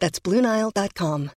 That's 0.00 0.18
BlueNile.com. 0.18 1.30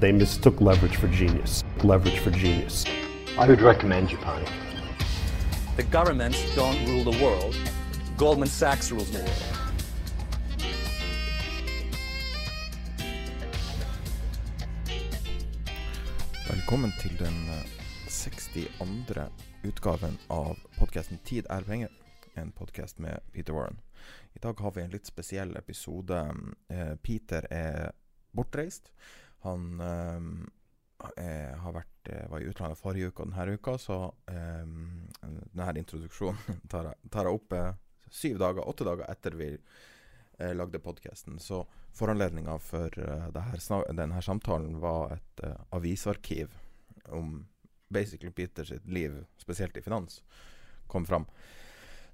They 0.00 0.12
mistook 0.12 0.60
leverage 0.60 0.96
for 0.96 1.08
genius. 1.08 1.62
Leverage 1.82 2.18
for 2.18 2.30
genius. 2.30 2.84
I 3.38 3.46
would 3.46 3.60
recommend 3.60 4.08
Japan. 4.08 4.44
The 5.76 5.82
governments 5.84 6.38
don't 6.56 6.78
rule 6.86 7.04
the 7.04 7.22
world. 7.22 7.56
Goldman 8.16 8.48
Sachs 8.48 8.90
rules 8.90 9.10
the 9.10 9.18
world. 9.18 9.54
Velkommen 16.48 16.92
til 17.00 17.18
den 17.18 17.48
eh, 17.48 17.66
62. 18.08 18.68
utgaven 19.64 20.18
av 20.28 20.56
podkasten 20.78 21.18
'Tid 21.24 21.46
er 21.50 21.62
penger', 21.62 22.03
en 22.34 22.52
podkast 22.52 22.98
med 22.98 23.20
Peter 23.32 23.52
Warren. 23.52 23.80
I 24.32 24.38
dag 24.38 24.60
har 24.60 24.72
vi 24.72 24.82
en 24.82 24.90
litt 24.90 25.06
spesiell 25.06 25.56
episode. 25.56 26.34
Eh, 26.68 26.94
Peter 26.96 27.46
er 27.50 27.92
bortreist. 28.32 28.90
Han 29.46 29.80
eh, 29.80 31.68
vært, 31.74 32.08
eh, 32.08 32.26
var 32.30 32.42
i 32.42 32.50
utlandet 32.50 32.80
forrige 32.80 33.12
uke 33.12 33.22
og 33.22 33.30
denne 33.30 33.56
uka, 33.56 33.76
så 33.78 33.98
eh, 34.30 34.66
denne 35.52 35.78
introduksjonen 35.78 36.60
tar 36.72 36.90
jeg, 36.90 37.10
tar 37.14 37.28
jeg 37.28 37.40
opp 37.40 37.56
eh, 37.58 37.72
syv 38.10 38.38
dager, 38.42 38.68
åtte 38.68 38.86
dager 38.88 39.10
etter 39.10 39.38
vi 39.38 39.50
eh, 39.54 40.54
lagde 40.54 40.82
podkasten. 40.82 41.38
Så 41.38 41.64
foranledninga 41.94 42.58
for 42.58 42.90
her, 42.98 43.90
denne 43.92 44.22
samtalen 44.22 44.80
var 44.82 45.18
et 45.18 45.44
avisarkiv 45.70 46.54
om 47.14 47.44
basically 47.94 48.32
Peter 48.32 48.66
sitt 48.66 48.86
liv, 48.90 49.20
spesielt 49.38 49.76
i 49.76 49.82
finans, 49.84 50.22
kom 50.90 51.06
fram. 51.06 51.28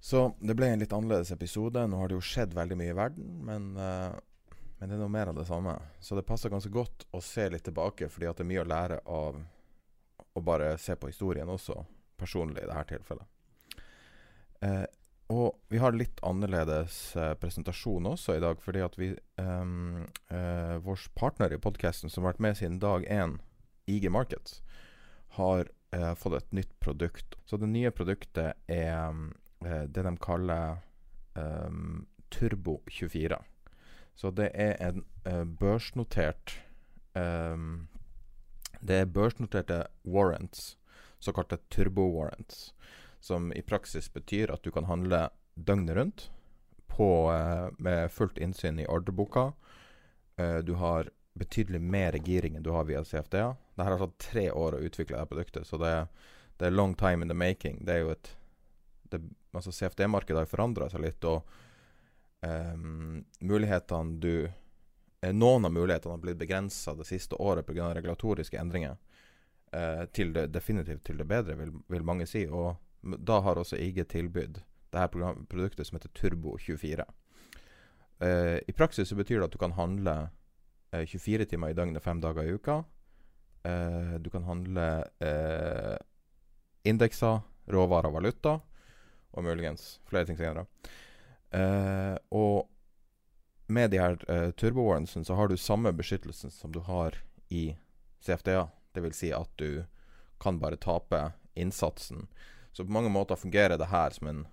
Så 0.00 0.30
det 0.40 0.56
ble 0.56 0.70
en 0.72 0.80
litt 0.80 0.92
annerledes 0.96 1.32
episode. 1.34 1.82
Nå 1.86 2.00
har 2.00 2.08
det 2.10 2.16
jo 2.16 2.24
skjedd 2.24 2.54
veldig 2.56 2.78
mye 2.80 2.92
i 2.94 2.96
verden, 2.96 3.32
men, 3.46 3.70
uh, 3.76 4.14
men 4.78 4.88
det 4.88 4.96
er 4.96 5.02
noe 5.02 5.12
mer 5.12 5.32
av 5.32 5.36
det 5.36 5.46
samme. 5.48 5.74
Så 6.00 6.16
det 6.16 6.26
passer 6.28 6.52
ganske 6.52 6.72
godt 6.72 7.04
å 7.12 7.20
se 7.24 7.48
litt 7.52 7.66
tilbake, 7.68 8.08
fordi 8.12 8.30
at 8.30 8.40
det 8.40 8.46
er 8.46 8.52
mye 8.52 8.64
å 8.64 8.70
lære 8.70 9.02
av 9.04 9.42
å 10.32 10.44
bare 10.46 10.72
se 10.80 10.96
på 10.96 11.10
historien 11.10 11.50
også, 11.52 11.76
personlig 12.20 12.64
i 12.64 12.70
dette 12.70 12.96
tilfellet. 12.96 13.28
Uh, 14.64 14.88
og 15.30 15.60
vi 15.70 15.78
har 15.78 15.94
litt 15.94 16.18
annerledes 16.26 17.14
eh, 17.16 17.34
presentasjon 17.38 18.08
også 18.10 18.34
i 18.34 18.42
dag, 18.42 18.58
fordi 18.62 18.80
at 18.82 18.96
vi 18.98 19.12
um, 19.38 20.02
eh, 20.26 20.74
Vår 20.82 21.04
partner 21.14 21.54
i 21.54 21.60
podkasten, 21.62 22.10
som 22.10 22.24
har 22.24 22.32
vært 22.32 22.42
med 22.42 22.58
siden 22.58 22.80
dag 22.82 23.06
én, 23.06 23.36
IG 23.86 24.08
Markets, 24.10 24.58
har 25.38 25.70
eh, 25.94 26.14
fått 26.18 26.34
et 26.40 26.56
nytt 26.58 26.74
produkt. 26.82 27.38
Så 27.46 27.60
det 27.62 27.70
nye 27.70 27.94
produktet 27.94 28.58
er 28.66 29.14
det 29.60 30.02
de 30.02 30.12
kaller 30.16 30.78
um, 31.34 32.06
Turbo 32.32 32.78
24. 32.88 33.36
Så 34.14 34.30
det 34.30 34.50
er 34.54 34.76
en 34.80 35.04
eh, 35.24 35.44
børsnotert 35.44 36.54
um, 37.14 37.88
Det 38.80 38.96
er 39.02 39.12
børsnoterte 39.12 39.82
warrants, 40.04 40.78
såkalte 41.20 41.58
turbo 41.70 42.08
warrants 42.08 42.72
som 43.20 43.52
i 43.52 43.62
praksis 43.62 44.12
betyr 44.12 44.50
at 44.50 44.62
du 44.62 44.70
kan 44.70 44.84
handle 44.88 45.28
døgnet 45.54 45.96
rundt 45.96 46.30
på, 46.86 47.32
eh, 47.32 47.68
med 47.78 48.12
fullt 48.12 48.38
innsyn 48.38 48.78
i 48.78 48.86
ordreboka. 48.86 49.52
Eh, 50.36 50.58
du 50.58 50.74
har 50.74 51.10
betydelig 51.34 51.80
mer 51.80 52.12
giring 52.12 52.56
enn 52.56 52.62
du 52.62 52.70
har 52.70 52.84
via 52.84 53.04
CFDA. 53.04 53.56
Det 53.76 53.84
har 53.84 53.98
tatt 53.98 54.18
tre 54.18 54.50
år 54.50 54.74
å 54.76 54.82
utvikle 54.84 55.18
det 55.18 55.28
produktet, 55.28 55.66
så 55.66 55.78
det, 55.78 56.08
det, 56.56 56.66
er 56.66 56.76
long 56.76 56.94
time 56.94 57.22
in 57.22 57.28
the 57.28 57.36
making. 57.36 57.84
Det 57.84 57.94
er 57.94 58.00
jo 58.04 58.10
et 58.16 58.36
altså 59.18 59.72
CFD-markedet 59.72 60.42
har 60.42 60.50
forandra 60.50 60.88
seg 60.90 61.04
litt, 61.04 61.24
og 61.24 61.46
um, 62.46 63.20
mulighetene 63.40 64.18
du 64.22 64.34
eh, 64.46 65.32
Noen 65.32 65.68
av 65.68 65.74
mulighetene 65.74 66.14
har 66.16 66.22
blitt 66.22 66.40
begrensa 66.40 66.94
det 66.96 67.08
siste 67.08 67.38
året 67.40 67.66
pga. 67.66 67.92
regulatoriske 67.94 68.58
endringer. 68.60 68.98
Uh, 69.70 70.04
til 70.10 70.32
det, 70.34 70.48
definitivt 70.50 71.04
til 71.06 71.20
det 71.20 71.28
bedre, 71.30 71.54
vil, 71.54 71.72
vil 71.86 72.06
mange 72.06 72.26
si. 72.26 72.46
Og 72.46 72.74
da 73.00 73.40
har 73.40 73.58
også 73.58 73.78
IG 73.78 74.02
tilbydd 74.10 74.62
det 74.90 74.98
her 74.98 75.10
produktet 75.12 75.86
som 75.86 75.98
heter 75.98 76.10
Turbo 76.14 76.56
24. 76.58 77.06
Uh, 78.20 78.58
I 78.66 78.72
praksis 78.76 79.08
så 79.08 79.18
betyr 79.18 79.38
det 79.38 79.50
at 79.50 79.54
du 79.54 79.60
kan 79.62 79.76
handle 79.78 80.16
uh, 80.94 81.04
24 81.04 81.46
timer 81.52 81.70
i 81.70 81.78
døgnet 81.78 82.02
fem 82.02 82.20
dager 82.20 82.48
i 82.48 82.56
uka. 82.58 82.82
Eh, 83.62 84.14
du 84.20 84.30
kan 84.30 84.42
handle 84.42 85.04
eh, 85.18 85.96
indekser, 86.82 87.40
råvarer, 87.66 88.08
og 88.08 88.16
valuta 88.16 88.60
og 89.30 89.46
muligens 89.46 90.00
flere 90.10 90.28
ting 90.28 90.38
senere. 90.38 90.66
Uh, 91.54 92.16
og 92.30 92.68
med 93.70 93.90
de 93.90 94.00
her 94.02 94.18
uh, 94.26 94.50
turbo-warrantsene 94.58 95.26
så 95.26 95.36
har 95.38 95.50
du 95.50 95.56
samme 95.58 95.92
beskyttelsen 95.94 96.50
som 96.54 96.72
du 96.74 96.80
har 96.86 97.18
i 97.48 97.76
CFDA. 98.22 98.68
Dvs. 98.94 99.18
Si 99.22 99.28
at 99.34 99.50
du 99.60 99.84
kan 100.42 100.58
bare 100.58 100.78
tape 100.80 101.28
innsatsen 101.54 102.26
så 102.72 102.84
på 102.84 102.92
mange 102.92 103.10
måter 103.10 103.36
fungerer 103.36 103.78
det 103.78 103.90
her 103.90 104.10
som 104.10 104.28
en 104.28 104.46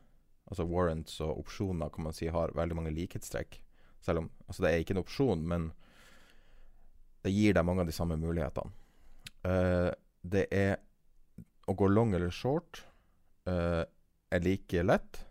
Altså 0.48 0.64
warrants 0.64 1.18
og 1.20 1.42
opsjoner 1.42 1.90
kan 1.92 2.06
man 2.06 2.14
si 2.16 2.30
har 2.32 2.54
veldig 2.56 2.76
mange 2.78 2.94
likhetstrekk. 2.96 3.58
Selv 4.00 4.22
om 4.22 4.30
Altså, 4.48 4.64
det 4.64 4.70
er 4.70 4.80
ikke 4.80 4.94
en 4.96 5.02
opsjon, 5.02 5.42
men 5.44 5.66
det 7.28 7.34
gir 7.36 7.58
deg 7.58 7.66
mange 7.68 7.84
av 7.84 7.90
de 7.90 7.96
samme 7.96 8.16
mulighetene. 8.16 8.72
Uh, 9.44 9.92
det 10.24 10.46
er 10.56 10.78
Å 11.68 11.76
gå 11.76 11.90
long 11.92 12.16
eller 12.16 12.32
short 12.32 12.80
uh, 13.44 13.84
er 14.30 14.44
like 14.44 14.84
lett 14.84 15.22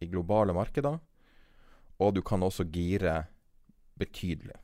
i 0.00 0.08
globale 0.10 0.54
markeder, 0.56 0.98
og 1.98 2.14
du 2.14 2.22
kan 2.22 2.42
også 2.42 2.64
gire 2.64 3.24
betydelig. 4.00 4.56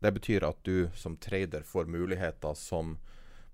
Det 0.00 0.12
betyr 0.16 0.44
at 0.48 0.60
du 0.64 0.90
som 0.96 1.16
trader 1.20 1.62
får 1.66 1.88
muligheter 1.88 2.54
som 2.56 2.98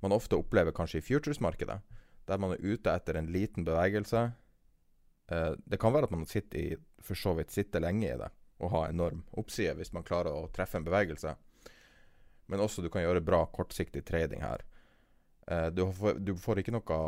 man 0.01 0.15
ofte 0.15 0.39
opplever 0.39 0.75
kanskje 0.75 1.01
i 1.01 1.07
futures-markedet 1.07 1.81
der 2.27 2.39
man 2.43 2.55
er 2.55 2.63
ute 2.63 2.91
etter 2.91 3.19
en 3.19 3.31
liten 3.33 3.65
bevegelse. 3.67 4.31
Eh, 5.31 5.53
det 5.57 5.79
kan 5.81 5.95
være 5.95 6.09
at 6.09 6.15
man 6.15 6.27
sitter 6.27 6.59
i, 6.59 6.79
for 7.03 7.19
så 7.19 7.35
vidt 7.39 7.55
sitter 7.55 7.83
lenge 7.83 8.09
i 8.09 8.19
det 8.19 8.31
og 8.57 8.73
har 8.73 8.89
enorm 8.89 9.23
oppside 9.37 9.77
hvis 9.77 9.93
man 9.93 10.07
klarer 10.07 10.33
å 10.35 10.49
treffe 10.55 10.81
en 10.81 10.87
bevegelse. 10.87 11.37
Men 12.51 12.63
også 12.63 12.83
du 12.83 12.91
kan 12.91 13.05
gjøre 13.05 13.25
bra 13.27 13.43
kortsiktig 13.53 14.05
trading 14.07 14.43
her. 14.43 14.65
Eh, 15.47 15.69
du, 15.71 15.87
får, 15.93 16.19
du, 16.23 16.35
får, 16.41 16.63
ikke 16.63 16.75
noe 16.75 17.01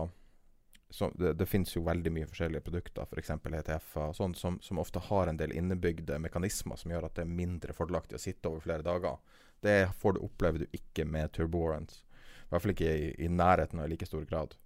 så, 0.90 1.11
Det, 1.14 1.32
det 1.32 1.46
finnes 1.46 1.75
jo 1.76 1.82
veldig 1.85 2.11
mye 2.12 2.29
forskjellige 2.29 2.64
produkter, 2.64 3.05
f.eks. 3.05 3.31
ETF-er, 3.31 4.14
sånn, 4.17 4.35
som, 4.35 4.56
som, 4.64 4.79
ofte 4.81 5.02
har 5.11 5.29
en 5.29 5.37
del 5.37 5.52
innebygde 5.52 6.17
mekanismer 6.23 6.81
som 6.81 6.94
gjør 6.94 7.08
at 7.08 7.19
det 7.19 7.26
er 7.26 7.35
mindre 7.40 7.76
fordelaktig 7.76 8.17
å 8.17 8.23
sitte 8.23 8.49
over 8.49 8.64
flere 8.64 8.87
dager. 8.87 9.19
Det 9.61 9.90
får 10.00 10.17
du 10.17 10.23
oppleve 10.25 10.62
du 10.62 10.67
ikke 10.73 11.05
med 11.05 11.35
turbo 11.37 11.67
warrants. 11.67 12.00
I 12.46 12.49
hvert 12.49 12.64
fall 12.64 12.73
ikke 12.73 12.94
i, 12.94 13.11
i 13.26 13.29
nærheten 13.29 13.82
av 13.82 13.88
i 13.88 13.93
like 13.93 14.08
stor 14.08 14.25
grad. 14.29 14.56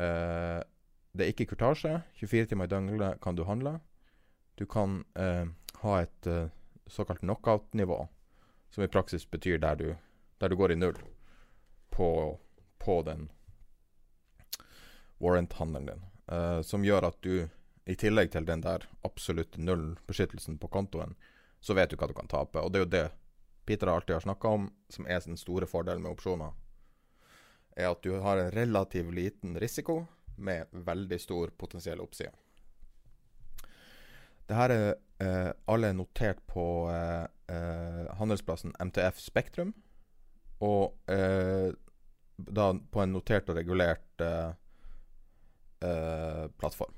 Uh, 0.00 0.64
det 1.12 1.26
er 1.26 1.34
ikke 1.34 1.50
kurtasje. 1.52 1.98
24 2.16 2.52
timer 2.52 2.68
i 2.68 2.72
døgnet 2.72 3.20
kan 3.20 3.36
du 3.36 3.44
handle. 3.44 3.76
Du 4.56 4.64
kan 4.64 5.02
uh, 5.20 5.44
ha 5.82 6.00
et 6.00 6.30
uh, 6.32 6.48
såkalt 6.88 7.20
knockout-nivå, 7.20 8.06
som 8.72 8.84
i 8.84 8.88
praksis 8.88 9.28
betyr 9.28 9.60
der 9.60 9.76
du, 9.76 9.88
der 10.40 10.48
du 10.48 10.56
går 10.56 10.72
i 10.72 10.80
null 10.80 10.96
på, 11.92 12.08
på 12.80 13.02
den 13.04 13.28
warrant-handelen 15.22 15.86
din. 15.86 16.02
som 16.64 16.84
gjør 16.84 17.06
at 17.06 17.16
du 17.22 17.48
i 17.86 17.94
tillegg 17.94 18.32
til 18.34 18.46
den 18.46 18.64
der 18.64 18.82
absolutt 19.06 19.56
null-beskyttelsen 19.56 20.58
på 20.58 20.68
kontoen, 20.68 21.14
så 21.60 21.74
vet 21.78 21.90
du 21.90 21.96
hva 21.96 22.08
du 22.10 22.14
kan 22.18 22.28
tape. 22.28 22.58
Og 22.58 22.72
det 22.72 22.80
er 22.80 22.84
jo 22.84 22.90
det 22.90 23.04
Peter 23.66 23.90
alltid 23.90 24.14
har 24.14 24.24
snakka 24.24 24.48
om, 24.48 24.66
som 24.88 25.06
er 25.06 25.22
den 25.24 25.38
store 25.38 25.66
fordelen 25.66 26.02
med 26.02 26.12
opsjoner. 26.14 26.52
Er 27.76 27.90
at 27.90 28.02
du 28.02 28.18
har 28.22 28.38
en 28.38 28.50
relativt 28.54 29.14
liten 29.14 29.56
risiko 29.58 30.04
med 30.36 30.66
veldig 30.70 31.18
stor 31.20 31.50
potensiell 31.58 32.00
oppside. 32.00 32.34
Det 34.46 34.54
her 34.54 34.70
er 34.70 34.86
eh, 35.22 35.50
alle 35.66 35.90
notert 35.96 36.42
på 36.46 36.86
eh, 36.90 37.26
eh, 37.50 38.04
handelsplassen 38.18 38.76
MTF 38.78 39.18
Spektrum. 39.18 39.74
Og 40.62 41.10
eh, 41.10 41.74
da 42.36 42.68
på 42.74 43.02
en 43.02 43.14
notert 43.16 43.50
og 43.50 43.58
regulert 43.58 44.22
eh, 45.80 46.46
plattform. 46.58 46.94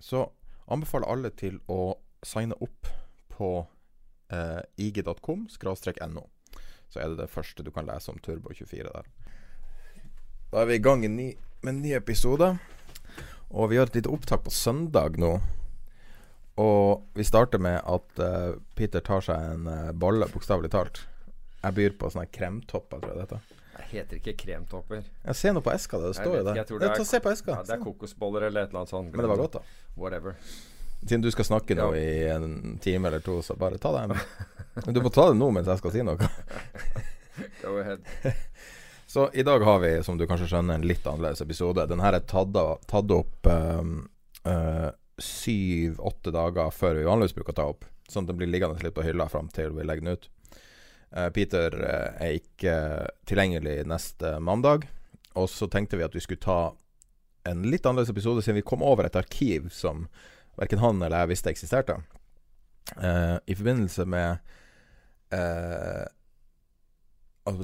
Så 0.00 0.24
anbefaler 0.70 1.10
alle 1.10 1.30
til 1.36 1.58
å 1.68 1.96
signe 2.24 2.56
opp 2.60 2.88
på 3.32 3.50
eh, 4.32 4.60
ig.com 4.76 5.46
no. 6.14 6.26
Så 6.90 7.00
er 7.00 7.08
det 7.08 7.22
det 7.22 7.30
første 7.30 7.62
du 7.62 7.70
kan 7.70 7.86
lese 7.86 8.10
om 8.10 8.18
Turbo24 8.18 8.90
der. 8.90 9.08
Da 10.50 10.62
er 10.62 10.66
vi 10.66 10.80
i 10.80 10.82
gang 10.82 11.04
med 11.06 11.36
en 11.68 11.82
ny 11.82 11.94
episode. 11.94 12.56
Og 13.50 13.70
vi 13.70 13.78
har 13.78 13.86
et 13.86 13.94
lite 13.98 14.10
opptak 14.10 14.44
på 14.44 14.50
søndag 14.54 15.18
nå. 15.18 15.36
Og 16.60 17.06
vi 17.14 17.24
starter 17.24 17.62
med 17.62 17.80
at 17.86 18.20
uh, 18.20 18.58
Peter 18.76 19.00
tar 19.00 19.22
seg 19.24 19.54
en 19.54 19.70
uh, 19.70 19.92
bolle, 19.96 20.28
bokstavelig 20.30 20.70
talt. 20.74 21.04
Jeg 21.62 21.76
byr 21.76 21.96
på 21.98 22.10
sånne 22.10 22.30
kremtopper, 22.34 23.00
tror 23.00 23.14
jeg 23.14 23.18
det 23.18 23.26
heter. 23.26 23.59
Det 23.80 23.86
heter 23.94 24.18
ikke 24.20 24.34
kremtopper. 24.36 25.00
Jeg 25.24 25.38
ser 25.38 25.54
noe 25.56 25.64
på 25.64 25.72
eska. 25.72 25.98
Det 26.02 26.12
står 26.18 26.34
jo 26.36 26.42
der. 26.44 26.60
Det 26.68 26.90
er, 26.90 27.04
se 27.08 27.20
på 27.24 27.32
eska. 27.32 27.54
Ja, 27.56 27.64
det 27.64 27.78
er 27.78 27.80
kokosboller 27.80 28.50
eller 28.50 28.66
et 28.66 28.74
eller 28.74 28.82
annet 28.82 28.92
sånt. 28.92 29.14
Men 29.14 29.24
det 29.24 29.30
var 29.32 29.40
godt, 29.40 29.56
da. 29.56 29.94
Whatever. 29.96 30.36
Siden 31.00 31.24
du 31.24 31.30
skal 31.32 31.48
snakke 31.48 31.74
nå 31.78 31.86
ja. 31.96 32.00
i 32.00 32.28
en 32.28 32.76
time 32.82 33.08
eller 33.08 33.24
to, 33.24 33.38
så 33.42 33.56
bare 33.56 33.80
ta 33.80 33.94
det. 33.96 34.20
Du 34.92 35.00
må 35.00 35.08
ta 35.08 35.30
det 35.30 35.38
nå 35.40 35.48
mens 35.56 35.70
jeg 35.72 35.80
skal 35.80 35.94
si 35.94 36.04
noe. 36.04 36.28
Go 37.62 37.78
ahead. 37.80 38.04
Så 39.10 39.30
i 39.34 39.42
dag 39.42 39.64
har 39.66 39.80
vi, 39.82 39.88
som 40.06 40.18
du 40.18 40.26
kanskje 40.28 40.46
skjønner, 40.52 40.76
en 40.78 40.84
litt 40.86 41.06
annerledes 41.08 41.40
episode. 41.42 41.82
Den 41.90 42.02
her 42.04 42.14
er 42.14 42.26
tatt, 42.30 42.54
tatt 42.86 43.10
opp 43.10 43.48
um, 43.50 44.04
uh, 44.46 44.92
syv-åtte 45.18 46.30
dager 46.30 46.70
før 46.70 47.00
vi 47.00 47.08
vanligvis 47.08 47.34
bruker 47.34 47.56
å 47.56 47.58
ta 47.58 47.66
opp. 47.72 47.88
Sånn 48.06 48.28
at 48.28 48.30
den 48.30 48.38
blir 48.38 48.52
liggende 48.52 48.78
litt 48.84 48.94
på 48.94 49.02
hylla 49.02 49.26
fram 49.32 49.48
til 49.50 49.74
vi 49.74 49.88
legger 49.88 50.06
den 50.06 50.14
ut. 50.14 50.28
Uh, 51.16 51.28
Peter 51.34 51.74
uh, 51.74 52.22
er 52.22 52.38
ikke 52.38 52.74
tilgjengelig 53.26 53.82
neste 53.90 54.36
mandag. 54.42 54.86
Og 55.38 55.50
så 55.50 55.68
tenkte 55.70 55.98
vi 55.98 56.06
at 56.06 56.14
vi 56.14 56.22
skulle 56.22 56.42
ta 56.42 56.60
en 57.48 57.64
litt 57.66 57.86
annerledes 57.86 58.12
episode 58.12 58.42
siden 58.44 58.60
vi 58.60 58.66
kom 58.66 58.82
over 58.84 59.06
et 59.08 59.16
arkiv 59.16 59.70
som 59.74 60.06
verken 60.60 60.82
han 60.82 61.00
eller 61.02 61.24
jeg 61.24 61.32
visste 61.32 61.52
eksisterte. 61.52 62.00
Uh, 62.96 63.38
I 63.46 63.56
forbindelse 63.56 64.06
med 64.06 64.46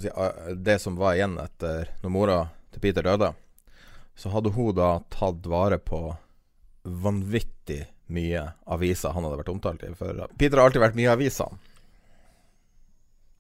si, 0.00 0.10
det 0.54 0.78
som 0.78 0.96
var 0.96 1.16
igjen 1.16 1.34
etter 1.42 1.90
når 2.02 2.12
mora 2.14 2.38
til 2.72 2.82
Peter 2.82 3.04
døde, 3.04 3.32
så 4.16 4.30
hadde 4.32 4.54
hun 4.54 4.74
da 4.76 4.90
tatt 5.12 5.46
vare 5.50 5.78
på 5.82 6.00
vanvittig 6.86 7.82
mye 8.06 8.42
aviser 8.70 9.14
han 9.14 9.26
hadde 9.26 9.40
vært 9.42 9.52
omtalt 9.52 9.82
i. 9.82 9.90
For 9.98 10.26
Peter 10.38 10.58
har 10.58 10.70
alltid 10.70 10.84
vært 10.84 10.98
mye 10.98 11.14
aviser. 11.14 11.58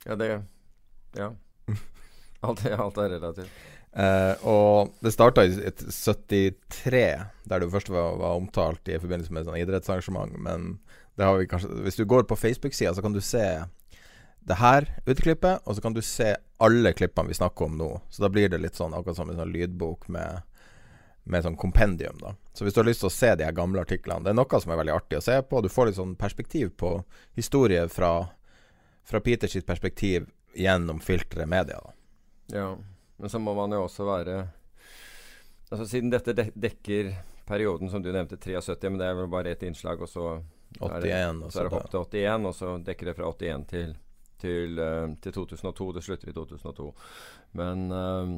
Ja, 0.06 0.16
det 0.16 0.42
Ja. 1.16 1.32
Alt, 2.46 2.66
alt 2.66 2.98
er 3.00 3.08
relativt. 3.16 3.50
Uh, 3.96 4.34
og 4.46 4.90
det 5.00 5.10
starta 5.14 5.42
i 5.48 5.54
73, 5.72 7.00
der 7.48 7.62
du 7.62 7.70
først 7.72 7.88
var, 7.88 8.18
var, 8.20 8.36
omtalt 8.36 8.90
i 8.92 8.98
forbindelse 9.00 9.32
med 9.32 9.46
sånn 9.48 9.56
idrettsarrangement. 9.56 10.36
Men 10.36 10.76
det 11.16 11.24
har 11.24 11.38
vi 11.40 11.48
kanskje 11.48 11.80
hvis 11.86 11.96
du 11.96 12.04
går 12.04 12.26
på 12.28 12.36
Facebook-sida, 12.36 12.92
så 12.94 13.02
kan 13.02 13.16
du 13.16 13.22
se 13.24 13.64
det 14.46 14.58
her 14.60 14.86
utklippet, 15.08 15.64
og 15.64 15.74
så 15.74 15.82
kan 15.82 15.96
du 15.96 16.02
se 16.04 16.34
alle 16.62 16.92
klippene 16.92 17.32
vi 17.32 17.38
snakker 17.40 17.66
om 17.66 17.80
nå. 17.80 17.88
Så 18.12 18.22
da 18.22 18.30
blir 18.30 18.52
det 18.52 18.60
litt 18.62 18.76
sånn 18.78 18.94
akkurat 18.94 19.18
som 19.18 19.32
en 19.32 19.40
sånn 19.40 19.56
lydbok 19.56 20.06
med 20.12 20.44
med 21.26 21.42
sånn 21.42 21.56
kompendium. 21.58 22.18
da 22.20 22.34
Så 22.54 22.64
hvis 22.64 22.74
du 22.74 22.80
har 22.80 22.86
lyst 22.86 23.02
til 23.02 23.10
å 23.10 23.14
se 23.14 23.32
de 23.34 23.46
gamle 23.52 23.82
artiklene 23.82 24.22
Det 24.24 24.30
er 24.30 24.38
noe 24.38 24.60
som 24.62 24.72
er 24.72 24.78
veldig 24.80 24.94
artig 24.94 25.18
å 25.18 25.24
se 25.24 25.40
på. 25.42 25.60
Du 25.60 25.68
får 25.68 25.88
litt 25.88 25.98
sånn 25.98 26.14
perspektiv 26.18 26.70
på 26.78 26.92
historie 27.34 27.88
fra, 27.90 28.28
fra 29.06 29.20
Peters 29.22 29.56
perspektiv 29.64 30.28
gjennom 30.56 31.00
filteret 31.00 31.48
media. 31.48 31.80
da 31.80 32.58
Ja, 32.58 32.76
men 33.16 33.30
så 33.30 33.38
må 33.38 33.54
man 33.54 33.72
jo 33.72 33.84
også 33.86 34.04
være 34.04 34.48
Altså 35.70 35.86
Siden 35.86 36.12
dette 36.12 36.34
dekker 36.54 37.14
perioden 37.46 37.90
som 37.90 38.02
du 38.02 38.12
nevnte, 38.12 38.36
73, 38.38 38.90
men 38.90 38.98
det 39.00 39.06
er 39.06 39.16
vel 39.18 39.30
bare 39.30 39.50
ett 39.50 39.62
innslag, 39.66 40.02
og 40.02 40.08
så 40.08 40.42
81, 40.78 41.06
er 41.06 41.32
det, 41.42 41.52
så 41.52 41.60
er 41.60 41.66
det 41.66 41.72
hopp 41.72 41.90
til 41.90 42.00
81, 42.22 42.46
og 42.46 42.54
så 42.54 42.74
dekker 42.86 43.06
det 43.06 43.14
fra 43.16 43.30
81 43.30 43.64
til, 43.70 43.94
til, 44.38 44.78
uh, 44.78 45.14
til 45.22 45.34
2002. 45.34 45.88
Det 45.96 46.02
slutter 46.06 46.30
i 46.30 46.34
2002. 46.34 46.86
Men 47.58 47.84
uh, 47.90 48.36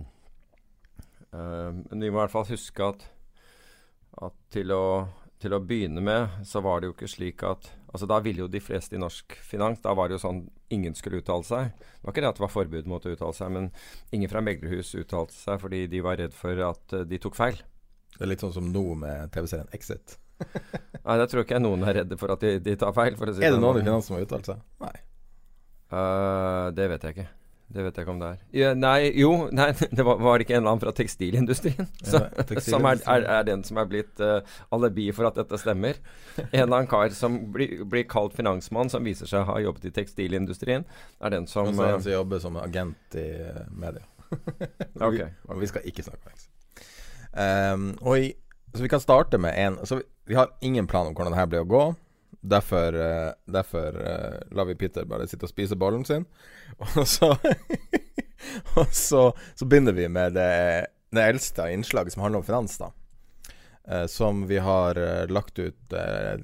Uh, 1.29 1.75
vi 1.91 2.09
må 2.09 2.17
i 2.17 2.21
hvert 2.23 2.33
fall 2.33 2.47
huske 2.49 2.85
at, 2.87 3.03
at 4.25 4.37
til, 4.53 4.71
å, 4.73 4.85
til, 5.37 5.53
å, 5.53 5.61
begynne 5.61 6.01
med, 6.01 6.39
så 6.49 6.63
var 6.65 6.81
det 6.81 6.89
jo 6.89 6.95
ikke 6.97 7.11
slik 7.11 7.45
at 7.45 7.69
Altså 7.89 8.09
Da 8.09 8.19
ville 8.25 8.43
jo 8.43 8.51
de 8.53 8.61
fleste 8.61 8.97
i 8.97 9.01
norsk 9.01 9.33
finans 9.45 9.81
Da 9.85 9.95
var 9.97 10.09
det 10.09 10.19
jo 10.19 10.23
sånn 10.25 10.41
ingen 10.75 10.95
skulle 10.95 11.23
uttale 11.23 11.47
seg. 11.47 11.73
Det 11.79 12.07
var 12.07 12.15
ikke 12.15 12.25
det 12.25 12.31
at 12.31 12.39
det 12.39 12.45
var 12.45 12.53
forbud 12.53 12.89
mot 12.91 13.07
å 13.07 13.13
uttale 13.15 13.37
seg, 13.37 13.53
men 13.55 13.71
ingen 14.15 14.31
fra 14.31 14.43
meglerhus 14.45 14.95
uttalte 14.99 15.37
seg 15.37 15.61
fordi 15.63 15.85
de 15.91 16.03
var 16.05 16.21
redd 16.21 16.37
for 16.37 16.65
at 16.69 16.97
uh, 16.97 17.05
de 17.09 17.21
tok 17.23 17.39
feil. 17.39 17.61
Det 18.17 18.25
er 18.25 18.33
litt 18.33 18.45
sånn 18.45 18.57
som 18.57 18.71
nå 18.73 18.85
med 18.99 19.33
TV-serien 19.35 19.71
Exit. 19.77 20.19
Nei, 21.07 21.17
det 21.19 21.29
tror 21.31 21.45
ikke 21.45 21.57
jeg 21.59 21.65
noen 21.65 21.87
er 21.87 22.01
redde 22.03 22.19
for 22.21 22.35
at 22.35 22.45
de, 22.45 22.57
de 22.63 22.77
tar 22.79 22.95
feil. 22.97 23.19
Si 23.19 23.43
er 23.43 23.57
det 23.57 23.63
noen 23.63 23.81
i 23.81 23.85
finansen 23.85 24.11
som 24.11 24.19
har 24.19 24.27
uttalt 24.29 24.53
seg? 24.53 24.63
Nei. 24.85 24.95
Uh, 25.89 26.69
det 26.77 26.89
vet 26.93 27.07
jeg 27.07 27.17
ikke. 27.17 27.29
Det 27.69 27.83
vet 27.85 27.99
jeg 27.99 28.07
ikke 28.07 28.13
om 28.15 28.21
det 28.23 28.29
er. 28.33 28.37
Ja, 28.57 28.69
nei, 28.73 29.11
jo, 29.21 29.31
nei, 29.53 29.69
det 29.99 30.05
var, 30.07 30.21
var, 30.25 30.39
det 30.39 30.47
ikke 30.47 30.57
en 30.57 30.63
eller 30.63 30.73
annen 30.73 30.83
fra 30.87 30.93
tekstilindustrien? 30.97 31.89
Så, 32.01 32.23
ja, 32.23 32.31
tekstilindustrien. 32.33 32.73
Som 32.73 32.89
er, 32.89 33.03
er, 33.05 33.27
er, 33.35 33.45
den 33.45 33.65
som 33.67 33.81
er 33.83 33.91
blitt 33.91 34.23
uh, 34.25 34.61
alibi 34.73 35.11
for 35.17 35.29
at 35.29 35.37
dette 35.37 35.61
stemmer? 35.61 36.01
En 36.39 36.63
eller 36.63 36.79
annen 36.79 36.89
kar 36.89 37.13
som 37.13 37.37
blir, 37.53 37.83
blir 37.91 38.07
kalt 38.09 38.37
finansmann, 38.39 38.89
som 38.93 39.05
viser 39.05 39.29
seg 39.29 39.45
å 39.45 39.51
ha 39.51 39.59
jobbet 39.67 39.91
i 39.91 39.95
tekstilindustrien, 40.01 40.87
er 41.21 41.35
den 41.35 41.49
som 41.51 41.69
Og 41.69 41.77
så 41.77 41.91
en 41.91 42.05
som 42.07 42.15
jobber 42.15 42.41
som 42.47 42.57
agent 42.63 43.21
i 43.21 43.29
uh, 43.45 43.65
media. 43.77 44.07
okay, 45.01 45.29
Og 45.49 45.61
vi 45.61 45.69
skal 45.69 45.85
ikke 45.89 46.07
snakke 46.07 46.25
om 46.25 46.33
engelsk. 46.33 46.53
Um, 47.39 47.89
og 48.01 48.25
i, 48.25 48.33
så 48.73 48.85
vi 48.85 48.89
kan 48.91 49.01
starte 49.01 49.39
med 49.39 49.53
en 49.61 49.77
Så 49.87 49.99
vi, 49.99 50.03
vi 50.33 50.37
har 50.39 50.49
ingen 50.65 50.87
plan 50.89 51.07
om 51.07 51.15
hvordan 51.15 51.35
det 51.35 51.41
her 51.43 51.51
blir 51.53 51.67
å 51.67 51.69
gå. 51.69 51.85
Derfor, 52.41 52.95
uh, 52.95 53.33
derfor 53.45 53.89
uh, 53.89 54.57
lar 54.57 54.65
vi 54.65 54.75
Peter 54.75 55.05
bare 55.05 55.27
sitte 55.27 55.49
og 55.49 55.51
spise 55.51 55.77
bollen 55.77 56.05
sin. 56.07 56.27
Og 56.79 57.07
så 57.09 57.35
Og 58.79 58.87
så, 58.95 59.33
så, 59.55 59.67
begynner 59.67 59.93
vi 59.93 60.07
med 60.09 60.33
det, 60.39 60.87
det 61.11 61.25
eldste 61.27 61.67
innslaget 61.75 62.15
som 62.15 62.23
handler 62.23 62.39
om 62.39 62.47
finans, 62.47 62.79
da. 62.79 62.93
Uh, 63.89 64.07
som 64.07 64.45
vi 64.47 64.61
har 64.63 65.01
lagt 65.33 65.59
ut 65.59 65.95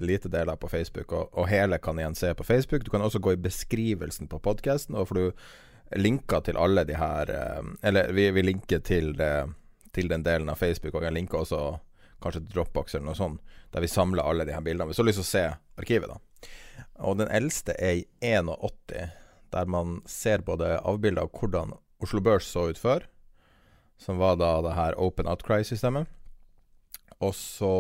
lite 0.01 0.29
deler 0.29 0.57
på 0.57 0.69
Facebook, 0.69 1.13
og, 1.13 1.29
og, 1.33 1.47
hele 1.49 1.79
kan 1.79 1.99
igjen 1.99 2.19
se 2.19 2.35
på 2.35 2.45
Facebook. 2.45 2.85
Du 2.85 2.91
kan 2.91 3.05
også 3.05 3.23
gå 3.23 3.37
i 3.37 3.41
beskrivelsen 3.41 4.29
på 4.29 4.41
podkasten, 4.43 4.99
og 4.99 5.09
får 5.09 5.21
du 5.21 5.47
linker 6.01 6.41
til 6.43 6.57
alle 6.59 6.83
de 6.89 6.97
her 6.97 7.31
Eller 7.83 8.13
vi, 8.13 8.31
vi 8.31 8.43
linker 8.43 8.81
til, 8.81 9.13
til 9.93 10.09
den 10.09 10.25
delen 10.25 10.49
av 10.49 10.57
Facebook, 10.59 10.95
og 10.95 11.05
jeg 11.05 11.15
linker 11.15 11.45
også 11.45 11.61
kanskje 12.25 12.43
Dropbox 12.49 12.95
eller 12.95 13.11
noe 13.13 13.19
sånt, 13.19 13.55
der 13.71 13.85
vi 13.85 13.91
samler 13.93 14.25
alle 14.25 14.47
de 14.49 14.55
her 14.57 14.65
bildene. 14.65 14.89
Hvis 14.89 14.97
du 14.97 15.05
har 15.05 15.11
lyst 15.11 15.21
til 15.21 15.29
å 15.29 15.31
se 15.31 15.47
arkivet, 15.81 16.11
da. 16.11 16.51
Og 17.05 17.19
den 17.19 17.31
eldste 17.33 17.75
er 17.79 18.01
i 18.01 18.07
81, 18.23 19.11
der 19.55 19.71
man 19.71 20.01
ser 20.11 20.45
både 20.47 20.77
avbilder 20.83 21.27
av 21.27 21.35
hvordan 21.35 21.75
Oslo 22.03 22.23
Børs 22.25 22.49
så 22.51 22.69
ut 22.71 22.81
før, 22.81 23.07
som 23.99 24.19
var 24.19 24.39
da 24.41 24.57
det 24.65 24.75
her 24.77 24.99
Open 25.01 25.31
Outcry-systemet. 25.31 26.11
Og 27.23 27.35
så 27.39 27.75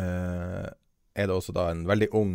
eh, 0.00 0.68
er 1.12 1.28
det 1.28 1.36
også 1.36 1.54
da 1.56 1.68
en 1.70 1.84
veldig 1.88 2.08
ung 2.16 2.34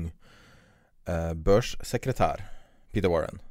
eh, 1.09 1.33
børssekretær, 1.33 2.45
Peter 2.93 3.11
Warren, 3.11 3.41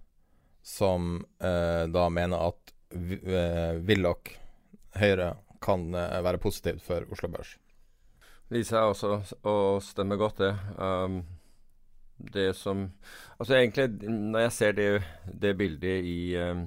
som 0.63 1.25
eh, 1.43 1.85
da 1.91 2.09
mener 2.11 2.49
at 2.53 2.75
eh, 2.95 3.83
Willoch 3.87 4.33
Høyre 4.97 5.35
kan 5.63 5.91
eh, 5.95 6.23
være 6.25 6.41
positivt 6.43 6.83
for 6.87 7.05
Oslo 7.13 7.31
Børs 7.35 7.57
viser 8.53 8.77
seg 8.77 8.93
også 8.93 9.41
å 9.47 9.57
stemme 9.83 10.19
godt, 10.21 10.43
det. 10.43 10.53
Um, 10.79 11.21
det 12.17 12.55
som 12.57 12.91
Altså 13.39 13.57
egentlig, 13.59 14.09
når 14.09 14.47
jeg 14.47 14.53
ser 14.53 14.77
det, 14.77 15.03
det 15.29 15.57
bildet 15.59 16.05
i 16.09 16.37
um, 16.41 16.65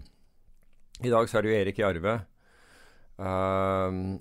I 1.01 1.09
dag 1.09 1.29
så 1.29 1.37
er 1.37 1.41
det 1.41 1.49
jo 1.49 1.57
Erik 1.57 1.79
Jarve 1.79 2.19
um, 3.17 4.19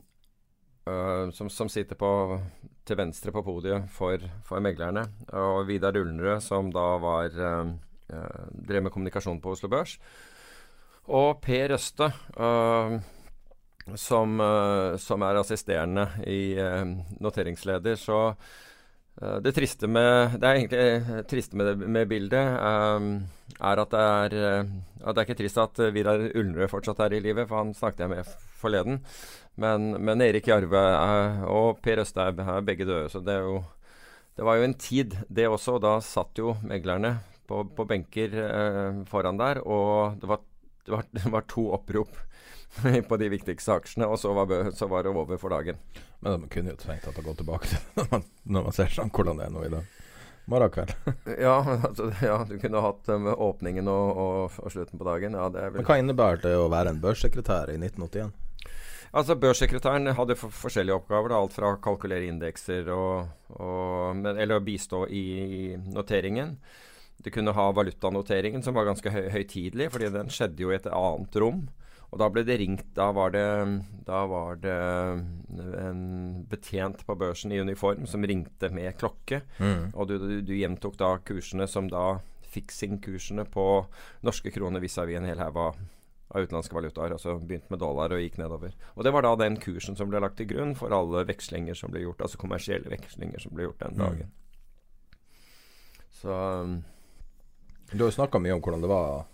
uh, 0.88 1.28
som, 1.37 1.50
som, 1.52 1.68
sitter 1.68 1.99
på, 1.99 2.38
til 2.88 2.97
venstre 2.97 3.35
på 3.35 3.42
podiet 3.44 3.90
for, 3.92 4.23
for 4.47 4.64
meglerne. 4.64 5.04
Og 5.37 5.66
Vidar 5.68 5.99
Ulnerød, 6.00 6.40
som 6.40 6.73
da 6.73 6.87
var 7.02 7.37
uh, 7.37 7.75
drev 8.49 8.87
med 8.87 8.94
kommunikasjon 8.94 9.42
på 9.44 9.52
Oslo 9.52 9.68
Børs. 9.68 9.99
Og 11.04 11.42
Per 11.44 11.68
Røste. 11.75 12.08
Uh, 12.38 12.97
som, 13.97 14.40
uh, 14.40 14.97
som 15.00 15.23
er 15.25 15.40
assisterende 15.40 16.08
i 16.25 16.56
uh, 16.56 16.97
noteringsleder. 17.20 18.00
Så 18.00 18.23
Eh, 18.32 18.67
det 19.18 19.50
triste 19.56 19.88
med 19.90 20.37
Det 20.38 20.46
er 20.46 20.58
egentlig 20.60 20.78
eh, 20.78 21.22
triste 21.26 21.58
med, 21.58 21.66
det, 21.66 21.88
med 21.90 22.10
bildet 22.10 22.58
um, 22.62 23.08
er 23.58 23.80
at 23.82 23.90
det 23.90 24.02
er 24.02 24.37
uh, 24.38 24.68
at 25.02 25.16
Det 25.16 25.22
er 25.22 25.26
ikke 25.26 25.38
trist 25.40 25.58
at 25.62 25.80
Vidar 25.94 26.22
Ulnerød 26.22 26.70
fortsatt 26.70 27.00
er 27.02 27.16
i 27.16 27.20
livet, 27.22 27.48
for 27.48 27.62
han 27.62 27.75
snakket 27.75 28.04
jeg 28.04 28.10
med 28.12 28.30
forleden. 28.58 28.98
Men, 29.58 29.92
men 30.04 30.22
Erik 30.22 30.48
Jarve 30.50 30.78
er, 30.78 31.42
og 31.46 31.78
Per 31.82 32.02
Østheim 32.02 32.42
er 32.42 32.66
begge 32.66 32.87
døde, 32.87 33.08
så 33.10 33.22
det 33.22 33.38
jo 33.38 33.62
Det 34.37 34.44
var 34.46 34.58
jo 34.58 34.66
en 34.66 34.75
tid, 34.75 35.16
det 35.28 35.48
også. 35.48 35.78
og 35.78 35.82
Da 35.82 36.00
satt 36.00 36.38
jo 36.38 36.56
meglerne 36.62 37.16
på, 37.48 37.64
på 37.75 37.87
benker 37.88 38.34
eh, 38.42 39.00
foran 39.08 39.38
der, 39.38 39.62
og 39.66 40.18
det 40.20 40.28
var, 40.28 40.42
det 40.87 40.92
var, 40.92 41.06
det 41.16 41.32
var 41.32 41.46
to 41.48 41.70
opprop 41.75 42.14
på 43.08 43.16
de 43.20 43.30
viktigste 43.32 43.78
aksjene, 43.78 44.08
og 44.08 44.18
så 44.20 44.32
var, 44.37 44.70
så 44.76 44.88
var, 44.90 45.06
det 45.06 45.14
over 45.14 45.40
for 45.40 45.54
dagen. 45.54 45.78
Men 46.20 46.42
de 46.42 46.50
kunne 46.52 46.75
jo 46.75 46.80
trengt 46.80 47.08
at 47.08 47.18
å 47.18 47.25
gå 47.25 47.34
tilbake 47.38 47.68
til 47.72 47.80
når 47.96 48.12
man, 48.12 48.28
når 48.44 48.68
man 48.68 48.76
ser 48.76 48.92
sånn 48.94 49.14
hvordan 49.14 49.40
det 49.40 49.48
er 49.48 49.54
nå 49.54 49.64
i 49.66 49.72
dag. 49.76 49.94
Morgenkveld. 50.48 50.94
ja, 51.46 51.56
altså, 51.60 52.08
ja, 52.25 52.38
du 52.48 52.54
kunne 52.60 52.80
hatt 52.80 53.08
um, 53.12 53.28
åpningen 53.28 53.88
og, 53.92 54.20
og, 54.22 54.60
og, 54.62 54.70
slutten 54.72 55.00
på 55.00 55.08
dagen. 55.08 55.37
Ja, 55.37 55.48
vel... 55.52 55.75
Men 55.76 55.88
Hva 55.88 55.98
innebærer 56.00 56.44
det 56.46 56.54
å 56.56 56.70
være 56.72 56.94
en 56.94 57.02
børssekretær 57.02 57.72
i 57.75 57.76
1981? 57.76 58.32
Altså 59.18 59.37
Børssekretæren 59.40 60.12
hadde 60.16 60.37
for 60.37 60.52
forskjellige 60.52 60.96
oppgaver. 61.00 61.32
Da, 61.32 61.40
alt 61.40 61.56
fra 61.56 61.72
å 61.72 61.80
kalkulere 61.84 62.28
indekser 62.28 62.88
og, 62.92 63.28
og, 63.56 64.25
eller 64.34 64.56
å 64.56 64.64
bistå 64.64 65.04
i, 65.08 65.25
i 65.44 65.62
noteringen. 65.92 66.56
Du 67.25 67.30
kunne 67.34 67.52
ha 67.56 67.68
valutanoteringen, 67.75 68.62
som 68.62 68.76
var 68.76 68.87
ganske 68.88 69.10
høy, 69.10 69.25
høytidelig, 69.34 69.88
fordi 69.92 70.12
den 70.14 70.32
skjedde 70.32 70.64
jo 70.64 70.72
i 70.72 70.78
et 70.78 70.88
annet 70.92 71.40
rom. 71.42 71.64
Og 72.08 72.20
da 72.22 72.28
ble 72.32 72.44
det 72.46 72.56
ringt 72.60 72.86
Da 72.96 73.10
var 73.12 73.34
det, 73.34 73.44
da 74.06 74.22
var 74.30 74.56
det 74.62 74.76
en 75.82 76.00
betjent 76.48 77.04
på 77.06 77.16
børsen 77.18 77.52
i 77.52 77.60
uniform 77.60 78.06
som 78.08 78.24
ringte 78.24 78.70
med 78.72 78.96
klokke. 79.00 79.42
Mm. 79.58 79.92
Og 79.92 80.08
du, 80.08 80.16
du, 80.22 80.40
du, 80.40 80.54
gjentok 80.56 80.96
da 81.00 81.14
kursene 81.20 81.68
som 81.68 81.90
da 81.92 82.20
fixing-kursene 82.48 83.44
på 83.52 83.68
norske 84.24 84.52
kroner 84.54 84.80
vis-à-vis 84.80 85.20
en 85.20 85.28
hel 85.28 85.42
haug 85.42 85.60
av, 85.60 85.78
av 86.32 86.46
utenlandske 86.46 86.78
valutaer. 86.78 87.12
Altså 87.12 87.36
begynte 87.36 87.74
med 87.74 87.84
dollar 87.84 88.16
og 88.16 88.24
gikk 88.24 88.40
nedover. 88.40 88.72
Og 88.96 89.04
det 89.04 89.12
var 89.12 89.28
da 89.28 89.36
den 89.44 89.60
kursen 89.60 89.98
som 89.98 90.08
ble 90.08 90.24
lagt 90.24 90.40
til 90.40 90.48
grunn 90.48 90.72
for 90.78 90.94
alle 90.96 91.26
vekslinger 91.28 91.76
som 91.76 91.92
ble 91.92 92.06
gjort. 92.06 92.24
Altså 92.24 92.40
kommersielle 92.40 92.88
vekslinger 92.92 93.44
som 93.44 93.52
ble 93.52 93.68
gjort 93.68 93.84
den 93.84 93.98
mm. 93.98 94.04
dagen. 94.04 94.32
Mm. 94.32 94.36
Så 96.18 96.32
Du 97.92 98.00
har 98.02 98.08
jo 98.08 98.16
snakka 98.16 98.40
mye 98.42 98.56
om 98.56 98.64
hvordan 98.64 98.82
det 98.82 98.88
var 98.90 99.28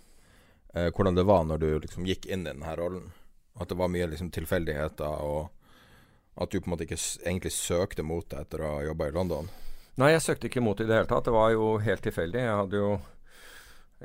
eh, 0.75 0.91
hvordan 0.91 1.17
det 1.17 1.25
var 1.27 1.45
når 1.47 1.61
du 1.63 1.69
liksom 1.79 2.07
gikk 2.07 2.27
inn 2.27 2.45
i 2.45 2.51
denne 2.51 2.75
rollen. 2.77 3.09
At 3.55 3.71
det 3.71 3.79
var 3.79 3.91
mye 3.91 4.09
liksom 4.11 4.31
tilfeldigheter, 4.35 5.23
og 5.23 5.49
at 6.35 6.51
du 6.51 6.59
på 6.59 6.67
en 6.67 6.75
måte 6.75 6.83
ikke 6.83 6.99
egentlig 7.23 7.53
søkte 7.55 8.03
mot 8.03 8.27
det 8.29 8.41
etter 8.43 8.61
å 8.61 8.71
ha 8.73 8.85
jobba 8.89 9.07
i 9.07 9.15
London. 9.15 9.47
Nei, 9.95 10.11
jeg 10.11 10.25
søkte 10.25 10.49
ikke 10.49 10.63
mot 10.63 10.75
det 10.77 10.89
i 10.89 10.89
det 10.89 10.97
hele 10.99 11.07
tatt. 11.07 11.27
Det 11.27 11.35
var 11.35 11.53
jo 11.53 11.77
helt 11.79 12.03
tilfeldig. 12.03 12.41
Jeg 12.43 12.57
hadde 12.59 12.81
jo 12.81 12.95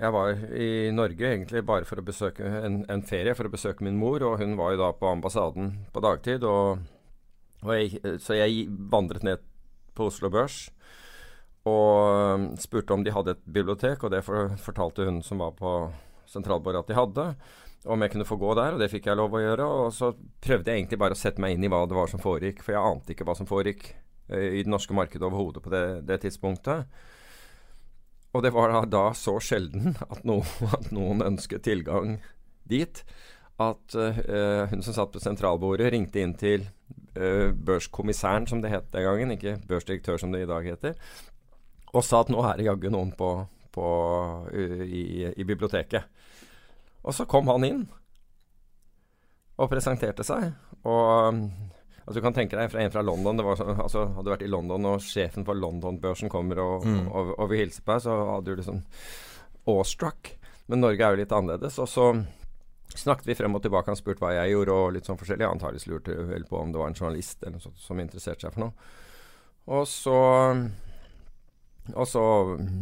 jeg 0.00 0.14
var 0.14 0.38
i 0.54 0.68
Norge 0.94 1.26
egentlig 1.26 1.64
bare 1.66 1.84
for 1.84 1.98
å 1.98 2.04
besøke 2.06 2.46
en, 2.46 2.84
en, 2.88 3.02
ferie, 3.02 3.34
for 3.34 3.48
å 3.48 3.52
besøke 3.52 3.84
min 3.84 3.98
mor. 3.98 4.22
Og 4.22 4.38
hun 4.38 4.54
var 4.56 4.74
jo 4.74 4.82
da 4.84 4.92
på 4.94 5.10
ambassaden 5.10 5.72
på 5.90 6.02
dagtid. 6.04 6.46
Og, 6.46 6.84
og 7.64 7.72
jeg, 7.74 7.98
så 8.22 8.38
jeg 8.38 8.68
vandret 8.70 9.26
ned 9.26 9.42
på 9.98 10.06
Oslo 10.08 10.30
Børs 10.30 10.68
og 11.68 12.38
um, 12.40 12.44
spurte 12.56 12.94
om 12.94 13.02
de 13.04 13.12
hadde 13.12 13.34
et 13.34 13.42
bibliotek. 13.44 14.06
Og 14.06 14.14
det 14.14 14.22
for, 14.24 14.54
fortalte 14.62 15.08
hun 15.08 15.20
som 15.26 15.42
var 15.42 15.58
på 15.58 15.74
sentralbordet 16.30 16.84
at 16.84 16.90
de 16.90 16.99
hadde. 16.99 17.26
Om 17.90 18.02
jeg 18.04 18.12
kunne 18.12 18.28
få 18.28 18.37
gå 18.37 18.52
der, 18.58 18.75
og 18.76 18.82
det 18.82 18.90
fikk 18.92 19.08
jeg 19.08 19.18
lov 19.18 19.34
å 19.34 19.40
gjøre. 19.40 19.68
Og 19.84 19.94
så 19.96 20.12
prøvde 20.44 20.72
jeg 20.72 20.82
egentlig 20.82 21.00
bare 21.00 21.16
å 21.16 21.20
sette 21.20 21.40
meg 21.42 21.56
inn 21.56 21.64
i 21.64 21.70
hva 21.72 21.87
det 21.88 21.96
var 21.96 22.10
som 22.12 22.22
foregikk, 22.22 22.62
for 22.64 22.76
jeg 22.76 22.92
ante 22.92 23.14
ikke 23.14 23.26
hva 23.28 23.37
som 23.38 23.49
foregikk 23.49 23.87
uh, 24.32 24.37
i 24.37 24.60
det 24.60 24.70
norske 24.70 24.96
markedet 24.96 25.26
overhodet 25.26 25.64
på 25.64 25.72
det, 25.72 25.84
det, 26.08 26.20
tidspunktet. 26.26 27.00
Og 28.37 28.44
det 28.44 28.52
var 28.54 28.75
da, 28.75 28.84
da 28.87 29.04
så 29.16 29.38
sjelden 29.42 29.96
at, 30.06 30.20
noen, 30.28 30.46
at, 30.76 30.90
noen 30.94 31.25
ønsket 31.32 31.64
tilgang 31.66 32.18
dit, 32.68 33.00
at 33.60 33.96
uh, 33.96 34.66
hun 34.70 34.84
som 34.84 34.96
satt 34.96 35.14
på 35.14 35.22
sentralbordet, 35.22 35.88
ringte 35.94 36.20
inn 36.20 36.37
til 36.38 36.68
uh, 37.16 37.49
børskommissæren, 37.56 38.49
som 38.49 38.60
det 38.60 38.75
het 38.75 38.92
den 38.92 39.08
gangen, 39.08 39.32
ikke 39.38 39.56
børsdirektør 39.68 40.20
som 40.20 40.37
det 40.37 40.44
i 40.44 40.52
dag 40.52 40.68
heter, 40.68 41.00
og 41.90 42.04
sa 42.06 42.20
at 42.22 42.28
nå 42.30 42.44
er 42.44 42.60
det 42.60 42.68
jaggu 42.68 42.92
noen 42.92 43.10
på 43.16 43.32
på, 43.70 43.87
i, 44.52 45.32
i, 45.37 45.44
biblioteket. 45.44 46.02
Og 47.02 47.16
så 47.16 47.26
kom 47.28 47.49
han 47.50 47.66
inn 47.66 47.85
og 49.61 49.69
presenterte 49.71 50.25
seg. 50.25 50.50
Og 50.88 51.04
altså, 51.04 52.16
du 52.16 52.25
kan 52.25 52.37
tenke 52.37 52.59
deg 52.59 52.73
fra 52.73 52.83
en 52.83 52.92
fra 52.92 53.04
London 53.04 53.40
det 53.40 53.47
var, 53.47 53.62
altså, 53.85 54.07
Hadde 54.16 54.26
du 54.26 54.33
vært 54.33 54.47
i 54.47 54.50
London, 54.50 54.88
og 54.92 55.04
sjefen 55.04 55.47
for 55.49 55.59
London-børsen 55.59 56.33
kommer 56.33 56.62
og, 56.64 56.87
mm. 56.87 57.07
og, 57.09 57.33
og, 57.37 57.47
vil 57.52 57.64
hilse 57.64 57.85
på 57.85 57.95
deg, 57.95 58.04
så 58.07 58.19
hadde 58.35 58.50
du 58.50 58.61
liksom 58.61 58.83
awestruck. 59.71 60.35
Men 60.71 60.85
Norge 60.85 61.04
er 61.04 61.16
jo 61.16 61.23
litt 61.23 61.35
annerledes. 61.35 61.80
Og 61.83 61.88
så 61.90 62.11
snakket 62.97 63.28
vi 63.28 63.37
frem 63.38 63.57
og 63.57 63.64
tilbake. 63.64 63.92
Han 63.92 63.99
spurte 63.99 64.25
hva 64.25 64.35
jeg 64.37 64.54
gjorde, 64.54 64.76
og 64.76 64.95
litt 64.97 65.09
sånn 65.09 65.21
forskjellig. 65.21 65.49
Antakeligvis 65.49 65.88
lurte 65.90 66.16
vel 66.30 66.47
på 66.49 66.61
om 66.61 66.73
det 66.73 66.80
var 66.80 66.92
en 66.92 66.99
journalist 66.99 67.42
eller 67.42 67.59
noe 67.59 67.64
sånt 67.64 67.83
som 67.83 68.00
interesserte 68.02 68.47
seg 68.47 68.54
for 68.57 68.66
noe. 68.66 68.92
Og 69.71 69.85
så 69.87 70.21
og 71.97 72.07
så 72.09 72.23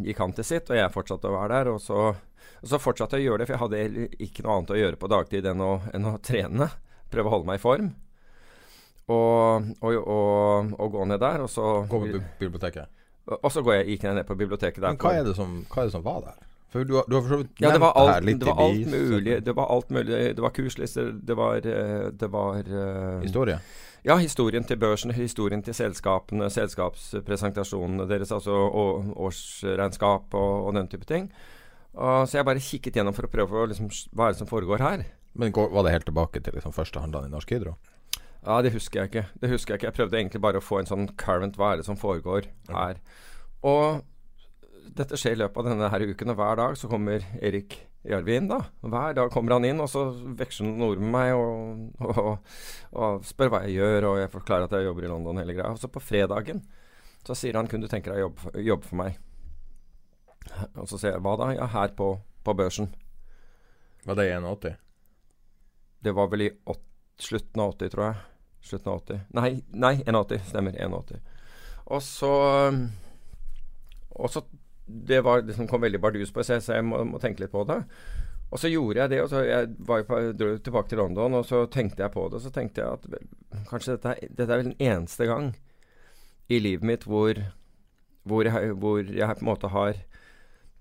gikk 0.05 0.21
han 0.23 0.35
til 0.37 0.47
sitt, 0.47 0.71
og 0.71 0.79
jeg 0.79 0.93
fortsatte 0.93 1.31
å 1.31 1.37
være 1.37 1.55
der. 1.55 1.71
Og 1.73 1.81
så, 1.83 2.11
og 2.62 2.71
så 2.73 2.81
fortsatte 2.83 3.19
jeg 3.19 3.26
å 3.26 3.31
gjøre 3.31 3.43
det, 3.43 3.49
for 3.49 3.57
jeg 3.57 3.62
hadde 3.62 4.09
ikke 4.26 4.45
noe 4.45 4.59
annet 4.59 4.75
å 4.75 4.78
gjøre 4.81 5.00
på 5.00 5.11
dagtid 5.12 5.47
enn 5.47 5.64
å, 5.64 5.73
enn 5.95 6.11
å 6.11 6.19
trene. 6.25 6.71
Prøve 7.09 7.31
å 7.31 7.35
holde 7.37 7.49
meg 7.49 7.61
i 7.61 7.62
form. 7.62 7.93
Og, 9.09 9.69
og, 9.81 9.95
og, 9.97 10.75
og 10.76 10.90
gå 10.93 11.07
ned 11.09 11.23
der, 11.23 11.45
og 11.47 11.49
så 11.52 11.78
Gå 11.88 12.02
på 12.02 12.21
biblioteket? 12.43 12.90
Og 13.38 13.49
så 13.52 13.62
jeg, 13.73 13.87
gikk 13.93 14.05
jeg 14.09 14.17
ned 14.17 14.26
på 14.28 14.37
biblioteket 14.37 14.83
der. 14.83 14.93
Men 14.93 15.00
hva 15.00 15.14
er 15.17 15.25
det 15.28 15.35
som, 15.37 15.62
er 15.69 15.88
det 15.88 15.95
som 15.95 16.05
var 16.05 16.23
der? 16.26 16.45
For 16.69 16.85
du, 16.85 16.99
du 17.09 17.14
har 17.17 17.23
for 17.25 17.33
så 17.33 17.37
vidt 17.40 17.62
ja, 17.64 17.71
det 17.73 17.81
var 17.81 17.95
alt, 17.97 18.25
litt 18.28 18.40
det 18.43 18.49
var 18.50 18.59
alt 18.61 18.88
mulig. 18.93 19.37
Det 19.45 19.55
var 19.57 19.71
alt 19.73 19.93
mulig. 19.93 20.17
Det 20.37 20.45
var 20.45 20.52
kurslister, 20.57 21.12
det 21.31 21.37
var, 21.37 21.57
eh, 21.64 22.09
det 22.12 22.28
var 22.33 22.59
uh, 22.69 23.23
Historie? 23.25 23.61
Ja, 24.05 24.17
historien 24.17 24.64
til 24.64 24.78
børsen, 24.78 25.11
historien 25.17 25.62
til 25.64 25.75
selskapene, 25.75 26.50
selskapspresentasjonene 26.52 28.07
deres, 28.09 28.31
altså 28.33 28.55
årsregnskap 28.55 30.37
og, 30.38 30.52
og, 30.67 30.75
den 30.76 30.88
type 30.88 31.09
ting. 31.09 31.33
Og, 31.99 32.28
så 32.31 32.38
jeg 32.38 32.47
bare 32.47 32.62
kikket 32.62 32.99
gjennom 32.99 33.17
for 33.17 33.26
å 33.26 33.31
prøve 33.33 33.59
å 33.59 33.69
liksom, 33.71 33.90
hva 34.14 34.28
er 34.28 34.37
det 34.37 34.40
som 34.40 34.50
foregår 34.50 34.83
her. 34.85 35.07
Men 35.38 35.55
Var 35.55 35.87
det 35.87 35.95
helt 35.95 36.07
tilbake 36.09 36.43
til 36.43 36.55
liksom, 36.55 36.75
første 36.75 37.02
handlene 37.02 37.31
i 37.31 37.33
Norsk 37.35 37.50
Hydro? 37.55 37.75
Ja, 38.45 38.61
det 38.62 38.73
husker 38.73 39.02
jeg 39.02 39.11
ikke. 39.11 39.25
Det 39.43 39.50
husker 39.50 39.75
Jeg 39.75 39.81
ikke. 39.81 39.90
Jeg 39.90 39.97
prøvde 39.99 40.19
egentlig 40.21 40.40
bare 40.43 40.61
å 40.61 40.64
få 40.64 40.78
en 40.81 40.88
sånn 40.88 41.09
current 41.19 41.59
hva 41.59 41.73
er 41.73 41.81
det 41.81 41.88
som 41.88 41.99
foregår 41.99 42.47
her. 42.71 43.00
Og 43.67 44.00
dette 44.99 45.19
skjer 45.19 45.37
i 45.37 45.40
løpet 45.43 45.61
av 45.61 45.69
denne 45.69 45.90
her 45.93 46.07
uken, 46.07 46.33
og 46.33 46.38
hver 46.38 46.59
dag 46.61 46.78
så 46.78 46.90
kommer 46.90 47.26
Erik 47.43 47.76
Jarvin, 48.09 48.49
da. 48.49 48.61
Hver 48.81 49.17
dag 49.19 49.31
kommer 49.35 49.57
han 49.57 49.67
inn, 49.69 49.83
og 49.83 49.90
så 49.90 50.07
veksler 50.38 50.71
han 50.71 50.87
ord 50.87 51.02
med 51.02 51.12
meg 51.12 51.35
og, 51.37 51.83
og, 52.09 52.31
og, 52.95 53.26
spør 53.26 53.52
hva 53.52 53.64
jeg 53.67 53.78
gjør, 53.78 54.11
og 54.12 54.21
jeg 54.23 54.33
forklarer 54.33 54.69
at 54.69 54.76
jeg 54.78 54.88
jobber 54.88 55.07
i 55.07 55.11
London 55.12 55.43
hele 55.43 55.57
greia. 55.59 55.75
Og 55.75 55.83
så 55.83 55.90
på 55.93 56.02
fredagen 56.02 56.62
så 57.26 57.37
sier 57.37 57.59
han 57.59 57.69
kunne 57.69 57.85
du 57.85 57.93
tenke 57.93 58.12
deg 58.12 58.23
å 58.23 58.28
jobbe, 58.28 58.55
jobbe, 58.64 58.88
for 58.88 59.02
meg. 59.02 59.19
Og 60.81 60.88
så 60.90 60.99
sier 60.99 61.17
jeg 61.17 61.25
hva 61.25 61.37
da? 61.40 61.52
Ja, 61.57 61.69
her 61.73 61.95
på, 61.99 62.12
på 62.45 62.55
børsen. 62.59 62.90
Var 64.07 64.19
det 64.19 64.28
i 64.28 64.35
81? 64.37 64.76
Det 66.05 66.14
var 66.14 66.31
vel 66.33 66.47
i 66.47 66.50
8, 66.64 66.85
slutten 67.19 67.64
av 67.64 67.75
80, 67.75 67.93
tror 67.95 68.05
jeg. 68.07 68.23
Slutten 68.69 68.93
av 68.93 69.02
80. 69.02 69.26
Nei, 69.38 69.50
nei 69.75 69.95
81. 70.07 70.47
Stemmer. 70.52 70.78
81. 70.78 71.21
Og 71.88 72.02
så 72.05 72.33
Og 74.11 74.31
så 74.31 74.43
det 74.88 75.21
var, 75.21 75.43
liksom 75.43 75.69
kom 75.69 75.83
veldig 75.85 76.00
bardus 76.00 76.33
på, 76.33 76.43
så 76.45 76.57
jeg 76.57 76.85
må, 76.85 77.02
må, 77.05 77.19
tenke 77.21 77.43
litt 77.43 77.52
på 77.52 77.61
det. 77.69 77.83
Og 78.49 78.61
så 78.61 78.71
gjorde 78.73 79.02
jeg 79.02 79.11
det. 79.12 79.19
og 79.23 79.28
så 79.28 79.43
Jeg 79.45 79.69
var 79.85 80.05
på, 80.09 80.21
dro 80.33 80.55
tilbake 80.57 80.88
til 80.88 80.99
London, 81.02 81.35
og 81.35 81.45
så 81.45 81.67
tenkte 81.67 82.02
jeg 82.02 82.14
på 82.14 82.25
det. 82.28 82.40
Og 82.40 82.43
så 82.47 82.52
tenkte 82.55 82.81
jeg 82.81 82.97
at 82.97 83.05
vel, 83.12 83.26
kanskje 83.69 83.99
dette, 83.99 84.14
dette, 84.31 84.49
er 84.49 84.62
vel 84.62 84.71
den 84.71 84.81
eneste 84.81 85.28
gang 85.28 85.50
i 86.49 86.59
livet 86.59 86.87
mitt 86.88 87.05
hvor, 87.05 87.37
hvor, 88.25 88.49
jeg, 88.49 88.73
hvor 88.81 89.05
jeg 89.05 89.37
på 89.37 89.45
en 89.45 89.50
måte 89.50 89.69
har 89.69 90.00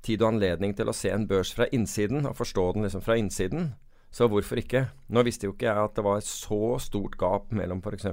tid 0.06 0.22
og 0.22 0.34
anledning 0.34 0.76
til 0.78 0.90
å 0.90 0.96
se 0.96 1.12
en 1.14 1.28
børs 1.28 1.54
fra 1.56 1.68
innsiden, 1.74 2.26
og 2.30 2.38
forstå 2.38 2.72
den 2.76 2.88
liksom 2.88 3.04
fra 3.06 3.18
innsiden. 3.20 3.74
Så 4.14 4.30
hvorfor 4.32 4.60
ikke? 4.62 4.88
Nå 5.12 5.24
visste 5.28 5.50
jo 5.50 5.54
ikke 5.54 5.68
jeg 5.68 5.84
at 5.84 5.96
det 5.98 6.06
var 6.06 6.22
et 6.22 6.28
så 6.28 6.78
stort 6.82 7.18
gap 7.20 7.52
mellom 7.56 7.84
f.eks. 7.84 8.08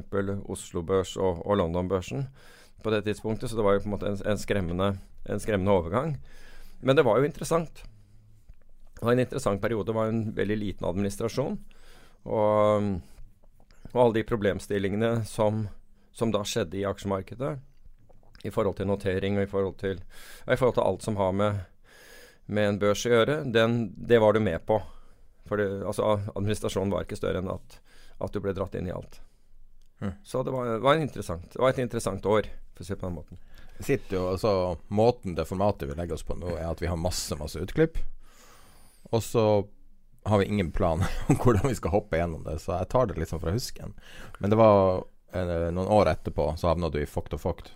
Oslo 0.51 0.83
Børs 0.83 1.15
og, 1.17 1.45
og 1.47 1.61
London-børsen 1.61 2.27
på 2.85 2.93
det 2.93 3.05
tidspunktet, 3.07 3.49
så 3.49 3.57
det 3.57 3.65
var 3.65 3.77
jo 3.77 3.85
på 3.85 3.89
en 3.89 3.95
måte 3.95 4.11
en, 4.11 4.19
en 4.29 4.41
skremmende 4.41 4.95
en 5.25 5.41
skremmende 5.41 5.73
overgang. 5.73 6.17
Men 6.81 6.97
det 6.97 7.05
var 7.05 7.19
jo 7.19 7.29
interessant. 7.29 7.85
Det 8.95 9.03
var 9.03 9.13
en 9.13 9.25
interessant 9.25 9.61
periode. 9.61 9.87
Det 9.87 9.97
var 9.97 10.09
en 10.09 10.25
veldig 10.37 10.57
liten 10.59 10.89
administrasjon. 10.89 11.59
Og, 12.25 12.91
og 13.93 14.01
alle 14.01 14.19
de 14.19 14.27
problemstillingene 14.29 15.13
som, 15.29 15.67
som, 16.13 16.33
da 16.33 16.45
skjedde 16.45 16.81
i 16.81 16.87
aksjemarkedet, 16.89 17.57
i 18.45 18.53
forhold 18.53 18.77
til 18.77 18.89
notering 18.89 19.39
og 19.39 19.47
i 19.47 19.51
forhold 19.51 19.79
til, 19.81 20.03
i 20.45 20.57
forhold 20.57 20.77
til 20.77 20.85
alt 20.85 21.05
som 21.07 21.17
har 21.17 21.33
med, 21.33 21.63
med 22.47 22.69
en 22.69 22.81
børs 22.83 23.05
å 23.07 23.13
gjøre, 23.13 23.39
den, 23.49 23.93
det 23.97 24.21
var 24.23 24.37
du 24.37 24.41
med 24.45 24.65
på. 24.67 24.81
For 25.49 25.61
det, 25.61 25.69
altså, 25.85 26.19
administrasjonen 26.35 26.93
var 26.93 27.05
ikke 27.05 27.19
større 27.19 27.41
enn 27.41 27.53
at, 27.53 27.79
at 28.25 28.35
du 28.35 28.41
ble 28.45 28.55
dratt 28.57 28.77
inn 28.79 28.89
i 28.89 28.95
alt. 28.95 29.21
Mm. 30.01 30.13
Så 30.25 30.43
det 30.43 30.53
var, 30.53 30.67
var, 30.79 30.99
det 31.01 31.61
var, 31.61 31.71
et 31.71 31.83
interessant 31.85 32.27
år, 32.27 32.49
for 32.75 32.85
å 32.85 32.89
si 32.89 32.97
på 32.97 33.07
den 33.07 33.17
måten. 33.19 33.41
jo 34.11 34.27
altså 34.31 34.77
Måten 34.89 35.35
det 35.35 35.47
formatet 35.49 35.89
vi 35.89 35.97
legger 35.99 36.19
oss 36.19 36.27
på 36.27 36.37
nå, 36.37 36.57
er 36.57 36.69
at 36.71 36.83
vi 36.83 36.91
har 36.91 37.01
masse, 37.01 37.37
masse 37.41 37.61
utklipp. 37.61 37.99
Og 39.13 39.23
så 39.23 39.45
har 40.25 40.41
vi 40.41 40.45
ingen 40.45 40.73
plan 40.73 41.05
om 41.29 41.37
hvordan 41.37 41.69
vi 41.69 41.79
skal 41.79 41.95
hoppe 41.95 42.21
gjennom 42.21 42.45
det, 42.45 42.59
så 42.63 42.79
jeg 42.79 42.91
tar 42.93 43.09
det 43.11 43.21
liksom 43.21 43.41
fra 43.43 43.53
husken. 43.55 43.97
Men 44.39 44.53
det 44.53 44.61
var 44.61 45.05
eh, 45.33 45.71
noen 45.71 45.91
år 45.93 46.13
etterpå 46.15 46.55
så 46.59 46.73
havna 46.73 46.93
du 46.93 47.03
i 47.03 47.09
Fucked 47.09 47.37
og 47.37 47.45
Fukt. 47.45 47.75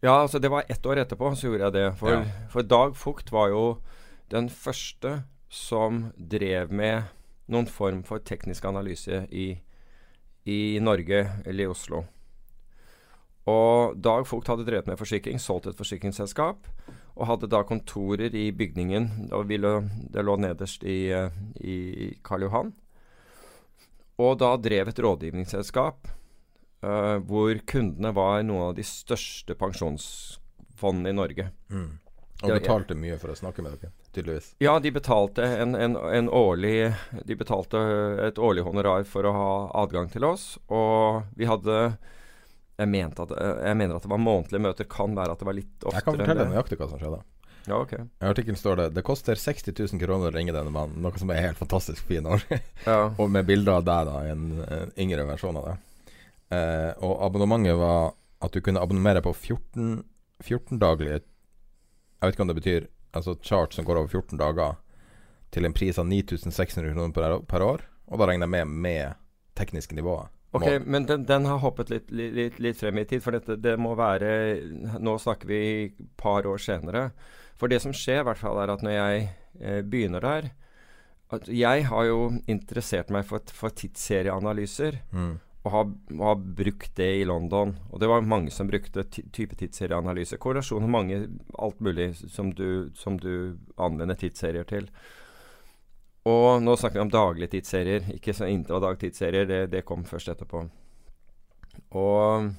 Ja, 0.00 0.20
altså 0.22 0.38
det 0.38 0.50
var 0.52 0.64
ett 0.68 0.86
år 0.86 1.00
etterpå 1.02 1.32
så 1.34 1.48
gjorde 1.48 1.64
jeg 1.66 1.72
det. 1.74 1.86
For, 1.98 2.10
Ja. 2.10 2.24
for 2.50 2.62
Dag 2.62 2.96
Fugt 2.96 3.32
var 3.32 3.48
jo 3.50 3.78
den 4.30 4.48
første 4.48 5.24
som 5.50 6.12
drev 6.16 6.70
med 6.70 7.02
noen 7.48 7.66
form 7.66 8.02
for 8.04 8.18
teknisk 8.18 8.64
analyse 8.64 9.26
i, 9.32 9.58
i 10.46 10.78
Norge, 10.80 11.24
eller 11.46 11.64
i 11.64 11.66
Oslo. 11.66 12.04
Og 13.48 13.96
Dag 13.96 14.26
Fugt 14.28 14.46
hadde 14.52 14.66
drevet 14.68 14.86
med 14.86 14.98
forsikring, 15.00 15.40
solgt 15.40 15.66
et 15.66 15.78
forsikringsselskap, 15.78 16.68
og 17.16 17.26
hadde 17.26 17.48
da 17.50 17.62
kontorer 17.64 18.34
i 18.36 18.50
bygningen. 18.52 19.30
Og 19.32 19.48
ville, 19.48 19.90
det 20.12 20.22
lå 20.22 20.36
nederst 20.36 20.84
i, 20.84 21.08
eh, 21.10 21.30
i 21.58 22.12
Karl 22.22 22.42
Johan. 22.46 22.72
Og 24.18 24.38
da 24.38 24.56
drev 24.56 24.88
et 24.88 24.98
rådgivningsselskap 24.98 26.08
eh, 26.82 27.16
hvor 27.28 27.62
kundene 27.70 28.12
var 28.16 28.42
noen 28.46 28.70
av 28.70 28.76
de 28.78 28.84
største 28.86 29.56
pensjonsfondene 29.58 31.14
i 31.14 31.18
Norge. 31.18 31.48
Og 32.38 32.52
betalte 32.54 32.94
mye 32.94 33.16
for 33.18 33.32
å 33.32 33.38
snakke 33.38 33.64
med 33.66 33.74
dere, 33.74 33.90
tydeligvis. 34.14 34.52
Ja, 34.62 34.76
de 34.78 34.92
betalte 34.94 35.42
en, 35.42 35.74
en, 35.74 35.96
en 35.98 36.28
årlig 36.30 36.92
De 37.26 37.34
betalte 37.34 37.80
et 38.28 38.38
årlig 38.38 38.62
honorar 38.62 39.02
for 39.10 39.26
å 39.26 39.32
ha 39.34 39.48
adgang 39.82 40.06
til 40.12 40.26
oss. 40.28 40.52
Og 40.70 41.24
vi 41.34 41.48
hadde 41.50 41.80
jeg, 42.78 43.08
at, 43.10 43.32
jeg 43.34 43.74
mener 43.74 43.96
at 43.96 44.06
det 44.06 44.12
var 44.12 44.22
månedlige 44.22 44.62
møter. 44.62 44.86
Kan 44.90 45.18
være 45.18 45.34
at 45.34 45.42
det 45.42 45.48
var 45.48 45.58
litt 45.58 45.82
oftere 45.82 45.98
Jeg 45.98 46.06
kan 46.06 46.20
fortelle 46.20 46.44
deg 46.44 46.54
nøyaktig 46.54 46.78
hva 46.78 46.90
som 46.92 47.02
skjedde. 47.02 47.20
Ja, 47.68 47.80
ok. 47.82 47.92
I 47.98 48.28
artikkelen 48.30 48.56
står 48.56 48.76
det 48.76 48.86
Det 48.96 49.02
koster 49.04 49.34
60 49.36 49.74
000 49.74 50.00
kroner 50.00 50.30
å 50.30 50.36
ringe 50.36 50.54
denne 50.54 50.72
mannen, 50.72 51.02
noe 51.02 51.20
som 51.20 51.34
er 51.34 51.42
helt 51.42 51.58
fantastisk 51.58 52.06
fin 52.06 52.26
år. 52.30 52.44
Ja. 52.86 53.10
og 53.20 53.34
med 53.34 53.50
bilder 53.50 53.80
av 53.80 53.88
deg, 53.88 54.08
da, 54.08 54.22
en, 54.30 54.46
en 54.78 54.94
yngre 54.96 55.26
versjon 55.28 55.58
av 55.58 55.72
det. 55.72 55.76
Eh, 56.50 56.92
og 57.04 57.18
abonnementet 57.26 57.76
var 57.76 58.14
at 58.44 58.54
du 58.54 58.60
kunne 58.64 58.80
abonnere 58.80 59.20
på 59.24 59.34
14, 59.34 60.04
14 60.40 60.78
daglige 60.80 61.18
Jeg 61.18 62.22
vet 62.22 62.32
ikke 62.36 62.44
om 62.46 62.48
det 62.48 62.56
betyr 62.56 62.86
Altså 63.12 63.34
chart 63.42 63.74
som 63.74 63.84
går 63.84 63.98
over 63.98 64.08
14 64.08 64.38
dager, 64.38 64.76
til 65.50 65.64
en 65.64 65.72
pris 65.72 65.98
av 65.98 66.06
9600 66.06 66.92
kroner 66.92 67.12
per, 67.16 67.38
per 67.48 67.64
år. 67.64 67.84
Og 68.12 68.20
da 68.20 68.26
regner 68.28 68.44
jeg 68.46 68.52
med 68.52 68.66
med 68.84 69.14
tekniske 69.56 69.96
nivået. 69.96 70.28
Ok, 70.52 70.64
Må- 70.66 70.84
men 70.86 71.06
den, 71.08 71.24
den 71.24 71.44
har 71.48 71.58
hoppet 71.58 71.90
litt, 71.90 72.10
litt, 72.12 72.58
litt, 72.60 72.76
frem 72.76 72.98
i 73.00 73.04
tid. 73.08 73.22
For 73.24 73.32
dette, 73.36 73.56
det 73.60 73.74
må 73.80 73.94
være 73.96 74.60
Nå 75.00 75.16
snakker 75.20 75.48
vi 75.48 75.60
par 76.20 76.46
år 76.46 76.60
senere. 76.60 77.10
For 77.56 77.68
det 77.68 77.80
som 77.82 77.92
skjer, 77.96 78.20
i 78.22 78.28
hvert 78.28 78.40
fall, 78.40 78.60
er 78.62 78.72
at 78.76 78.84
når 78.84 78.94
jeg 78.96 79.28
eh, 79.60 79.80
begynner 79.82 80.20
der 80.24 80.50
at 81.32 81.48
Jeg 81.52 81.84
har 81.90 82.04
jo 82.08 82.20
interessert 82.48 83.10
meg 83.12 83.26
for, 83.28 83.40
for 83.52 83.68
tidsserieanalyser. 83.76 85.00
Mm. 85.12 85.34
Og 85.66 85.72
har, 85.74 85.88
og 86.14 86.24
har 86.24 86.42
brukt 86.58 86.92
det 86.96 87.08
i 87.18 87.24
London. 87.26 87.74
Og 87.90 88.00
det 88.00 88.08
var 88.08 88.24
mange 88.24 88.52
som 88.54 88.68
brukte 88.70 89.04
type 89.10 89.56
tidsserieanalyse. 89.58 90.38
Korrelasjon 90.40 90.86
og 90.86 90.92
mange 90.92 91.18
alt 91.58 91.80
mulig 91.84 92.12
som 92.30 92.52
du, 92.54 92.90
som 92.94 93.18
du 93.20 93.58
anvender 93.76 94.16
tidsserier 94.16 94.68
til. 94.68 94.86
Og 96.28 96.62
nå 96.62 96.76
snakker 96.76 97.00
vi 97.00 97.04
om 97.06 97.12
daglige 97.12 97.52
tidsserier, 97.56 98.06
ikke 98.14 98.34
så 98.36 98.48
intradag-tidsserier. 98.52 99.48
Det, 99.48 99.60
det 99.72 99.84
kom 99.88 100.04
først 100.06 100.32
etterpå. 100.34 100.64
Og 101.90 102.50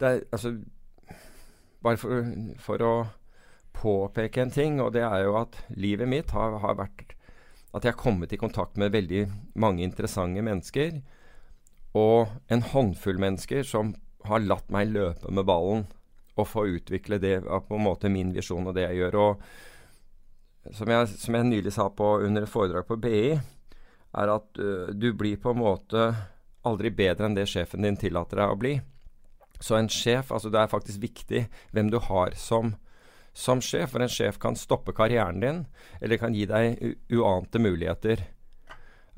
det 0.00 0.08
er 0.08 0.20
altså 0.32 0.56
Bare 1.80 1.96
for, 1.96 2.26
for 2.60 2.82
å 2.84 2.94
påpeke 3.72 4.42
en 4.42 4.50
ting, 4.52 4.74
og 4.84 4.90
det 4.92 5.00
er 5.00 5.22
jo 5.24 5.38
at 5.40 5.56
livet 5.72 6.10
mitt 6.12 6.34
har, 6.36 6.58
har 6.60 6.74
vært 6.76 7.14
at 7.72 7.86
jeg 7.86 7.94
har 7.94 8.02
kommet 8.02 8.34
i 8.34 8.38
kontakt 8.40 8.76
med 8.76 8.92
veldig 8.92 9.22
mange 9.62 9.86
interessante 9.86 10.42
mennesker. 10.44 10.98
Og 11.98 12.30
en 12.52 12.62
håndfull 12.62 13.18
mennesker 13.18 13.64
som 13.66 13.94
har 14.28 14.44
latt 14.44 14.68
meg 14.70 14.92
løpe 14.92 15.32
med 15.32 15.46
ballen 15.48 15.86
og 16.38 16.48
få 16.48 16.66
utvikle 16.76 17.18
det 17.20 17.40
på 17.42 17.76
en 17.76 17.84
måte 17.84 18.10
min 18.12 18.32
visjon 18.34 18.68
og 18.68 18.76
det 18.76 18.86
jeg 18.86 19.00
gjør. 19.00 19.16
Og 19.24 20.74
som 20.76 20.92
jeg, 20.92 21.08
som 21.16 21.36
jeg 21.36 21.48
nylig 21.48 21.72
sa 21.74 21.88
på, 21.90 22.12
under 22.26 22.44
et 22.44 22.52
foredrag 22.52 22.86
på 22.88 22.98
BI, 23.00 23.24
er 24.10 24.32
at 24.32 24.60
uh, 24.60 24.90
du 24.92 25.12
blir 25.16 25.40
på 25.40 25.54
en 25.54 25.62
måte 25.62 26.06
aldri 26.66 26.92
bedre 26.92 27.28
enn 27.28 27.36
det 27.36 27.48
sjefen 27.48 27.86
din 27.86 27.98
tillater 27.98 28.42
deg 28.42 28.52
å 28.52 28.60
bli. 28.60 28.74
Så 29.60 29.76
en 29.76 29.90
sjef, 29.92 30.32
altså 30.32 30.50
det 30.52 30.60
er 30.62 30.72
faktisk 30.72 31.02
viktig 31.02 31.44
hvem 31.74 31.90
du 31.92 31.98
har 32.02 32.36
som, 32.38 32.74
som 33.36 33.60
sjef. 33.64 33.92
For 33.92 34.04
en 34.04 34.12
sjef 34.12 34.38
kan 34.40 34.56
stoppe 34.58 34.94
karrieren 34.96 35.40
din, 35.42 35.64
eller 36.00 36.20
kan 36.20 36.36
gi 36.36 36.46
deg 36.48 36.80
uante 37.12 37.60
muligheter. 37.60 38.24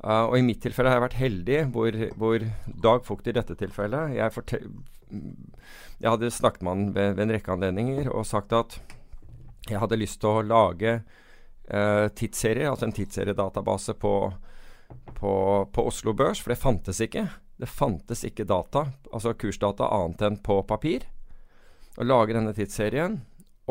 Uh, 0.03 0.25
og 0.27 0.35
i 0.35 0.43
mitt 0.43 0.59
tilfelle 0.63 0.91
har 0.91 0.99
jeg 0.99 1.05
vært 1.05 1.21
heldig, 1.21 1.59
hvor, 1.71 1.97
hvor 2.19 2.43
Dag 2.83 3.05
Fugt 3.07 3.29
i 3.31 3.35
dette 3.35 3.55
tilfellet 3.55 4.17
jeg, 4.17 4.63
jeg 6.03 6.09
hadde 6.11 6.31
snakket 6.33 6.65
med 6.65 6.73
han 6.73 6.89
ved, 6.91 7.13
ved 7.15 7.23
en 7.23 7.35
rekke 7.37 7.53
anledninger 7.53 8.09
og 8.11 8.27
sagt 8.27 8.51
at 8.57 8.75
jeg 9.69 9.79
hadde 9.79 9.99
lyst 10.01 10.19
til 10.19 10.41
å 10.41 10.43
lage 10.43 10.97
uh, 10.99 12.09
tidsserie, 12.11 12.67
altså 12.67 12.89
en 12.89 12.95
tidsseriedatabase 12.97 13.95
på, 13.95 14.13
på, 15.21 15.33
på 15.71 15.85
Oslo 15.87 16.11
Børs, 16.19 16.41
for 16.43 16.51
det 16.51 16.59
fantes 16.59 16.99
ikke. 17.05 17.29
Det 17.55 17.69
fantes 17.71 18.25
ikke 18.27 18.43
data, 18.49 18.89
altså 19.13 19.31
kursdata, 19.39 19.87
annet 19.87 20.25
enn 20.27 20.39
på 20.43 20.57
papir. 20.67 21.05
Å 21.95 22.03
lage 22.03 22.35
denne 22.35 22.51
tidsserien 22.57 23.21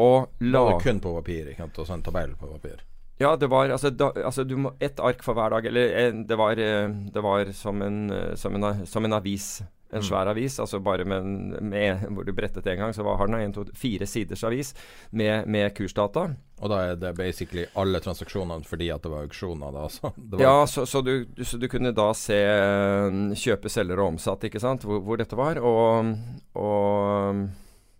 og 0.00 0.32
lage 0.40 0.78
kun 0.86 1.02
på 1.02 1.12
papir, 1.18 1.52
ikke 1.52 1.66
sant? 1.66 1.82
og 1.82 1.90
så 1.90 1.98
en 1.98 2.06
tabell 2.06 2.32
på 2.40 2.48
papir. 2.54 2.80
Ja, 3.18 3.36
det 3.36 3.46
var 3.52 3.68
altså, 3.70 3.90
da, 3.90 4.10
altså 4.24 4.44
du 4.44 4.56
må 4.56 4.72
Ett 4.80 5.00
ark 5.00 5.22
for 5.22 5.34
hver 5.34 5.50
dag. 5.54 5.66
Eller 5.66 6.12
det 6.26 6.38
var, 6.38 6.58
eh, 6.58 6.88
det 7.12 7.22
var 7.22 7.52
som, 7.52 7.82
en, 7.82 8.10
eh, 8.10 8.34
som, 8.34 8.54
en, 8.56 8.86
som 8.86 9.04
en 9.04 9.12
avis. 9.20 9.62
En 9.92 10.00
Mm. 10.00 10.06
svær 10.08 10.26
avis. 10.30 10.54
Altså 10.58 10.78
bare 10.80 11.04
med, 11.04 11.22
med 11.62 12.06
Hvor 12.08 12.24
du 12.24 12.32
brettet 12.32 12.66
en 12.66 12.78
gang, 12.78 12.94
så 12.96 13.02
var, 13.04 13.18
har 13.20 13.26
den 13.28 13.40
en, 13.40 13.52
to, 13.52 13.66
fire 13.76 14.06
siders 14.06 14.42
avis 14.44 14.74
med, 15.10 15.46
med 15.46 15.74
kursdata. 15.76 16.30
Og 16.62 16.70
da 16.72 16.78
er 16.86 16.96
det 16.96 17.10
basically 17.18 17.66
alle 17.76 18.00
transaksjonene 18.00 18.64
fordi 18.64 18.88
at 18.94 19.02
det 19.04 19.10
var 19.12 19.26
auksjoner 19.26 19.70
da, 19.76 19.82
så 19.92 20.12
det 20.16 20.38
var 20.38 20.42
Ja, 20.46 20.66
så, 20.66 20.86
så, 20.86 21.02
du, 21.04 21.26
du, 21.36 21.44
så 21.44 21.58
du 21.60 21.68
kunne 21.68 21.92
da 21.92 22.08
se 22.16 22.38
eh, 22.40 23.36
kjøpe, 23.36 23.68
selger 23.68 24.00
og 24.00 24.14
omsatt, 24.14 24.48
ikke 24.48 24.62
sant, 24.64 24.86
hvor, 24.88 25.02
hvor 25.04 25.20
dette 25.20 25.36
var. 25.36 25.60
Og, 25.60 26.14
og 26.56 27.44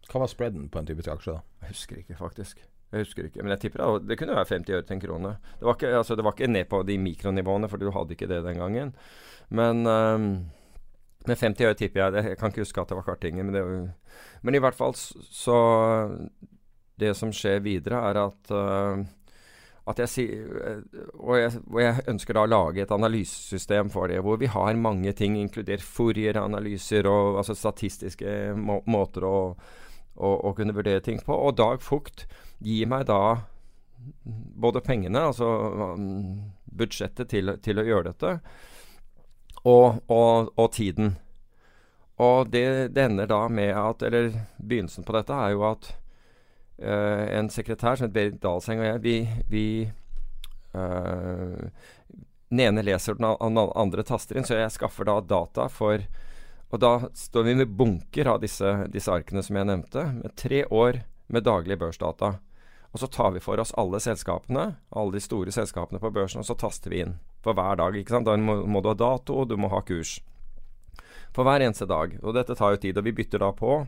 Hva 0.09 0.21
var 0.25 0.33
spreaden 0.33 0.71
på 0.73 0.81
en 0.81 0.89
typisk 0.89 1.13
aksje, 1.13 1.37
da? 1.37 1.45
Jeg 1.67 1.75
husker 1.77 2.01
ikke, 2.01 2.17
faktisk. 2.17 2.65
Jeg 2.93 3.07
husker 3.07 3.29
ikke, 3.29 3.43
Men 3.43 3.55
jeg 3.55 3.61
tipper 3.61 3.83
det, 3.83 4.09
det 4.11 4.19
kunne 4.21 4.35
være 4.37 4.51
50 4.53 4.75
øre 4.77 4.87
til 4.87 4.95
en 4.99 5.01
krone. 5.01 5.37
Det 5.59 5.69
var 5.69 5.79
ikke, 5.79 5.93
altså, 5.97 6.17
det 6.17 6.25
var 6.25 6.35
ikke 6.37 6.53
ned 6.53 6.67
på 6.69 6.83
de 6.85 6.99
mikronivåene, 7.01 7.71
for 7.73 7.81
du 7.81 7.91
hadde 7.91 8.13
ikke 8.13 8.29
det 8.29 8.43
den 8.45 8.61
gangen. 8.61 8.93
Men 9.49 9.87
um, 9.87 10.29
med 11.27 11.37
50 11.37 11.65
øre 11.65 11.79
tipper 11.79 12.03
jeg. 12.03 12.25
Jeg 12.29 12.39
kan 12.39 12.53
ikke 12.53 12.67
huske 12.67 12.85
at 12.85 12.93
det 12.93 12.99
var 12.99 13.09
kartinger. 13.09 13.49
Men, 13.49 13.55
det, 13.55 13.65
men 14.43 14.55
i 14.55 14.61
hvert 14.61 14.77
fall 14.77 14.95
så 14.97 15.59
Det 17.01 17.17
som 17.17 17.33
skjer 17.33 17.65
videre, 17.65 17.99
er 18.11 18.19
at 18.21 18.51
uh, 18.53 19.01
at 19.91 19.99
jeg 19.99 20.11
sier 20.11 20.51
og, 21.19 21.33
jeg, 21.41 21.55
og 21.67 21.79
jeg 21.83 22.05
ønsker 22.13 22.37
da 22.37 22.45
å 22.45 22.51
lage 22.51 22.85
et 22.85 22.93
analysesystem 22.95 23.91
for 23.91 24.13
det, 24.13 24.21
hvor 24.23 24.39
vi 24.39 24.51
har 24.53 24.79
mange 24.79 25.11
ting, 25.19 25.35
inkludert 25.41 25.83
Fourier-analyser 25.83 27.09
og 27.11 27.41
altså 27.41 27.57
statistiske 27.59 28.53
må 28.55 28.79
måter 28.87 29.27
å, 29.27 29.39
å, 30.15 30.31
å 30.31 30.53
kunne 30.55 30.77
vurdere 30.77 31.03
ting 31.03 31.19
på. 31.27 31.35
Og 31.35 31.57
Dag 31.59 31.83
Fugt 31.83 32.29
gir 32.63 32.91
meg 32.91 33.07
da 33.11 33.23
både 34.63 34.81
pengene, 34.81 35.21
altså 35.31 35.47
um, 35.95 36.53
budsjettet 36.65 37.31
til, 37.31 37.55
til 37.63 37.81
å 37.81 37.87
gjøre 37.87 38.13
dette, 38.13 38.37
og, 39.63 40.01
og, 40.11 40.53
og 40.59 40.73
tiden. 40.75 41.17
Og 42.23 42.51
det, 42.53 42.93
det 42.95 43.07
ender 43.07 43.31
da 43.31 43.47
med 43.49 43.73
at 43.79 44.03
Eller 44.05 44.35
begynnelsen 44.59 45.07
på 45.07 45.15
dette 45.17 45.33
er 45.33 45.55
jo 45.55 45.63
at 45.65 45.89
eh, 46.77 47.39
en 47.39 47.49
sekretær 47.51 47.97
som 47.97 48.07
heter 48.07 48.15
Berit 48.15 48.37
Dalseng 48.43 48.83
og 48.83 48.87
jeg, 48.87 49.01
vi, 49.03 49.15
vi 49.49 49.65
eh, 50.77 51.65
Den 52.53 52.63
ene 52.67 52.85
leser 52.85 53.17
den 53.17 53.27
andre 53.27 54.05
taster 54.07 54.39
inn, 54.39 54.47
så 54.47 54.61
jeg 54.61 54.75
skaffer 54.77 55.09
da 55.09 55.17
data 55.25 55.71
for 55.73 56.05
Og 56.69 56.85
da 56.85 56.93
står 57.17 57.49
vi 57.49 57.57
med 57.63 57.75
bunker 57.81 58.35
av 58.35 58.43
disse, 58.45 58.75
disse 58.93 59.13
arkene 59.13 59.43
som 59.43 59.57
jeg 59.59 59.71
nevnte, 59.73 60.05
med 60.21 60.37
tre 60.37 60.65
år 60.69 61.03
med 61.33 61.49
daglige 61.49 61.81
børsdata. 61.81 62.37
Og 62.93 63.01
så 63.01 63.09
tar 63.09 63.31
vi 63.33 63.41
for 63.41 63.61
oss 63.61 63.73
alle 63.81 64.01
selskapene, 64.05 64.75
alle 64.91 65.17
de 65.17 65.23
store 65.25 65.53
selskapene 65.55 66.01
på 66.01 66.11
børsen, 66.13 66.43
og 66.43 66.49
så 66.49 66.57
taster 66.61 66.93
vi 66.93 67.01
inn 67.07 67.17
for 67.43 67.57
hver 67.57 67.79
dag. 67.81 67.97
ikke 67.97 68.13
sant? 68.13 68.29
Da 68.29 68.37
må, 68.37 68.59
må 68.69 68.83
du 68.85 68.91
ha 68.93 68.97
dato, 68.99 69.41
og 69.43 69.49
du 69.49 69.57
må 69.57 69.73
ha 69.73 69.81
kurs. 69.87 70.19
For 71.33 71.49
hver 71.49 71.65
eneste 71.65 71.89
dag. 71.89 72.19
Og 72.21 72.37
dette 72.37 72.57
tar 72.59 72.75
jo 72.75 72.83
tid, 72.83 73.01
og 73.01 73.09
vi 73.09 73.15
bytter 73.17 73.41
da 73.41 73.49
på. 73.57 73.79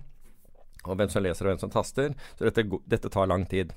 Og 0.85 0.97
hvem 0.97 1.13
som 1.13 1.25
leser 1.25 1.45
og 1.45 1.53
hvem 1.53 1.61
som 1.61 1.73
taster. 1.73 2.15
Så 2.39 2.49
dette, 2.49 2.65
dette 2.89 3.13
tar 3.13 3.29
lang 3.29 3.45
tid. 3.51 3.75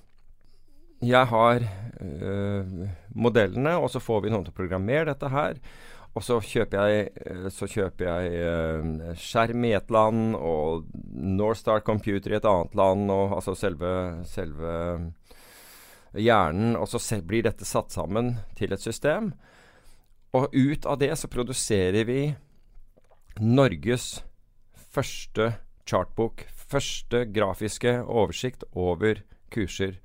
Jeg 1.04 1.30
har 1.30 1.62
øh, 2.02 2.88
modellene, 3.14 3.76
og 3.78 3.92
så 3.94 4.02
får 4.02 4.24
vi 4.24 4.32
noen 4.34 4.48
til 4.48 4.56
å 4.56 4.60
programmere 4.64 5.12
dette 5.12 5.30
her. 5.30 5.60
Og 6.18 6.24
så 6.26 6.40
kjøper 6.42 6.90
jeg, 6.90 7.10
eh, 7.30 7.48
så 7.54 7.68
kjøper 7.70 8.08
jeg 8.10 8.40
eh, 8.42 9.18
skjerm 9.22 9.66
i 9.68 9.76
et 9.78 9.92
land 9.94 10.34
og 10.40 10.88
Northstar 11.14 11.84
Computer 11.86 12.34
i 12.34 12.40
et 12.40 12.48
annet 12.50 12.78
land, 12.78 13.12
og 13.14 13.38
altså 13.38 13.54
selve, 13.58 13.92
selve 14.26 14.74
hjernen. 16.18 16.76
Og 16.80 16.90
så 16.90 17.22
blir 17.22 17.46
dette 17.46 17.68
satt 17.68 17.94
sammen 17.94 18.38
til 18.58 18.74
et 18.74 18.82
system. 18.82 19.32
Og 20.34 20.50
ut 20.54 20.90
av 20.90 20.98
det 21.02 21.14
så 21.22 21.30
produserer 21.32 22.08
vi 22.10 22.22
Norges 23.40 24.24
første 24.74 25.54
chartbok. 25.88 26.48
Første 26.68 27.24
grafiske 27.32 27.94
oversikt 28.04 28.66
over 28.74 29.22
kurser 29.54 30.02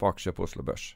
på 0.00 0.08
aksjer 0.10 0.34
på 0.34 0.48
Oslo 0.48 0.64
Børs. 0.66 0.94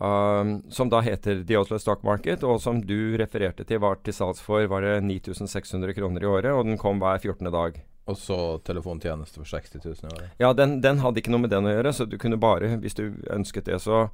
Um, 0.00 0.62
som 0.72 0.88
da 0.88 1.02
heter 1.04 1.42
The 1.44 1.58
Oslo 1.60 1.78
Stock 1.78 2.02
Market, 2.02 2.44
og 2.48 2.62
som 2.64 2.80
du 2.80 3.14
refererte 3.20 3.64
til 3.68 3.80
var 3.82 3.98
til 4.00 4.16
salgs 4.16 4.40
for 4.40 4.64
var 4.70 4.86
det 4.86 4.94
9600 5.04 5.92
kroner 5.98 6.24
i 6.24 6.30
året, 6.30 6.52
og 6.56 6.64
den 6.64 6.80
kom 6.80 7.02
hver 7.02 7.20
14. 7.20 7.50
dag. 7.52 7.76
Og 8.10 8.18
så 8.18 8.36
telefontjeneste 8.66 9.38
for 9.38 9.46
60 9.46 9.84
000 9.84 9.94
i 9.94 10.14
året. 10.14 10.30
Ja, 10.40 10.52
den, 10.56 10.80
den, 10.82 11.02
hadde 11.04 11.20
ikke 11.20 11.34
noe 11.34 11.44
med 11.44 11.52
den 11.52 11.68
å 11.68 11.74
gjøre, 11.74 11.92
så 11.94 12.06
du 12.08 12.16
kunne 12.18 12.40
bare, 12.40 12.72
hvis 12.82 12.96
du 12.98 13.04
ønsket 13.30 13.68
det, 13.68 13.78
så 13.84 14.08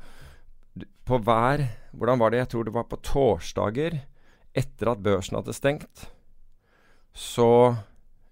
På 1.09 1.19
hver 1.19 1.65
Hvordan 1.97 2.19
var 2.21 2.31
det? 2.31 2.43
Jeg 2.43 2.51
tror 2.53 2.65
det 2.67 2.75
var 2.75 2.85
på 2.91 2.99
torsdager 3.03 4.03
etter 4.55 4.91
at 4.91 5.01
børsen 5.03 5.39
hadde 5.39 5.55
stengt, 5.55 6.09
så 7.15 7.77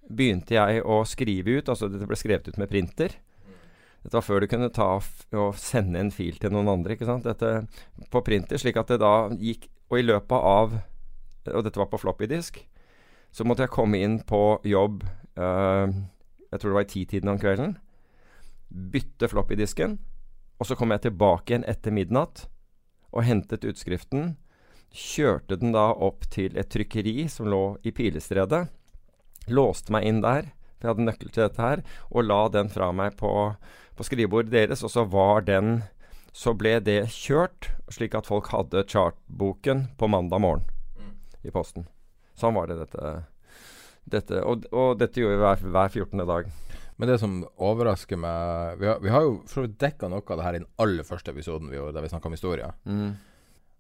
begynte 0.07 0.55
jeg 0.57 0.83
å 0.83 1.01
skrive 1.07 1.59
ut 1.59 1.69
Altså, 1.69 1.89
det 1.89 2.07
ble 2.09 2.19
skrevet 2.19 2.49
ut 2.51 2.59
med 2.61 2.71
printer. 2.71 3.15
Dette 4.07 4.21
var 4.21 4.23
før 4.23 4.45
du 4.45 4.47
kunne 4.47 4.71
ta 4.71 4.87
og 5.35 5.57
sende 5.59 5.99
en 5.99 6.13
fil 6.15 6.37
til 6.39 6.53
noen 6.55 6.69
andre 6.71 6.95
ikke 6.95 7.09
sant? 7.09 7.27
Dette 7.27 7.65
på 8.13 8.21
printer, 8.23 8.61
slik 8.63 8.79
at 8.79 8.93
det 8.93 9.01
da 9.03 9.27
gikk 9.35 9.67
Og 9.91 9.99
i 9.99 10.05
løpet 10.05 10.47
av 10.47 10.77
Og 11.51 11.65
dette 11.67 11.81
var 11.81 11.89
på 11.91 11.99
floppydisk. 11.99 12.61
Så 13.35 13.43
måtte 13.43 13.67
jeg 13.67 13.75
komme 13.75 13.99
inn 13.99 14.21
på 14.23 14.61
jobb 14.63 15.03
uh, 15.39 15.91
Jeg 15.91 16.61
tror 16.61 16.71
det 16.71 16.77
var 16.79 16.87
i 16.87 16.93
titiden 16.93 17.33
om 17.33 17.41
kvelden. 17.43 17.75
Bytte 18.71 19.27
floppydisken. 19.31 19.99
Og 20.63 20.71
så 20.71 20.79
kom 20.79 20.95
jeg 20.95 21.09
tilbake 21.09 21.53
igjen 21.53 21.67
etter 21.67 21.95
midnatt 21.95 22.47
og 23.11 23.27
hentet 23.27 23.67
utskriften. 23.67 24.37
Kjørte 24.95 25.59
den 25.59 25.75
da 25.75 25.91
opp 25.93 26.29
til 26.33 26.55
et 26.57 26.71
trykkeri 26.73 27.27
som 27.33 27.51
lå 27.51 27.65
i 27.83 27.93
Pilestredet. 27.95 28.69
Låste 29.51 29.93
meg 29.95 30.07
inn 30.09 30.23
der, 30.23 30.53
for 30.77 30.87
jeg 30.87 30.95
hadde 30.95 31.09
nøkkel 31.11 31.33
til 31.33 31.45
dette 31.45 31.63
her, 31.63 31.83
og 32.11 32.27
la 32.27 32.41
den 32.55 32.71
fra 32.73 32.93
meg 32.95 33.19
på 33.21 33.33
på 33.97 34.07
skrivebordet 34.07 34.53
deres, 34.53 34.85
og 34.85 34.93
så 34.93 35.07
var 35.09 35.47
den 35.47 35.83
Så 36.37 36.53
ble 36.53 36.75
det 36.85 37.07
kjørt, 37.09 37.71
slik 37.89 38.13
at 38.15 38.27
folk 38.29 38.51
hadde 38.53 38.83
chartboken 38.85 39.87
på 39.97 40.09
mandag 40.13 40.43
morgen 40.45 40.67
mm. 41.01 41.15
i 41.49 41.53
posten. 41.55 41.87
Sånn 42.37 42.53
var 42.53 42.69
det 42.69 42.77
dette. 42.77 43.13
dette 44.05 44.43
og, 44.45 44.67
og, 44.69 44.99
dette 45.01 45.23
gjorde 45.23 45.39
vi 45.39 45.41
hver, 45.41 45.63
hver 45.65 45.89
14. 45.89 46.27
dag. 46.29 46.51
Men 46.97 47.09
det 47.09 47.17
som 47.21 47.39
overrasker 47.57 48.21
meg 48.21 48.77
Vi 48.81 48.87
har, 48.89 49.01
vi 49.01 49.13
har 49.13 49.25
jo 49.25 49.33
for 49.49 49.65
dekka 49.69 50.09
noe 50.13 50.25
av 50.25 50.37
det 50.37 50.45
her 50.45 50.59
i 50.59 50.61
den 50.61 50.69
aller 50.77 51.09
første 51.09 51.33
episoden 51.33 51.73
vi 51.73 51.81
gjorde, 51.81 51.97
der 51.97 52.05
vi 52.05 52.13
snakka 52.13 52.29
om 52.29 52.37
historie. 52.37 52.69
Mm. 52.85 53.17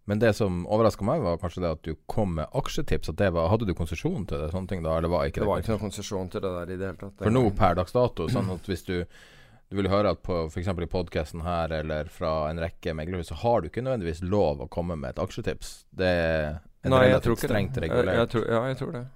Men 0.06 0.20
det 0.22 0.32
som 0.38 0.64
overraska 0.70 1.04
meg, 1.04 1.20
var 1.20 1.38
kanskje 1.42 1.64
det 1.64 1.70
at 1.76 1.84
du 1.84 1.96
kom 2.06 2.36
med 2.38 2.52
aksjetips. 2.54 3.10
Var, 3.10 3.48
hadde 3.50 3.66
du 3.66 3.72
konsesjon 3.74 4.24
til 4.24 4.38
det? 4.38 4.52
sånne 4.52 4.70
ting 4.70 4.84
da, 4.84 4.96
eller 4.96 5.10
var 5.10 5.26
ikke 5.26 5.40
det? 5.40 5.44
Det 5.44 5.50
var 5.50 5.64
ikke 5.64 5.74
noen 5.74 5.88
konsesjon 5.88 6.28
til 6.30 6.44
det 6.44 6.52
der 6.56 6.70
i 6.70 6.76
det 6.76 6.92
hele 6.92 7.00
tatt. 7.00 7.16
For 7.24 7.34
nå 7.34 7.48
per 7.58 7.74
dags 7.80 7.96
dato, 7.96 8.28
sånn 8.30 8.52
at 8.54 8.70
hvis 8.70 8.86
du 8.86 9.00
du 9.70 9.76
vil 9.80 9.90
høre 9.90 10.14
at 10.14 10.22
på 10.22 10.44
f.eks. 10.46 10.68
i 10.70 10.88
podkasten 10.90 11.42
her 11.42 11.72
eller 11.80 12.10
fra 12.12 12.46
en 12.50 12.60
rekke 12.62 12.94
meglerhus, 12.94 13.32
så 13.32 13.38
har 13.42 13.62
du 13.62 13.70
ikke 13.70 13.82
nødvendigvis 13.82 14.22
lov 14.22 14.62
å 14.62 14.70
komme 14.70 14.94
med 15.00 15.16
et 15.16 15.22
aksjetips. 15.22 15.76
Det 15.90 16.06
er 16.06 16.48
en 16.86 16.94
Nei, 16.94 17.08
relativt 17.08 17.42
strengt 17.48 17.78
regulert. 17.82 18.12
Jeg, 18.14 18.22
jeg 18.22 18.34
tror, 18.34 18.50
ja, 18.52 18.64
jeg 18.70 18.80
tror 18.82 18.92
det. 18.94 19.06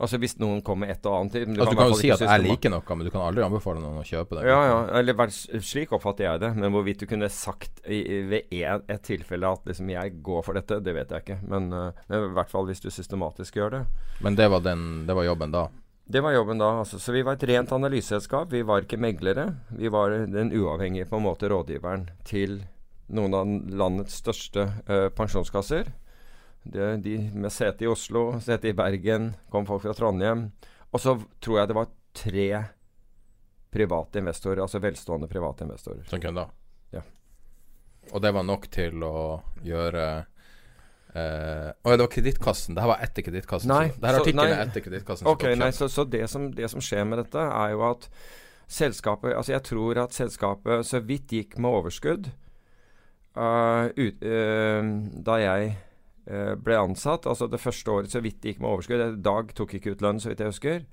Altså 0.00 0.16
Hvis 0.16 0.38
noen 0.40 0.62
kommer 0.64 0.88
et 0.88 1.04
og 1.04 1.12
annet 1.12 1.34
Du, 1.44 1.58
altså, 1.60 1.64
kan, 1.66 1.74
du 1.74 1.80
kan 1.80 1.90
jo 1.92 1.98
si 1.98 2.10
at 2.12 2.22
jeg 2.24 2.44
liker 2.46 2.72
noe, 2.72 2.96
men 2.96 3.08
du 3.08 3.12
kan 3.12 3.24
aldri 3.26 3.44
anbefale 3.44 3.82
noen 3.82 4.00
å 4.00 4.04
kjøpe 4.06 4.38
det. 4.38 4.46
Ja, 4.48 4.60
ja, 4.64 4.78
eller 5.00 5.34
Slik 5.34 5.92
oppfatter 5.96 6.24
jeg 6.24 6.42
det. 6.44 6.50
Men 6.56 6.72
hvorvidt 6.72 7.04
du 7.04 7.06
kunne 7.10 7.28
sagt 7.32 7.82
i, 7.84 8.00
ved 8.30 8.48
et, 8.48 8.86
et 8.88 9.04
tilfelle 9.04 9.50
at 9.50 9.68
liksom 9.68 9.92
jeg 9.92 10.14
går 10.24 10.46
for 10.46 10.56
dette, 10.56 10.80
det 10.84 10.96
vet 10.96 11.12
jeg 11.12 11.26
ikke. 11.26 11.38
Men, 11.52 11.68
uh, 11.72 12.06
men 12.08 12.30
i 12.30 12.32
hvert 12.38 12.52
fall 12.52 12.68
hvis 12.70 12.80
du 12.80 12.88
systematisk 12.88 13.60
gjør 13.60 13.76
det. 13.76 13.82
Men 14.24 14.40
det 14.40 14.48
var, 14.52 14.64
den, 14.64 14.88
det 15.08 15.16
var 15.18 15.28
jobben 15.28 15.52
da? 15.52 15.66
Det 16.10 16.20
var 16.20 16.32
jobben 16.32 16.58
da. 16.58 16.70
Altså. 16.82 16.98
Så 16.98 17.12
vi 17.12 17.22
var 17.22 17.36
et 17.38 17.44
rent 17.46 17.72
analyseselskap. 17.72 18.50
Vi 18.52 18.64
var 18.66 18.82
ikke 18.82 18.98
meglere. 18.98 19.44
Vi 19.78 19.88
var 19.88 20.10
den 20.10 20.50
uavhengige 20.50 21.06
på 21.06 21.20
en 21.20 21.22
måte 21.22 21.46
rådgiveren 21.52 22.08
til 22.26 22.64
noen 23.14 23.36
av 23.38 23.52
landets 23.78 24.16
største 24.18 24.64
uh, 24.88 25.06
pensjonskasser. 25.14 25.92
Det, 26.62 26.88
de 27.04 27.14
med 27.30 27.54
sete 27.54 27.86
i 27.86 27.90
Oslo, 27.90 28.40
sete 28.42 28.72
i 28.72 28.74
Bergen, 28.74 29.30
kom 29.54 29.68
folk 29.70 29.84
fra 29.86 29.94
Trondheim. 29.94 30.48
Og 30.90 30.98
så 30.98 31.14
tror 31.38 31.60
jeg 31.60 31.70
det 31.70 31.78
var 31.78 31.94
tre 32.18 32.48
private 33.70 34.18
investorer, 34.18 34.64
altså 34.66 34.82
velstående 34.82 35.30
private 35.30 35.68
investorer. 35.68 36.02
Som 36.10 36.22
kunder? 36.26 36.50
Ja. 36.90 37.04
Og 38.10 38.18
det 38.22 38.34
var 38.34 38.50
nok 38.50 38.66
til 38.74 39.06
å 39.06 39.14
gjøre 39.62 40.06
Uh, 41.10 41.72
oh, 41.82 41.92
det 41.92 42.04
var 42.04 42.10
Kredittkassen. 42.12 42.76
Det 42.76 42.84
her 42.84 42.90
var 42.92 43.00
etter 43.02 43.24
Kredittkassen. 43.26 43.70
Nei, 43.72 43.88
det 43.96 44.06
her 44.06 44.18
artikkelen 44.20 44.52
er 44.52 44.62
etter 44.62 44.84
Kredittkassen. 44.84 45.26
Okay, 45.30 45.56
nei, 45.58 45.72
så, 45.74 45.88
så 45.90 46.04
det, 46.06 46.22
som, 46.30 46.50
det, 46.54 46.68
som, 46.70 46.82
skjer 46.84 47.08
med 47.08 47.18
dette, 47.24 47.42
er 47.42 47.74
jo 47.74 47.82
at 47.88 48.06
selskapet 48.70 49.34
Altså, 49.34 49.56
jeg 49.56 49.64
tror 49.66 49.98
at 50.04 50.14
selskapet 50.14 50.86
så 50.86 51.00
vidt 51.02 51.32
gikk 51.34 51.56
med 51.58 51.74
overskudd 51.80 52.28
uh, 53.34 53.90
ut, 53.90 54.22
uh, 54.22 54.90
da 55.26 55.40
jeg 55.42 55.72
ble 56.62 56.76
ansatt. 56.78 57.24
Altså 57.26 57.48
det 57.50 57.58
første 57.58 57.90
året 57.90 58.12
så 58.12 58.20
vidt 58.22 58.44
gikk 58.44 58.60
med 58.62 58.68
overskudd. 58.70 59.16
Dag 59.24 59.48
tok 59.56 59.72
ikke 59.74 59.96
ut 59.96 60.02
lønn, 60.04 60.20
så 60.22 60.30
vidt 60.30 60.44
jeg 60.44 60.52
husker. 60.52 60.84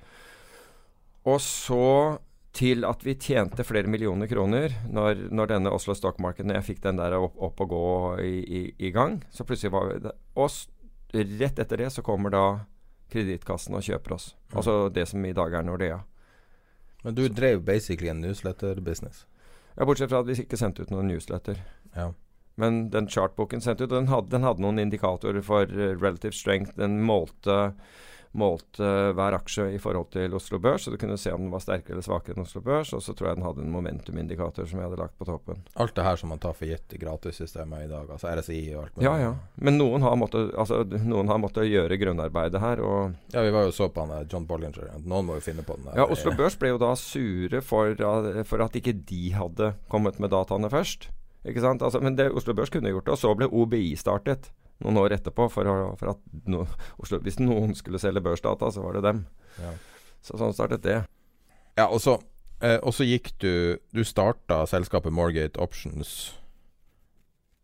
Og 1.29 1.37
så 1.43 1.83
til 2.57 2.85
at 2.87 3.03
vi 3.05 3.13
tjente 3.21 3.65
flere 3.65 3.89
millioner 3.91 4.29
kroner 4.29 4.73
når, 4.89 5.27
når 5.29 5.51
denne 5.51 5.73
Oslo 5.73 5.93
Stock 5.97 6.17
Market 6.23 6.47
Når 6.47 6.59
jeg 6.59 6.67
fikk 6.71 6.81
den 6.87 6.97
der 6.97 7.13
opp, 7.19 7.37
opp 7.37 7.61
og 7.61 7.69
gå 7.69 7.83
i, 8.23 8.33
i, 8.41 8.61
i, 8.87 8.91
gang. 8.95 9.19
Så 9.29 9.45
plutselig 9.45 9.73
var 9.75 9.93
det 10.01 10.13
Og 10.35 10.49
rett 11.13 11.61
etter 11.61 11.83
det 11.83 11.91
så 11.93 12.03
kommer 12.05 12.33
da 12.33 12.43
Kredittkassen 13.07 13.77
og 13.77 13.85
kjøper 13.85 14.17
oss. 14.17 14.33
Mm. 14.49 14.55
Altså 14.59 14.73
det 14.91 15.05
som 15.07 15.25
i 15.25 15.33
dag 15.35 15.53
er 15.55 15.63
Nordea. 15.63 16.01
Men 17.05 17.15
du 17.15 17.27
drev 17.31 17.61
basically 17.63 18.09
en 18.11 18.19
newsletter-business? 18.19 19.25
Ja, 19.77 19.85
bortsett 19.85 20.11
fra 20.11 20.19
at 20.19 20.27
vi 20.27 20.35
ikke 20.41 20.59
sendte 20.59 20.83
ut 20.83 20.91
noen 20.91 21.07
newsletter. 21.07 21.61
Ja. 21.95 22.09
Men 22.59 22.89
den 22.91 23.07
chartboken 23.07 23.61
sendte 23.61 23.85
ut, 23.85 23.93
den 23.93 24.09
hadde, 24.11 24.31
den 24.33 24.43
hadde 24.43 24.65
noen 24.65 24.81
indikatorer 24.81 25.39
for 25.45 25.69
uh, 25.71 25.93
relative 25.93 26.35
strength. 26.35 26.73
Den 26.75 26.97
målte 27.05 27.77
målte 28.39 28.87
hver 29.17 29.35
aksje 29.37 29.67
i 29.75 29.79
forhold 29.81 30.11
til 30.13 30.33
Oslo 30.37 30.59
Børs, 30.61 30.85
så 30.85 30.93
du 30.93 30.97
kunne 31.01 31.17
se 31.19 31.33
om 31.33 31.45
den 31.45 31.53
var 31.53 31.63
sterkere 31.63 31.97
eller 31.97 32.05
svakere 32.05 32.37
enn 32.37 32.45
Oslo 32.45 32.61
Børs. 32.65 32.93
Og 32.93 33.03
så 33.03 33.15
tror 33.17 33.31
jeg 33.31 33.39
den 33.39 33.45
hadde 33.47 33.63
en 33.65 33.73
momentumindikator 33.73 34.69
som 34.69 34.81
jeg 34.81 34.87
hadde 34.87 34.99
lagt 35.01 35.17
på 35.19 35.27
toppen. 35.27 35.63
Alt 35.75 35.95
det 35.97 36.05
her 36.05 36.19
som 36.21 36.31
man 36.33 36.41
tar 36.43 36.55
for 36.57 36.69
gitt 36.69 36.95
i 36.95 37.01
gratissystemet 37.01 37.87
i 37.87 37.91
dag, 37.91 38.09
altså 38.13 38.31
RSI 38.31 38.61
og 38.75 38.83
alt 38.83 38.95
mulig? 38.95 39.07
Ja, 39.07 39.15
ja. 39.25 39.33
Men 39.55 39.79
noen 39.81 40.05
har 40.05 40.17
måttet, 40.19 40.53
altså, 40.55 40.83
noen 40.85 41.33
har 41.33 41.41
måttet 41.41 41.69
gjøre 41.71 41.99
grunnarbeidet 42.01 42.61
her. 42.63 42.83
Og 42.85 43.35
ja, 43.35 43.43
vi 43.45 43.53
var 43.55 43.67
jo 43.67 43.75
så 43.75 43.89
på 43.93 44.05
han 44.05 44.29
John 44.31 44.47
Bollinger. 44.49 44.93
Noen 45.03 45.29
må 45.29 45.39
jo 45.39 45.45
finne 45.45 45.65
på 45.67 45.77
den 45.79 45.89
der. 45.89 46.01
Ja, 46.03 46.07
Oslo 46.13 46.35
Børs 46.37 46.57
ble 46.59 46.73
jo 46.75 46.81
da 46.81 46.93
sure 46.99 47.61
for, 47.65 47.93
for 48.47 48.65
at 48.65 48.77
ikke 48.77 48.95
de 49.07 49.31
hadde 49.35 49.73
kommet 49.91 50.21
med 50.23 50.33
dataene 50.35 50.71
først. 50.71 51.09
Ikke 51.47 51.63
sant? 51.63 51.83
Altså, 51.85 52.01
men 52.03 52.17
det 52.17 52.31
Oslo 52.35 52.55
Børs 52.57 52.71
kunne 52.73 52.91
gjort 52.91 53.07
det. 53.07 53.15
Og 53.15 53.21
så 53.21 53.33
ble 53.37 53.47
OBI 53.47 53.91
startet 53.99 54.51
noen 54.83 54.99
år 55.01 55.17
etterpå. 55.17 55.49
For, 55.53 55.69
for 55.99 56.13
at 56.13 56.23
no, 56.49 56.65
Oslo, 57.01 57.21
hvis 57.25 57.39
noen 57.41 57.75
skulle 57.77 58.01
selge 58.01 58.23
børsdata, 58.25 58.71
så 58.73 58.83
var 58.85 58.97
det 58.97 59.05
dem. 59.07 59.23
Ja. 59.61 59.75
Så 60.25 60.39
sånn 60.39 60.55
startet 60.55 60.83
det. 60.85 60.97
Ja, 61.77 61.87
og 61.87 62.01
så, 62.03 62.17
eh, 62.61 62.79
og 62.81 62.93
så 62.97 63.05
gikk 63.05 63.35
du 63.41 63.77
Du 63.93 64.03
starta 64.05 64.63
selskapet 64.69 65.13
Morgate 65.13 65.61
Options 65.61 66.33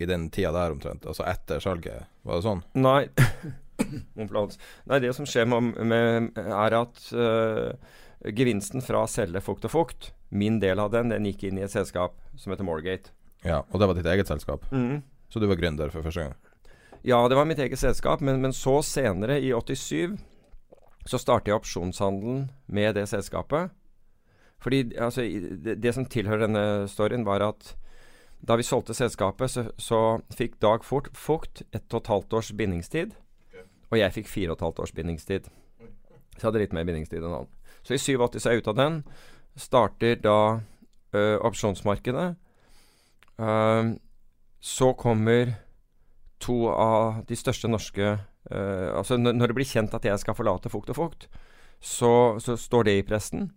i 0.01 0.07
den 0.09 0.29
tida 0.33 0.51
der 0.51 0.73
omtrent? 0.73 1.05
Altså 1.07 1.25
etter 1.29 1.61
salget? 1.63 2.07
Var 2.25 2.39
det 2.39 2.45
sånn? 2.45 2.63
Nei. 2.75 3.07
Nei, 4.89 4.99
det 5.03 5.13
som 5.17 5.27
skjer 5.29 5.47
med, 5.49 5.73
med 5.89 6.37
er 6.43 6.75
at 6.77 6.99
uh, 7.15 7.71
gevinsten 8.35 8.83
fra 8.85 9.03
å 9.03 9.09
selge 9.09 9.41
Fukt 9.43 9.65
og 9.67 9.73
Fukt, 9.73 10.11
min 10.33 10.59
del 10.63 10.81
av 10.81 10.91
den, 10.93 11.11
den 11.13 11.27
gikk 11.29 11.47
inn 11.49 11.59
i 11.59 11.65
et 11.65 11.73
selskap 11.73 12.17
som 12.39 12.53
heter 12.53 12.67
Morgate. 12.67 13.13
Ja, 13.43 13.63
Og 13.69 13.79
det 13.79 13.89
var 13.89 13.97
ditt 13.97 14.09
eget 14.09 14.29
selskap? 14.31 14.65
Mm. 14.71 15.01
Så 15.29 15.41
du 15.41 15.47
var 15.49 15.59
gründer 15.59 15.91
for 15.93 16.05
første 16.05 16.27
gang? 16.27 16.35
Ja, 17.03 17.27
det 17.27 17.35
var 17.35 17.45
mitt 17.45 17.59
eget 17.59 17.79
selskap, 17.79 18.21
men, 18.23 18.39
men 18.41 18.53
så 18.55 18.77
senere, 18.81 19.41
i 19.43 19.51
87, 19.51 20.15
så 21.05 21.19
startet 21.19 21.51
jeg 21.51 21.59
opsjonshandelen 21.59 22.45
med 22.71 22.95
det 22.95 23.09
selskapet. 23.11 23.73
Fordi 24.63 24.95
altså, 24.95 25.21
det, 25.21 25.81
det, 25.83 25.91
som 25.93 26.05
tilhører 26.07 26.45
denne 26.45 26.87
storyen, 26.87 27.25
var 27.27 27.43
at 27.43 27.73
da 28.47 28.55
vi 28.59 28.63
solgte 28.63 28.95
selskapet, 28.95 29.51
så, 29.51 29.65
så 29.79 29.99
fikk 30.35 30.55
Dag 30.63 30.83
Fort 30.87 31.09
Fugt 31.15 31.65
et 31.73 31.83
og 31.91 32.01
et 32.01 32.11
halvt 32.11 32.37
års 32.39 32.53
bindingstid. 32.55 33.11
Og 33.91 33.99
jeg 33.99 34.15
fikk 34.15 34.31
fire 34.31 34.53
og 34.53 34.57
et 34.57 34.65
halvt 34.65 34.79
års 34.83 34.95
bindingstid. 34.95 35.51
Så 36.33 36.39
jeg 36.39 36.47
hadde 36.47 36.63
litt 36.63 36.75
mer 36.75 36.87
bindingstid 36.87 37.23
enn 37.23 37.35
han. 37.35 37.51
Så 37.83 37.95
i 37.95 37.99
87 37.99 38.39
så 38.39 38.49
er 38.49 38.55
jeg 38.55 38.63
ute 38.63 38.71
av 38.71 38.79
den. 38.79 38.97
Starter 39.59 40.15
da 40.23 40.37
ø, 41.13 41.23
opsjonsmarkedet. 41.51 42.29
Uh, 43.37 43.95
så 44.63 44.93
kommer 44.95 45.53
to 46.43 46.67
av 46.69 47.23
de 47.29 47.37
største 47.39 47.69
norske 47.71 48.13
uh, 48.51 48.89
Altså 48.93 49.17
når, 49.19 49.49
det 49.49 49.57
blir 49.57 49.69
kjent 49.69 49.95
at 49.95 50.05
jeg 50.07 50.21
skal 50.21 50.37
forlate 50.37 50.71
Fukt 50.71 50.91
og 50.93 50.99
Fukt, 50.99 51.27
så, 51.83 52.39
så 52.43 52.55
står 52.59 52.87
det 52.87 52.97
i 52.99 53.05
pressen. 53.07 53.49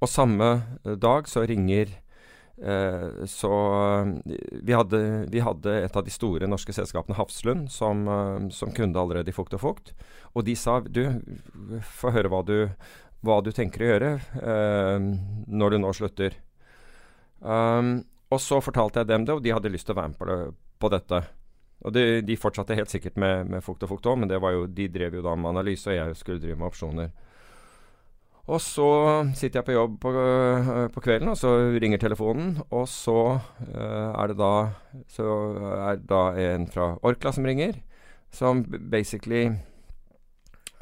Og 0.00 0.08
samme 0.08 0.48
eh, 0.84 0.96
dag 1.00 1.28
så 1.28 1.42
ringer 1.48 1.92
uh, 2.64 3.24
Så 3.28 3.50
vi 4.64 4.76
hadde, 4.76 5.00
vi 5.32 5.44
hadde 5.44 5.76
et 5.84 5.96
av 5.96 6.04
de 6.04 6.12
store 6.12 6.48
norske 6.48 6.72
selskapene, 6.76 7.16
Hafslund, 7.16 7.68
som, 7.72 8.04
uh, 8.08 8.48
som 8.52 8.72
kunde 8.76 9.00
allerede 9.00 9.32
i 9.32 9.36
Fukt 9.36 9.56
og 9.56 9.64
Fukt. 9.64 9.94
Og 10.32 10.44
de 10.48 10.56
sa 10.56 10.78
du, 10.84 11.04
få 11.84 12.12
høre 12.16 12.32
hva 12.32 12.44
du, 12.46 12.56
hva 13.24 13.40
du 13.44 13.50
tenker 13.52 13.82
å 13.82 13.90
gjøre 13.90 14.12
når 15.50 15.74
du 15.74 15.80
nå 15.82 15.90
slutter. 15.96 16.36
Um, 17.40 18.04
og 18.30 18.38
så 18.38 18.60
fortalte 18.62 19.02
jeg 19.02 19.10
dem 19.10 19.26
det, 19.26 19.34
og 19.34 19.42
de 19.42 19.52
hadde 19.54 19.72
lyst 19.72 19.88
til 19.88 19.96
å 19.96 20.00
være 20.00 20.12
med 20.12 20.20
på, 20.20 20.28
det, 20.28 20.38
på 20.78 20.90
dette. 20.92 21.20
Og 21.80 21.94
de, 21.96 22.20
de, 22.26 22.36
fortsatte 22.36 22.76
helt 22.76 22.92
sikkert 22.92 23.16
med, 23.20 23.48
med 23.48 23.64
Fukt 23.64 23.82
og 23.86 23.94
Fukt 23.94 24.08
òg, 24.10 24.18
men 24.20 24.28
det 24.28 24.40
var 24.42 24.52
jo, 24.52 24.66
de 24.68 24.88
drev 24.92 25.16
jo 25.16 25.24
da 25.24 25.32
med 25.36 25.54
analyse, 25.54 25.88
og 25.88 25.96
jeg 25.96 26.16
skulle 26.18 26.42
drive 26.42 26.58
med 26.60 26.68
opsjoner. 26.68 27.12
Og 28.50 28.58
så 28.58 28.88
sitter 29.38 29.60
jeg 29.60 29.66
på 29.68 29.76
jobb 29.76 29.96
på, 30.02 30.10
øh, 30.10 30.90
på 30.90 31.00
kvelden, 31.04 31.28
og 31.30 31.36
så 31.38 31.52
ringer 31.82 31.98
telefonen. 32.02 32.58
Og 32.70 32.88
så 32.88 33.38
uh, 33.38 34.10
er 34.10 34.26
det 34.26 34.38
da 34.40 34.70
Så 35.08 35.26
er 35.70 36.00
det 36.00 36.08
da 36.10 36.22
en 36.34 36.66
fra 36.66 36.96
Orkla 37.02 37.32
som 37.32 37.44
ringer, 37.44 37.78
som 38.32 38.64
basically 38.90 39.50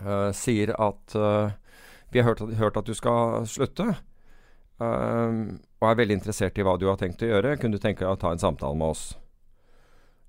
uh, 0.01 0.33
sier 0.33 0.73
at 0.81 1.17
uh, 1.17 1.51
vi 2.11 2.19
har 2.19 2.31
hørt, 2.31 2.41
hørt, 2.57 2.77
at 2.77 2.87
du 2.87 2.95
skal 2.95 3.47
slutte, 3.47 3.85
og 4.79 5.89
er 5.91 5.97
veldig 5.99 6.15
interessert 6.15 6.57
i 6.59 6.65
hva 6.65 6.79
du 6.79 6.87
har 6.89 6.97
tenkt 6.97 7.23
å 7.23 7.29
gjøre. 7.29 7.57
Kunne 7.59 7.77
du 7.77 7.83
tenke 7.83 8.07
deg 8.07 8.15
å 8.15 8.21
ta 8.21 8.31
en 8.33 8.41
samtale 8.41 8.79
med 8.79 8.95
oss? 8.95 9.11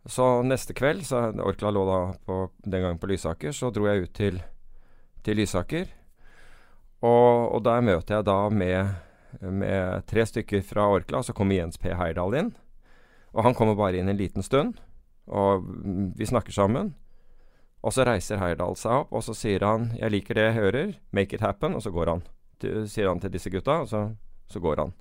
Så 0.05 0.41
neste 0.47 0.73
kveld, 0.73 1.03
så 1.05 1.29
Orkla 1.43 1.71
lå 1.75 1.83
da 1.85 1.99
på, 2.25 2.49
den 2.63 2.81
gangen 2.81 2.99
på 3.01 3.09
Lysaker, 3.12 3.51
så 3.51 3.69
dro 3.73 3.88
jeg 3.89 4.05
ut 4.05 4.13
til, 4.15 4.39
til 5.25 5.38
Lysaker. 5.41 5.89
Og, 6.99 7.55
og, 7.55 7.59
der 7.63 7.83
møter 7.83 8.17
jeg 8.17 8.27
da 8.27 8.38
med, 8.51 8.95
med, 9.41 10.05
tre 10.07 10.25
stykker 10.27 10.63
fra 10.65 10.88
Orkla. 10.91 11.21
Så 11.23 11.35
kommer 11.35 11.59
Jens 11.59 11.79
P. 11.79 11.91
Heyerdahl 11.95 12.35
inn. 12.35 12.53
Og 13.35 13.45
han 13.45 13.55
kommer 13.55 13.77
bare 13.79 13.99
inn 13.99 14.09
en 14.12 14.19
liten 14.19 14.43
stund. 14.43 14.79
Og 15.27 15.67
vi 16.17 16.27
snakker 16.27 16.55
sammen. 16.55 16.95
Og 17.85 17.95
så 17.95 18.03
reiser 18.07 18.41
Heyerdahl 18.41 18.75
seg 18.75 19.05
opp, 19.05 19.13
og 19.15 19.23
så 19.23 19.33
sier 19.38 19.63
han 19.63 19.91
'Jeg 19.95 20.12
liker 20.12 20.35
det 20.35 20.43
jeg 20.43 20.53
hører. 20.53 20.93
Make 21.12 21.35
it 21.35 21.41
happen.' 21.41 21.75
Og 21.75 21.81
så 21.81 21.91
går 21.91 22.09
han. 22.09 22.23
Til, 22.59 22.89
sier 22.89 23.07
han 23.07 23.19
til 23.19 23.31
disse 23.31 23.49
gutta, 23.49 23.71
og 23.71 23.88
så, 23.88 24.15
så 24.49 24.59
går 24.59 24.75
han. 24.75 24.93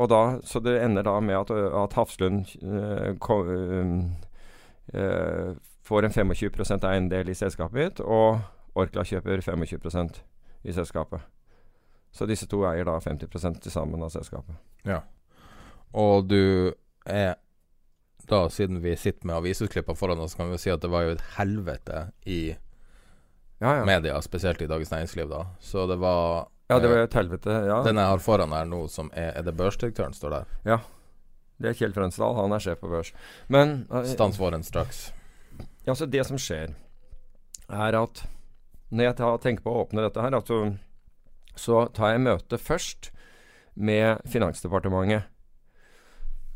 Og 0.00 0.08
da, 0.08 0.22
så 0.44 0.60
det 0.64 0.78
ender 0.80 1.04
da 1.04 1.18
med 1.20 1.36
at, 1.36 1.50
at 1.52 1.96
Hafslund 1.98 2.54
uh, 2.62 3.12
kom, 3.20 3.50
uh, 4.94 5.52
får 5.84 6.08
en 6.08 6.16
25% 6.16 6.86
eiendel 6.88 7.28
i 7.28 7.36
selskapet 7.36 7.78
mitt, 7.78 8.00
og 8.00 8.40
Orkla 8.78 9.04
kjøper 9.04 9.44
25% 9.44 10.22
i 10.64 10.72
selskapet. 10.72 11.20
Så 12.12 12.28
disse 12.28 12.48
to 12.48 12.62
eier 12.68 12.88
da 12.88 12.98
50 13.00 13.60
til 13.60 13.72
sammen 13.72 14.02
av 14.04 14.12
selskapet. 14.12 14.56
Ja. 14.88 15.02
Og 15.92 16.28
du 16.28 16.72
er 17.04 17.36
da, 18.28 18.46
siden 18.52 18.80
vi 18.82 18.94
sitter 18.96 19.26
med 19.26 19.40
avisutklippene 19.40 19.98
foran 19.98 20.20
oss, 20.22 20.36
kan 20.38 20.50
vi 20.52 20.60
si 20.60 20.70
at 20.72 20.82
det 20.84 20.90
var 20.92 21.06
jo 21.06 21.16
et 21.16 21.24
helvete 21.36 22.04
i 22.24 22.54
ja, 23.62 23.76
ja. 23.78 23.84
media, 23.86 24.20
spesielt 24.22 24.62
i 24.62 24.68
Dagens 24.70 24.90
Næringsliv, 24.90 25.28
da. 25.30 25.44
Så 25.60 25.86
det 25.90 25.98
var 26.00 26.48
Ja, 26.72 26.82
det 26.82 26.90
var 26.90 27.04
et 27.04 27.16
helvete, 27.20 27.56
ja. 27.68 27.78
Den 27.86 28.00
jeg 28.00 28.12
har 28.14 28.22
foran 28.24 28.54
her 28.56 28.68
nå, 28.68 28.84
som 28.90 29.10
er 29.14 29.32
Er 29.38 29.46
det 29.46 29.54
børsdirektøren 29.58 30.16
står 30.16 30.36
der? 30.36 30.52
Ja. 30.68 30.78
Det 31.62 31.70
er 31.70 31.78
Kjell 31.78 31.94
Frønsdal. 31.94 32.34
Han 32.40 32.54
er 32.56 32.62
sjef 32.62 32.80
på 32.80 32.90
børs. 32.90 33.12
Men 33.52 33.84
uh, 33.92 34.02
Stans 34.08 34.40
våren 34.40 34.64
straks. 34.66 35.10
Ja, 35.86 35.94
så 35.94 36.06
det 36.10 36.24
som 36.26 36.38
skjer, 36.40 36.74
er 37.68 37.98
at 37.98 38.24
når 38.92 39.08
jeg 39.08 39.40
tenker 39.44 39.64
på 39.64 39.72
å 39.72 39.84
åpne 39.86 40.04
dette 40.04 40.22
her, 40.22 40.34
altså, 40.36 40.74
så 41.56 41.86
tar 41.96 42.14
jeg 42.14 42.24
møte 42.26 42.58
først 42.60 43.12
med 43.74 44.20
Finansdepartementet. 44.28 45.28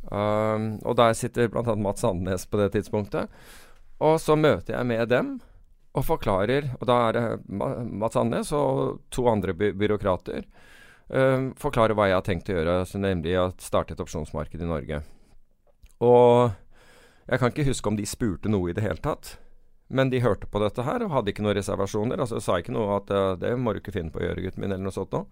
Um, 0.07 0.77
og 0.87 0.99
der 1.01 1.17
sitter 1.19 1.49
bl.a. 1.51 1.75
Mats 1.75 2.05
Sandnes 2.05 2.45
på 2.47 2.61
det 2.61 2.71
tidspunktet. 2.77 3.33
Og 4.05 4.21
så 4.23 4.37
møter 4.37 4.77
jeg 4.77 4.87
med 4.87 5.09
dem 5.11 5.39
og 5.97 6.05
forklarer 6.05 6.71
Og 6.77 6.87
da 6.89 6.97
er 7.09 7.17
det 7.17 7.25
Mats 7.49 8.19
Annes 8.21 8.53
og 8.57 9.01
to 9.11 9.27
andre 9.31 9.55
by 9.57 9.73
byråkrater. 9.73 10.45
uh, 11.15 11.53
forklarer 11.57 11.95
hva 11.95 12.09
jeg 12.11 12.19
har 12.19 12.27
tenkt 12.27 12.51
å 12.51 12.57
gjøre, 12.59 12.85
nemlig 12.99 13.37
å 13.39 13.51
starte 13.63 13.95
et 13.95 14.03
opsjonsmarked 14.03 14.61
i 14.61 14.69
Norge. 14.69 15.03
Og 16.05 16.53
jeg 17.27 17.41
kan 17.41 17.51
ikke 17.51 17.69
huske 17.71 17.89
om 17.89 17.97
de 17.97 18.07
spurte 18.07 18.51
noe 18.51 18.71
i 18.71 18.77
det 18.77 18.85
hele 18.85 19.03
tatt. 19.03 19.37
Men 19.89 20.11
de 20.11 20.21
hørte 20.21 20.49
på 20.51 20.59
dette 20.59 20.83
her 20.83 21.05
og 21.05 21.13
hadde 21.15 21.31
ikke 21.31 21.45
noen 21.47 21.57
reservasjoner. 21.59 22.19
Altså 22.19 22.41
sa 22.43 22.59
ikke 22.59 22.75
noe 22.75 22.99
at 22.99 23.11
uh, 23.11 23.37
'det 23.39 23.55
må 23.59 23.73
du 23.73 23.81
ikke 23.81 23.95
finne 23.95 24.11
på 24.11 24.21
å 24.21 24.27
gjøre, 24.27 24.43
gutten 24.43 24.63
min', 24.63 24.73
eller 24.73 24.85
noe 24.89 24.95
sånt 24.95 25.15
noe. 25.15 25.27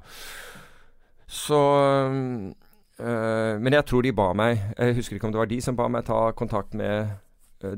Så 1.26 1.58
uh, 1.58 3.54
Men 3.58 3.72
jeg 3.72 3.84
tror 3.88 4.02
de 4.04 4.12
ba 4.12 4.26
meg 4.36 4.60
Jeg 4.76 4.94
husker 4.94 5.16
ikke 5.16 5.26
om 5.26 5.32
det 5.32 5.40
var 5.40 5.48
de 5.48 5.60
som 5.64 5.76
ba 5.76 5.88
meg 5.88 6.04
ta 6.04 6.30
kontakt 6.36 6.74
med 6.76 7.16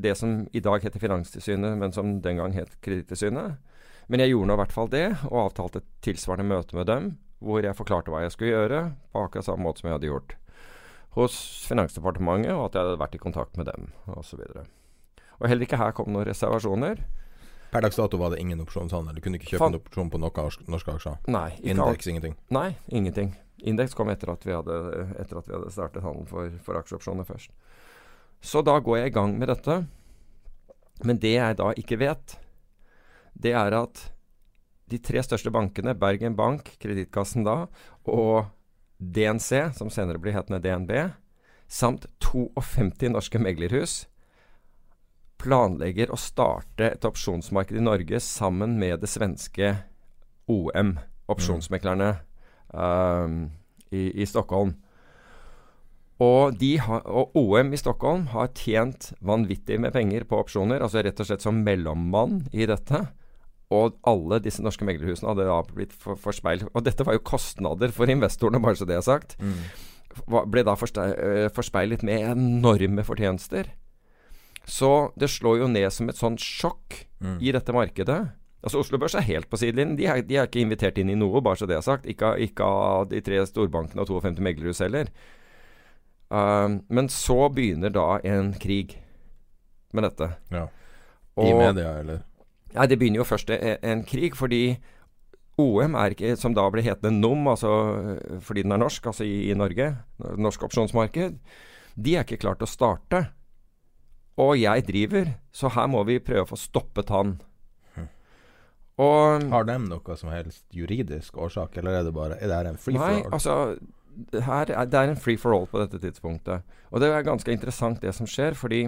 det 0.03 0.15
som 0.19 0.39
i 0.53 0.63
dag 0.65 0.85
heter 0.85 1.03
Finanstilsynet, 1.03 1.77
men 1.79 1.95
som 1.95 2.19
den 2.25 2.41
gang 2.41 2.55
het 2.57 2.75
Kredittilsynet. 2.85 3.57
Men 4.07 4.23
jeg 4.23 4.33
gjorde 4.33 4.51
nå 4.51 4.57
i 4.57 4.61
hvert 4.63 4.75
fall 4.75 4.91
det, 4.93 5.07
og 5.31 5.41
avtalte 5.49 5.83
et 5.83 5.89
tilsvarende 6.07 6.47
møte 6.55 6.79
med 6.79 6.87
dem, 6.91 7.13
hvor 7.43 7.65
jeg 7.65 7.77
forklarte 7.77 8.13
hva 8.13 8.23
jeg 8.25 8.35
skulle 8.35 8.55
gjøre, 8.55 8.83
på 9.13 9.23
akkurat 9.27 9.49
samme 9.49 9.67
måte 9.67 9.83
som 9.83 9.91
jeg 9.91 9.99
hadde 9.99 10.11
gjort 10.11 10.37
hos 11.17 11.37
Finansdepartementet, 11.71 12.53
og 12.53 12.69
at 12.69 12.77
jeg 12.77 12.85
hadde 12.85 13.01
vært 13.01 13.15
i 13.17 13.21
kontakt 13.23 13.57
med 13.57 13.71
dem, 13.71 13.89
osv. 14.13 14.43
Og 15.41 15.49
heller 15.49 15.65
ikke 15.65 15.81
her 15.81 15.95
kom 15.97 16.11
noen 16.13 16.29
reservasjoner. 16.29 17.01
Per 17.73 17.83
dags 17.85 17.97
dato 17.99 18.21
var 18.21 18.33
det 18.33 18.43
ingen 18.45 18.61
opsjonshandel? 18.63 19.17
Du 19.17 19.25
kunne 19.25 19.41
ikke 19.41 19.55
kjøpe 19.55 19.65
Fan. 19.65 19.75
en 19.75 19.81
opsjon 19.81 20.13
på 20.13 20.21
noen 20.21 20.69
norske 20.71 20.93
aksjer? 20.93 21.17
Nei. 21.33 21.49
Indeks, 21.65 22.09
ingenting? 22.13 22.37
Nei, 22.53 22.69
ingenting. 22.89 23.33
Indeks 23.65 23.97
kom 23.97 24.13
etter 24.13 24.31
at 24.33 24.45
vi 24.45 24.53
hadde, 24.53 24.77
etter 25.17 25.41
at 25.41 25.49
vi 25.49 25.57
hadde 25.57 25.73
startet 25.73 26.05
handel 26.05 26.29
for, 26.29 26.53
for 26.65 26.79
aksjeopsjoner 26.81 27.27
først. 27.29 27.53
Så 28.41 28.63
da 28.67 28.79
går 28.81 29.01
jeg 29.01 29.13
i 29.13 29.17
gang 29.17 29.37
med 29.39 29.51
dette. 29.51 29.81
Men 31.05 31.21
det 31.21 31.35
jeg 31.37 31.59
da 31.59 31.73
ikke 31.77 32.01
vet, 32.01 32.37
det 33.37 33.53
er 33.53 33.75
at 33.77 34.07
de 34.91 35.01
tre 35.03 35.23
største 35.25 35.51
bankene, 35.53 35.97
Bergen 35.99 36.37
Bank, 36.39 36.71
Kredittkassen 36.81 37.45
da, 37.47 37.67
og 38.07 38.47
DNC, 38.99 39.75
som 39.77 39.91
senere 39.93 40.21
blir 40.23 40.37
hetende 40.37 40.63
DNB, 40.63 40.93
samt 41.69 42.07
52 42.23 43.11
norske 43.11 43.41
meglerhus, 43.43 44.05
planlegger 45.43 46.13
å 46.15 46.19
starte 46.21 46.89
et 46.95 47.05
opsjonsmarked 47.05 47.77
i 47.77 47.85
Norge 47.85 48.23
sammen 48.25 48.79
med 48.81 49.03
det 49.03 49.11
svenske 49.11 49.75
OM, 50.49 50.97
opsjonsmeklerne, 51.29 52.15
um, 52.71 53.51
i, 53.91 54.09
i, 54.15 54.27
Stockholm. 54.27 54.77
Og, 56.23 56.63
har, 56.81 57.03
og, 57.05 57.35
OM 57.37 57.75
i 57.77 57.79
Stockholm 57.81 58.29
har 58.33 58.49
tjent 58.57 59.11
vanvittig 59.21 59.77
med 59.83 59.93
penger 59.93 60.25
på 60.29 60.39
opsjoner, 60.41 60.81
altså 60.81 61.03
rett 61.05 61.21
og 61.21 61.29
slett 61.29 61.45
som 61.45 61.59
mellommann 61.67 62.47
i 62.57 62.69
dette. 62.69 63.03
Og 63.75 63.99
alle 64.07 64.39
disse 64.41 64.63
norske 64.65 64.87
meglerhusene 64.87 65.29
hadde 65.33 65.49
da 65.49 65.59
blitt 65.73 65.91
for, 65.91 66.15
forspeilet 66.23 66.71
Og 66.71 66.85
dette 66.87 67.03
var 67.03 67.17
jo 67.17 67.25
kostnader 67.27 67.91
for 67.93 68.09
investorene, 68.09 68.63
bare 68.63 68.79
så 68.79 68.87
det 68.89 68.97
er 68.97 69.05
sagt. 69.05 69.35
Mm. 69.43 69.59
Ble 70.49 70.63
da 70.65 70.77
eh, 70.79 71.49
forspeilet 71.53 72.07
med 72.07 72.31
enorme 72.31 73.05
fortjenester. 73.05 73.69
Så 74.67 75.11
det 75.19 75.29
slår 75.31 75.61
jo 75.61 75.71
ned 75.71 75.91
som 75.95 76.09
et 76.11 76.19
sånt 76.19 76.43
sjokk 76.43 77.03
mm. 77.21 77.39
i 77.43 77.53
dette 77.55 77.75
markedet. 77.75 78.21
Altså 78.67 78.81
Oslo 78.81 78.99
Børs 78.99 79.15
er 79.15 79.27
helt 79.29 79.51
på 79.51 79.59
sidelinjen. 79.61 79.99
De, 79.99 80.09
de 80.27 80.39
er 80.39 80.49
ikke 80.49 80.63
invitert 80.65 80.97
inn 80.99 81.13
i 81.13 81.19
noe, 81.19 81.43
bare 81.45 81.61
så 81.61 81.69
det 81.71 81.77
er 81.77 81.85
sagt. 81.87 82.09
Ikke, 82.11 82.33
ikke 82.43 82.67
av 82.67 83.11
de 83.13 83.21
tre 83.23 83.43
storbankene 83.47 84.03
og 84.03 84.11
52 84.11 84.43
meglerhus 84.43 84.83
heller. 84.83 85.13
Uh, 86.33 86.81
men 86.89 87.11
så 87.13 87.47
begynner 87.55 87.93
da 87.95 88.17
en 88.27 88.53
krig 88.59 88.97
med 89.95 90.09
dette. 90.09 90.31
Ja. 90.53 90.67
I 91.37 91.53
og, 91.53 91.61
media, 91.61 91.95
eller? 92.01 92.25
Nei, 92.77 92.87
det 92.91 92.99
begynner 93.01 93.23
jo 93.23 93.29
først 93.29 93.51
en, 93.55 93.79
en 93.85 94.05
krig, 94.09 94.37
fordi 94.37 94.79
OM 95.61 95.97
er 95.97 96.13
ikke, 96.13 96.35
som 96.37 96.55
da 96.57 96.67
ble 96.73 96.85
hetende 96.85 97.15
NOM, 97.17 97.47
altså 97.49 97.71
fordi 98.45 98.67
den 98.67 98.75
er 98.77 98.83
norsk, 98.83 99.09
altså 99.09 99.25
i, 99.25 99.47
i 99.51 99.57
Norge, 99.57 99.89
norsk 100.37 100.67
opsjonsmarked, 100.69 101.39
de 101.97 102.17
er 102.17 102.27
ikke 102.27 102.43
klart 102.43 102.65
å 102.65 102.69
starte. 102.69 103.23
Og 104.37 104.59
jeg 104.61 104.85
driver, 104.85 105.31
så 105.57 105.71
her 105.73 105.89
må 105.89 106.03
vi 106.09 106.19
prøve 106.21 106.45
å 106.45 106.51
få 106.51 106.59
stoppet 106.61 107.13
han. 107.15 107.39
Og, 108.97 109.43
Har 109.53 109.67
de 109.69 109.77
noe 109.83 110.15
som 110.17 110.31
helst 110.33 110.65
juridisk 110.73 111.37
årsak, 111.37 111.75
eller 111.81 111.99
er 111.99 112.07
det 112.07 112.15
bare 112.17 112.39
Er 112.41 112.49
det 112.49 112.71
en 112.71 112.79
free 112.81 112.97
for 112.97 113.05
all? 113.05 113.19
Nei, 113.21 113.33
altså 113.37 113.57
her 114.33 114.71
er, 114.71 114.85
Det 114.85 114.95
er 114.99 115.11
en 115.11 115.21
free 115.21 115.39
for 115.39 115.55
all 115.55 115.67
på 115.67 115.81
dette 115.83 116.01
tidspunktet. 116.03 116.63
Og 116.91 117.01
det 117.01 117.11
er 117.11 117.27
ganske 117.27 117.53
interessant 117.53 118.03
det 118.03 118.15
som 118.15 118.27
skjer, 118.27 118.55
fordi 118.55 118.87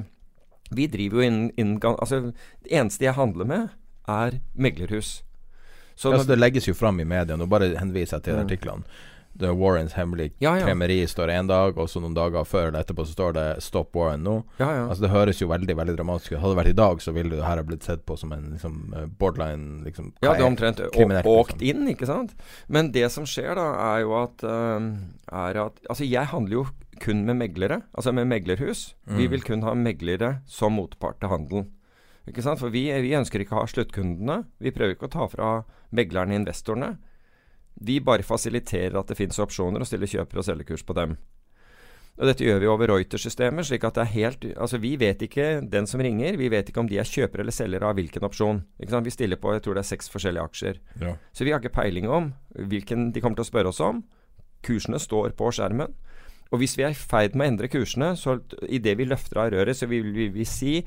vi 0.71 0.87
driver 0.87 1.23
jo 1.23 1.27
innen, 1.27 1.51
innen 1.57 1.81
Altså, 1.83 2.33
det 2.63 2.73
eneste 2.73 3.05
jeg 3.05 3.15
handler 3.15 3.45
med, 3.45 3.69
er 4.09 4.41
meglerhus. 4.55 5.23
Så 5.97 6.13
altså, 6.13 6.29
det 6.29 6.39
legges 6.39 6.69
jo 6.69 6.75
fram 6.75 7.01
i 7.01 7.05
media, 7.05 7.37
nå 7.37 7.47
bare 7.47 7.73
henviser 7.79 8.19
jeg 8.19 8.29
til 8.29 8.37
mm. 8.37 8.43
artiklene. 8.45 8.99
Er 9.47 9.55
Warrens 9.55 9.93
hemmelige 9.95 10.33
Ja, 10.41 10.57
ja. 10.57 10.65
kremeri 10.67 11.07
står 11.07 11.29
én 11.31 11.47
dag, 11.47 11.77
og 11.79 11.87
så 11.89 12.01
noen 12.01 12.15
dager 12.15 12.45
før 12.45 12.69
eller 12.69 12.83
etterpå 12.83 13.05
så 13.07 13.13
står 13.15 13.33
det 13.35 13.63
'Stop 13.63 13.93
Warren' 13.95 14.23
nå. 14.23 14.45
Ja, 14.59 14.71
ja. 14.75 14.89
Altså 14.89 15.01
Det 15.03 15.11
høres 15.11 15.39
jo 15.41 15.47
veldig 15.49 15.77
veldig 15.77 15.97
dramatisk 15.97 16.33
ut. 16.33 16.39
Hadde 16.41 16.55
det 16.57 16.65
vært 16.65 16.71
i 16.71 16.81
dag, 16.83 16.97
så 17.01 17.13
ville 17.13 17.31
det 17.37 17.45
her 17.45 17.57
ha 17.57 17.63
blitt 17.63 17.83
sett 17.83 18.05
på 18.07 18.19
som 18.19 18.33
en 18.33 18.51
liksom 18.53 18.93
eh, 18.97 19.07
borderline 19.07 19.85
liksom, 19.85 20.13
Ja, 20.23 20.33
er 20.33 20.41
er- 20.41 20.45
omtrent 20.51 20.81
kriminelt, 20.93 21.25
åkt 21.27 21.61
liksom. 21.61 21.69
inn, 21.69 21.89
ikke 21.95 22.07
sant? 22.07 22.35
Men 22.69 22.91
det 22.91 23.11
som 23.13 23.25
skjer 23.25 23.55
da, 23.55 23.97
er 23.97 24.01
jo 24.03 24.15
at, 24.23 24.43
uh, 24.43 24.81
er 25.33 25.57
at 25.67 25.73
Altså, 25.89 26.05
jeg 26.09 26.27
handler 26.27 26.51
jo 26.53 26.67
kun 27.01 27.25
med 27.25 27.37
meglere, 27.37 27.83
altså 27.97 28.13
med 28.13 28.27
meglerhus. 28.27 28.95
Vi 29.07 29.27
Mm. 29.27 29.31
vil 29.31 29.41
kun 29.43 29.63
ha 29.63 29.73
meglere 29.75 30.41
som 30.47 30.73
motpart 30.73 31.21
til 31.21 31.29
handelen. 31.29 31.69
Ikke 32.27 32.43
sant? 32.43 32.59
For 32.59 32.69
vi, 32.71 32.91
vi 33.01 33.13
ønsker 33.15 33.41
ikke 33.41 33.53
å 33.57 33.61
ha 33.61 33.67
sluttkundene. 33.67 34.45
Vi 34.61 34.71
prøver 34.71 34.95
ikke 34.97 35.07
å 35.09 35.11
ta 35.11 35.27
fra 35.29 35.65
meglerne 35.95 36.35
investorene. 36.35 36.99
Vi 37.81 38.01
bare 38.03 38.27
fasiliterer 38.27 38.97
at 38.99 39.11
det 39.11 39.19
finnes 39.19 39.39
opsjoner, 39.39 39.83
og 39.83 39.87
stiller 39.87 40.11
kjøper- 40.11 40.41
og 40.41 40.47
selgerkurs 40.47 40.85
på 40.87 40.97
dem. 40.99 41.17
Og 42.19 42.27
Dette 42.27 42.43
gjør 42.43 42.59
vi 42.59 42.67
over 42.67 42.91
Reuters-systemet, 42.91 43.69
slik 43.69 43.85
at 43.87 43.95
det 43.95 44.03
er 44.03 44.15
helt 44.17 44.47
Altså, 44.59 44.81
vi 44.83 44.97
vet 44.99 45.21
ikke 45.23 45.61
den 45.63 45.87
som 45.87 46.03
ringer, 46.03 46.35
vi 46.37 46.49
vet 46.51 46.69
ikke 46.71 46.83
om 46.83 46.89
de 46.91 46.99
er 46.99 47.07
kjøper 47.07 47.45
eller 47.45 47.55
selger 47.55 47.85
av 47.87 47.95
hvilken 47.95 48.27
opsjon. 48.27 48.65
Vi 48.79 49.15
stiller 49.15 49.39
på 49.39 49.53
jeg 49.55 49.63
tror 49.63 49.79
det 49.79 49.85
er 49.85 49.91
seks 49.93 50.11
forskjellige 50.11 50.49
aksjer. 50.51 50.81
Ja. 50.99 51.15
Så 51.33 51.47
vi 51.47 51.55
har 51.55 51.63
ikke 51.63 51.77
peiling 51.79 52.09
om 52.11 52.33
hvilken 52.59 53.13
de 53.15 53.23
kommer 53.23 53.39
til 53.39 53.47
å 53.47 53.51
spørre 53.53 53.71
oss 53.71 53.79
om. 53.79 54.03
Kursene 54.67 54.99
står 54.99 55.37
på 55.39 55.53
skjermen. 55.55 55.95
Og 56.51 56.59
hvis 56.59 56.75
vi 56.79 56.83
er 56.89 56.97
i 56.97 56.99
ferd 56.99 57.37
med 57.37 57.45
å 57.45 57.51
endre 57.53 57.71
kursene, 57.71 58.15
så 58.19 58.41
idet 58.67 58.97
vi 58.99 59.07
løfter 59.07 59.39
av 59.39 59.53
røret, 59.55 59.77
så 59.77 59.87
vil 59.87 60.11
vi, 60.11 60.31
vi 60.33 60.47
si 60.49 60.81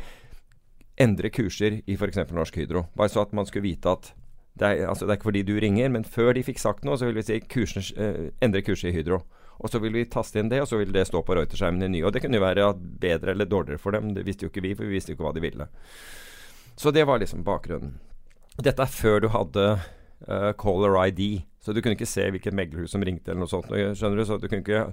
endre 0.99 1.31
kurser 1.31 1.79
i 1.85 1.95
f.eks. 1.95 2.25
Norsk 2.33 2.59
Hydro. 2.59 2.89
Bare 2.97 3.13
så 3.13 3.23
at 3.23 3.31
man 3.37 3.47
skulle 3.47 3.69
vite 3.69 3.93
at 3.93 4.11
det 4.59 4.67
er, 4.67 4.87
altså 4.89 5.05
det 5.05 5.13
er 5.13 5.19
ikke 5.19 5.29
fordi 5.29 5.43
du 5.47 5.53
ringer, 5.63 5.91
men 5.93 6.03
før 6.03 6.33
de 6.35 6.43
fikk 6.43 6.59
sagt 6.59 6.83
noe, 6.87 6.97
så 6.99 7.07
vil 7.07 7.17
vi 7.19 7.23
si 7.27 7.39
kursen, 7.39 7.85
eh, 7.95 8.31
endre 8.43 8.63
kurset 8.65 8.91
i 8.91 8.95
Hydro. 8.97 9.21
Og 9.61 9.69
så 9.69 9.79
vil 9.79 9.93
vi 9.93 10.07
taste 10.09 10.41
inn 10.41 10.49
det, 10.49 10.59
og 10.63 10.67
så 10.67 10.79
vil 10.79 10.91
det 10.93 11.05
stå 11.07 11.21
på 11.23 11.35
Reuter-skjermen 11.37 11.85
i 11.85 11.91
ny. 11.93 12.03
Og 12.03 12.13
det 12.13 12.23
kunne 12.23 12.39
jo 12.39 12.43
være 12.43 12.71
bedre 13.01 13.35
eller 13.35 13.45
dårligere 13.45 13.79
for 13.81 13.93
dem. 13.95 14.15
Det 14.15 14.25
visste 14.25 14.47
jo 14.47 14.51
ikke 14.51 14.63
vi, 14.65 14.73
for 14.75 14.89
vi 14.89 14.97
visste 14.97 15.13
jo 15.13 15.19
ikke 15.19 15.27
hva 15.27 15.33
de 15.37 15.43
ville. 15.43 15.67
Så 16.75 16.91
det 16.91 17.05
var 17.05 17.21
liksom 17.21 17.45
bakgrunnen. 17.45 17.99
Dette 18.57 18.83
er 18.83 18.91
før 18.91 19.21
du 19.21 19.29
hadde 19.31 19.65
uh, 19.77 20.51
caller 20.59 20.97
ID, 21.05 21.43
så 21.61 21.73
du 21.73 21.81
kunne 21.81 21.93
ikke 21.93 22.09
se 22.09 22.25
hvilket 22.33 22.57
meglerhus 22.57 22.95
som 22.95 23.05
ringte 23.05 23.31
eller 23.31 23.45
noe 23.45 23.53
sånt. 23.53 23.69
Skjønner 23.69 24.17
du? 24.17 24.25
Så 24.25 24.39
du 24.41 24.49
kunne 24.49 24.65
ikke 24.65 24.87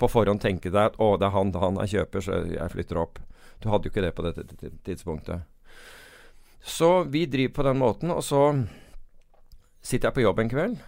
på 0.00 0.08
forhånd 0.08 0.40
tenke 0.40 0.72
deg 0.72 0.94
at 0.94 0.98
å, 1.02 1.12
det 1.20 1.28
er 1.28 1.36
han, 1.36 1.52
han 1.60 1.78
er 1.82 1.92
kjøper, 1.92 2.24
så 2.24 2.40
jeg 2.48 2.72
flytter 2.72 3.02
opp. 3.02 3.20
Du 3.60 3.68
hadde 3.68 3.88
jo 3.88 3.92
ikke 3.92 4.06
det 4.06 4.14
på 4.16 4.24
dette 4.24 4.72
tidspunktet. 4.86 5.44
Så 6.64 7.04
vi 7.10 7.26
driver 7.30 7.54
på 7.54 7.66
den 7.68 7.80
måten, 7.82 8.12
og 8.14 8.24
så 8.24 8.42
sitter 9.88 10.10
jeg 10.10 10.18
på 10.18 10.24
jobb 10.26 10.42
en 10.42 10.52
kveld. 10.52 10.78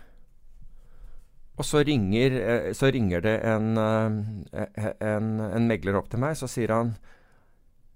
Og 1.61 1.67
så 1.69 1.83
ringer, 1.85 2.37
eh, 2.41 2.73
så 2.77 2.89
ringer 2.93 3.21
det 3.25 3.37
en, 3.45 3.77
eh, 3.77 4.93
en, 5.05 5.41
en 5.45 5.67
megler 5.69 5.99
opp 5.99 6.09
til 6.13 6.23
meg. 6.23 6.37
Så 6.37 6.49
sier 6.49 6.73
han 6.73 6.97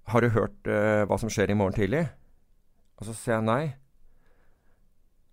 Har 0.05 0.21
du 0.21 0.29
hørt 0.29 0.67
eh, 0.69 1.01
hva 1.09 1.17
som 1.17 1.31
skjer 1.33 1.49
i 1.49 1.57
morgen 1.57 1.73
tidlig? 1.73 2.03
Og 3.01 3.07
så 3.07 3.13
sier 3.17 3.39
jeg 3.39 3.45
nei. 3.47 3.63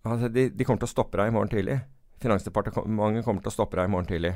Altså, 0.01 0.31
de, 0.33 0.47
de 0.49 0.65
kommer 0.65 0.81
til 0.81 0.89
å 0.89 0.95
stoppe 0.95 1.19
deg 1.19 1.29
i 1.29 1.35
morgen 1.35 1.51
tidlig. 1.51 1.77
Finansdepartementet 2.23 3.27
kommer 3.27 3.45
til 3.45 3.51
å 3.51 3.53
stoppe 3.53 3.77
deg 3.77 3.85
i 3.85 3.93
morgen 3.93 4.09
tidlig. 4.09 4.33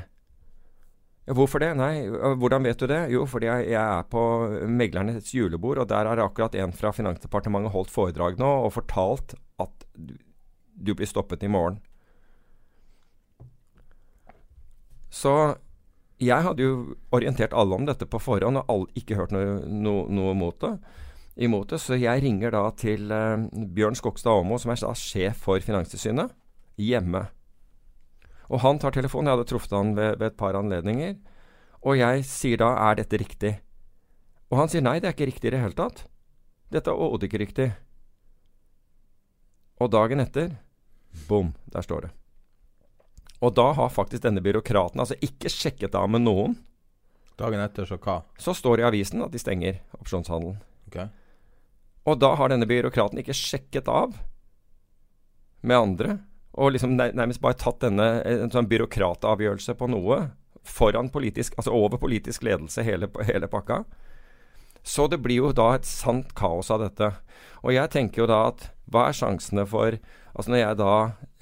Hvorfor 1.34 1.60
det? 1.60 1.72
Nei, 1.76 2.06
hvordan 2.40 2.64
vet 2.64 2.78
du 2.80 2.86
det? 2.88 3.00
Jo, 3.12 3.26
fordi 3.28 3.50
jeg, 3.50 3.66
jeg 3.74 3.82
er 3.82 4.06
på 4.08 4.22
meglernes 4.78 5.34
julebord, 5.34 5.82
og 5.82 5.90
der 5.90 6.08
har 6.08 6.22
akkurat 6.22 6.54
en 6.56 6.72
fra 6.72 6.94
Finansdepartementet 6.94 7.74
holdt 7.74 7.92
foredrag 7.92 8.38
nå 8.40 8.52
og 8.62 8.72
fortalt 8.78 9.34
at 9.60 9.88
du, 10.78 10.94
blir 10.94 11.08
stoppet 11.10 11.42
i 11.42 11.50
morgen. 11.50 11.80
Så 15.10 15.32
jeg 16.18 16.44
hadde 16.44 16.64
jo 16.64 16.96
orientert 17.14 17.54
alle 17.56 17.76
om 17.76 17.86
dette 17.86 18.06
på 18.10 18.20
forhånd, 18.22 18.60
og 18.60 18.70
alle, 18.72 18.90
ikke 18.98 19.18
hørt 19.18 19.34
noe, 19.34 19.60
noe, 19.66 20.06
noe 20.10 20.34
mot 20.36 20.58
det, 20.62 20.74
imot 21.46 21.70
det. 21.72 21.80
Så 21.82 21.98
jeg 21.98 22.24
ringer 22.24 22.54
da 22.54 22.64
til 22.78 23.10
eh, 23.14 23.46
Bjørn 23.74 23.98
Skogstad 23.98 24.34
Aamodt, 24.34 24.64
som 24.64 24.74
er 24.74 24.82
da 24.82 24.94
sjef 24.98 25.44
for 25.46 25.62
Finanstilsynet, 25.64 26.34
hjemme. 26.78 27.28
Og 28.48 28.62
han 28.64 28.80
tar 28.80 28.94
telefonen. 28.96 29.28
Jeg 29.28 29.38
hadde 29.38 29.50
truffet 29.50 29.76
han 29.76 29.94
ved, 29.96 30.16
ved 30.18 30.32
et 30.32 30.38
par 30.40 30.56
anledninger. 30.58 31.18
Og 31.86 31.98
jeg 32.00 32.24
sier 32.26 32.60
da 32.60 32.72
er 32.88 32.98
dette 32.98 33.20
riktig? 33.20 33.58
Og 34.48 34.62
han 34.62 34.70
sier 34.72 34.82
nei, 34.84 34.98
det 34.98 35.10
er 35.10 35.16
ikke 35.16 35.28
riktig 35.28 35.50
i 35.50 35.54
det 35.54 35.60
hele 35.62 35.76
tatt. 35.76 36.06
Dette 36.72 36.90
er 36.90 36.96
overhodet 36.96 37.28
ikke 37.28 37.42
riktig. 37.44 37.68
Og 39.78 39.92
dagen 39.92 40.24
etter 40.24 40.56
bom, 41.28 41.52
der 41.72 41.84
står 41.84 42.06
det. 42.06 42.10
Og 43.38 43.54
da 43.54 43.70
har 43.78 43.92
faktisk 43.94 44.24
denne 44.24 44.42
byråkraten 44.42 45.00
altså 45.00 45.16
ikke 45.22 45.50
sjekket 45.52 45.94
av 45.94 46.08
med 46.10 46.24
noen. 46.24 46.56
Dagen 47.38 47.62
etter, 47.62 47.86
så 47.86 47.98
hva? 48.02 48.22
Så 48.38 48.54
står 48.56 48.78
det 48.78 48.84
i 48.84 48.88
avisen 48.88 49.22
at 49.22 49.34
de 49.34 49.38
stenger 49.38 49.78
opsjonshandelen. 50.00 50.58
Okay. 50.90 51.06
Og 52.08 52.18
da 52.18 52.32
har 52.40 52.50
denne 52.50 52.66
byråkraten 52.66 53.20
ikke 53.22 53.36
sjekket 53.36 53.90
av 53.92 54.16
med 55.62 55.78
andre, 55.78 56.18
og 56.58 56.72
liksom 56.74 56.96
nærmest 56.98 57.42
bare 57.42 57.58
tatt 57.58 57.82
denne 57.84 58.06
en 58.26 58.50
sånn 58.50 58.68
byråkratavgjørelse 58.70 59.74
på 59.78 59.88
noe 59.90 60.20
foran 60.66 61.10
politisk, 61.12 61.54
altså 61.58 61.74
over 61.74 62.00
politisk 62.00 62.42
ledelse, 62.46 62.82
hele, 62.82 63.08
hele 63.28 63.48
pakka. 63.50 63.84
Så 64.82 65.06
det 65.10 65.20
blir 65.22 65.42
jo 65.42 65.52
da 65.54 65.72
et 65.76 65.86
sant 65.86 66.32
kaos 66.38 66.70
av 66.74 66.82
dette. 66.82 67.12
Og 67.62 67.74
jeg 67.74 67.92
tenker 67.92 68.24
jo 68.24 68.30
da 68.30 68.46
at 68.50 68.70
hva 68.88 69.08
er 69.08 69.16
sjansene 69.18 69.66
for 69.68 69.98
Altså 70.34 70.52
når 70.52 70.62
jeg 70.62 70.78
da 70.80 70.92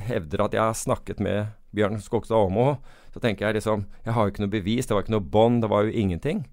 hevder 0.06 0.44
at 0.44 0.56
jeg 0.56 0.62
har 0.62 0.78
snakket 0.78 1.22
med 1.22 1.52
Bjørn 1.76 2.00
Skogstad 2.00 2.38
Aamodt, 2.38 2.80
så 3.12 3.20
tenker 3.20 3.46
jeg 3.46 3.58
liksom 3.58 3.86
Jeg 4.04 4.12
har 4.12 4.24
jo 4.24 4.32
ikke 4.32 4.44
noe 4.44 4.52
bevis, 4.52 4.86
det 4.86 4.94
var 4.94 5.04
ikke 5.04 5.16
noe 5.16 5.30
bånd, 5.36 5.62
det 5.64 5.70
var 5.72 5.86
jo 5.86 5.92
ingenting. 5.92 6.46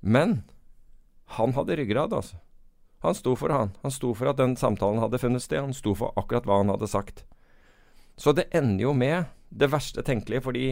Men 0.00 0.42
han 1.36 1.52
hadde 1.52 1.76
ryggrad, 1.76 2.14
altså. 2.16 2.38
Han 3.04 3.14
sto 3.14 3.34
for 3.38 3.52
han. 3.54 3.74
Han 3.82 3.94
sto 3.94 4.14
for 4.16 4.30
at 4.30 4.38
den 4.40 4.56
samtalen 4.58 5.00
hadde 5.02 5.20
funnet 5.22 5.44
sted. 5.44 5.60
Han 5.62 5.76
sto 5.76 5.94
for 5.94 6.16
akkurat 6.18 6.48
hva 6.48 6.62
han 6.62 6.72
hadde 6.72 6.88
sagt. 6.90 7.22
Så 8.18 8.32
det 8.34 8.48
ender 8.50 8.88
jo 8.88 8.94
med 8.96 9.28
det 9.54 9.70
verste 9.70 10.02
tenkelige, 10.02 10.42
fordi 10.42 10.64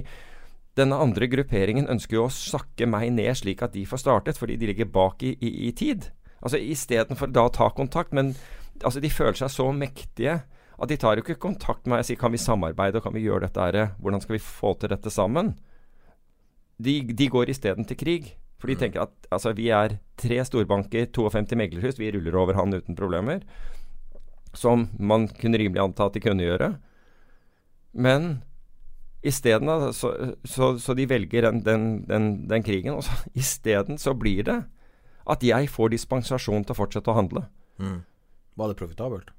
denne 0.76 0.98
andre 1.00 1.28
grupperingen 1.30 1.86
ønsker 1.88 2.18
jo 2.18 2.26
å 2.26 2.32
sakke 2.32 2.88
meg 2.90 3.12
ned 3.14 3.30
slik 3.38 3.62
at 3.64 3.76
de 3.76 3.86
får 3.88 4.02
startet, 4.02 4.40
fordi 4.40 4.58
de 4.60 4.72
ligger 4.72 4.90
bak 4.92 5.22
i, 5.24 5.36
i, 5.38 5.52
i 5.68 5.72
tid. 5.72 6.10
Altså 6.42 6.58
Istedenfor 6.60 7.30
da 7.32 7.46
å 7.46 7.54
ta 7.54 7.70
kontakt, 7.72 8.12
men 8.12 8.34
altså 8.82 9.00
de 9.00 9.12
føler 9.12 9.38
seg 9.38 9.54
så 9.54 9.70
mektige 9.72 10.40
at 10.76 10.90
de 10.90 10.98
tar 11.00 11.16
jo 11.16 11.24
ikke 11.24 11.38
kontakt 11.40 11.86
med 11.86 11.94
meg 11.94 12.02
og 12.04 12.08
sier 12.08 12.18
kan 12.20 12.34
vi 12.34 12.40
samarbeide 12.40 13.00
og 13.00 13.06
kan 13.06 13.14
vi 13.16 13.24
gjøre 13.24 13.46
dette 13.46 13.62
her, 13.62 13.94
hvordan 14.02 14.22
skal 14.22 14.36
vi 14.36 14.42
få 14.44 14.74
til 14.80 14.92
dette 14.92 15.12
sammen? 15.12 15.54
De, 16.76 17.00
de 17.16 17.28
går 17.32 17.52
isteden 17.52 17.88
til 17.88 17.96
krig. 17.96 18.34
For 18.60 18.68
de 18.68 18.76
tenker 18.80 19.04
at 19.04 19.28
altså, 19.32 19.52
vi 19.56 19.68
er 19.72 19.98
tre 20.20 20.40
storbanker, 20.44 21.08
52 21.12 21.56
meglerhus, 21.60 22.00
vi 22.00 22.10
ruller 22.12 22.36
over 22.40 22.56
han 22.56 22.76
uten 22.76 22.96
problemer. 22.96 23.44
Som 24.56 24.88
man 24.98 25.28
kunne 25.28 25.60
rimelig 25.60 25.82
anta 25.82 26.08
at 26.08 26.16
de 26.16 26.24
kunne 26.24 26.44
gjøre. 26.44 26.74
Men 27.96 28.42
isteden 29.24 29.68
så, 29.96 30.12
så, 30.44 30.74
så 30.80 30.96
de 30.96 31.08
velger 31.08 31.48
den, 31.48 31.62
den, 31.64 31.86
den, 32.08 32.30
den 32.48 32.64
krigen. 32.64 32.96
Og 32.96 33.04
så 33.04 33.16
isteden 33.36 34.00
så 34.00 34.16
blir 34.16 34.44
det 34.44 34.60
at 35.26 35.42
jeg 35.42 35.72
får 35.72 35.92
dispensasjon 35.92 36.64
til 36.64 36.76
å 36.76 36.78
fortsette 36.78 37.10
å 37.10 37.16
handle. 37.16 37.46
Mm. 37.82 38.04
Var 38.56 38.72
det 38.72 38.78
profitabelt? 38.78 39.32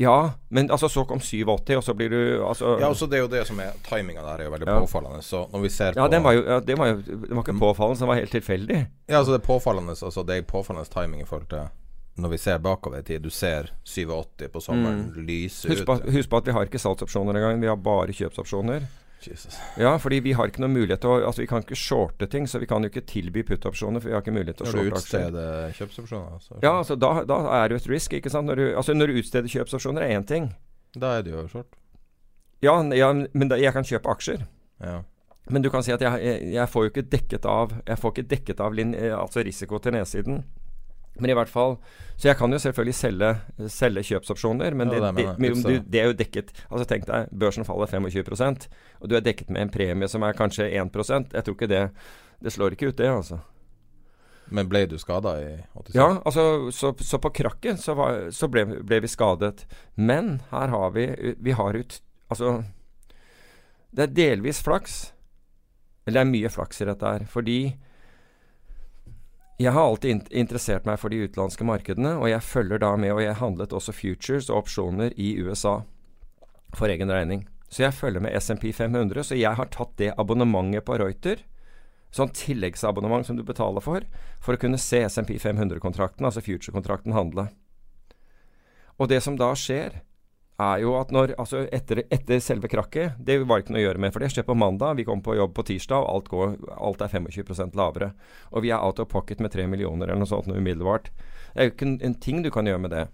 Ja, 0.00 0.32
men 0.48 0.70
altså 0.72 0.88
så 0.88 1.02
kom 1.06 1.20
87, 1.20 1.74
og 1.76 1.82
så 1.84 1.92
blir 1.94 2.08
du 2.08 2.20
altså, 2.46 2.78
Ja, 2.80 2.88
også 2.88 3.06
det 3.10 3.18
er 3.18 3.24
jo 3.26 3.28
det 3.28 3.42
som 3.46 3.58
er 3.60 3.74
Timinga 3.84 4.22
der 4.24 4.40
er 4.40 4.44
jo 4.48 4.50
veldig 4.54 4.66
Ja. 4.70 4.78
påfallende. 4.80 5.20
Så 5.22 5.42
når 5.52 5.60
vi 5.66 5.68
ser 5.68 5.92
Ja, 5.96 6.06
på 6.06 6.10
den 6.14 6.22
var 6.24 6.32
jo, 6.32 6.44
ja, 6.46 6.60
det 6.60 6.78
var 6.78 6.86
jo 6.88 7.02
Den 7.02 7.36
var 7.36 7.42
ikke 7.44 7.58
påfallende, 7.60 7.98
den 8.00 8.08
var 8.08 8.14
helt 8.22 8.32
tilfeldig. 8.32 8.78
Ja, 9.10 9.18
altså 9.18 9.32
det 9.36 9.42
er 9.42 9.46
påfallende 9.46 9.90
Altså 9.92 10.22
det 10.26 10.38
er 10.38 10.42
påfallende 10.48 10.88
timing 10.88 11.20
i 11.20 11.28
forhold 11.28 11.48
til 11.52 11.68
når 12.20 12.28
vi 12.30 12.36
ser 12.38 12.58
bakover 12.58 12.98
i 12.98 13.02
tid. 13.02 13.20
Du 13.22 13.30
ser 13.30 13.70
87 13.84 14.48
på 14.52 14.60
sommeren 14.60 15.12
lyse 15.16 15.68
Mm. 15.68 15.72
Husk 15.74 15.86
på, 15.86 15.94
husk 16.12 16.28
på 16.30 16.36
at 16.36 16.46
vi 16.46 16.52
har 16.52 16.62
ikke 16.66 16.78
salgsopsjoner 16.78 17.32
engang. 17.38 17.60
Vi 17.60 17.66
har 17.66 17.76
bare 17.76 18.12
kjøpsopsjoner. 18.12 18.82
Jesus. 19.28 19.58
Ja, 19.76 19.92
fordi 20.00 20.20
vi 20.24 20.32
har 20.32 20.48
ikke 20.48 20.62
noen 20.62 20.72
mulighet 20.74 21.02
til 21.04 21.12
å 21.12 21.18
Altså, 21.26 21.42
vi 21.42 21.48
kan 21.50 21.64
ikke 21.64 21.78
shorte 21.78 22.28
ting, 22.30 22.46
så 22.48 22.60
vi 22.62 22.68
kan 22.70 22.82
jo 22.82 22.90
ikke 22.92 23.04
tilby 23.06 23.42
put-opsjoner, 23.46 24.00
for 24.00 24.08
vi 24.08 24.16
har 24.16 24.24
ikke 24.24 24.34
mulighet 24.34 24.60
til 24.60 24.66
å 24.66 24.70
Når 24.70 24.78
du 24.78 24.90
shorte 24.90 25.02
aksjer. 25.02 25.26
utsteder 25.26 25.76
kjøpsopsjoner, 25.78 26.32
altså. 26.38 26.58
Ja, 26.62 26.72
altså 26.78 26.96
da, 26.96 27.12
da 27.28 27.38
er 27.58 27.68
det 27.68 27.76
jo 27.76 27.82
et 27.82 27.90
risk, 27.92 28.16
ikke 28.16 28.32
sant. 28.32 28.48
Når 28.50 28.62
du, 28.62 28.64
altså 28.76 28.96
når 28.96 29.12
du 29.12 29.20
utsteder 29.20 29.52
kjøpsopsjoner 29.52 30.06
er 30.06 30.16
én 30.16 30.26
ting. 30.26 30.50
Da 30.96 31.18
er 31.18 31.26
det 31.26 31.34
jo 31.34 31.46
short. 31.52 31.76
Ja, 32.64 32.78
ja 32.96 33.12
men 33.12 33.48
da, 33.52 33.60
jeg 33.60 33.72
kan 33.76 33.86
kjøpe 33.86 34.12
aksjer. 34.14 34.46
Ja. 34.80 35.02
Men 35.50 35.62
du 35.62 35.70
kan 35.72 35.82
si 35.84 35.92
at 35.92 36.02
jeg, 36.04 36.22
jeg, 36.22 36.52
jeg 36.54 36.70
får 36.70 36.84
jo 36.84 36.90
ikke 36.92 37.06
dekket 37.10 37.46
av 37.48 37.72
Jeg 37.88 37.98
får 37.98 38.12
ikke 38.14 38.28
dekket 38.30 38.60
av 38.62 38.74
lin, 38.76 38.94
eh, 38.94 39.14
altså 39.16 39.42
risiko 39.44 39.80
til 39.82 39.96
nedsiden. 39.96 40.42
Men 41.20 41.32
i 41.32 41.36
hvert 41.36 41.52
fall 41.52 41.76
Så 42.16 42.28
jeg 42.30 42.38
kan 42.40 42.52
jo 42.52 42.58
selvfølgelig 42.60 42.96
selge, 42.96 43.30
selge 43.72 44.04
kjøpsopsjoner, 44.10 44.74
men 44.76 44.92
Ja, 44.92 45.12
det, 45.12 45.26
det 45.38 45.52
det, 45.62 45.76
det 45.92 46.02
er 46.02 46.10
jo 46.10 46.16
dekket 46.18 46.52
Altså 46.70 46.88
tenk 46.88 47.06
deg, 47.08 47.30
børsen 47.32 47.68
faller 47.68 47.90
25% 47.92 48.68
og 49.00 49.08
du 49.08 49.16
er 49.16 49.24
dekket 49.24 49.48
med 49.52 49.66
en 49.66 49.72
premie 49.72 50.08
som 50.10 50.24
er 50.26 50.36
kanskje 50.36 50.68
1% 50.72 51.32
Jeg 51.36 51.46
tror 51.46 51.56
ikke 51.56 51.70
det 51.70 51.86
Det 52.40 52.52
slår 52.52 52.76
ikke 52.76 52.90
ut, 52.92 52.98
det, 52.98 53.08
altså. 53.08 53.40
Men 54.50 54.68
ble 54.70 54.82
du 54.90 54.96
skada 54.98 55.36
i 55.38 55.50
86? 55.76 55.94
Ja, 55.94 56.08
altså, 56.26 56.44
så, 56.74 56.92
så 56.98 57.20
på 57.22 57.30
krakket 57.34 57.80
så, 57.82 57.94
var, 57.98 58.30
så 58.34 58.48
ble, 58.50 58.64
ble 58.82 58.98
vi 59.04 59.10
skadet. 59.10 59.62
Men 59.94 60.40
her 60.50 60.72
har 60.72 60.90
vi 60.96 61.06
Vi 61.38 61.54
har 61.54 61.78
ut 61.78 62.00
Altså 62.30 62.62
Det 63.94 64.08
er 64.08 64.14
delvis 64.14 64.62
flaks. 64.62 65.12
Eller 66.06 66.20
det 66.20 66.26
er 66.26 66.32
mye 66.32 66.50
flaks 66.50 66.82
i 66.82 66.88
dette 66.88 67.14
her. 67.14 67.26
Fordi 67.30 67.58
jeg 69.60 69.74
har 69.76 69.90
alltid 69.90 70.30
interessert 70.32 70.86
meg 70.88 70.96
for 71.02 71.12
de 71.12 71.18
utenlandske 71.26 71.66
markedene, 71.68 72.14
og 72.16 72.30
jeg 72.30 72.44
følger 72.46 72.80
da 72.80 72.94
med, 72.96 73.12
og 73.12 73.20
jeg 73.20 73.36
handlet 73.42 73.74
også 73.76 73.92
futures 73.92 74.48
og 74.48 74.62
opsjoner 74.62 75.12
i 75.20 75.34
USA 75.44 75.82
for 76.72 76.88
egen 76.88 77.12
regning. 77.12 77.44
Så 77.68 77.84
jeg 77.84 77.94
følger 77.94 78.24
med 78.24 78.34
SMP 78.40 78.70
500, 78.72 79.20
så 79.28 79.36
jeg 79.36 79.52
har 79.58 79.68
tatt 79.70 79.92
det 80.00 80.14
abonnementet 80.16 80.86
på 80.86 80.96
Reuter, 80.98 81.44
sånn 82.10 82.32
tilleggsabonnement 82.34 83.28
som 83.28 83.36
du 83.36 83.44
betaler 83.46 83.84
for, 83.84 84.06
for 84.42 84.56
å 84.56 84.62
kunne 84.62 84.80
se 84.80 85.04
SMP 85.06 85.36
500-kontrakten, 85.38 86.24
altså 86.24 86.42
future-kontrakten, 86.42 87.14
handle. 87.14 87.50
Og 88.96 89.12
det 89.12 89.20
som 89.22 89.36
da 89.36 89.52
skjer, 89.52 90.00
er 90.60 90.82
jo 90.84 90.94
at 90.98 91.12
når 91.14 91.34
Altså, 91.40 91.64
etter, 91.72 92.02
etter, 92.12 92.40
selve 92.42 92.68
krakket 92.70 93.18
Det 93.18 93.38
var 93.48 93.62
ikke 93.62 93.74
noe 93.74 93.82
å 93.82 93.86
gjøre 93.86 94.02
med, 94.02 94.12
for 94.14 94.22
det 94.22 94.30
skjer 94.34 94.46
på 94.48 94.56
mandag. 94.58 94.98
Vi 94.98 95.06
kommer 95.08 95.24
på 95.26 95.36
jobb 95.38 95.54
på 95.56 95.66
tirsdag, 95.70 96.04
og 96.04 96.10
alt, 96.14 96.30
går, 96.32 96.56
alt 96.76 97.04
er 97.04 97.12
25 97.12 97.76
lavere. 97.78 98.12
Og 98.50 98.64
vi 98.64 98.72
er 98.74 98.82
out 98.82 99.00
of 99.02 99.10
pocket 99.12 99.40
med 99.40 99.52
3 99.54 99.66
millioner 99.70 100.08
eller 100.08 100.22
noe 100.22 100.30
sånt 100.30 100.50
noe 100.50 100.60
umiddelbart. 100.60 101.10
Det 101.54 101.60
er 101.60 101.68
jo 101.68 101.74
ikke 101.74 101.88
en, 101.88 101.98
en, 102.06 102.18
ting 102.26 102.42
du 102.44 102.50
kan 102.54 102.68
gjøre 102.68 102.84
med 102.86 102.94
det 102.94 103.06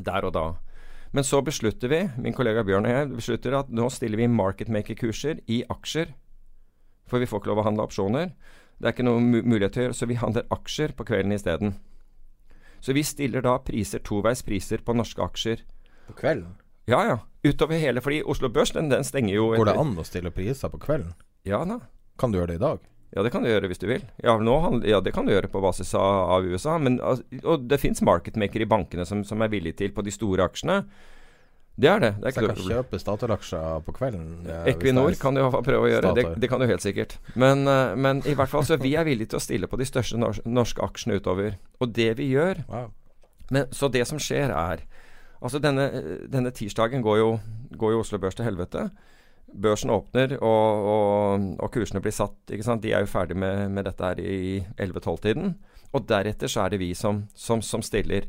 der 0.00 0.26
og 0.26 0.34
da. 0.36 0.46
Men 1.12 1.26
så 1.26 1.40
beslutter 1.42 1.90
vi, 1.90 2.04
min 2.22 2.34
kollega 2.36 2.62
Bjørn 2.64 2.86
og 2.86 2.94
jeg, 2.94 3.10
beslutter 3.18 3.58
at 3.58 3.70
nå 3.74 3.88
stiller 3.90 4.20
vi 4.20 4.30
marketmaker-kurser 4.30 5.42
i 5.50 5.64
aksjer. 5.68 6.14
For 7.10 7.18
vi 7.18 7.26
får 7.26 7.42
ikke 7.42 7.50
lov 7.50 7.64
å 7.64 7.66
handle 7.66 7.86
opsjoner. 7.88 8.30
Det 8.78 8.86
er 8.88 8.94
ikke 8.94 9.08
noen 9.08 9.26
mulighet 9.42 9.74
til 9.74 9.82
å 9.82 9.86
gjøre, 9.88 9.98
så 9.98 10.08
vi 10.08 10.20
handler 10.20 10.46
aksjer 10.54 10.94
på 10.96 11.04
kvelden 11.08 11.34
isteden. 11.34 11.74
Så 12.80 12.94
vi 12.96 13.02
stiller 13.04 13.44
da 13.44 13.58
priser, 13.60 14.00
toveis 14.06 14.40
priser 14.46 14.80
på 14.86 14.94
norske 14.96 15.20
aksjer 15.20 15.66
på 16.10 16.20
kvelden? 16.22 16.54
Ja, 16.90 17.00
ja. 17.06 17.18
Utover 17.46 17.80
hele. 17.80 18.02
Fordi 18.04 18.20
Oslo 18.22 18.50
Børs 18.52 18.74
den, 18.76 18.90
den 18.92 19.06
stenger 19.06 19.34
jo 19.34 19.50
Går 19.54 19.70
det 19.70 19.78
an 19.80 19.96
å 19.98 20.04
stille 20.06 20.32
priser 20.34 20.72
på 20.72 20.80
kvelden? 20.82 21.14
Ja 21.48 21.62
da. 21.64 21.80
Kan 22.20 22.32
du 22.32 22.40
gjøre 22.40 22.52
det 22.52 22.60
i 22.60 22.64
dag? 22.66 22.82
Ja, 23.10 23.24
det 23.26 23.32
kan 23.34 23.42
du 23.42 23.48
gjøre 23.50 23.66
hvis 23.70 23.80
du 23.82 23.88
vil. 23.90 24.04
Ja, 24.22 24.36
nå, 24.38 24.56
ja 24.86 25.00
det 25.02 25.12
kan 25.16 25.26
du 25.26 25.32
gjøre 25.32 25.50
på 25.50 25.62
basis 25.62 25.90
av, 25.98 26.34
av 26.36 26.44
USA. 26.46 26.76
Men, 26.78 27.00
og 27.00 27.64
det 27.66 27.80
fins 27.82 28.02
marketmaker 28.06 28.62
i 28.62 28.68
bankene 28.70 29.06
som, 29.08 29.24
som, 29.26 29.40
er 29.42 29.50
villige 29.50 29.80
til 29.80 29.94
på 29.96 30.04
de 30.06 30.14
store 30.14 30.46
aksjene. 30.46 30.84
Det 31.80 31.88
er 31.88 32.02
det. 32.02 32.10
det 32.20 32.28
er 32.28 32.34
så 32.34 32.42
jeg 32.44 32.52
kan 32.52 32.68
kjøpe 32.68 33.00
Statoil-aksjer 33.00 33.82
på 33.86 33.94
kvelden? 33.96 34.28
Ja, 34.46 34.60
Equinor 34.68 35.14
kan 35.18 35.34
du 35.34 35.42
prøve 35.48 35.88
å 35.88 35.90
gjøre. 35.90 36.12
Det, 36.18 36.26
det, 36.42 36.50
kan 36.52 36.62
du 36.62 36.68
helt 36.68 36.84
sikkert. 36.84 37.16
Men, 37.34 37.64
uh, 37.66 37.96
men, 37.96 38.20
i 38.28 38.36
hvert 38.36 38.52
fall 38.52 38.66
så 38.68 38.78
vi 38.78 38.92
er 39.00 39.08
villige 39.08 39.32
til 39.32 39.40
å 39.40 39.42
stille 39.42 39.70
på 39.70 39.80
de 39.80 39.88
største 39.88 40.20
norske 40.20 40.84
aksjene 40.84 41.18
utover. 41.18 41.56
Og 41.80 41.94
det 41.96 42.12
vi 42.20 42.28
gjør 42.34 42.62
wow. 42.68 42.90
men, 43.50 43.70
Så 43.74 43.88
det 43.90 44.04
som 44.10 44.20
skjer, 44.22 44.52
er 44.52 44.84
Altså 45.40 45.60
denne, 45.62 45.86
denne 46.28 46.52
tirsdagen 46.52 47.02
går 47.04 47.18
jo, 47.20 47.30
går 47.80 47.94
jo, 47.94 48.02
Oslo 48.04 48.20
Børs 48.20 48.36
til 48.36 48.44
helvete. 48.44 48.90
Børsen 49.50 49.90
åpner, 49.90 50.36
og, 50.38 50.88
og, 50.92 51.46
og, 51.58 51.70
kursene 51.74 52.02
blir 52.04 52.14
satt. 52.14 52.36
ikke 52.52 52.66
sant? 52.66 52.84
De 52.84 52.92
er 52.94 53.02
jo 53.02 53.10
ferdig 53.10 53.36
med, 53.36 53.70
med 53.72 53.88
dette 53.88 54.04
her 54.04 54.20
i 54.20 54.60
11-12-tiden. 54.76 55.54
Og 55.90 56.06
deretter 56.06 56.50
så 56.50 56.64
er 56.64 56.74
det 56.74 56.82
vi 56.82 56.92
som, 56.94 57.24
som, 57.34 57.62
som, 57.64 57.82
stiller. 57.82 58.28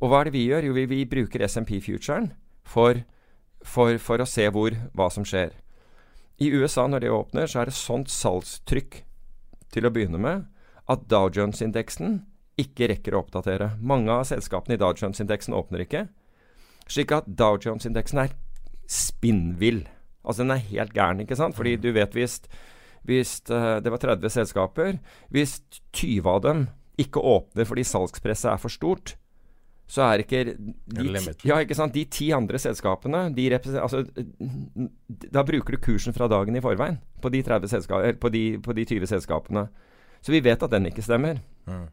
Og 0.00 0.08
hva 0.08 0.22
er 0.22 0.30
det 0.30 0.36
vi 0.38 0.46
gjør? 0.46 0.70
Jo, 0.70 0.76
vi, 0.78 0.86
vi 0.88 1.02
bruker 1.10 1.44
SMP-futuren 1.44 2.30
for, 2.64 3.02
for, 3.60 3.98
for, 4.00 4.22
å 4.22 4.28
se 4.28 4.48
hvor, 4.54 4.78
hva 4.96 5.10
som 5.12 5.26
skjer. 5.28 5.52
I 6.40 6.48
USA, 6.54 6.86
når 6.88 7.04
det 7.04 7.12
åpner, 7.12 7.50
så 7.50 7.60
er 7.60 7.68
det 7.68 7.76
sånt 7.76 8.10
salgstrykk 8.10 9.02
til 9.74 9.86
å 9.86 9.92
begynne 9.92 10.18
med 10.22 10.48
at 10.90 11.04
Dow 11.10 11.28
Jones-indeksen 11.30 12.22
ikke 12.60 12.88
rekker 12.90 13.14
å 13.14 13.22
oppdatere. 13.22 13.74
Mange 13.80 14.12
av 14.14 14.26
selskapene 14.28 14.76
i 14.76 14.80
Dow 14.80 14.96
Jones-indeksen 14.96 15.54
åpner 15.56 15.84
ikke. 15.84 16.06
Slik 16.90 17.12
at 17.14 17.28
Dow 17.38 17.58
Jones-indeksen 17.60 18.24
er 18.24 18.34
spinnvill. 18.90 19.84
Altså 20.22 20.44
den 20.44 20.54
er 20.54 20.68
helt 20.68 20.94
gæren, 20.94 21.22
ikke 21.24 21.38
sant? 21.38 21.56
Fordi 21.56 21.76
mm. 21.76 21.82
du 21.82 21.90
vet 21.96 22.14
hvis, 22.16 22.40
hvis 23.08 23.40
uh, 23.50 23.78
det 23.82 23.90
var 23.90 23.98
30 23.98 24.30
selskaper 24.30 24.98
Hvis 25.30 25.60
20 25.92 26.28
av 26.30 26.42
dem 26.44 26.68
ikke 27.00 27.22
åpner 27.24 27.66
fordi 27.66 27.84
salgspresset 27.88 28.52
er 28.52 28.60
for 28.60 28.70
stort, 28.70 29.16
så 29.92 30.04
er 30.06 30.22
ikke 30.22 30.44
de, 30.54 31.06
ja, 31.44 31.58
ikke 31.60 31.76
sant? 31.76 31.94
de 31.94 32.04
ti 32.08 32.30
andre 32.32 32.60
selskapene 32.60 33.26
de 33.36 33.48
altså, 33.52 34.04
Da 35.08 35.42
bruker 35.44 35.74
du 35.74 35.80
kursen 35.82 36.14
fra 36.16 36.28
dagen 36.30 36.56
i 36.56 36.62
forveien 36.64 37.00
på 37.20 37.32
de, 37.32 37.42
på 38.20 38.28
de, 38.32 38.44
på 38.62 38.72
de 38.72 38.84
20 38.84 39.10
selskapene. 39.10 39.66
Så 40.22 40.32
vi 40.32 40.40
vet 40.44 40.62
at 40.62 40.70
den 40.70 40.86
ikke 40.86 41.02
stemmer. 41.02 41.42
Mm. 41.66 41.86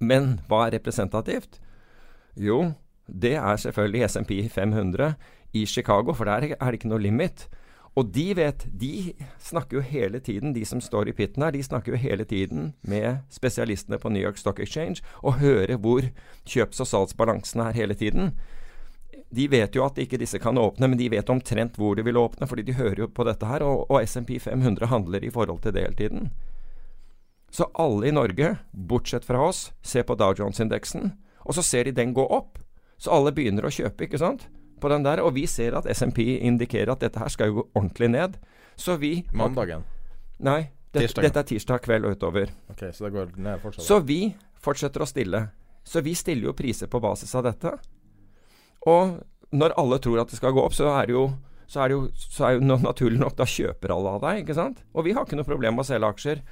Men 0.00 0.26
hva 0.48 0.66
er 0.66 0.76
representativt? 0.78 1.60
Jo, 2.36 2.72
det 3.06 3.36
er 3.38 3.56
selvfølgelig 3.56 4.10
SMP 4.10 4.50
500 4.50 5.14
i 5.52 5.66
Chicago, 5.66 6.12
for 6.12 6.24
der 6.24 6.56
er 6.60 6.70
det 6.70 6.80
ikke 6.80 6.88
noe 6.88 7.02
limit. 7.02 7.48
Og 7.96 8.10
de 8.12 8.26
vet 8.36 8.66
De 8.80 9.14
snakker 9.40 9.78
jo 9.78 9.82
hele 9.82 10.20
tiden, 10.20 10.52
de 10.52 10.64
som 10.64 10.80
står 10.80 11.08
i 11.08 11.12
pitten 11.16 11.42
her, 11.42 11.50
de 11.50 11.62
snakker 11.62 11.92
jo 11.92 11.98
hele 11.98 12.24
tiden 12.24 12.74
med 12.82 13.22
spesialistene 13.30 13.98
på 13.98 14.08
New 14.08 14.22
York 14.22 14.36
Stock 14.36 14.60
Exchange 14.60 15.00
og 15.22 15.38
hører 15.40 15.78
hvor 15.80 16.04
kjøps- 16.44 16.80
og 16.80 16.86
salgsbalansen 16.86 17.60
er 17.60 17.72
hele 17.72 17.94
tiden. 17.94 18.34
De 19.32 19.48
vet 19.50 19.74
jo 19.74 19.84
at 19.84 19.98
ikke 19.98 20.20
disse 20.20 20.38
kan 20.38 20.58
åpne, 20.58 20.88
men 20.88 20.98
de 20.98 21.08
vet 21.10 21.30
omtrent 21.30 21.76
hvor 21.76 21.96
de 21.96 22.04
vil 22.04 22.16
åpne, 22.16 22.46
fordi 22.46 22.62
de 22.62 22.76
hører 22.76 23.00
jo 23.00 23.08
på 23.08 23.24
dette 23.24 23.46
her. 23.46 23.64
Og, 23.64 23.90
og 23.90 24.04
SMP 24.06 24.36
500 24.40 24.86
handler 24.86 25.24
i 25.24 25.30
forhold 25.30 25.62
til 25.62 25.72
det 25.72 25.82
hele 25.82 25.96
tiden. 25.96 26.30
Så 27.50 27.70
alle 27.78 28.08
i 28.08 28.12
Norge, 28.12 28.58
bortsett 28.72 29.24
fra 29.24 29.40
oss, 29.48 29.72
ser 29.82 30.04
på 30.04 30.14
Dow 30.14 30.34
Jones-indeksen, 30.36 31.14
og 31.46 31.54
så 31.54 31.62
ser 31.62 31.88
de 31.88 31.96
den 31.96 32.12
gå 32.14 32.26
opp. 32.26 32.58
Så 32.98 33.12
alle 33.12 33.32
begynner 33.36 33.66
å 33.68 33.72
kjøpe, 33.72 34.06
ikke 34.06 34.20
sant? 34.20 34.46
På 34.80 34.90
den 34.92 35.04
der. 35.04 35.22
Og 35.24 35.34
vi 35.36 35.46
ser 35.50 35.76
at 35.78 35.88
SMP 35.92 36.24
indikerer 36.38 36.94
at 36.94 37.04
dette 37.04 37.20
her 37.20 37.32
skal 37.32 37.50
jo 37.50 37.60
gå 37.60 37.66
ordentlig 37.74 38.10
ned. 38.12 38.38
Så 38.76 38.96
vi 39.00 39.18
Mandagen? 39.36 39.84
Nei. 40.44 40.72
Det, 40.96 41.10
dette 41.12 41.42
er 41.42 41.48
tirsdag 41.48 41.82
kveld 41.84 42.06
og 42.08 42.16
utover. 42.16 42.52
Ok, 42.72 42.86
Så 42.94 43.04
det 43.04 43.12
går 43.12 43.32
ned? 43.36 43.64
Så 43.84 44.00
vi 44.00 44.20
fortsetter 44.64 45.04
å 45.04 45.08
stille. 45.08 45.42
Så 45.84 46.00
vi 46.04 46.14
stiller 46.16 46.48
jo 46.48 46.56
priser 46.56 46.88
på 46.90 47.00
basis 47.04 47.34
av 47.36 47.44
dette. 47.46 47.74
Og 48.88 49.18
når 49.56 49.74
alle 49.78 49.98
tror 50.02 50.22
at 50.22 50.32
det 50.32 50.38
skal 50.40 50.54
gå 50.56 50.62
opp, 50.64 50.74
så 50.74 50.88
er 50.96 51.10
det 51.10 51.16
jo 51.16 51.26
så 51.66 51.82
er 51.82 51.90
det 51.90 51.96
jo, 51.96 52.02
så 52.14 52.44
er 52.46 52.52
jo 52.56 52.76
naturlig 52.78 53.18
nok 53.18 53.34
Da 53.34 53.42
kjøper 53.50 53.90
alle 53.90 54.12
av 54.14 54.20
deg, 54.22 54.44
ikke 54.44 54.54
sant? 54.54 54.84
Og 54.94 55.02
vi 55.02 55.16
har 55.16 55.26
ikke 55.26 55.38
noe 55.38 55.48
problem 55.48 55.74
med 55.74 55.82
å 55.82 55.88
selge 55.88 56.10
aksjer 56.14 56.42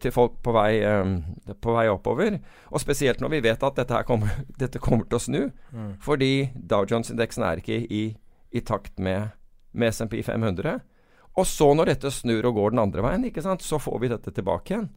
til 0.00 0.12
folk 0.14 0.36
på 0.44 0.52
vei, 0.54 0.80
eh, 0.84 1.54
på 1.60 1.74
vei, 1.74 1.86
oppover. 1.90 2.38
Og 2.70 2.82
spesielt 2.82 3.20
når 3.22 3.32
vi 3.34 3.42
vet 3.48 3.62
at 3.66 3.78
dette, 3.80 4.02
kommer, 4.08 4.42
dette 4.62 4.82
kommer, 4.82 5.08
til 5.08 5.18
å 5.18 5.24
snu. 5.24 5.40
Mm. 5.72 5.92
Fordi 6.02 6.50
Dow 6.54 6.86
Jones-indeksen 6.88 7.46
er 7.46 7.62
ikke 7.62 7.80
i, 7.86 8.04
i 8.52 8.60
takt 8.60 8.98
med, 8.98 9.32
med 9.72 9.94
SMP 9.94 10.20
500. 10.26 10.80
Og 11.38 11.46
så, 11.46 11.70
når 11.74 11.94
dette 11.94 12.12
snur 12.12 12.46
og 12.50 12.58
går 12.58 12.74
den 12.74 12.82
andre 12.82 13.04
veien, 13.06 13.26
ikke 13.28 13.44
sant, 13.44 13.64
så 13.64 13.80
får 13.80 13.98
vi 14.02 14.12
dette 14.12 14.34
tilbake 14.34 14.74
igjen. 14.74 14.90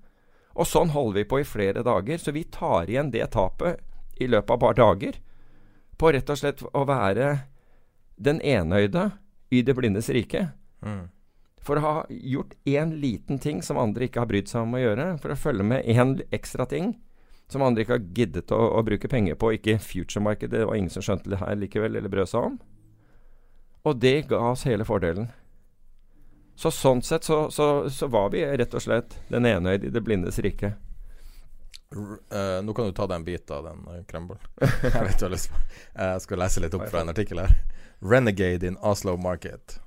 Og 0.54 0.70
sånn 0.70 0.92
holder 0.94 1.22
vi 1.22 1.30
på 1.30 1.40
i 1.42 1.48
flere 1.48 1.86
dager. 1.86 2.20
Så 2.22 2.34
vi 2.36 2.46
tar 2.46 2.90
igjen 2.90 3.14
det 3.14 3.32
tapet 3.34 3.82
i 4.22 4.28
løpet 4.30 4.54
av 4.54 4.62
bare 4.62 4.78
dager. 4.78 5.18
På 5.98 6.12
rett 6.14 6.30
og 6.30 6.40
slett 6.40 6.62
å 6.74 6.86
være 6.90 7.34
den 8.22 8.42
enøyde 8.44 9.10
i 9.54 9.64
det 9.66 9.74
blindes 9.78 10.12
rike. 10.14 10.50
Mm 10.86 11.08
for 11.64 11.80
å 11.80 11.84
ha 11.84 11.96
gjort 12.10 12.54
én 12.68 12.98
liten 13.00 13.40
ting 13.40 13.62
som 13.64 13.80
andre 13.80 14.08
ikke 14.08 14.24
har 14.24 14.30
brydd 14.30 14.52
seg 14.52 14.66
om 14.66 14.76
å 14.76 14.82
gjøre, 14.82 15.08
for 15.24 15.34
å 15.34 15.40
følge 15.40 15.66
med 15.68 15.88
én 15.90 16.18
ekstra 16.36 16.68
ting 16.70 16.96
som 17.52 17.64
andre 17.64 17.84
ikke 17.84 17.98
har 17.98 18.06
giddet 18.18 18.52
å, 18.56 18.60
å 18.80 18.84
bruke 18.86 19.10
penger 19.12 19.38
på, 19.40 19.54
ikke 19.58 19.78
future-markedet, 19.84 20.60
det 20.64 20.68
var 20.68 20.80
ingen 20.80 20.94
som 20.94 21.06
skjønte 21.06 21.32
det 21.32 21.42
her 21.42 21.56
likevel, 21.60 21.96
eller 22.00 22.12
brød 22.12 22.32
seg 22.32 22.50
om. 22.50 22.58
Og 23.84 24.00
det 24.00 24.16
ga 24.30 24.40
oss 24.54 24.64
hele 24.68 24.88
fordelen. 24.88 25.30
Så 26.56 26.72
sånn 26.72 27.02
sett 27.04 27.26
så, 27.26 27.48
så, 27.52 27.90
så 27.90 28.08
var 28.14 28.32
vi 28.34 28.46
rett 28.46 28.74
og 28.78 28.84
slett 28.84 29.18
den 29.30 29.48
enøyde 29.50 29.90
i 29.90 29.94
det 29.94 30.04
blindes 30.06 30.40
rike. 30.44 30.74
Uh, 31.94 32.58
nå 32.66 32.74
kan 32.74 32.90
du 32.90 32.96
ta 32.98 33.06
deg 33.06 33.20
en 33.20 33.26
bit 33.28 33.52
av 33.54 33.68
den 33.68 33.84
uh, 33.86 34.00
krembollen. 34.10 34.42
jeg 34.82 34.98
vet 34.98 35.20
du 35.20 35.28
har 35.28 35.34
lyst 35.34 35.52
på 35.54 35.60
Jeg 35.94 36.24
skal 36.24 36.42
lese 36.42 36.64
litt 36.64 36.78
opp 36.78 36.88
fra 36.90 37.04
en 37.04 37.14
artikkel 37.14 37.44
her. 37.44 37.54
'Renegade 38.02 38.68
in 38.68 38.78
Oslo 38.82 39.14
Market'. 39.18 39.78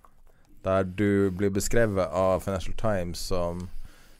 Der 0.66 0.82
du 0.84 1.30
blir 1.30 1.50
beskrevet 1.54 2.10
av 2.10 2.40
Financial 2.40 2.74
Times 2.74 3.18
som 3.18 3.68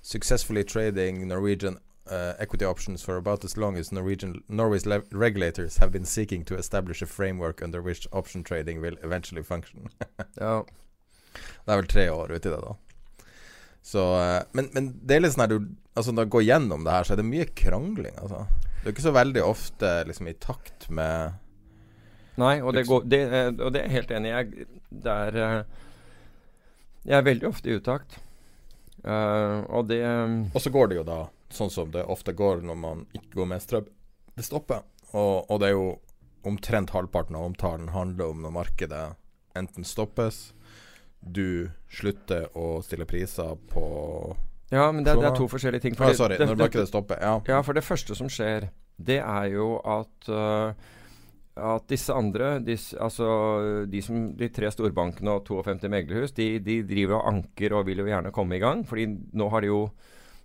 successfully 0.03 0.63
trading 0.63 1.27
Norwegian 1.29 1.79
uh, 2.11 2.35
equity 2.39 2.65
options 2.65 3.03
for 3.03 3.17
about 3.17 3.45
as 3.45 3.57
long 3.57 3.77
as 3.77 3.91
Norwegian 3.93 4.43
Norway's 4.49 4.87
regulators 5.11 5.79
have 5.79 5.91
been 5.91 6.05
seeking 6.05 6.45
to 6.45 6.55
establish 6.55 7.03
a 7.03 7.07
framework 7.07 7.63
under 7.63 7.83
which 7.83 8.07
option 8.13 8.45
trading 8.45 8.81
will 8.81 8.97
eventually 9.03 9.43
function. 9.43 9.89
ja. 10.41 10.65
Det 11.65 11.73
er 11.73 11.81
vel 11.81 11.89
tre 11.91 12.11
år 12.11 12.31
uti 12.33 12.49
det, 12.49 12.61
da. 12.63 12.77
Så, 13.83 14.05
uh, 14.15 14.43
men, 14.53 14.71
men, 14.73 14.93
det 15.03 15.17
er 15.17 15.25
litt 15.25 15.35
sånn 15.35 15.47
her 15.47 15.53
du 15.57 15.75
Altså 15.97 16.13
Når 16.13 16.27
du 16.27 16.31
går 16.35 16.43
gjennom 16.45 16.83
det 16.85 16.93
her, 16.93 17.07
så 17.09 17.15
er 17.15 17.21
det 17.23 17.25
mye 17.25 17.47
krangling, 17.57 18.13
altså. 18.21 18.43
Det 18.83 18.91
er 18.91 18.95
ikke 18.95 19.05
så 19.07 19.13
veldig 19.17 19.43
ofte 19.43 19.93
liksom 20.05 20.29
i 20.29 20.35
takt 20.37 20.91
med 20.93 21.39
Nei, 22.37 22.59
og 22.61 22.75
det, 22.77 22.83
går, 22.85 23.07
det, 23.09 23.21
eh, 23.33 23.47
og 23.49 23.71
det 23.73 23.81
er 23.81 23.87
jeg 23.87 23.95
helt 23.95 24.11
enig 24.13 24.33
i. 24.37 24.67
Det 24.93 25.15
er 25.15 25.39
uh, 25.41 25.86
jeg 27.07 27.17
er 27.19 27.27
veldig 27.27 27.49
ofte 27.49 27.71
i 27.71 27.77
utakt. 27.79 28.19
Uh, 29.07 29.63
og 29.71 29.87
det 29.87 30.01
um, 30.03 30.49
Og 30.51 30.63
så 30.63 30.73
går 30.75 30.91
det 30.91 30.97
jo 30.99 31.07
da 31.07 31.21
sånn 31.55 31.71
som 31.71 31.93
det 31.95 32.03
ofte 32.11 32.35
går 32.35 32.65
når 32.67 32.79
man 32.81 33.05
ikke 33.15 33.41
går 33.41 33.51
med 33.53 33.63
strøm. 33.63 33.87
Det 34.37 34.45
stopper. 34.45 34.83
Og, 35.13 35.47
og, 35.49 35.61
det 35.63 35.71
er 35.71 35.77
jo 35.77 35.87
omtrent 36.47 36.93
halvparten 36.95 37.39
av 37.39 37.47
omtalen 37.47 37.93
handler 37.95 38.33
om 38.33 38.43
når 38.43 38.55
markedet 38.55 39.05
enten 39.57 39.87
stoppes, 39.87 40.51
du 41.21 41.71
slutter 41.91 42.51
å 42.59 42.83
stille 42.85 43.07
priser 43.09 43.57
på 43.71 43.87
Ja, 44.71 44.91
men 44.93 45.07
det, 45.07 45.17
det 45.17 45.31
er 45.31 45.39
to 45.39 45.47
forskjellige 45.51 45.87
ting. 45.87 45.97
ah, 45.99 46.13
Sorry, 46.15 46.37
det, 46.37 46.47
når 46.47 46.59
det, 46.59 46.65
markedet 46.67 46.91
stopper. 46.91 47.23
Ja. 47.23 47.39
Ja, 47.49 47.63
for 47.67 47.79
det 47.79 47.87
første 47.87 48.19
som 48.19 48.29
skjer, 48.31 48.69
det 48.99 49.19
er 49.23 49.49
jo 49.55 49.77
at 49.83 50.29
øh, 50.29 50.75
at 51.57 51.87
disse 51.89 52.13
andre, 52.13 52.59
disse, 52.61 52.97
altså 53.01 53.87
de, 53.89 54.03
som, 54.05 54.27
de 54.37 54.49
tre 54.53 54.69
storbankene 54.73 55.39
og 55.39 55.47
52 55.49 55.89
meglerhus, 55.93 56.35
de, 56.37 56.59
de 56.61 56.83
driver 56.85 57.17
og 57.21 57.31
anker 57.33 57.77
og 57.79 57.87
vil 57.89 58.03
jo 58.03 58.11
gjerne 58.11 58.33
komme 58.35 58.59
i 58.59 58.63
gang. 58.63 58.85
fordi 58.87 59.07
nå 59.33 59.49
har 59.53 59.65
de 59.65 59.73
jo 59.73 59.81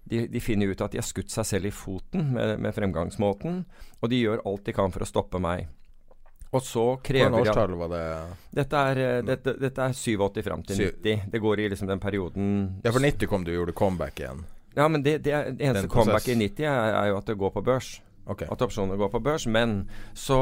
de, 0.03 0.23
de 0.31 0.39
finner 0.41 0.71
ut 0.71 0.81
at 0.81 0.93
de 0.93 0.97
har 0.97 1.05
skutt 1.05 1.29
seg 1.29 1.45
selv 1.45 1.69
i 1.69 1.73
foten 1.75 2.31
med, 2.33 2.55
med 2.63 2.73
fremgangsmåten. 2.73 3.61
Og 4.01 4.09
de 4.09 4.23
gjør 4.23 4.41
alt 4.49 4.65
de 4.65 4.73
kan 4.75 4.93
for 4.93 5.05
å 5.05 5.09
stoppe 5.09 5.41
meg. 5.43 5.67
Og 6.51 6.63
så 6.65 6.85
krever 7.03 7.45
de 7.45 7.51
at 7.51 7.75
var 7.79 7.91
det? 7.91 8.05
Dette 8.59 8.79
er, 8.91 8.99
eh, 8.99 9.19
dette, 9.23 9.53
dette 9.59 9.85
er 9.85 9.93
87 9.95 10.41
fram 10.43 10.63
til 10.67 10.81
90. 10.83 11.27
Det 11.31 11.39
går 11.39 11.61
i 11.63 11.67
liksom 11.71 11.87
den 11.87 12.01
perioden 12.03 12.49
Ja, 12.83 12.91
for 12.91 12.99
90 12.99 13.29
kom 13.31 13.45
du 13.47 13.53
og 13.53 13.59
gjorde 13.61 13.75
comeback 13.77 14.19
igjen. 14.19 14.43
Ja, 14.75 14.87
men 14.87 15.03
det, 15.03 15.19
det, 15.23 15.31
det 15.59 15.67
eneste 15.67 15.87
comebacket 15.87 15.93
comeback 15.93 16.27
i 16.27 16.35
90 16.35 16.67
er, 16.67 16.97
er 16.97 17.11
jo 17.11 17.19
at 17.21 17.31
det 17.31 17.37
går 17.39 17.53
på 17.55 17.63
børs. 17.63 17.93
Ok. 18.31 18.45
At 18.47 18.61
opsjoner 18.63 18.99
går 18.99 19.11
på 19.11 19.21
børs. 19.23 19.45
Men 19.47 19.89
så, 20.15 20.39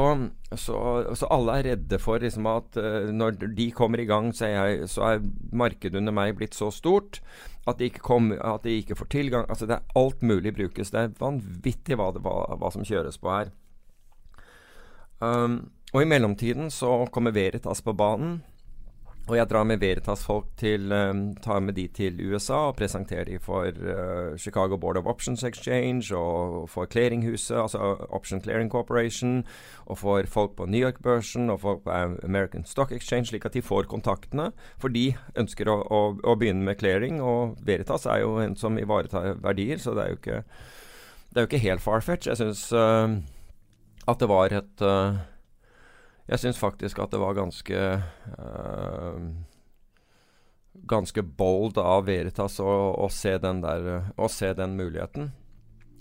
så, 0.54 0.76
så 1.18 1.30
alle 1.34 1.58
er 1.58 1.68
redde 1.72 1.98
for 2.02 2.22
liksom 2.22 2.46
at 2.50 2.78
uh, 2.78 3.10
når 3.10 3.40
de 3.56 3.70
kommer 3.74 4.02
i 4.02 4.08
gang, 4.08 4.30
så 4.36 4.46
er, 4.46 4.52
jeg, 4.54 4.90
så 4.92 5.06
er 5.08 5.24
markedet 5.52 5.98
under 5.98 6.14
meg 6.14 6.36
blitt 6.38 6.54
så 6.54 6.70
stort 6.74 7.18
at 7.68 7.78
de, 7.78 7.90
ikke 7.90 8.02
kom, 8.04 8.30
at 8.32 8.64
de 8.64 8.78
ikke 8.80 8.96
får 8.96 9.10
tilgang. 9.12 9.48
Altså 9.48 9.66
det 9.68 9.76
er 9.76 9.98
alt 9.98 10.22
mulig 10.22 10.54
brukes. 10.56 10.92
Det 10.94 11.00
er 11.00 11.18
vanvittig 11.18 11.98
hva, 11.98 12.10
det, 12.14 12.22
hva, 12.24 12.36
hva 12.60 12.70
som 12.72 12.86
kjøres 12.86 13.20
på 13.20 13.32
her. 13.32 13.50
Um, 15.20 15.70
og 15.92 16.02
i 16.02 16.08
mellomtiden 16.08 16.70
så 16.72 17.04
kommer 17.12 17.34
Veritas 17.36 17.82
på 17.84 17.92
banen. 17.92 18.40
Og 19.30 19.36
jeg 19.38 19.46
drar 19.46 19.62
med 19.62 19.78
Veritas-folk 19.78 20.48
til 20.58 20.90
um, 20.90 21.20
Tar 21.38 21.60
med 21.62 21.76
de 21.76 21.84
til 21.94 22.16
USA 22.26 22.56
og 22.72 22.80
presenterer 22.80 23.28
de 23.28 23.36
for 23.38 23.68
uh, 23.70 24.34
Chicago 24.34 24.74
Board 24.76 24.98
of 24.98 25.06
Options 25.06 25.44
Exchange 25.46 26.10
og 26.16 26.66
for 26.68 26.90
clearinghuset, 26.90 27.54
altså 27.54 27.78
Option 28.10 28.42
Clearing 28.42 28.70
Corporation, 28.70 29.44
og 29.86 29.98
for 29.98 30.26
folk 30.26 30.56
på 30.58 30.66
New 30.66 30.82
York-børsen 30.82 31.50
og 31.50 31.60
folk 31.60 31.84
på 31.84 31.90
American 32.24 32.66
Stock 32.66 32.90
Exchange, 32.92 33.30
slik 33.30 33.46
at 33.46 33.54
de 33.54 33.62
får 33.62 33.86
kontaktene. 33.86 34.50
For 34.82 34.90
de 34.90 35.12
ønsker 35.38 35.70
å, 35.70 35.78
å, 35.86 36.02
å 36.26 36.34
begynne 36.34 36.66
med 36.66 36.82
clearing, 36.82 37.22
og 37.22 37.54
Veritas 37.62 38.10
er 38.10 38.24
jo 38.24 38.34
en 38.42 38.58
som 38.58 38.82
ivaretar 38.82 39.38
verdier, 39.44 39.78
så 39.78 39.94
det 39.94 40.08
er 40.08 40.10
jo 40.10 40.18
ikke, 40.24 40.42
det 41.30 41.38
er 41.38 41.46
jo 41.46 41.52
ikke 41.52 41.66
helt 41.68 41.86
far-fetch. 41.86 42.26
Jeg 42.32 42.42
syns 42.42 42.66
uh, 42.74 43.14
at 44.10 44.18
det 44.18 44.34
var 44.34 44.58
et 44.58 44.82
uh, 44.82 45.22
jeg 46.30 46.42
syns 46.44 46.60
faktisk 46.60 47.00
at 47.02 47.10
det 47.10 47.20
var 47.22 47.38
ganske 47.38 47.78
øh, 48.38 49.30
Ganske 50.90 51.22
bold 51.22 51.78
av 51.82 52.06
Veritas 52.06 52.60
å, 52.62 52.70
å, 52.94 53.08
se 53.10 53.32
der, 53.42 53.88
å 54.16 54.28
se 54.30 54.52
den 54.54 54.76
muligheten. 54.78 55.32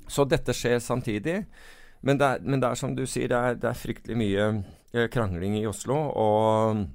Så 0.07 0.23
dette 0.30 0.53
skjer 0.55 0.77
samtidig. 0.80 1.41
Men 2.05 2.19
det 2.21 2.27
er, 2.27 2.43
men 2.45 2.61
det 2.61 2.69
er 2.69 2.80
som 2.80 2.93
du 2.95 3.01
sier, 3.09 3.27
det 3.32 3.39
er, 3.39 3.57
det 3.59 3.67
er 3.71 3.82
fryktelig 3.82 4.17
mye 4.21 4.45
eh, 4.93 5.09
krangling 5.11 5.57
i 5.59 5.65
Oslo. 5.67 5.97
Og, 5.97 6.86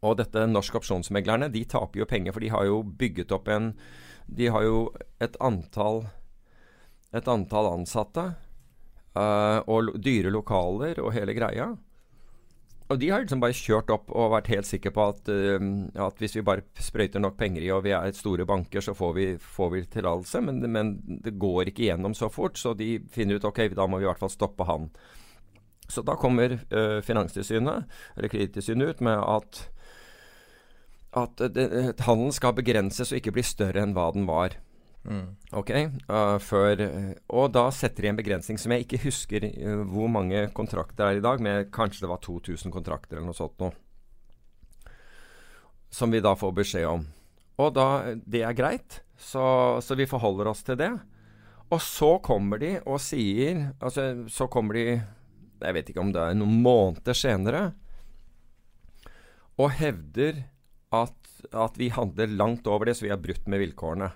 og 0.00 0.16
dette 0.18 0.46
norske 0.48 0.80
Opsjonsmeglerne 0.80 1.52
de 1.52 1.66
taper 1.70 2.02
jo 2.02 2.08
penger, 2.08 2.34
for 2.34 2.42
de 2.42 2.52
har 2.56 2.66
jo 2.66 2.80
bygget 2.82 3.36
opp 3.36 3.52
en 3.52 3.74
De 4.26 4.48
har 4.48 4.64
jo 4.64 4.88
et 5.20 5.36
antall, 5.44 6.06
et 7.12 7.28
antall 7.28 7.74
ansatte. 7.76 8.30
øh, 9.14 9.60
og 9.68 9.92
dyre 10.00 10.32
lokaler 10.32 11.04
og 11.04 11.12
hele 11.12 11.36
greia. 11.36 11.74
Og 12.92 13.00
de 13.00 13.08
har 13.08 13.22
liksom 13.22 13.40
bare 13.40 13.56
kjørt 13.56 13.90
opp 13.94 14.10
og 14.12 14.34
vært 14.34 14.50
helt 14.52 14.68
sikre 14.68 14.92
på 14.92 15.06
at, 15.08 15.28
uh, 15.32 15.68
at 16.04 16.20
hvis 16.20 16.36
vi 16.36 16.44
bare 16.44 16.66
sprøyter 16.84 17.22
nok 17.22 17.38
penger 17.40 17.64
i 17.64 17.72
og 17.72 17.84
vi 17.86 17.94
er 17.96 18.16
store 18.16 18.44
banker, 18.48 18.84
så 18.84 18.92
får 18.96 19.12
vi, 19.16 19.26
får 19.40 19.70
vi 19.72 19.84
tillatelse. 19.96 20.42
Men, 20.44 20.60
men 20.72 20.94
det 21.24 21.36
går 21.40 21.72
ikke 21.72 21.88
gjennom 21.88 22.16
så 22.16 22.28
fort, 22.32 22.60
så 22.60 22.74
de 22.76 22.98
finner 23.12 23.40
ut 23.40 23.48
ok, 23.48 23.66
da 23.72 23.88
må 23.88 24.00
vi 24.00 24.08
i 24.08 24.10
hvert 24.10 24.20
fall 24.20 24.32
stoppe 24.32 24.68
han. 24.68 24.90
Så 25.88 26.04
da 26.04 26.16
kommer 26.20 26.58
uh, 26.60 27.00
Finanstilsynet, 27.04 27.88
eller 28.16 28.32
Kredittilsynet, 28.32 28.94
ut 28.94 29.06
med 29.08 29.20
at 29.20 29.64
at 31.14 31.38
det, 31.54 31.68
at 31.94 32.00
handelen 32.08 32.34
skal 32.34 32.56
begrenses 32.56 33.12
og 33.12 33.20
ikke 33.20 33.36
bli 33.36 33.44
større 33.46 33.84
enn 33.84 33.94
hva 33.94 34.08
den 34.14 34.26
var. 34.26 34.56
Mm. 35.04 35.34
Ok, 35.52 35.70
uh, 36.08 36.38
før, 36.40 36.80
uh, 36.80 37.08
Og 37.36 37.50
da 37.52 37.66
setter 37.76 38.06
de 38.06 38.08
en 38.08 38.18
begrensning 38.18 38.56
som 38.60 38.72
jeg 38.72 38.86
ikke 38.86 39.02
husker 39.02 39.44
uh, 39.52 39.82
hvor 39.92 40.08
mange 40.08 40.46
kontrakter 40.56 41.10
er 41.10 41.18
i 41.18 41.24
dag, 41.24 41.42
men 41.44 41.68
kanskje 41.74 42.06
det 42.06 42.12
var 42.12 42.22
2000 42.24 42.72
kontrakter 42.72 43.18
eller 43.18 43.28
noe 43.28 43.36
sånt 43.36 43.58
noe. 43.60 43.74
Som 45.92 46.14
vi 46.14 46.22
da 46.24 46.32
får 46.38 46.54
beskjed 46.56 46.88
om. 46.88 47.04
Og 47.60 47.74
da, 47.76 48.14
det 48.24 48.42
er 48.48 48.56
greit, 48.56 49.02
så, 49.20 49.78
så 49.84 49.94
vi 49.98 50.08
forholder 50.10 50.48
oss 50.50 50.64
til 50.66 50.80
det. 50.80 50.90
Og 51.68 51.84
så 51.84 52.16
kommer 52.24 52.60
de 52.60 52.74
og 52.82 52.98
sier 53.00 53.70
Altså, 53.80 54.26
så 54.28 54.44
kommer 54.52 54.76
de 54.76 54.82
Jeg 55.62 55.76
vet 55.76 55.88
ikke 55.88 56.02
om 56.02 56.10
det 56.12 56.20
er 56.20 56.36
noen 56.36 56.58
måneder 56.62 57.16
senere 57.16 57.62
og 59.54 59.70
hevder 59.78 60.42
at, 60.90 61.14
at 61.54 61.76
vi 61.78 61.86
handler 61.94 62.32
langt 62.34 62.66
over 62.66 62.88
det, 62.88 62.96
så 62.98 63.04
vi 63.06 63.12
har 63.12 63.20
brutt 63.22 63.44
med 63.46 63.60
vilkårene. 63.62 64.08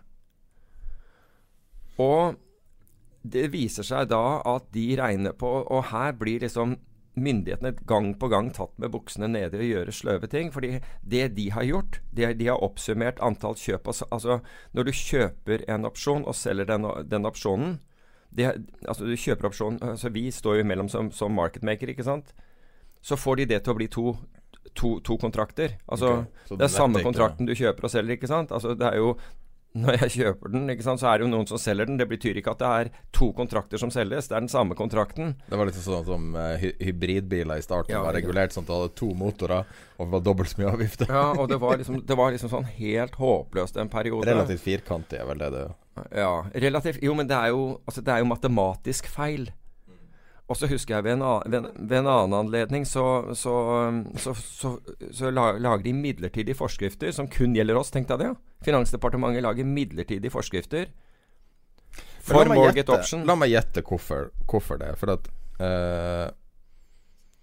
Og 1.99 2.39
det 3.29 3.49
viser 3.53 3.87
seg 3.87 4.11
da 4.13 4.41
at 4.47 4.69
de 4.73 4.85
regner 4.97 5.35
på 5.37 5.49
Og 5.67 5.89
her 5.91 6.15
blir 6.17 6.45
liksom 6.45 6.77
myndighetene 7.19 7.73
gang 7.91 8.13
på 8.15 8.29
gang 8.31 8.53
tatt 8.55 8.77
med 8.79 8.93
buksene 8.95 9.27
nede 9.27 9.59
og 9.59 9.67
gjøre 9.67 9.95
sløve 9.95 10.29
ting. 10.31 10.53
fordi 10.53 10.81
det 11.03 11.35
de 11.35 11.51
har 11.51 11.67
gjort, 11.67 12.01
det, 12.13 12.39
de 12.39 12.47
har 12.47 12.63
oppsummert 12.63 13.19
antall 13.21 13.57
kjøp. 13.59 13.87
Altså, 13.87 14.07
altså 14.11 14.41
når 14.73 14.85
du 14.85 14.93
kjøper 14.93 15.65
en 15.69 15.85
opsjon 15.85 16.25
og 16.25 16.35
selger 16.35 16.65
den, 16.65 16.87
den 17.11 17.27
opsjonen 17.27 17.81
det, 18.31 18.53
altså 18.87 19.07
du 19.09 19.17
kjøper 19.17 19.49
opsjonen, 19.49 19.79
altså 19.83 20.11
Vi 20.13 20.31
står 20.31 20.59
jo 20.59 20.61
imellom 20.61 20.89
som, 20.89 21.11
som 21.11 21.33
marketmaker, 21.33 21.89
ikke 21.89 22.05
sant? 22.05 22.35
Så 23.01 23.17
får 23.17 23.37
de 23.37 23.47
det 23.55 23.63
til 23.65 23.73
å 23.73 23.79
bli 23.79 23.89
to, 23.89 24.13
to, 24.75 24.99
to 25.01 25.17
kontrakter. 25.17 25.79
Altså 25.89 26.11
okay, 26.21 26.57
Det 26.57 26.67
er 26.67 26.75
samme 26.75 27.03
kontrakten 27.03 27.49
du 27.49 27.55
kjøper 27.57 27.89
og 27.89 27.91
selger, 27.91 28.19
ikke 28.19 28.29
sant? 28.29 28.53
Altså 28.53 28.75
det 28.77 28.87
er 28.91 29.01
jo 29.01 29.15
når 29.77 29.99
jeg 30.03 30.13
kjøper 30.15 30.53
den, 30.55 30.71
sant, 30.83 31.03
så 31.03 31.11
er 31.11 31.19
det 31.19 31.27
jo 31.27 31.31
noen 31.33 31.49
som 31.49 31.61
selger 31.61 31.89
den. 31.89 31.99
Det 32.01 32.09
betyr 32.09 32.41
ikke 32.41 32.55
at 32.55 32.63
det 32.63 32.69
er 32.69 32.91
to 33.15 33.31
kontrakter 33.37 33.81
som 33.81 33.93
selges. 33.93 34.31
Det 34.31 34.37
er 34.37 34.45
den 34.45 34.53
samme 34.53 34.77
kontrakten. 34.79 35.35
Det 35.49 35.59
var 35.61 35.69
litt 35.69 35.77
sånn 35.79 36.07
som 36.07 36.31
uh, 36.39 36.55
hy 36.61 36.73
hybridbiler 36.89 37.61
i 37.61 37.65
starten 37.65 37.95
Ja, 37.95 38.03
var 38.07 38.17
regulert 38.17 38.55
sånn 38.55 38.65
at 38.65 38.71
du 38.71 38.75
hadde 38.75 38.95
to 38.99 39.11
motorer 39.19 39.69
og 39.99 40.11
var 40.15 40.25
dobbelt 40.25 40.53
så 40.53 40.63
mye 40.63 40.73
avgifter. 40.73 41.13
Ja, 41.13 41.27
og 41.35 41.51
det 41.53 41.61
var 41.63 41.79
liksom, 41.81 42.01
det 42.09 42.19
var 42.19 42.35
liksom 42.35 42.53
sånn 42.57 42.71
helt 42.79 43.21
håpløst 43.21 43.79
en 43.79 43.93
periode. 43.93 44.27
Relativt 44.31 44.65
firkantig 44.65 45.21
er 45.21 45.29
vel 45.29 45.45
det 45.45 45.53
det 45.55 45.67
Ja, 46.17 46.33
relativt 46.55 47.03
Jo, 47.05 47.15
men 47.19 47.29
det 47.31 47.37
er 47.37 47.53
jo, 47.55 47.79
altså, 47.85 48.05
det 48.05 48.15
er 48.15 48.25
jo 48.25 48.33
matematisk 48.33 49.11
feil. 49.13 49.51
Og 50.49 50.57
så 50.57 50.69
husker 50.71 50.95
jeg 50.97 51.05
ved 51.05 51.13
en, 51.19 51.23
annen- 51.29 51.67
ved, 51.77 51.99
en- 51.99 52.07
annen 52.09 52.33
anledning 52.39 52.87
så, 52.89 53.03
så, 53.37 53.53
så, 54.17 54.33
så, 54.35 54.71
så 55.13 55.31
la- 55.31 55.59
lager 55.61 55.85
de 55.85 55.93
midlertidige 55.93 56.57
forskrifter 56.57 57.13
som 57.13 57.29
kun 57.29 57.53
gjelder 57.57 57.77
oss, 57.77 57.91
tenkte 57.93 58.15
jeg 58.17 58.23
det. 58.23 58.31
ja. 58.33 58.65
Finansdepartementet 58.65 59.45
lager 59.45 59.69
midlertidige 59.69 60.33
forskrifter 60.33 60.87
for 62.25 62.49
mortgage 62.49 62.89
option. 62.93 63.27
La 63.29 63.37
meg 63.39 63.53
gjette 63.53 63.83
hvorfor, 63.85 64.31
hvorfor 64.49 64.81
det. 64.81 64.95
For 65.01 65.13
at 65.15 65.29
uh, 65.61 66.29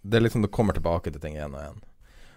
Det 0.05 0.19
er 0.19 0.25
liksom 0.25 0.43
det 0.45 0.51
kommer 0.53 0.73
tilbake 0.77 1.11
til 1.13 1.21
ting 1.21 1.37
igjen 1.37 1.53
og 1.55 1.61
igjen. 1.61 1.79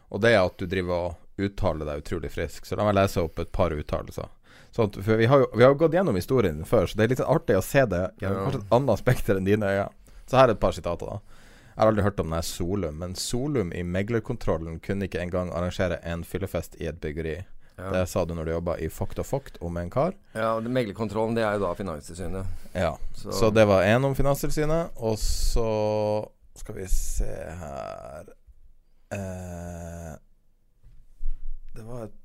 Og 0.08 0.22
det 0.24 0.30
er 0.32 0.40
at 0.44 0.56
du 0.60 0.64
driver 0.68 1.08
og 1.10 1.44
uttaler 1.44 1.84
deg 1.88 2.00
utrolig 2.04 2.30
frisk. 2.32 2.64
Så 2.68 2.76
la 2.78 2.86
meg 2.88 2.96
lese 2.96 3.20
opp 3.24 3.38
et 3.42 3.50
par 3.52 3.74
uttalelser. 3.76 4.28
Sånn 4.72 4.92
for 4.96 5.16
vi 5.20 5.26
har, 5.28 5.42
jo, 5.44 5.48
vi 5.56 5.64
har 5.64 5.72
jo 5.74 5.78
gått 5.80 5.94
gjennom 5.96 6.16
historien 6.16 6.60
før, 6.68 6.86
så 6.88 6.96
det 6.98 7.04
er 7.06 7.12
litt 7.14 7.20
artig 7.24 7.56
å 7.56 7.64
se 7.64 7.84
det 7.88 8.02
gjennom 8.20 8.36
Ja. 8.38 8.44
kanskje 8.48 8.60
et 8.64 8.72
annet 8.78 9.00
spekter 9.00 9.36
enn 9.40 9.46
dine 9.48 9.68
øyne. 9.68 9.88
Så 10.28 10.36
her 10.36 10.48
er 10.48 10.56
et 10.56 10.60
par 10.60 10.74
sitater, 10.76 11.06
da. 11.06 11.44
Jeg 11.78 11.84
har 11.84 11.92
aldri 11.92 12.02
hørt 12.02 12.20
om 12.20 12.32
det 12.34 12.38
er 12.40 12.46
Solum, 12.48 12.96
men 12.98 13.14
Solum 13.14 13.70
i 13.72 13.84
meglerkontrollen 13.86 14.80
kunne 14.82 15.06
ikke 15.06 15.20
engang 15.22 15.52
arrangere 15.54 16.00
en 16.10 16.24
fyllefest 16.26 16.74
i 16.82 16.88
et 16.90 16.98
byggeri. 17.00 17.36
Ja. 17.78 17.90
Det 17.94 18.00
sa 18.10 18.24
du 18.26 18.32
når 18.34 18.48
du 18.48 18.50
jobba 18.50 18.74
i 18.82 18.88
Fokt 18.90 19.20
og 19.22 19.26
Fokt 19.28 19.60
om 19.62 19.76
en 19.78 19.90
kar. 19.90 20.16
Ja, 20.34 20.56
og 20.56 20.66
Meglerkontrollen, 20.66 21.36
det 21.38 21.44
er 21.46 21.54
jo 21.54 21.62
da 21.62 21.70
Finanstilsynet. 21.78 22.46
Ja. 22.74 22.96
Så, 23.14 23.30
Så 23.30 23.50
det 23.54 23.68
var 23.70 23.86
én 23.86 24.04
om 24.04 24.16
Finanstilsynet, 24.18 24.90
og 24.96 25.14
så 25.22 25.68
skal 26.58 26.74
vi 26.80 26.86
se 26.90 27.28
her 27.60 28.32
eh, 29.14 30.16
Det 31.76 31.84
var 31.86 32.08
et 32.08 32.16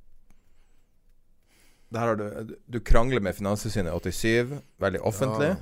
Der 1.93 1.99
har 1.99 2.16
du 2.18 2.56
Du 2.66 2.80
krangler 2.80 3.22
med 3.22 3.38
Finanstilsynet 3.38 3.93
i 3.93 4.12
87, 4.12 4.58
veldig 4.82 5.01
offentlig. 5.06 5.56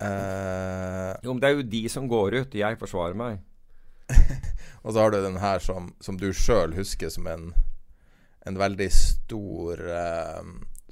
Eh, 0.00 1.14
Jo, 1.22 1.32
men 1.32 1.40
det 1.40 1.48
er 1.48 1.54
jo 1.58 1.66
de 1.74 1.82
som 1.88 2.08
går 2.10 2.40
ut. 2.42 2.54
Jeg 2.58 2.78
forsvarer 2.80 3.16
meg. 3.18 3.38
og 4.84 4.92
så 4.92 5.00
har 5.00 5.14
du 5.14 5.20
den 5.22 5.38
her 5.40 5.62
som, 5.64 5.92
som 6.04 6.18
du 6.20 6.28
sjøl 6.36 6.74
husker 6.76 7.08
som 7.12 7.26
en 7.30 7.52
En 8.44 8.58
veldig 8.60 8.90
stor 8.92 9.80
uh, 9.80 10.42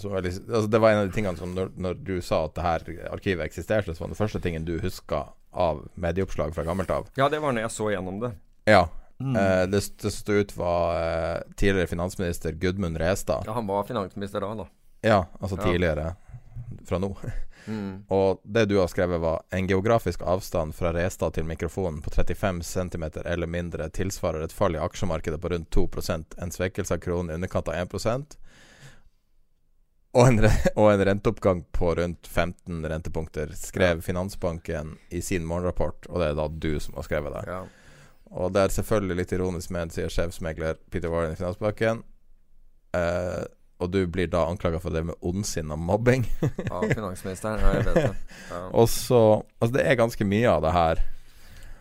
veldig, 0.01 0.31
altså 0.49 0.71
Det 0.73 0.79
var 0.81 0.95
en 0.95 1.01
av 1.03 1.11
de 1.11 1.13
tingene 1.13 1.37
som 1.37 1.53
når, 1.53 1.69
når 1.77 1.99
du 2.01 2.15
sa 2.25 2.47
at 2.47 2.55
det 2.57 2.65
her 2.65 2.87
arkivet 3.13 3.45
eksisterte, 3.45 3.93
så 3.93 4.01
var 4.07 4.09
den 4.15 4.17
første 4.17 4.41
tingen 4.41 4.65
du 4.65 4.79
huska 4.81 5.27
av 5.53 5.83
medieoppslag 6.01 6.55
fra 6.57 6.65
gammelt 6.65 6.89
av. 6.91 7.11
Ja, 7.21 7.29
det 7.29 7.43
var 7.45 7.53
når 7.53 7.67
jeg 7.67 7.75
så 7.75 7.91
gjennom 7.93 8.23
det. 8.23 8.31
Ja. 8.65 8.87
Mm. 9.21 9.37
Uh, 9.37 9.67
det 9.69 9.83
det 10.01 10.15
sto 10.17 10.33
ut, 10.41 10.57
var 10.57 11.45
tidligere 11.61 11.93
finansminister 11.93 12.57
Gudmund 12.57 12.97
Restad. 12.97 13.45
Ja, 13.47 13.53
han 13.61 13.69
var 13.69 13.85
finansminister 13.85 14.41
da, 14.41 14.55
da. 14.65 14.67
Ja, 15.05 15.21
altså 15.39 15.61
Ja. 15.61 15.69
tidligere 15.69 16.15
fra 16.89 16.99
nå. 17.05 17.13
Mm. 17.67 18.05
Og 18.13 18.41
det 18.45 18.65
du 18.71 18.77
har 18.81 18.91
skrevet, 18.91 19.21
var 19.21 19.43
en 19.51 19.69
geografisk 19.71 20.23
avstand 20.23 20.75
fra 20.75 20.93
Restad 20.93 21.37
til 21.37 21.47
mikrofonen 21.47 22.03
på 22.03 22.11
35 22.11 22.63
cm 22.67 23.05
eller 23.25 23.47
mindre 23.47 23.89
tilsvarer 23.91 24.45
et 24.45 24.55
fall 24.57 24.77
i 24.77 24.83
aksjemarkedet 24.83 25.41
på 25.41 25.53
rundt 25.55 25.71
2% 25.77 26.39
en 26.43 26.55
svekkelse 26.55 26.97
av 26.97 27.05
kronen 27.05 27.31
i 27.31 27.39
underkant 27.41 27.71
av 27.71 27.79
1 27.83 28.37
og 30.13 30.29
en, 30.29 30.43
og 30.81 30.91
en 30.93 31.05
renteoppgang 31.09 31.65
på 31.73 31.95
rundt 31.95 32.27
15 32.27 32.87
rentepunkter, 32.89 33.55
skrev 33.57 34.03
Finansbanken 34.05 34.97
i 35.09 35.23
sin 35.23 35.47
morgenrapport, 35.49 36.07
og 36.09 36.21
det 36.21 36.29
er 36.29 36.37
da 36.37 36.49
du 36.49 36.75
som 36.81 36.99
har 36.99 37.09
skrevet 37.09 37.33
det. 37.33 37.45
Ja. 37.49 37.63
Og 38.33 38.53
det 38.53 38.63
er 38.63 38.77
selvfølgelig 38.77 39.19
litt 39.19 39.33
ironisk 39.37 39.73
ment, 39.73 39.93
sier 39.93 40.13
sjefsmegler 40.13 40.79
Peter 40.93 41.13
Warren 41.13 41.35
i 41.35 41.41
Finansbanken. 41.41 42.05
Eh, 42.97 43.43
og 43.83 43.91
du 43.93 44.01
blir 44.07 44.29
da 44.31 44.45
anklaga 44.49 44.79
for 44.81 44.95
det 44.95 45.03
med 45.09 45.15
ondsinn 45.27 45.71
og 45.75 45.79
mobbing. 45.83 46.25
Av 46.71 46.87
finansministeren. 46.89 47.59
Ja, 47.61 47.73
jeg 47.79 47.87
vet 47.89 47.99
det. 47.99 48.37
Ja. 48.51 48.61
Og 48.73 48.89
så 48.93 49.21
Altså, 49.61 49.73
det 49.77 49.87
er 49.91 49.99
ganske 50.01 50.27
mye 50.27 50.49
av 50.53 50.63
det 50.65 50.73
her 50.77 51.03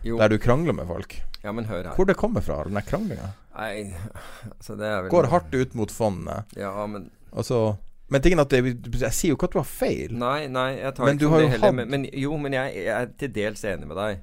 Jo, 0.02 0.18
der 0.18 0.28
du 0.34 0.38
krangler 0.42 0.74
med 0.74 0.86
folk. 0.90 1.16
ja, 1.44 1.52
men 1.52 1.64
hør 1.70 1.84
her. 1.88 1.94
Hvor 1.96 2.06
det 2.10 2.16
kommer 2.18 2.42
fra, 2.42 2.60
den 2.66 2.74
der 2.78 2.86
kranglinga? 2.86 3.30
Altså 3.54 4.76
det 4.80 4.90
vel 5.04 5.10
Går 5.12 5.26
hardt 5.32 5.54
ut 5.54 5.74
mot 5.78 5.90
fondet. 5.92 6.44
Ja, 6.56 6.72
men 6.86 7.10
Altså 7.32 7.76
Men 8.12 8.20
tingen 8.24 8.40
at 8.42 8.50
det, 8.52 8.60
jeg 9.00 9.12
sier 9.16 9.32
jo 9.32 9.36
ikke 9.38 9.48
at 9.48 9.54
du 9.54 9.60
har 9.62 9.68
feil. 9.68 10.10
Nei, 10.20 10.46
nei, 10.52 10.70
jeg 10.82 10.94
tar 10.96 11.06
Men 11.08 11.16
ikke 11.16 11.30
det 11.38 11.48
heller. 11.54 11.66
hatt- 11.66 11.74
Men, 11.78 11.88
men, 11.90 12.02
jo, 12.12 12.36
men 12.36 12.52
jeg, 12.52 12.74
jeg 12.84 12.92
er 12.96 13.06
til 13.22 13.32
dels 13.32 13.62
enig 13.64 13.86
med 13.88 13.96
deg. 13.96 14.18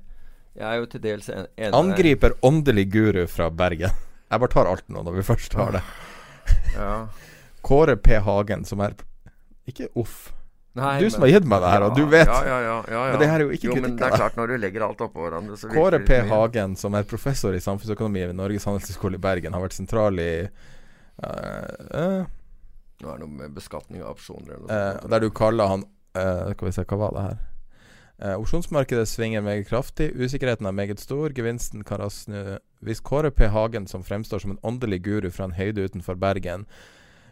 Jeg 0.59 0.65
er 0.67 0.77
jo 0.81 0.85
til 0.91 1.01
dels 1.01 1.29
enig 1.29 1.47
med 1.55 1.57
deg. 1.71 1.77
Angriper 1.79 2.35
åndelig 2.45 2.85
guru 2.93 3.23
fra 3.31 3.47
Bergen. 3.49 3.89
Jeg 4.29 4.39
bare 4.43 4.53
tar 4.53 4.69
alt 4.69 4.85
nå 4.93 5.01
når 5.07 5.15
vi 5.17 5.23
først 5.25 5.55
har 5.57 5.71
det. 5.79 5.81
Ja. 6.75 7.07
Kåre 7.61 7.95
P. 7.97 8.19
Hagen, 8.23 8.65
som 8.65 8.83
er 8.85 8.95
Ikke 9.69 9.89
uff. 9.99 10.29
Nei, 10.77 10.99
Du 11.01 11.09
som 11.09 11.23
har 11.25 11.31
gitt 11.31 11.47
meg 11.49 11.63
det 11.63 11.69
her, 11.73 11.83
og 11.87 11.95
du 11.97 12.03
vet. 12.07 12.29
Ja, 12.29 12.39
ja, 12.45 12.57
ja, 12.61 12.75
ja, 12.87 12.99
ja. 13.07 13.11
Men 13.11 13.21
det 13.23 13.29
her 13.29 13.41
er 13.41 13.47
jo 13.47 13.55
ikke 13.57 13.67
jo, 13.71 13.75
men 13.81 13.95
det 13.97 14.05
er 14.05 14.15
klart, 14.15 14.35
når 14.37 14.51
du 14.51 14.55
legger 14.61 14.85
alt 14.85 15.01
oppå 15.01 15.25
hverandre, 15.25 15.57
så 15.57 15.69
Kåre 15.71 15.99
P. 16.05 16.19
Hagen, 16.29 16.75
som 16.79 16.95
er 16.97 17.07
professor 17.09 17.57
i 17.57 17.61
samfunnsøkonomi 17.63 18.27
ved 18.29 18.37
Norges 18.37 18.67
handelshøyskole 18.69 19.17
i 19.17 19.23
Bergen, 19.23 19.57
har 19.57 19.65
vært 19.65 19.75
sentral 19.75 20.21
i 20.21 20.31
uh, 20.45 21.29
uh, 21.89 22.21
Nå 22.99 23.09
er 23.09 23.17
det 23.17 23.23
noe 23.23 23.31
med 23.31 23.55
beskatning 23.55 24.03
av 24.03 24.13
opsjoner 24.13 24.55
eller 24.55 24.65
noe 24.67 24.79
sånt. 24.99 25.09
Der 25.13 25.23
du 25.23 25.29
kaller 25.31 25.71
han 25.71 25.85
Skal 26.11 26.67
vi 26.67 26.73
se, 26.75 26.83
hva 26.83 26.97
var 26.99 27.15
det 27.15 27.21
her? 27.23 27.37
Opsjonsmarkedet 28.35 29.05
svinger 29.07 29.43
meget 29.45 29.69
kraftig. 29.69 30.09
Usikkerheten 30.19 30.67
er 30.67 30.75
meget 30.75 30.99
stor. 30.99 31.31
Gevinsten 31.31 31.85
kan 31.87 32.01
raskt 32.01 32.27
snu. 32.27 32.57
Hvis 32.83 32.99
Kåre 32.99 33.31
P. 33.31 33.47
Hagen, 33.47 33.87
som 33.87 34.03
fremstår 34.03 34.43
som 34.43 34.51
en 34.51 34.59
åndelig 34.67 34.99
guru 35.05 35.29
fra 35.31 35.47
en 35.47 35.55
høyde 35.55 35.85
utenfor 35.87 36.19
Bergen, 36.19 36.65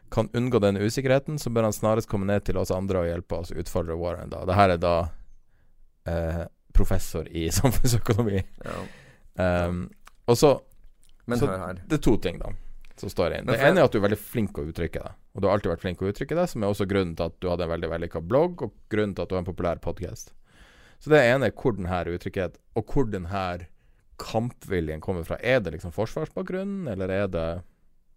kan 0.10 0.30
unngå 0.34 0.60
denne 0.64 0.84
usikkerheten, 0.84 1.40
så 1.40 1.50
bør 1.50 1.68
han 1.68 1.76
snarest 1.76 2.10
komme 2.10 2.28
ned 2.30 2.46
til 2.48 2.60
oss 2.60 2.72
andre 2.72 3.04
og 3.04 3.10
hjelpe 3.10 3.42
oss, 3.42 3.52
utfordre 3.52 3.98
Warren 4.00 4.32
da. 4.32 4.44
Det 4.48 4.56
her 4.58 4.74
er 4.76 4.80
da 4.82 4.94
eh, 6.08 6.44
professor 6.76 7.28
i 7.28 7.48
samfunnsøkonomi. 7.60 8.42
Ja. 8.64 8.80
Um, 9.68 9.84
og 10.26 10.38
så 10.40 10.58
Men 11.26 11.40
Så-. 11.40 11.52
Det 11.86 12.00
er 12.00 12.02
to 12.02 12.16
ting, 12.24 12.40
da, 12.40 12.54
som 12.96 13.12
står 13.12 13.38
inn. 13.38 13.50
Det 13.50 13.60
ene 13.60 13.82
er 13.82 13.90
at 13.90 13.94
du 13.94 14.00
er 14.00 14.08
veldig 14.08 14.20
flink 14.22 14.58
å 14.58 14.64
uttrykke 14.70 15.04
deg. 15.04 15.16
Og 15.36 15.44
du 15.44 15.48
har 15.48 15.58
alltid 15.58 15.74
vært 15.74 15.84
flink 15.84 16.02
å 16.02 16.08
uttrykke 16.10 16.38
deg, 16.40 16.50
som 16.50 16.64
er 16.64 16.72
også 16.72 16.88
grunnen 16.90 17.18
til 17.20 17.28
at 17.28 17.36
du 17.44 17.50
hadde 17.52 17.68
en 17.68 17.74
veldig 17.74 17.90
vellykka 17.92 18.22
blogg, 18.24 18.64
og 18.64 18.78
grunnen 18.90 19.14
til 19.18 19.26
at 19.26 19.30
du 19.30 19.36
har 19.36 19.44
en 19.44 19.50
populær 19.50 19.82
podkast. 19.84 20.32
Så 21.04 21.12
det 21.14 21.20
ene 21.28 21.50
er 21.50 21.58
hvor 21.60 21.76
den 21.78 21.90
her 21.92 22.10
uttrykket, 22.10 22.56
og 22.80 22.94
hvor 22.94 23.10
den 23.12 23.28
her 23.30 23.68
kampviljen 24.18 25.04
kommer 25.04 25.28
fra. 25.28 25.38
Er 25.44 25.60
det 25.62 25.76
liksom 25.76 25.94
forsvarsbakgrunnen, 25.94 26.88
eller 26.90 27.12
er 27.14 27.28
det 27.30 27.48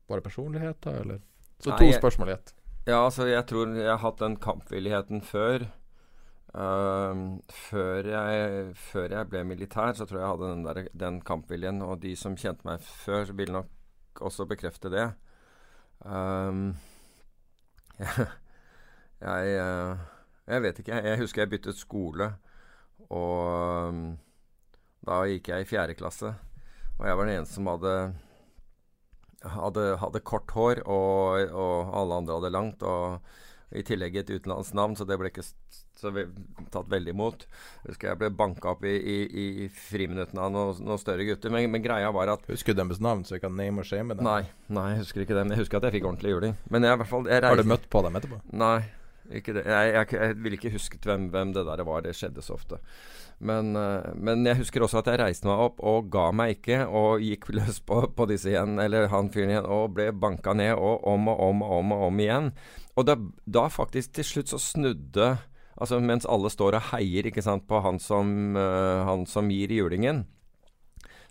bare 0.08 0.24
personligheter, 0.24 1.02
eller 1.02 1.20
Så 1.60 1.70
to 1.70 1.84
Nei, 1.84 1.92
jeg- 1.92 2.00
spørsmål 2.00 2.28
i 2.28 2.32
ett. 2.32 2.54
Ja, 2.86 3.04
altså, 3.04 3.26
jeg 3.28 3.46
tror 3.46 3.74
jeg 3.76 3.90
har 3.90 4.00
hatt 4.00 4.18
den 4.18 4.36
kampvilligheten 4.36 5.20
før. 5.22 5.66
Uh, 6.50 7.38
før, 7.46 8.06
jeg, 8.08 8.74
før 8.74 9.12
jeg 9.12 9.28
ble 9.30 9.44
militær, 9.44 9.92
så 9.94 10.04
tror 10.04 10.18
jeg 10.18 10.24
jeg 10.24 10.32
hadde 10.32 10.48
den, 10.50 10.64
der, 10.64 10.88
den 10.98 11.20
kampviljen. 11.20 11.82
Og 11.82 12.00
de 12.02 12.16
som 12.16 12.36
kjente 12.36 12.66
meg 12.66 12.80
før, 12.80 13.32
vil 13.36 13.52
nok 13.52 13.68
også 14.20 14.46
bekrefte 14.50 14.90
det. 14.90 15.12
Um, 16.00 16.74
jeg, 18.00 18.26
jeg, 19.20 19.52
eh, 19.60 19.96
jeg 20.48 20.62
vet 20.62 20.78
ikke. 20.78 21.02
Jeg 21.04 21.20
husker 21.20 21.42
jeg 21.42 21.50
byttet 21.50 21.78
skole. 21.78 22.32
Og 23.10 23.88
um, 23.88 24.18
da 25.06 25.22
gikk 25.28 25.52
jeg 25.52 25.64
i 25.64 25.68
fjerde 25.68 25.94
klasse. 25.98 26.34
Og 26.98 27.06
jeg 27.06 27.16
var 27.16 27.28
den 27.28 27.38
eneste 27.38 27.54
som 27.54 27.70
hadde 27.70 27.94
hadde, 29.44 29.86
hadde 30.00 30.24
kort 30.26 30.50
hår, 30.56 30.82
og, 30.86 31.52
og 31.54 31.94
alle 32.02 32.20
andre 32.22 32.40
hadde 32.40 32.52
langt. 32.54 32.82
Og 32.82 33.20
i 33.70 33.84
tillegg 33.86 34.16
et 34.18 34.30
utenlandsk 34.34 34.74
navn, 34.74 34.96
så 34.98 35.06
det 35.06 35.16
ble 35.20 35.30
ikke 35.30 35.44
så 36.00 36.10
ve 36.14 36.24
tatt 36.72 36.88
veldig 36.90 37.12
imot. 37.12 37.44
Jeg 37.84 37.92
Husker 37.92 38.10
jeg 38.10 38.20
ble 38.22 38.30
banka 38.34 38.72
opp 38.72 38.84
i, 38.88 38.94
i, 38.96 39.16
i 39.64 39.66
friminuttene 39.70 40.42
av 40.42 40.52
noen, 40.54 40.80
noe 40.86 40.98
større 41.00 41.26
gutter. 41.28 41.52
Men, 41.54 41.68
men 41.70 41.84
greia 41.84 42.10
var 42.14 42.32
at 42.34 42.46
Husker 42.50 42.74
du 42.74 42.80
deres 42.82 43.02
navn, 43.04 43.22
så 43.28 43.36
vi 43.36 43.42
kan 43.44 43.54
name 43.56 43.84
og 43.84 43.88
shame 43.88 44.16
dem? 44.16 44.26
Nei, 44.26 44.42
nei, 44.72 44.86
jeg 44.94 45.04
husker 45.04 45.26
ikke 45.26 45.36
dem. 45.38 45.52
Jeg 45.54 45.62
husker 45.62 45.80
at 45.80 45.88
jeg 45.88 45.98
fikk 45.98 46.08
ordentlig 46.10 46.34
juling. 46.34 46.56
Men 46.72 46.88
jeg, 46.88 46.96
i 46.96 47.02
hvert 47.02 47.12
fall 47.12 47.28
jeg 47.30 47.44
Har 47.46 47.60
du 47.60 47.68
møtt 47.68 47.86
på 47.92 48.02
dem 48.06 48.18
etterpå? 48.20 48.40
Nei, 48.64 48.78
ikke 49.38 49.54
det. 49.56 49.64
Jeg, 49.68 49.92
jeg, 49.94 50.12
jeg 50.16 50.36
ville 50.42 50.58
ikke 50.58 50.72
husket 50.74 51.06
hvem, 51.06 51.28
hvem 51.32 51.54
det 51.56 51.66
der 51.68 51.82
var. 51.86 52.04
Det 52.04 52.14
skjedde 52.18 52.44
så 52.44 52.56
ofte. 52.56 52.80
Men, 53.40 53.72
eh, 53.76 54.10
men 54.20 54.44
jeg 54.44 54.60
husker 54.60 54.84
også 54.84 55.00
at 55.00 55.10
jeg 55.12 55.20
reiste 55.22 55.48
meg 55.48 55.62
opp 55.64 55.80
og 55.86 56.10
ga 56.12 56.26
meg 56.36 56.58
ikke, 56.58 56.82
og 56.86 57.24
gikk 57.24 57.48
løs 57.56 57.80
på, 57.80 58.02
på 58.16 58.26
disse 58.28 58.50
igjen, 58.52 58.76
eller 58.82 59.08
han 59.12 59.30
fyren 59.32 59.54
igjen, 59.54 59.68
og 59.68 59.94
ble 59.96 60.10
banka 60.12 60.52
ned 60.56 60.74
og 60.76 61.06
om 61.08 61.30
og 61.32 61.40
om 61.46 61.62
og 61.64 61.76
om, 61.78 61.94
og 61.96 62.08
om 62.10 62.20
igjen. 62.20 62.50
Og 63.00 63.08
da, 63.08 63.16
da 63.48 63.68
faktisk 63.72 64.18
til 64.18 64.28
slutt 64.32 64.52
så 64.54 64.60
snudde 64.60 65.36
Altså 65.80 65.96
mens 66.04 66.26
alle 66.28 66.50
står 66.52 66.76
og 66.76 66.90
heier 66.90 67.24
ikke 67.30 67.40
sant, 67.40 67.62
på 67.64 67.78
han 67.80 67.96
som, 68.02 68.52
uh, 68.52 69.00
han 69.06 69.22
som 69.24 69.48
gir 69.48 69.70
julingen. 69.72 70.26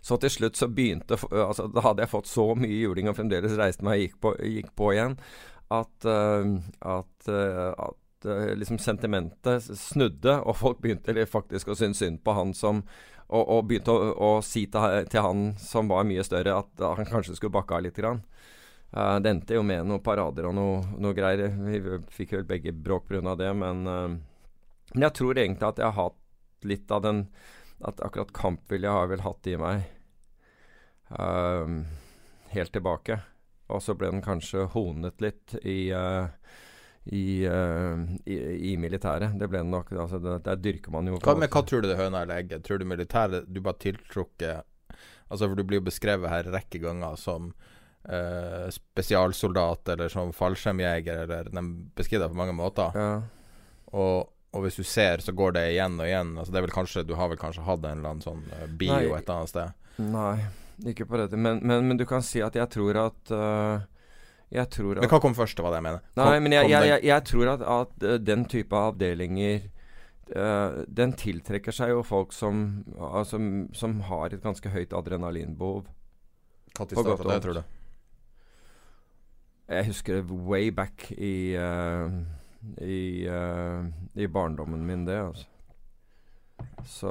Så 0.02 0.16
til 0.18 0.32
slutt 0.32 0.56
så 0.58 0.66
begynte 0.66 1.18
altså, 1.30 1.68
Da 1.68 1.84
hadde 1.84 2.02
jeg 2.02 2.10
fått 2.10 2.30
så 2.30 2.46
mye 2.58 2.80
juling 2.80 3.10
og 3.10 3.18
fremdeles 3.18 3.56
reiste 3.60 3.84
meg 3.86 3.98
og 3.98 4.02
gikk 4.02 4.16
på, 4.24 4.34
gikk 4.56 4.70
på 4.80 4.92
igjen, 4.96 5.18
at, 5.70 6.04
eh, 6.04 6.52
at, 6.80 7.28
eh, 7.28 7.70
at 7.78 8.26
eh, 8.26 8.52
liksom 8.58 8.78
sentimentet 8.82 9.62
snudde, 9.78 10.40
og 10.40 10.56
folk 10.58 10.80
begynte 10.82 11.26
faktisk 11.26 11.70
å 11.70 11.78
synes 11.78 12.02
synd 12.02 12.22
på 12.24 12.34
han 12.36 12.54
som 12.54 12.84
Og, 13.30 13.44
og 13.46 13.66
begynte 13.70 13.92
å, 13.94 14.06
å 14.10 14.30
si 14.42 14.64
til, 14.66 15.04
til 15.06 15.22
han 15.22 15.42
som 15.62 15.86
var 15.86 16.02
mye 16.02 16.24
større, 16.26 16.56
at 16.64 16.80
han 16.98 17.06
kanskje 17.06 17.36
skulle 17.38 17.54
bakke 17.54 17.76
av 17.76 17.84
litt. 17.84 17.94
Grann. 17.94 18.24
Uh, 18.90 19.20
det 19.22 19.30
endte 19.30 19.54
jo 19.54 19.62
med 19.62 19.86
noen 19.86 20.02
parader 20.02 20.48
og 20.48 20.56
noe, 20.58 20.80
noe 20.98 21.14
greier. 21.14 21.52
Vi 21.62 22.00
fikk 22.10 22.34
vel 22.34 22.48
begge 22.48 22.72
bråk 22.74 23.06
pga. 23.06 23.36
det, 23.38 23.52
men, 23.54 23.84
uh, 23.86 24.08
men 24.96 25.06
jeg 25.06 25.14
tror 25.14 25.38
egentlig 25.38 25.68
at 25.68 25.78
jeg 25.78 25.92
har 25.92 26.10
hatt 26.10 26.66
litt 26.66 26.90
av 26.90 27.06
den 27.06 27.28
At 27.86 28.02
akkurat 28.02 28.32
kampvilje 28.34 28.90
har 28.90 29.06
jeg 29.06 29.12
vel 29.14 29.22
hatt 29.24 29.46
i 29.46 29.56
meg 29.56 29.84
uh, 31.14 31.70
helt 32.50 32.72
tilbake. 32.74 33.22
Og 33.70 33.82
så 33.84 33.94
ble 33.98 34.10
den 34.12 34.24
kanskje 34.24 34.66
honet 34.74 35.22
litt 35.22 35.54
i 35.62 35.92
uh, 35.94 36.26
i, 37.04 37.48
uh, 37.48 37.98
i, 38.24 38.36
i 38.72 38.76
militæret. 38.76 39.38
Det 39.40 39.48
ble 39.48 39.62
den 39.62 39.72
nok. 39.72 39.92
Altså, 39.92 40.20
det, 40.22 40.40
der 40.46 40.60
dyrker 40.60 40.92
man 40.94 41.08
jo 41.08 41.18
Hva, 41.22 41.36
men 41.38 41.50
hva 41.50 41.62
tror 41.66 41.82
du 41.82 41.88
det 41.88 41.96
er 41.96 42.04
høna 42.04 42.24
eller 42.24 42.42
egget? 42.42 42.64
Tror 42.66 42.80
du 42.80 42.86
militæret 42.88 43.48
Du 43.48 43.62
bare 43.64 43.80
tiltrukket 43.80 44.66
Altså, 45.30 45.46
for 45.46 45.54
du 45.54 45.62
blir 45.62 45.78
jo 45.78 45.86
beskrevet 45.86 46.26
her 46.26 46.48
rekke 46.50 46.80
ganger 46.82 47.14
som 47.20 47.52
uh, 48.10 48.66
spesialsoldat 48.74 49.92
eller 49.94 50.10
som 50.10 50.32
fallskjermjeger, 50.34 51.22
eller 51.22 51.52
De 51.54 51.62
beskriver 51.94 52.24
deg 52.24 52.34
på 52.34 52.40
mange 52.40 52.56
måter. 52.58 52.98
Ja. 52.98 53.12
Og, 53.94 54.32
og 54.50 54.64
hvis 54.64 54.80
du 54.80 54.82
ser, 54.82 55.22
så 55.22 55.30
går 55.38 55.54
det 55.54 55.62
igjen 55.76 56.00
og 56.02 56.08
igjen. 56.08 56.34
Altså, 56.34 56.50
det 56.50 56.58
er 56.58 56.66
vel 56.66 56.74
kanskje 56.74 57.06
Du 57.06 57.14
har 57.14 57.30
vel 57.30 57.38
kanskje 57.38 57.62
hatt 57.62 57.86
en 57.86 58.02
eller 58.02 58.16
annen 58.16 58.26
sånn 58.26 58.42
bio 58.74 58.96
Nei. 58.96 59.20
et 59.20 59.30
annet 59.30 59.52
sted? 59.54 59.78
Nei, 60.02 60.34
ikke 60.88 61.06
på 61.08 61.18
dette. 61.20 61.36
Men, 61.36 61.60
men, 61.66 61.88
men 61.88 61.98
du 62.00 62.06
kan 62.08 62.22
si 62.24 62.42
at 62.44 62.56
jeg 62.56 62.70
tror 62.72 62.98
at 63.06 63.32
uh, 63.34 63.82
Jeg 64.50 64.66
tror 64.72 64.98
at 64.98 65.04
Men 65.04 65.12
hva 65.12 65.20
kom 65.22 65.36
først, 65.36 65.58
det 65.58 65.64
var 65.64 65.74
det 65.74 65.80
jeg 65.80 65.86
mener. 65.88 66.06
Nei, 66.18 66.38
men 66.40 66.56
jeg, 66.56 66.70
jeg, 66.72 66.88
jeg, 66.88 67.04
jeg 67.10 67.26
tror 67.30 67.52
at, 67.52 67.66
at 67.74 68.08
øh, 68.08 68.16
den 68.26 68.46
type 68.50 68.76
avdelinger 68.76 69.68
uh, 70.34 70.80
Den 70.86 71.14
tiltrekker 71.18 71.74
seg 71.74 71.94
jo 71.94 72.02
folk 72.06 72.34
som, 72.36 72.84
altså, 72.96 73.40
som 73.76 74.00
har 74.08 74.34
et 74.34 74.42
ganske 74.42 74.72
høyt 74.72 74.96
adrenalinbehov. 74.96 75.84
Godt 76.78 76.96
og 76.96 77.24
det, 77.28 77.38
tror 77.44 77.60
du? 77.60 77.62
Jeg 79.70 79.86
husker 79.86 80.18
det 80.18 80.42
way 80.50 80.70
back 80.74 81.10
i 81.12 81.54
uh, 81.54 82.10
i, 82.82 83.24
i 84.14 84.26
barndommen 84.28 84.82
min, 84.84 85.06
det. 85.06 85.16
altså. 85.16 85.46
Så 86.86 87.10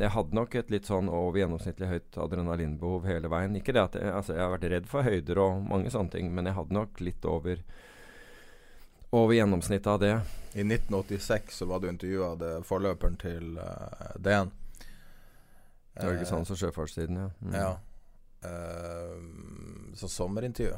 jeg 0.00 0.12
hadde 0.12 0.36
nok 0.36 0.54
et 0.58 0.70
litt 0.72 0.88
sånn 0.88 1.08
over 1.08 1.40
gjennomsnittlig 1.40 1.88
høyt 1.90 2.18
adrenalinbehov 2.24 3.06
hele 3.08 3.30
veien. 3.32 3.56
Ikke 3.58 3.74
det 3.76 3.84
at 3.84 3.98
jeg, 3.98 4.12
altså 4.12 4.36
jeg 4.36 4.44
har 4.44 4.54
vært 4.54 4.70
redd 4.72 4.88
for 4.90 5.06
høyder 5.06 5.40
og 5.42 5.60
mange 5.70 5.92
sånne 5.94 6.12
ting, 6.12 6.32
men 6.34 6.48
jeg 6.48 6.58
hadde 6.58 6.76
nok 6.76 7.02
litt 7.04 7.28
over 7.28 7.62
over 9.16 9.34
gjennomsnittet 9.34 9.86
av 9.86 10.00
det. 10.02 10.20
I 10.52 10.64
1986 10.64 11.54
så 11.58 11.68
var 11.70 11.80
du 11.80 11.88
intervjua 11.88 12.32
av 12.34 12.64
forløperen 12.66 13.16
til 13.20 13.58
uh, 13.58 14.16
DN. 14.18 14.50
Norges 15.96 16.32
Handels- 16.34 16.52
og 16.52 16.60
Sjøfartstiden, 16.60 17.16
ja. 17.22 17.30
Mm. 17.40 17.54
Ja. 17.56 17.70
uh, 18.44 19.94
så 19.96 20.10
sommerintervju. 20.12 20.76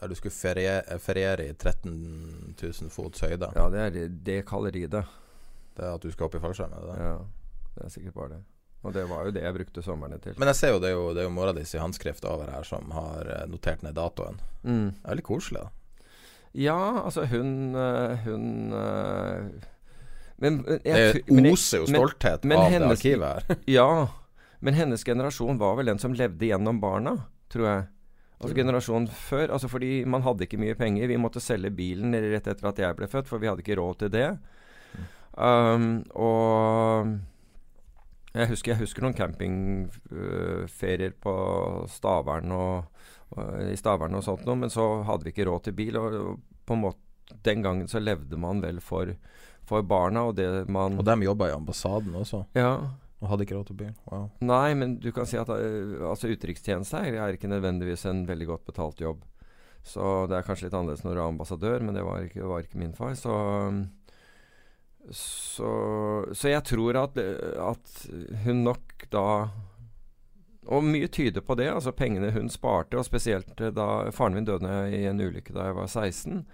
Der 0.00 0.08
du 0.08 0.16
skulle 0.16 0.34
feriere, 0.34 0.98
feriere 0.98 1.50
i 1.50 1.54
13 1.54 2.56
000 2.62 2.90
fots 2.90 3.20
høyde. 3.20 3.52
Ja, 3.54 3.68
det, 3.70 3.80
er, 3.80 4.08
det 4.08 4.38
kaller 4.48 4.72
de 4.74 4.86
det. 5.80 5.88
Er 5.88 5.98
at 5.98 6.04
du 6.06 6.12
skal 6.12 6.28
opp 6.28 6.36
i 6.38 6.42
fallskjerm? 6.42 6.76
Er? 6.76 7.02
Ja, 7.02 7.16
det 7.76 7.86
er 7.86 7.94
sikkert 7.94 8.16
bare 8.18 8.34
det. 8.36 8.40
Og 8.80 8.94
det 8.96 9.02
var 9.10 9.26
jo 9.28 9.32
det 9.36 9.42
jeg 9.44 9.56
brukte 9.58 9.82
somrene 9.84 10.16
til. 10.24 10.36
Men 10.40 10.48
jeg 10.52 10.56
ser 10.56 10.72
jo 10.72 10.78
det 10.80 10.88
er 10.88 10.96
jo, 10.96 11.10
det 11.16 11.24
er 11.24 11.28
jo 11.28 11.34
mora 11.36 11.52
di 11.56 11.64
i 11.64 11.82
håndskrift 11.82 12.24
over 12.28 12.48
her 12.52 12.64
som 12.64 12.88
har 12.96 13.28
eh, 13.28 13.42
notert 13.50 13.84
ned 13.84 13.98
datoen. 13.98 14.40
Mm. 14.62 14.86
Det 14.94 15.04
er 15.04 15.12
veldig 15.12 15.26
koselig, 15.26 15.66
da. 15.66 15.74
Ja, 16.56 16.78
altså 17.04 17.28
hun 17.30 17.76
eh, 17.78 18.24
Hun 18.24 18.72
men, 20.40 20.56
jeg, 20.82 21.20
Det 21.28 21.52
oser 21.52 21.84
jo 21.84 21.86
stolthet 21.86 22.42
men, 22.42 22.56
men 22.56 22.58
av 22.58 22.72
hennes, 22.72 22.88
det 22.88 22.96
arkivet 22.96 23.28
her. 23.28 23.60
ja, 23.76 23.90
men 24.64 24.76
hennes 24.76 25.04
generasjon 25.04 25.60
var 25.60 25.76
vel 25.76 25.92
den 25.92 26.00
som 26.00 26.16
levde 26.16 26.48
gjennom 26.48 26.80
barna, 26.80 27.12
tror 27.52 27.68
jeg. 27.68 27.82
Altså 28.40 28.56
generasjonen 28.56 29.08
før. 29.12 29.50
Altså 29.52 29.68
fordi 29.68 30.00
man 30.08 30.24
hadde 30.24 30.46
ikke 30.46 30.60
mye 30.60 30.76
penger. 30.78 31.10
Vi 31.12 31.18
måtte 31.20 31.42
selge 31.44 31.68
bilen 31.76 32.16
rett 32.16 32.48
etter 32.48 32.70
at 32.70 32.80
jeg 32.80 32.96
ble 32.96 33.08
født, 33.12 33.28
for 33.28 33.42
vi 33.42 33.50
hadde 33.50 33.60
ikke 33.60 33.76
råd 33.76 34.00
til 34.00 34.12
det. 34.14 34.28
Um, 35.36 36.02
og 36.18 37.06
jeg 38.30 38.50
husker, 38.52 38.72
jeg 38.72 38.82
husker 38.84 39.02
noen 39.02 39.16
campingferier 39.18 41.14
på 41.18 41.34
Stavern 41.90 42.52
og, 42.54 43.04
og, 43.34 43.44
i 43.66 43.76
Stavern 43.78 44.14
og 44.18 44.26
sånt 44.26 44.46
noe, 44.46 44.58
men 44.64 44.70
så 44.70 45.02
hadde 45.08 45.26
vi 45.26 45.34
ikke 45.34 45.48
råd 45.50 45.66
til 45.66 45.76
bil. 45.80 45.98
Og, 45.98 46.18
og 46.20 46.64
på 46.66 46.76
en 46.76 46.84
måte 46.84 47.38
den 47.46 47.62
gangen 47.62 47.88
så 47.90 48.02
levde 48.02 48.38
man 48.40 48.62
vel 48.62 48.80
for, 48.82 49.12
for 49.66 49.86
barna 49.86 50.26
og 50.30 50.36
det 50.38 50.48
man 50.70 50.98
Og 50.98 51.06
dem 51.06 51.22
jobba 51.26 51.50
i 51.50 51.54
ambassaden 51.54 52.14
også? 52.18 52.44
Ja. 52.58 52.72
Og 53.20 53.28
hadde 53.28 53.44
ikke 53.44 53.58
råd 53.58 53.68
til 53.68 53.80
bil? 53.82 53.92
Wow. 54.08 54.30
Nei, 54.46 54.70
men 54.78 54.96
du 55.02 55.10
kan 55.14 55.28
si 55.28 55.36
at 55.38 55.50
uh, 55.50 56.08
altså 56.08 56.30
utenrikstjeneste 56.30 57.02
er 57.10 57.34
ikke 57.36 57.50
nødvendigvis 57.50 58.06
en 58.08 58.24
veldig 58.28 58.48
godt 58.54 58.64
betalt 58.70 59.02
jobb. 59.02 59.26
Så 59.82 60.26
det 60.28 60.36
er 60.36 60.44
kanskje 60.44 60.68
litt 60.68 60.76
annerledes 60.76 61.02
når 61.04 61.14
du 61.14 61.20
er 61.20 61.26
ambassadør, 61.26 61.84
men 61.84 61.96
det 61.96 62.04
var 62.04 62.24
ikke, 62.24 62.46
var 62.48 62.64
ikke 62.64 62.80
min 62.80 62.96
far. 62.96 63.14
Så, 63.18 63.34
så, 65.10 65.70
så 66.32 66.52
jeg 66.52 66.62
tror 66.68 66.98
at, 67.00 67.18
at, 67.18 67.94
hun 68.44 68.62
nok 68.62 69.06
da 69.10 69.24
Og 70.70 70.84
mye 70.86 71.08
tyder 71.10 71.42
på 71.42 71.56
det. 71.58 71.66
Altså 71.72 71.90
pengene 71.96 72.30
hun 72.30 72.50
sparte, 72.52 72.98
og 73.00 73.06
spesielt 73.08 73.58
da 73.58 73.88
faren 74.14 74.36
min 74.36 74.46
døde 74.46 74.70
i 74.94 75.06
en 75.10 75.20
ulykke 75.20 75.56
da 75.56 75.70
jeg 75.70 75.76
var 75.80 75.88
16, 75.88 76.44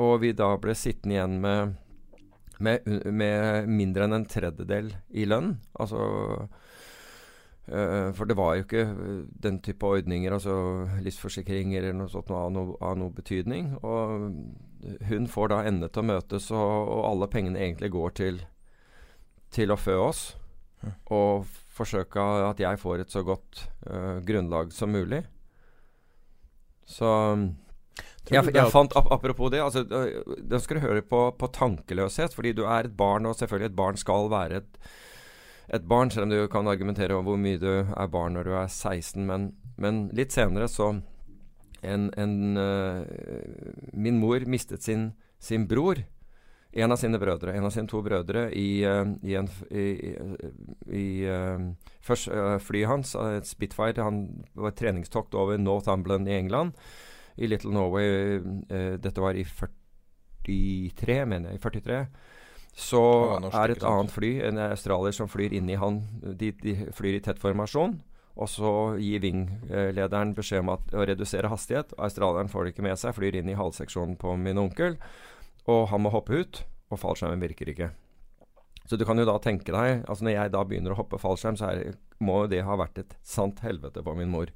og 0.00 0.20
vi 0.22 0.30
da 0.32 0.54
ble 0.62 0.72
sittende 0.78 1.18
igjen 1.18 1.40
med 1.42 1.74
med, 2.60 2.86
med 3.12 3.68
mindre 3.70 4.06
enn 4.06 4.18
en 4.20 4.26
tredjedel 4.28 4.92
i 5.16 5.26
lønn. 5.28 5.54
Altså 5.80 6.00
uh, 7.70 8.08
For 8.16 8.28
det 8.28 8.36
var 8.38 8.56
jo 8.56 8.66
ikke 8.66 8.86
den 9.46 9.60
type 9.64 9.86
ordninger, 9.86 10.36
altså 10.36 10.54
livsforsikringer 11.04 11.82
eller 11.82 12.00
noe 12.02 12.12
sånt 12.12 12.32
av, 12.34 12.50
noe, 12.54 12.76
av 12.84 12.98
noe 13.00 13.14
betydning. 13.16 13.74
Og 13.80 14.28
hun 15.08 15.28
får 15.28 15.52
da 15.52 15.62
ende 15.68 15.88
til 15.88 16.02
å 16.02 16.08
møtes, 16.12 16.50
og, 16.54 16.92
og 16.94 17.02
alle 17.10 17.30
pengene 17.32 17.60
egentlig 17.60 17.90
går 17.94 18.14
til, 18.20 18.42
til 19.54 19.72
å 19.72 19.78
fø 19.80 19.96
oss. 20.08 20.22
Og 21.12 21.48
forsøke 21.76 22.22
at 22.48 22.60
jeg 22.60 22.80
får 22.80 23.02
et 23.02 23.12
så 23.12 23.22
godt 23.24 23.66
uh, 23.88 24.20
grunnlag 24.24 24.72
som 24.72 24.92
mulig. 24.92 25.22
Så 26.88 27.10
jeg, 28.30 28.46
jeg, 28.54 28.70
fant, 28.72 28.94
Apropos 28.96 29.50
det, 29.52 29.62
altså, 29.62 29.84
den 29.84 30.62
skal 30.62 30.78
du 30.78 30.84
høre 30.84 31.04
på, 31.06 31.22
på 31.38 31.50
tankeløshet. 31.54 32.34
Fordi 32.34 32.54
du 32.56 32.64
er 32.66 32.88
et 32.88 32.96
barn, 32.96 33.28
og 33.28 33.36
selvfølgelig 33.38 33.70
et 33.72 33.78
barn 33.78 34.00
skal 34.00 34.30
være 34.32 34.62
et, 34.62 34.80
et 35.76 35.86
barn, 35.88 36.10
selv 36.10 36.28
om 36.28 36.34
du 36.34 36.40
kan 36.52 36.68
argumentere 36.70 37.16
over 37.16 37.32
hvor 37.32 37.40
mye 37.40 37.60
du 37.60 37.70
er 37.70 38.12
barn 38.12 38.36
når 38.38 38.48
du 38.48 38.56
er 38.56 38.68
16. 38.68 39.26
Men, 39.26 39.50
men 39.80 40.04
litt 40.16 40.34
senere 40.36 40.68
så 40.70 40.92
en, 41.82 42.10
en, 42.16 42.56
uh, 42.56 43.02
Min 43.92 44.18
mor 44.20 44.44
mistet 44.46 44.82
sin, 44.82 45.12
sin, 45.38 45.66
bror. 45.68 46.02
En 46.72 46.92
av 46.92 47.00
sine 47.00 47.18
brødre. 47.18 47.54
En 47.56 47.66
av 47.66 47.74
sine 47.74 47.90
to 47.90 48.02
brødre 48.02 48.48
i, 48.54 48.84
uh, 48.86 49.06
i, 49.26 49.34
en, 49.38 49.48
i, 49.70 50.14
i 50.94 51.06
uh, 51.26 51.70
Først 52.00 52.30
flyet 52.64 52.88
hans, 52.88 53.14
et 53.14 53.46
Spitfire, 53.48 54.02
han 54.02 54.44
var 54.54 54.72
et 54.72 54.78
treningstokt 54.80 55.34
over 55.34 55.58
Northumberland 55.58 56.28
i 56.28 56.38
England 56.38 56.72
i 57.36 57.46
Little 57.46 57.72
Norway 57.72 58.40
Dette 59.00 59.20
var 59.22 59.36
i 59.38 59.44
43, 59.44 61.26
mener 61.28 61.50
jeg. 61.52 61.60
i 61.60 61.62
43. 61.62 62.00
Så 62.76 63.02
er 63.50 63.74
et 63.74 63.84
annet 63.86 64.12
fly, 64.12 64.30
en 64.48 64.60
australier 64.70 65.14
som 65.14 65.28
flyr 65.28 65.54
inn 65.58 65.68
i 65.70 65.78
han 65.78 66.00
De, 66.22 66.52
de 66.62 66.74
flyr 66.96 67.18
i 67.18 67.22
tett 67.24 67.40
formasjon. 67.40 67.98
Og 68.38 68.48
så 68.48 68.72
gir 69.02 69.22
Ving-lederen 69.24 70.34
beskjed 70.36 70.62
om 70.62 70.74
å 70.74 70.78
redusere 71.06 71.50
hastighet. 71.50 71.94
Australieren 71.98 72.50
får 72.52 72.66
det 72.66 72.74
ikke 72.74 72.86
med 72.86 73.00
seg, 73.00 73.16
flyr 73.16 73.40
inn 73.40 73.50
i 73.50 73.58
halvseksjonen 73.58 74.14
på 74.20 74.36
min 74.38 74.60
onkel. 74.62 74.96
Og 75.70 75.88
han 75.90 76.04
må 76.04 76.12
hoppe 76.14 76.38
ut, 76.38 76.62
og 76.90 77.02
fallskjermen 77.02 77.42
virker 77.42 77.72
ikke. 77.72 77.90
Så 78.90 78.98
du 78.98 79.04
kan 79.06 79.18
jo 79.20 79.26
da 79.28 79.36
tenke 79.38 79.70
deg 79.70 80.00
altså 80.10 80.24
Når 80.26 80.32
jeg 80.34 80.50
da 80.50 80.60
begynner 80.66 80.94
å 80.94 80.98
hoppe 80.98 81.20
fallskjerm, 81.20 81.58
så 81.60 81.68
er, 81.70 81.98
må 82.18 82.42
det 82.50 82.64
ha 82.66 82.78
vært 82.80 83.02
et 83.02 83.12
sant 83.26 83.60
helvete 83.62 84.02
på 84.02 84.14
min 84.18 84.32
mor. 84.32 84.50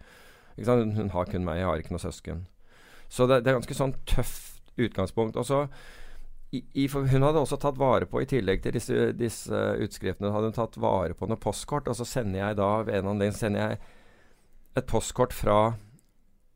Hun 0.56 1.12
har 1.12 1.30
kun 1.30 1.46
meg, 1.46 1.60
jeg 1.60 1.68
har 1.68 1.82
ikke 1.82 1.94
noe 1.94 2.02
søsken. 2.02 2.46
Så 3.10 3.28
det, 3.30 3.42
det 3.44 3.52
er 3.52 3.60
ganske 3.60 3.76
sånn 3.78 3.94
tøft 4.10 4.72
utgangspunkt. 4.80 5.38
Og 5.38 5.46
så 5.46 5.60
i, 6.54 6.86
hun 6.92 7.26
hadde 7.26 7.40
også 7.40 7.58
tatt 7.60 7.78
vare 7.80 8.06
på, 8.10 8.20
i 8.22 8.28
tillegg 8.28 8.62
til 8.62 8.76
disse, 8.76 9.10
disse 9.18 9.60
utskriftene, 9.84 10.32
hadde 10.34 10.52
hun 10.52 10.56
tatt 10.56 10.78
vare 10.80 11.16
på 11.16 11.28
noen 11.28 11.40
postkort. 11.40 11.88
Og 11.90 11.98
så 11.98 12.06
sender 12.08 12.40
jeg 12.40 12.58
da 12.60 12.70
ved 12.86 13.00
en 13.00 13.12
anledning 13.14 13.36
sender 13.38 13.64
jeg 13.64 13.80
et 14.78 14.88
postkort 14.90 15.34
fra 15.34 15.58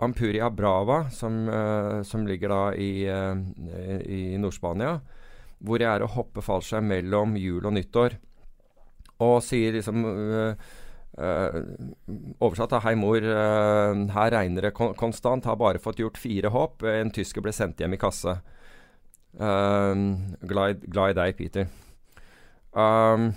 Ampuria 0.03 0.51
Brava, 0.51 1.11
som, 1.11 1.49
uh, 1.51 2.03
som 2.07 2.26
ligger 2.26 2.53
da 2.53 2.62
i, 2.78 2.90
uh, 3.11 3.34
i 4.07 4.38
Nord-Spania, 4.38 4.99
hvor 5.59 5.82
jeg 5.82 5.90
er 5.90 6.05
å 6.07 6.12
hoppe 6.14 6.44
fallskjerm 6.44 6.86
mellom 6.92 7.34
jul 7.38 7.66
og 7.66 7.74
nyttår. 7.74 8.14
Og 9.26 9.40
sier 9.42 9.74
liksom 9.74 10.05
uh, 10.07 10.68
oversatt 12.38 12.76
av 12.78 12.84
'Hei, 12.84 12.94
mor. 12.94 13.18
Her 14.14 14.30
regner 14.30 14.68
det 14.68 14.70
kon 14.76 14.94
konstant. 14.94 15.49
Har 15.51 15.59
bare 15.59 15.82
fått 15.82 15.99
gjort 15.99 16.20
fire 16.20 16.53
hopp. 16.55 16.84
En 16.86 17.11
tysker 17.11 17.42
ble 17.42 17.51
sendt 17.51 17.82
hjem 17.82 17.96
i 17.96 17.99
kasse. 17.99 18.36
Uh, 19.35 20.16
glad, 20.49 20.87
i 20.87 21.18
deg, 21.18 21.37
Peter. 21.37 21.68
Um, 22.72 23.33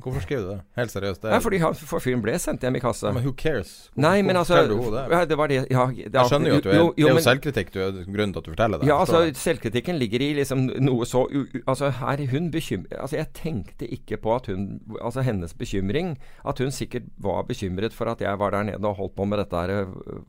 Hvorfor 0.00 0.22
skrev 0.24 0.40
du 0.40 0.48
det? 0.48 0.60
Helt 0.76 0.90
seriøst. 0.90 1.22
Det 1.22 1.32
er... 1.32 1.40
fordi 1.40 1.58
han, 1.60 1.74
for 1.76 2.02
fyren 2.02 2.22
ble 2.24 2.32
sendt 2.40 2.62
hjem 2.64 2.78
i 2.78 2.80
kasse. 2.82 3.06
Ja, 3.06 3.12
men 3.12 3.26
who 3.26 3.32
cares? 3.36 3.72
Hvorfor, 3.92 4.02
Nei, 4.02 4.22
men 4.24 4.38
altså 4.40 4.62
det? 4.64 5.20
det 5.28 5.36
var 5.38 5.50
det 5.52 5.58
ja, 5.60 5.84
det, 5.92 6.08
Jeg 6.14 6.30
skjønner 6.30 6.48
jo 6.48 6.56
at 6.56 6.64
du 6.64 6.70
er, 6.70 6.76
jo, 6.76 6.86
jo, 6.86 6.92
det 6.96 7.10
er 7.10 7.18
jo 7.18 7.24
selvkritikk 7.26 7.72
du 7.74 7.78
er 7.84 7.98
grunnen 8.06 8.32
til 8.32 8.40
at 8.40 8.46
du 8.46 8.50
forteller 8.54 8.80
det. 8.82 8.88
Ja, 8.88 8.98
altså 8.98 9.20
Selvkritikken 9.36 10.00
ligger 10.00 10.24
i 10.24 10.30
liksom 10.40 10.64
noe 10.80 11.06
så 11.08 11.26
u, 11.28 11.44
Altså, 11.66 11.92
her 12.00 12.24
er 12.24 12.32
hun 12.32 12.48
bekymret 12.54 12.96
Altså, 12.96 13.18
jeg 13.20 13.30
tenkte 13.36 13.90
ikke 13.98 14.18
på 14.22 14.34
at 14.34 14.48
hun 14.50 14.80
Altså 14.96 15.26
hennes 15.26 15.54
bekymring 15.54 16.16
At 16.48 16.62
hun 16.64 16.72
sikkert 16.72 17.12
var 17.20 17.44
bekymret 17.46 17.94
for 17.94 18.10
at 18.10 18.24
jeg 18.24 18.40
var 18.40 18.56
der 18.56 18.70
nede 18.72 18.88
og 18.88 18.96
holdt 18.96 19.16
på 19.16 19.28
med 19.28 19.38
dette 19.38 19.56
her 19.56 19.84
øh, 19.84 20.24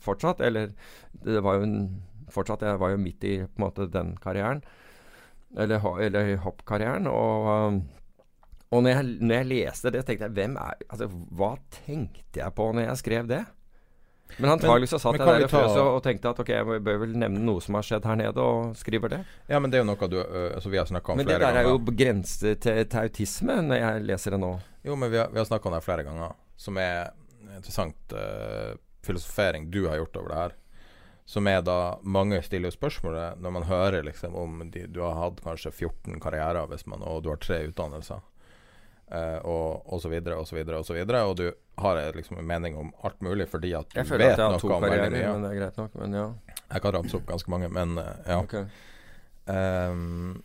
fortsatt. 0.00 0.40
Eller 0.44 0.68
det 1.24 1.42
var 1.42 1.56
jo 1.56 1.66
en 1.66 1.78
Fortsatt, 2.32 2.64
jeg 2.66 2.80
var 2.82 2.92
jo 2.92 3.02
midt 3.02 3.24
i 3.28 3.36
måte 3.60 3.88
den 3.90 4.16
karrieren. 4.22 4.62
Eller, 5.56 5.84
eller 6.02 6.34
hoppkarrieren. 6.42 7.06
Og 7.10 7.50
um, 7.52 7.84
og 8.74 8.82
når 8.82 8.96
jeg, 8.96 9.10
når 9.22 9.36
jeg, 9.36 9.46
leste 9.52 9.92
det, 9.94 10.00
tenkte 10.06 10.26
jeg 10.26 10.50
er, 10.50 10.80
altså, 10.90 11.06
Hva 11.38 11.52
tenkte 11.70 12.40
jeg 12.40 12.54
på 12.56 12.66
når 12.74 12.88
jeg 12.88 13.02
skrev 13.02 13.28
det? 13.30 13.44
Men 14.42 14.56
antagelig 14.56 14.88
så 14.90 14.98
satt 14.98 15.20
jeg 15.20 15.22
der 15.22 15.46
ta... 15.48 15.60
og 15.80 16.00
tenkte 16.02 16.32
at 16.32 16.40
ok, 16.42 16.48
jeg 16.50 16.80
bør 16.84 16.96
vel 17.04 17.12
nevne 17.14 17.40
noe 17.46 17.62
som 17.62 17.76
har 17.78 17.86
skjedd 17.86 18.08
her 18.10 18.18
nede, 18.18 18.42
og 18.42 18.72
skriver 18.74 19.12
det. 19.12 19.20
Ja, 19.46 19.60
men 19.62 19.70
det 19.70 19.78
er 19.78 19.84
jo 19.84 19.88
noe 19.92 20.08
du, 20.10 20.16
altså 20.18 20.72
vi 20.72 20.80
har 20.80 20.88
snakka 20.90 21.14
om 21.14 21.20
men 21.20 21.28
flere 21.28 21.38
ganger. 21.38 21.54
Men 21.54 21.62
det 21.62 21.62
der 21.62 21.86
er 21.86 21.94
jo 21.94 22.00
grense 22.02 22.54
til, 22.58 22.80
til, 22.90 23.04
autisme 23.06 23.60
når 23.68 23.80
jeg 23.80 24.02
leser 24.10 24.34
det 24.34 24.40
nå. 24.42 24.50
Jo, 24.88 24.98
men 24.98 25.12
vi 25.14 25.20
har, 25.22 25.30
vi 25.30 25.40
har 25.40 25.46
snakka 25.46 25.70
om 25.70 25.76
det 25.78 25.82
flere 25.86 26.06
ganger, 26.08 26.34
som 26.58 26.82
er 26.82 27.14
interessant 27.54 28.16
uh, 28.18 28.74
filosofering 29.06 29.70
du 29.70 29.84
har 29.86 30.02
gjort 30.02 30.18
over 30.20 30.34
det 30.34 30.42
her. 30.42 30.58
Som 31.26 31.48
er 31.50 31.58
da 31.66 31.98
Mange 32.02 32.38
stiller 32.46 32.70
spørsmålet 32.70 33.40
når 33.42 33.54
man 33.56 33.66
hører 33.66 34.06
liksom 34.06 34.36
om 34.38 34.60
de, 34.70 34.86
du 34.86 35.00
har 35.02 35.16
hatt 35.18 35.42
kanskje 35.42 35.72
14 35.72 36.20
karrierer 36.22 36.68
hvis 36.70 36.86
man, 36.86 37.02
og 37.02 37.24
du 37.24 37.32
har 37.32 37.40
tre 37.42 37.64
utdannelser. 37.66 38.22
eh, 39.10 39.38
og, 39.44 39.86
og 39.92 40.02
så 40.02 40.10
videre 40.10 40.38
og 40.38 40.48
så 40.48 40.56
videre 40.56 40.80
og 40.80 40.86
så 40.86 40.96
videre. 40.96 41.22
Og 41.26 41.36
du 41.38 41.46
har 41.82 42.00
liksom 42.16 42.38
en 42.38 42.46
mening 42.46 42.76
om 42.76 42.92
alt 43.02 43.20
mulig 43.20 43.48
fordi 43.50 43.74
at 43.78 43.90
du 43.92 44.02
vet 44.16 44.38
at 44.38 44.56
noe 44.56 44.76
om 44.76 44.82
veldig 44.82 45.12
mye. 45.14 45.30
Men 45.32 45.46
det 45.46 45.52
er 45.52 45.60
greit 45.60 45.80
nok, 45.80 45.96
men 46.02 46.18
ja. 46.18 46.26
Jeg 46.66 46.82
kan 46.82 46.96
ramse 46.96 47.18
opp 47.18 47.26
ganske 47.28 47.50
mange, 47.52 47.70
men 47.70 47.98
uh, 48.00 48.12
ja. 48.26 48.40
Okay. 48.42 48.66
Um, 49.46 50.42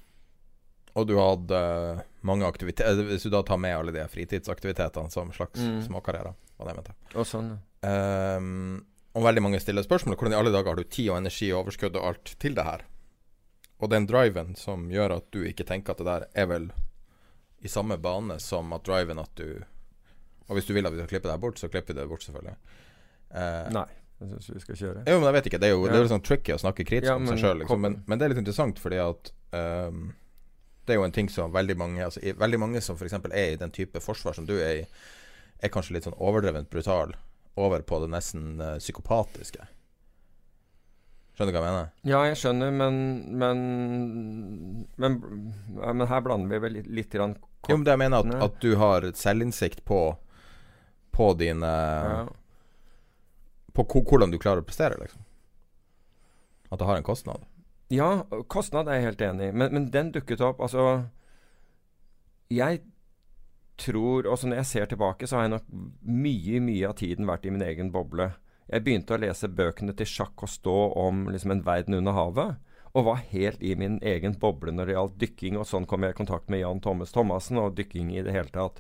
og 0.94 1.08
du 1.10 1.16
hadde 1.18 1.58
uh, 1.58 2.02
mange 2.28 2.46
aktiviteter 2.46 3.00
Hvis 3.08 3.24
du 3.26 3.32
da 3.34 3.40
tar 3.42 3.58
med 3.58 3.74
alle 3.74 3.94
de 3.96 4.04
fritidsaktivitetene 4.12 5.10
som 5.10 5.32
slags 5.34 5.58
mm. 5.58 5.80
småkarrierer, 5.88 6.36
var 6.58 6.68
det 6.68 6.74
jeg 6.74 6.82
mente. 6.82 6.96
Og 7.16 7.26
sånn, 7.26 7.56
um, 7.88 8.76
og 9.14 9.24
veldig 9.26 9.42
mange 9.44 9.60
stiller 9.60 9.84
spørsmål 9.84 10.16
hvordan 10.16 10.34
i 10.36 10.40
alle 10.40 10.54
dager 10.54 10.72
har 10.72 10.80
du 10.80 10.84
tid 10.88 11.10
og 11.12 11.18
energi 11.20 11.50
og 11.52 11.66
overskudd 11.66 11.98
og 12.00 12.06
alt 12.14 12.36
til 12.40 12.56
det 12.56 12.64
her. 12.68 12.86
Og 13.82 13.90
den 13.92 14.06
driven 14.08 14.54
som 14.56 14.86
gjør 14.94 15.18
at 15.18 15.26
du 15.34 15.42
ikke 15.48 15.66
tenker 15.68 15.92
at 15.96 15.98
det 16.04 16.06
der 16.08 16.26
er 16.44 16.46
vel 16.52 16.68
i 17.62 17.68
samme 17.70 17.98
bane 18.02 18.38
som 18.42 18.72
at 18.74 18.86
driven 18.88 19.20
at 19.22 19.32
du 19.38 19.64
Og 20.50 20.56
hvis 20.58 20.66
du 20.68 20.74
vil 20.74 20.86
at 20.86 20.92
vi 20.94 20.98
skal 21.00 21.08
klippe 21.08 21.30
deg 21.30 21.40
bort, 21.40 21.60
så 21.62 21.70
klipper 21.72 21.94
vi 21.94 22.00
det 22.02 22.08
bort, 22.10 22.24
selvfølgelig. 22.26 22.56
Eh, 23.32 23.68
Nei, 23.72 23.86
jeg 24.20 24.30
syns 24.34 24.50
vi 24.52 24.60
skal 24.60 24.76
kjøre. 24.82 25.04
Jo, 25.08 25.14
men 25.22 25.28
jeg 25.30 25.36
vet 25.38 25.46
ikke. 25.48 25.60
Det 25.64 25.68
er 25.70 25.72
jo, 25.72 25.84
det 25.86 25.94
er 25.94 25.96
Ja. 26.02 26.02
jo 26.04 26.10
sånn 26.12 26.24
tricky 26.28 26.52
å 26.52 26.58
snakke 26.60 26.84
kritisk 26.86 27.08
Ja, 27.08 27.16
om 27.16 27.28
seg 27.30 27.40
sjøl, 27.40 27.60
liksom. 27.62 27.80
men, 27.82 27.96
men 28.08 28.20
det 28.20 28.26
er 28.26 28.34
litt 28.34 28.42
interessant 28.42 28.80
fordi 28.84 29.00
at 29.00 29.32
um, 29.56 30.14
Det 30.86 30.94
er 30.96 31.00
jo 31.00 31.06
en 31.08 31.16
ting 31.16 31.30
som 31.32 31.54
veldig 31.54 31.78
mange 31.78 32.04
altså, 32.04 32.20
Veldig 32.20 32.60
mange 32.60 32.82
som 32.82 32.98
f.eks. 33.00 33.14
er 33.32 33.54
i 33.54 33.56
den 33.62 33.72
type 33.72 34.00
forsvar 34.04 34.34
som 34.36 34.46
du 34.50 34.58
er 34.60 34.82
i, 34.82 34.86
er 35.64 35.70
kanskje 35.72 35.94
litt 35.96 36.04
sånn 36.10 36.18
overdrevent 36.20 36.70
brutal 36.74 37.14
over 37.56 37.82
på 37.82 38.00
det 38.04 38.10
nesten 38.14 38.60
eh, 38.62 38.78
psykopatiske. 38.80 39.68
Skjønner 41.36 41.54
du 41.54 41.58
hva 41.58 41.64
jeg 41.64 41.74
mener? 41.74 41.92
Ja, 42.08 42.20
jeg 42.28 42.38
skjønner, 42.42 42.74
men 42.76 42.98
Men, 43.40 43.62
men, 45.00 45.16
men 45.80 46.08
her 46.08 46.22
blander 46.26 46.52
vi 46.52 46.60
vel 46.66 46.76
litt, 46.80 46.90
litt 46.92 47.16
grann 47.16 47.38
Jo, 47.70 47.78
men 47.78 47.86
det 47.88 47.96
jeg 47.96 48.02
mener 48.04 48.20
at, 48.20 48.44
at 48.50 48.60
du 48.62 48.76
har 48.82 49.08
selvinnsikt 49.16 49.84
på 49.88 50.02
På 51.16 51.32
dine 51.40 51.72
ja. 51.72 52.26
På 53.72 53.86
hvordan 53.88 54.34
du 54.34 54.38
klarer 54.42 54.60
å 54.60 54.68
prestere, 54.68 54.98
liksom. 55.00 55.24
At 56.72 56.80
det 56.82 56.88
har 56.90 56.98
en 57.00 57.06
kostnad. 57.08 57.46
Ja, 57.92 58.26
kostnad 58.52 58.90
er 58.92 59.00
jeg 59.00 59.06
helt 59.06 59.22
enig 59.24 59.48
i, 59.48 59.54
men, 59.56 59.72
men 59.76 59.86
den 59.94 60.12
dukket 60.12 60.44
opp 60.44 60.60
Altså, 60.64 61.06
jeg 62.52 62.82
tror 63.82 64.28
Også 64.30 64.50
når 64.50 64.62
jeg 64.62 64.70
ser 64.70 64.90
tilbake, 64.92 65.28
så 65.28 65.38
har 65.38 65.48
jeg 65.48 65.56
nok 65.56 65.68
mye, 66.06 66.62
mye 66.64 66.90
av 66.90 66.98
tiden 67.00 67.30
vært 67.30 67.46
i 67.46 67.54
min 67.54 67.66
egen 67.66 67.92
boble. 67.94 68.32
Jeg 68.72 68.86
begynte 68.86 69.16
å 69.16 69.20
lese 69.20 69.50
bøkene 69.52 69.96
til 69.98 70.08
Sjakk 70.08 70.46
og 70.46 70.52
Stå 70.52 70.76
om 71.00 71.26
liksom 71.32 71.56
en 71.56 71.64
verden 71.66 71.98
under 71.98 72.16
havet. 72.16 72.60
Og 72.92 73.08
var 73.08 73.24
helt 73.32 73.62
i 73.64 73.74
min 73.80 73.98
egen 74.04 74.36
boble 74.40 74.74
når 74.76 74.88
det 74.90 74.96
gjaldt 74.96 75.18
dykking. 75.24 75.58
Og 75.60 75.68
sånn 75.68 75.88
kom 75.88 76.06
jeg 76.06 76.16
i 76.16 76.20
kontakt 76.20 76.52
med 76.52 76.62
Jan 76.64 76.84
Thomas 76.84 77.12
Thomassen 77.16 77.60
og 77.60 77.76
dykking 77.80 78.12
i 78.16 78.24
det 78.24 78.36
hele 78.36 78.52
tatt. 78.52 78.80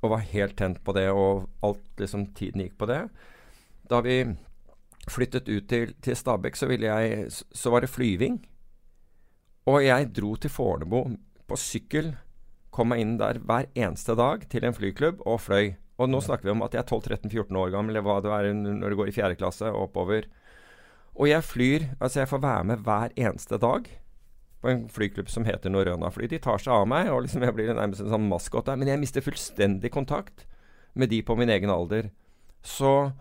Og 0.00 0.14
var 0.14 0.24
helt 0.30 0.56
tent 0.56 0.80
på 0.84 0.94
det, 0.96 1.10
og 1.12 1.48
alt 1.64 2.00
liksom 2.00 2.30
tiden 2.36 2.64
gikk 2.64 2.78
på 2.80 2.88
det. 2.88 3.02
Da 3.90 4.00
vi 4.04 4.22
flyttet 5.10 5.48
ut 5.48 5.68
til, 5.68 5.92
til 6.00 6.16
Stabekk, 6.16 6.56
så, 6.56 6.68
så 7.28 7.72
var 7.72 7.84
det 7.84 7.92
flyving. 7.92 8.40
Og 9.68 9.84
jeg 9.84 10.12
dro 10.16 10.34
til 10.40 10.52
Fornebu 10.52 11.00
på 11.48 11.58
sykkel. 11.60 12.14
Kom 12.74 12.92
meg 12.92 13.02
inn 13.02 13.16
der 13.20 13.40
hver 13.42 13.68
eneste 13.74 14.14
dag 14.18 14.44
til 14.50 14.66
en 14.66 14.76
flyklubb 14.76 15.24
og 15.26 15.40
fløy. 15.42 15.74
Og 16.00 16.08
nå 16.08 16.20
snakker 16.24 16.48
vi 16.48 16.54
om 16.54 16.62
at 16.64 16.74
jeg 16.74 16.84
er 16.84 16.88
12-13-14 16.88 17.58
år 17.60 17.72
gammel, 17.74 17.92
eller 17.92 18.04
hva 18.06 18.20
det 18.24 18.32
er 18.32 18.52
når 18.56 18.92
du 18.92 18.98
går 19.00 19.10
i 19.10 19.16
fjerde 19.16 19.36
klasse 19.40 19.68
og 19.68 19.88
oppover. 19.88 20.28
Og 21.18 21.28
jeg 21.28 21.44
flyr 21.44 21.88
Altså, 21.98 22.22
jeg 22.22 22.30
får 22.30 22.44
være 22.46 22.68
med 22.70 22.86
hver 22.86 23.12
eneste 23.18 23.58
dag 23.60 23.90
på 24.60 24.68
en 24.68 24.86
flyklubb 24.92 25.28
som 25.32 25.46
heter 25.48 25.72
Norrøna-fly. 25.72 26.28
De 26.28 26.40
tar 26.42 26.60
seg 26.60 26.72
av 26.74 26.86
meg, 26.88 27.08
og 27.12 27.24
liksom 27.24 27.44
jeg 27.44 27.56
blir 27.56 27.72
nærmest 27.72 28.04
en 28.04 28.12
sånn 28.12 28.28
maskot 28.28 28.68
der. 28.68 28.76
Men 28.80 28.92
jeg 28.92 29.00
mister 29.00 29.24
fullstendig 29.24 29.92
kontakt 29.92 30.44
med 30.94 31.12
de 31.12 31.22
på 31.24 31.36
min 31.38 31.52
egen 31.52 31.72
alder. 31.72 32.10
Så 32.60 33.12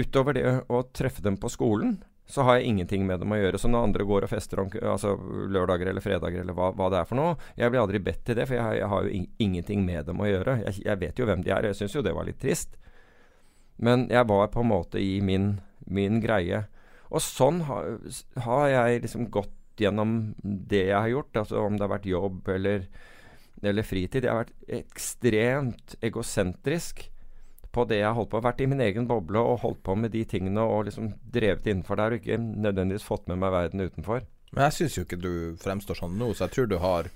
utover 0.00 0.36
det 0.36 0.46
å 0.72 0.82
treffe 0.96 1.22
dem 1.24 1.36
på 1.40 1.50
skolen, 1.52 1.98
så 2.30 2.44
har 2.46 2.58
jeg 2.58 2.70
ingenting 2.70 3.06
med 3.06 3.20
dem 3.22 3.32
å 3.34 3.38
gjøre. 3.38 3.58
Så 3.60 3.68
når 3.70 3.88
andre 3.88 4.06
går 4.06 4.26
og 4.26 4.32
fester 4.32 4.62
om 4.62 4.70
altså 4.80 5.16
lørdager 5.50 5.90
eller 5.90 6.04
fredager 6.04 6.44
eller 6.44 6.56
hva, 6.56 6.70
hva 6.76 6.90
det 6.92 7.00
er 7.00 7.08
for 7.08 7.18
noe 7.18 7.34
Jeg 7.58 7.72
blir 7.72 7.82
aldri 7.82 8.00
bedt 8.06 8.22
til 8.28 8.38
det, 8.38 8.46
for 8.48 8.58
jeg, 8.58 8.80
jeg 8.80 8.90
har 8.92 9.06
jo 9.06 9.14
in 9.18 9.26
ingenting 9.42 9.84
med 9.86 10.06
dem 10.06 10.22
å 10.22 10.28
gjøre. 10.28 10.60
Jeg, 10.66 10.84
jeg 10.86 11.02
vet 11.02 11.20
jo 11.20 11.28
hvem 11.28 11.44
de 11.44 11.54
er, 11.54 11.70
jeg 11.70 11.80
syns 11.80 11.96
jo 11.96 12.04
det 12.06 12.14
var 12.16 12.28
litt 12.28 12.40
trist. 12.42 12.76
Men 13.80 14.06
jeg 14.12 14.28
var 14.28 14.50
på 14.52 14.62
en 14.62 14.70
måte 14.70 15.00
i 15.00 15.20
min, 15.24 15.54
min 15.88 16.20
greie. 16.22 16.64
Og 17.10 17.24
sånn 17.24 17.64
har, 17.66 17.96
har 18.44 18.66
jeg 18.70 19.06
liksom 19.06 19.30
gått 19.32 19.56
gjennom 19.80 20.34
det 20.42 20.84
jeg 20.90 20.98
har 20.98 21.08
gjort, 21.08 21.40
altså 21.42 21.64
om 21.64 21.78
det 21.78 21.86
har 21.86 21.94
vært 21.94 22.10
jobb 22.10 22.50
eller, 22.52 22.84
eller 23.62 23.86
fritid. 23.86 24.26
Jeg 24.26 24.32
har 24.34 24.44
vært 24.44 24.76
ekstremt 24.80 25.96
egosentrisk 26.04 27.06
på 27.72 27.84
det 27.88 28.00
jeg 28.00 28.08
har 28.08 28.16
holdt 28.18 28.32
på. 28.32 28.42
Vært 28.44 28.60
i 28.64 28.68
min 28.70 28.82
egen 28.84 29.06
boble 29.10 29.42
og 29.42 29.60
holdt 29.64 29.82
på 29.86 29.94
med 29.98 30.12
de 30.14 30.24
tingene 30.28 30.62
og 30.66 30.86
liksom 30.88 31.12
drevet 31.32 31.66
innenfor 31.70 32.00
der, 32.00 32.14
og 32.16 32.22
ikke 32.22 32.38
nødvendigvis 32.40 33.06
fått 33.06 33.28
med 33.30 33.38
meg 33.42 33.54
verden 33.54 33.84
utenfor. 33.86 34.24
Men 34.50 34.66
jeg 34.66 34.78
syns 34.78 34.96
jo 34.98 35.04
ikke 35.06 35.20
du 35.22 35.32
fremstår 35.62 36.00
sånn 36.00 36.16
nå, 36.18 36.32
så 36.34 36.48
jeg 36.48 36.56
tror 36.56 36.70
du 36.70 36.80
har 36.82 37.10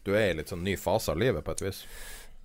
Du 0.00 0.14
er 0.16 0.30
i 0.30 0.36
litt 0.38 0.48
sånn 0.48 0.62
ny 0.64 0.78
fase 0.80 1.12
av 1.12 1.18
livet, 1.20 1.44
på 1.44 1.52
et 1.52 1.60
vis. 1.60 1.82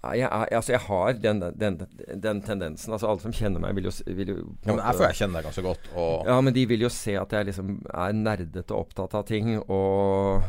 Ja, 0.03 0.11
Jeg, 0.13 0.29
altså 0.57 0.73
jeg 0.73 0.81
har 0.85 1.13
den, 1.13 1.39
den, 1.55 1.77
den 2.21 2.41
tendensen. 2.43 2.91
Altså 2.93 3.07
Alle 3.07 3.23
som 3.23 3.33
kjenner 3.33 3.63
meg, 3.63 3.77
vil 3.77 3.87
jo, 3.87 3.93
vil 4.05 4.33
jo 4.33 4.35
Ja, 4.67 4.75
jeg 4.75 4.97
føler 4.99 5.13
jeg 5.13 5.19
kjenner 5.21 5.39
deg 5.39 5.47
ganske 5.47 5.63
godt, 5.65 5.87
og 5.95 6.27
Ja, 6.29 6.35
men 6.43 6.53
de 6.53 6.65
vil 6.69 6.83
jo 6.85 6.91
se 6.93 7.15
at 7.17 7.31
jeg 7.33 7.47
liksom 7.49 7.77
er 7.89 8.17
nerdete 8.19 8.75
og 8.75 8.83
opptatt 8.89 9.15
av 9.17 9.23
ting, 9.29 9.55
og, 9.63 10.43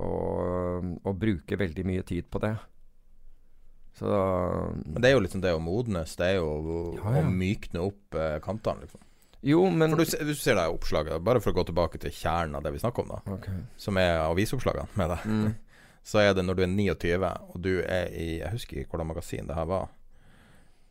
og, 0.00 0.90
og 1.04 1.20
bruker 1.20 1.60
veldig 1.60 1.86
mye 1.86 2.06
tid 2.08 2.26
på 2.32 2.42
det. 2.42 2.56
Så 3.96 4.06
Men 4.84 5.00
det 5.00 5.08
er 5.10 5.14
jo 5.16 5.22
liksom 5.24 5.40
det 5.40 5.54
å 5.56 5.60
modnes. 5.62 6.16
Det 6.18 6.26
er 6.26 6.34
jo 6.36 6.96
Ja, 6.98 7.14
ja. 7.16 7.22
å 7.22 7.30
mykne 7.32 7.80
opp 7.86 8.14
eh, 8.20 8.38
kantene, 8.44 8.84
liksom. 8.84 9.00
Jo, 9.46 9.62
men 9.70 9.92
For 9.94 10.02
du, 10.02 10.24
du 10.26 10.34
ser 10.34 10.56
det 10.58 10.64
oppslaget, 10.68 11.22
bare 11.22 11.40
for 11.40 11.52
å 11.52 11.56
gå 11.60 11.64
tilbake 11.68 12.00
til 12.02 12.10
kjernen 12.10 12.56
av 12.58 12.64
det 12.64 12.72
vi 12.74 12.80
snakker 12.82 13.04
om, 13.04 13.12
da, 13.14 13.20
Okay. 13.36 13.54
som 13.80 13.96
er 14.00 14.18
avisoppslagene 14.26 14.88
med 14.98 15.10
deg, 15.14 15.26
Mm. 15.26 15.54
så 16.06 16.18
er 16.22 16.34
det 16.34 16.44
når 16.46 16.56
du 16.58 16.62
er 16.62 16.72
29, 16.72 17.30
og 17.54 17.60
du 17.62 17.70
er 17.82 18.08
i 18.12 18.38
Jeg 18.40 18.50
husker 18.52 18.78
ikke 18.80 18.90
hvordan 18.96 19.06
magasin 19.12 19.46
det 19.48 19.54
her 19.56 19.66
var. 19.66 19.88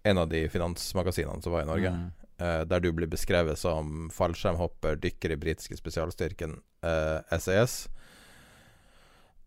En 0.06 0.18
av 0.22 0.30
de 0.30 0.48
finansmagasinene 0.50 1.42
som 1.44 1.52
var 1.56 1.64
i 1.66 1.70
Norge. 1.70 1.90
Mm. 1.92 2.12
eh, 2.40 2.64
der 2.68 2.80
du 2.84 2.92
blir 2.94 3.08
beskrevet 3.08 3.58
som 3.58 4.10
fallskjermhopper, 4.12 4.96
dykker 5.00 5.32
i 5.32 5.38
britiske 5.40 5.78
spesialstyrken 5.78 6.58
eh, 6.84 7.38
SAS. 7.40 7.88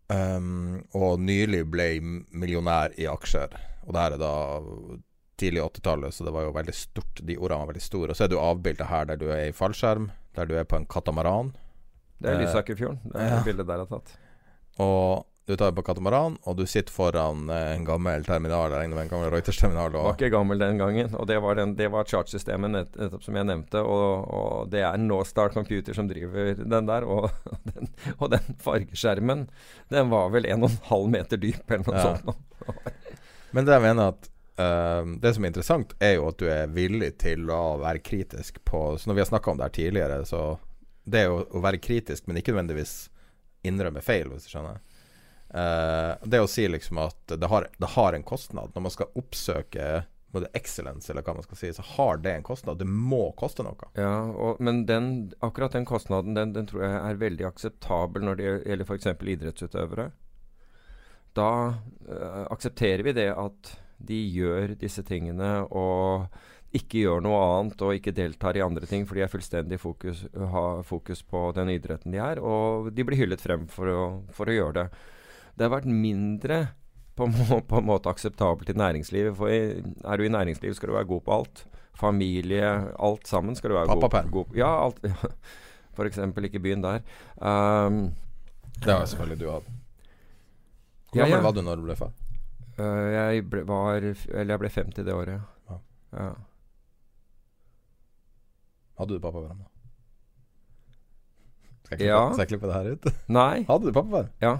Um, 0.09 0.79
og 0.97 1.19
nylig 1.21 1.63
ble 1.69 1.89
millionær 2.01 2.95
i 2.97 3.05
aksjer. 3.09 3.53
Og 3.85 3.93
det 3.93 4.01
her 4.01 4.15
er 4.15 4.21
da 4.21 4.33
tidlig 5.39 5.61
80-tallet, 5.63 6.15
så 6.15 6.25
det 6.25 6.33
var 6.35 6.47
jo 6.47 6.55
veldig 6.55 6.75
stort. 6.75 7.21
De 7.23 7.37
ordene 7.37 7.63
var 7.63 7.71
veldig 7.71 7.83
store. 7.85 8.11
Og 8.11 8.17
så 8.17 8.25
er 8.25 8.31
du 8.33 8.39
avbilda 8.41 8.89
her 8.89 9.09
der 9.11 9.19
du 9.21 9.27
er 9.31 9.47
i 9.47 9.55
fallskjerm, 9.55 10.09
der 10.35 10.49
du 10.49 10.55
er 10.59 10.67
på 10.67 10.79
en 10.79 10.87
katamaran. 10.89 11.53
Det 12.19 12.33
er 12.33 12.39
Eh, 12.39 12.41
Lysakerfjorden. 12.43 12.99
Det 13.05 13.21
er 13.21 13.35
ja. 13.35 13.43
bildet 13.45 13.67
der 13.67 13.83
har 13.85 13.87
tatt. 13.87 14.17
Og 14.83 15.28
du 15.49 15.55
tar 15.57 15.71
på 15.73 15.81
katamaran, 15.81 16.35
og 16.45 16.57
du 16.59 16.65
sitter 16.69 16.93
foran 16.93 17.47
eh, 17.49 17.71
en 17.73 17.85
gammel 17.87 18.21
terminal. 18.27 18.69
Jeg 18.69 18.83
regner 18.83 18.99
med 18.99 19.07
en 19.07 19.11
gammel 19.15 19.31
Reuters-terminal. 19.33 19.95
Var 19.97 20.13
ikke 20.13 20.29
gammel 20.35 20.61
den 20.61 20.77
gangen, 20.77 21.09
og 21.17 21.25
det 21.29 21.39
var, 21.41 21.57
den, 21.57 21.71
det 21.79 21.87
var 21.89 22.05
chartsystemet 22.05 22.99
som 23.25 23.39
jeg 23.39 23.47
nevnte. 23.49 23.81
Og, 23.81 24.27
og 24.29 24.69
det 24.69 24.83
er 24.85 24.99
Northstar 25.01 25.49
Computer 25.55 25.97
som 25.97 26.09
driver 26.11 26.53
den 26.61 26.89
der. 26.91 27.07
Og 27.09 27.31
den, 27.71 27.89
og 28.19 28.29
den 28.35 28.59
fargeskjermen, 28.61 29.47
den 29.89 30.11
var 30.13 30.29
vel 30.35 30.45
en 30.53 30.67
og 30.67 30.69
en 30.69 30.83
halv 30.91 31.09
meter 31.17 31.41
dyp, 31.41 31.63
eller 31.65 31.87
noe 31.89 31.97
Ja. 31.99 32.11
sånt. 32.19 33.09
Men 33.57 33.65
det 33.65 33.79
jeg 33.79 33.89
mener 33.89 34.13
at 34.15 34.29
Uh, 34.59 35.05
Det 35.23 35.29
som 35.31 35.45
er 35.45 35.53
interessant, 35.53 35.93
er 36.03 36.17
jo 36.17 36.25
at 36.27 36.37
du 36.41 36.49
er 36.51 36.67
villig 36.75 37.13
til 37.23 37.45
å 37.47 37.77
være 37.79 38.01
kritisk 38.03 38.57
på 38.67 38.81
Så 38.99 39.07
når 39.07 39.15
vi 39.15 39.21
har 39.23 39.29
snakka 39.29 39.53
om 39.53 39.61
det 39.61 39.69
her 39.69 39.75
tidligere, 39.77 40.17
så 40.27 40.41
Det 41.07 41.21
er 41.21 41.29
jo 41.29 41.37
å 41.55 41.61
være 41.63 41.79
kritisk, 41.79 42.25
men 42.27 42.41
ikke 42.41 42.51
nødvendigvis 42.51 42.91
innrømme 43.63 44.03
feil, 44.03 44.27
hvis 44.33 44.49
du 44.49 44.51
skjønner. 44.51 44.81
Eh, 45.49 46.13
det 46.29 46.41
å 46.43 46.47
si 46.49 46.67
liksom 46.69 47.01
at 47.01 47.33
det 47.33 47.49
har, 47.49 47.67
det 47.77 47.91
har 47.95 48.13
en 48.13 48.25
kostnad. 48.25 48.73
Når 48.75 48.85
man 48.85 48.93
skal 48.93 49.19
oppsøke 49.19 49.89
både 50.29 50.49
excellence, 50.53 51.09
eller 51.09 51.25
hva 51.25 51.33
man 51.39 51.45
skal 51.45 51.57
si, 51.57 51.71
så 51.73 51.83
har 51.95 52.19
det 52.21 52.35
en 52.35 52.45
kostnad. 52.45 52.77
Det 52.77 52.87
må 52.89 53.31
koste 53.39 53.65
noe. 53.65 53.89
Ja, 53.97 54.29
og, 54.29 54.61
men 54.61 54.83
den, 54.89 55.31
akkurat 55.45 55.73
den 55.73 55.89
kostnaden 55.89 56.37
den, 56.37 56.53
den 56.53 56.69
tror 56.69 56.85
jeg 56.85 56.99
er 56.99 57.23
veldig 57.23 57.47
akseptabel 57.49 58.27
når 58.27 58.39
det 58.39 58.49
gjelder 58.51 58.85
f.eks. 58.85 59.09
idrettsutøvere. 59.35 60.09
Da 61.37 61.49
uh, 61.73 62.45
aksepterer 62.49 63.05
vi 63.05 63.15
det 63.17 63.31
at 63.33 63.73
de 63.99 64.17
gjør 64.31 64.73
disse 64.79 65.03
tingene 65.05 65.49
og 65.65 66.29
ikke 66.77 67.01
gjør 67.01 67.23
noe 67.25 67.37
annet 67.57 67.81
og 67.81 67.95
ikke 67.97 68.13
deltar 68.13 68.57
i 68.57 68.61
andre 68.61 68.85
ting, 68.89 69.07
for 69.09 69.17
de 69.17 69.23
er 69.25 69.31
fullstendig 69.31 69.79
fokus, 69.81 70.21
har 70.53 70.83
fokus 70.85 71.23
på 71.25 71.47
den 71.57 71.71
idretten 71.73 72.13
de 72.13 72.21
er. 72.21 72.41
Og 72.41 72.91
de 72.93 73.05
blir 73.05 73.17
hyllet 73.17 73.41
frem 73.41 73.65
for 73.71 73.89
å, 73.89 74.03
for 74.35 74.49
å 74.49 74.57
gjøre 74.59 74.75
det. 74.77 74.85
Det 75.59 75.67
har 75.67 75.73
vært 75.73 75.89
mindre 75.91 76.57
på, 77.19 77.25
må, 77.27 77.57
på 77.67 77.81
en 77.81 77.87
måte 77.89 78.07
akseptabelt 78.07 78.69
i 78.71 78.75
næringslivet. 78.79 79.33
For 79.35 79.51
i, 79.51 79.57
er 79.83 80.17
du 80.17 80.23
i 80.23 80.31
næringsliv, 80.31 80.71
skal 80.77 80.89
du 80.89 80.95
være 80.95 81.09
god 81.09 81.25
på 81.25 81.33
alt. 81.35 81.65
Familie, 81.99 82.63
alt 82.95 83.27
sammen 83.27 83.57
skal 83.59 83.73
du 83.73 83.75
være 83.75 83.89
god, 83.91 84.01
Pappaperm. 84.05 84.31
god 84.31 84.45
på. 84.53 84.55
Ja, 84.61 84.69
alt. 84.85 85.03
For 85.99 86.07
eksempel, 86.07 86.47
ikke 86.47 86.61
begynn 86.63 86.83
der. 86.85 87.01
Um, 87.43 88.13
Det 88.79 88.87
har 88.93 89.03
selvfølgelig 89.11 89.39
du 89.41 89.49
hatt. 89.51 89.67
Hvor 91.11 91.19
Ja, 91.19 91.25
gammel 91.25 91.35
ja. 91.41 91.41
var 91.43 91.51
du 91.57 91.61
når 91.65 91.75
du 91.81 91.83
ble 91.89 91.95
far? 91.99 92.13
Uh, 92.79 93.09
jeg 93.11 93.43
ble, 93.51 93.65
var 93.67 93.97
Eller 93.99 94.53
jeg 94.53 94.59
ble 94.61 94.69
50 94.71 95.03
det 95.09 95.13
året. 95.17 95.41
Ja. 95.67 95.79
Ja. 96.15 96.29
Hadde 98.99 99.17
du 99.17 99.19
pappaperm, 99.23 99.59
da? 99.59 99.67
Skal 101.83 101.97
jeg, 101.97 101.99
klippe, 101.99 102.09
Ja. 102.13 102.23
skal 102.31 102.43
jeg 102.45 102.51
klippe 102.53 102.67
det 102.69 102.75
her 102.79 102.91
ut? 102.95 103.09
Nei. 103.27 103.63
Hadde 103.67 103.85
du 103.89 103.91
pappaperm? 103.95 104.29
Ja. 104.43 104.53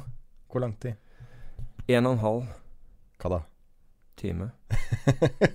Hvor 0.49 0.61
lang 0.63 0.73
tid? 0.81 0.95
En 1.89 2.05
og 2.05 2.13
en 2.17 2.23
halv 2.23 2.43
Hva 3.19 3.29
da? 3.35 3.39
time. 4.19 4.49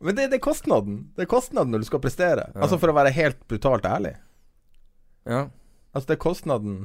Men 0.00 0.16
det, 0.16 0.30
det 0.32 0.38
er 0.38 0.44
kostnaden. 0.44 1.00
Det 1.16 1.26
er 1.26 1.28
kostnaden 1.30 1.72
når 1.74 1.82
du 1.82 1.88
skal 1.90 2.00
prestere. 2.00 2.46
Ja. 2.54 2.62
Altså 2.64 2.78
For 2.80 2.88
å 2.92 2.96
være 2.96 3.12
helt 3.12 3.42
brutalt 3.50 3.84
ærlig. 3.88 4.14
Ja. 5.28 5.42
Altså 5.92 6.06
det 6.08 6.16
er 6.16 6.22
kostnaden 6.22 6.76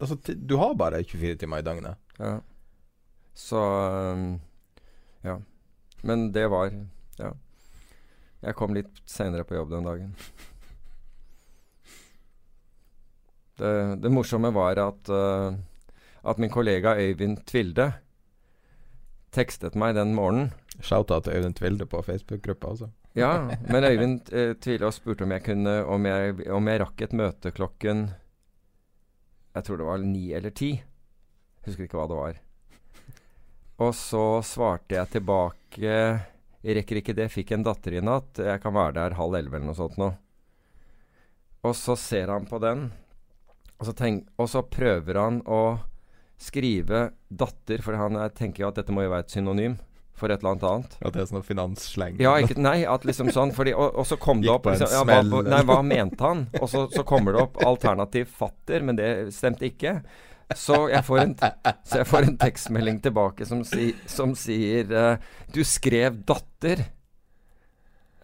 Altså 0.00 0.16
Du 0.34 0.56
har 0.58 0.72
bare 0.80 1.02
24 1.04 1.36
timer 1.42 1.60
i 1.60 1.66
døgnet. 1.66 1.98
ja. 2.18 2.38
Så 3.36 3.60
øhm, 3.60 4.40
Ja. 5.24 5.36
Men 6.02 6.32
det 6.32 6.48
var 6.50 6.72
Ja. 7.20 7.30
Jeg 8.42 8.54
kom 8.56 8.74
litt 8.74 8.90
seinere 9.06 9.44
på 9.44 9.54
jobb 9.54 9.70
den 9.70 9.84
dagen. 9.84 10.14
Det, 13.60 13.72
det 14.00 14.12
morsomme 14.12 14.50
var 14.56 14.78
at, 14.80 15.10
uh, 15.12 15.52
at 16.22 16.40
min 16.40 16.52
kollega 16.52 16.94
Øyvind 16.96 17.42
Tvilde 17.48 17.90
tekstet 19.34 19.76
meg 19.78 19.94
den 19.98 20.14
morgenen. 20.16 20.54
Shouta 20.80 21.20
til 21.20 21.36
Øyvind 21.36 21.58
Tvilde 21.58 21.86
på 21.86 22.00
Facebook-gruppa, 22.02 22.72
altså. 22.72 22.88
Ja, 23.18 23.50
men 23.68 23.84
Øyvind 23.84 24.32
uh, 24.32 24.54
Tvilde 24.56 24.88
og 24.88 24.96
spurte 24.96 25.26
om 25.26 25.34
jeg 25.36 25.44
kunne 25.44 25.74
om 25.84 26.06
jeg, 26.08 26.38
om 26.48 26.72
jeg 26.72 26.82
rakk 26.84 27.04
et 27.04 27.16
møte 27.16 27.52
klokken 27.52 28.08
Jeg 29.50 29.66
tror 29.66 29.80
det 29.80 29.86
var 29.88 29.98
ni 29.98 30.30
eller 30.32 30.54
ti. 30.54 30.70
Husker 31.66 31.84
ikke 31.84 31.98
hva 31.98 32.08
det 32.08 32.18
var. 32.20 32.40
Og 33.80 33.94
så 33.96 34.24
svarte 34.44 34.94
jeg 34.94 35.08
tilbake 35.16 35.92
Jeg 36.62 36.76
rekker 36.76 37.00
ikke 37.00 37.16
det, 37.16 37.30
fikk 37.32 37.52
en 37.56 37.64
datter 37.66 37.96
i 37.96 38.02
natt. 38.04 38.38
Jeg 38.38 38.60
kan 38.62 38.76
være 38.76 38.96
der 38.98 39.18
halv 39.18 39.36
elleve 39.36 39.58
eller 39.58 39.72
noe 39.72 39.78
sånt 39.78 40.00
nå. 40.00 40.10
Og 41.66 41.76
så 41.76 41.96
ser 41.98 42.32
han 42.32 42.46
på 42.48 42.60
den, 42.62 42.88
og 43.80 43.88
så, 43.88 43.94
tenk, 43.96 44.26
og 44.36 44.50
så 44.52 44.60
prøver 44.68 45.16
han 45.16 45.40
å 45.48 45.80
skrive 46.40 47.10
'datter', 47.28 47.82
for 47.84 47.96
han 47.96 48.18
tenker 48.36 48.64
jo 48.64 48.68
at 48.68 48.80
dette 48.80 48.92
må 48.92 49.04
jo 49.04 49.12
være 49.12 49.26
et 49.26 49.32
synonym 49.32 49.78
for 50.20 50.28
et 50.28 50.42
eller 50.42 50.52
annet 50.54 50.66
annet. 50.68 50.96
At 51.00 51.14
det 51.16 51.22
er 51.22 51.28
sånn 51.30 51.44
finanssleng? 51.46 52.18
Ja, 52.20 52.34
ikke, 52.40 52.58
nei, 52.60 52.82
at 52.88 53.06
liksom 53.08 53.30
sånn 53.32 53.54
fordi, 53.56 53.72
og, 53.72 53.94
og, 53.94 54.06
så 54.08 54.18
kom 54.20 54.42
det 54.44 54.52
opp 54.52 54.68
liksom, 54.68 54.92
ja, 54.92 55.04
hva, 55.08 55.42
Nei, 55.46 55.60
hva 55.68 55.78
mente 55.86 56.24
han? 56.24 56.44
Og 56.60 56.68
så, 56.68 56.84
så 56.92 57.04
kommer 57.08 57.36
det 57.36 57.44
opp 57.46 57.60
alternativ 57.64 58.28
'fatter', 58.36 58.84
men 58.84 59.00
det 59.00 59.10
stemte 59.36 59.68
ikke. 59.70 60.00
Så 60.56 60.88
jeg 60.90 61.06
får 61.06 61.20
en, 61.22 61.34
jeg 61.94 62.06
får 62.10 62.26
en 62.26 62.38
tekstmelding 62.40 62.96
tilbake 63.04 63.46
som, 63.46 63.62
si, 63.64 63.92
som 64.10 64.34
sier 64.36 64.90
uh, 64.92 65.16
'Du 65.54 65.62
skrev 65.64 66.20
'datter', 66.26 66.84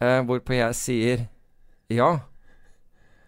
uh, 0.02 0.20
hvorpå 0.26 0.58
jeg 0.58 0.80
sier 0.80 1.28
'ja'. 1.88 2.16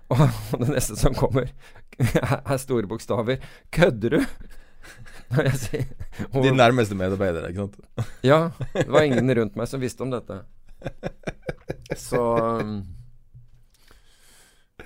Og 0.08 0.24
det 0.60 0.70
neste 0.72 0.96
som 0.96 1.16
kommer, 1.16 1.52
er 2.52 2.60
store 2.62 2.88
bokstaver. 2.90 3.42
Kødder 3.74 4.16
du? 4.16 4.20
Når 5.34 5.48
jeg 5.50 5.58
sier 5.60 6.28
og, 6.30 6.42
Din 6.44 6.56
nærmeste 6.56 6.96
medarbeider, 6.96 7.48
ikke 7.50 7.66
sant? 7.66 7.80
ja. 8.30 8.38
Det 8.74 8.88
var 8.92 9.06
ingen 9.06 9.34
rundt 9.40 9.58
meg 9.58 9.68
som 9.70 9.82
visste 9.82 10.04
om 10.06 10.12
dette. 10.14 10.40
Så 11.98 12.22
um, 12.62 12.78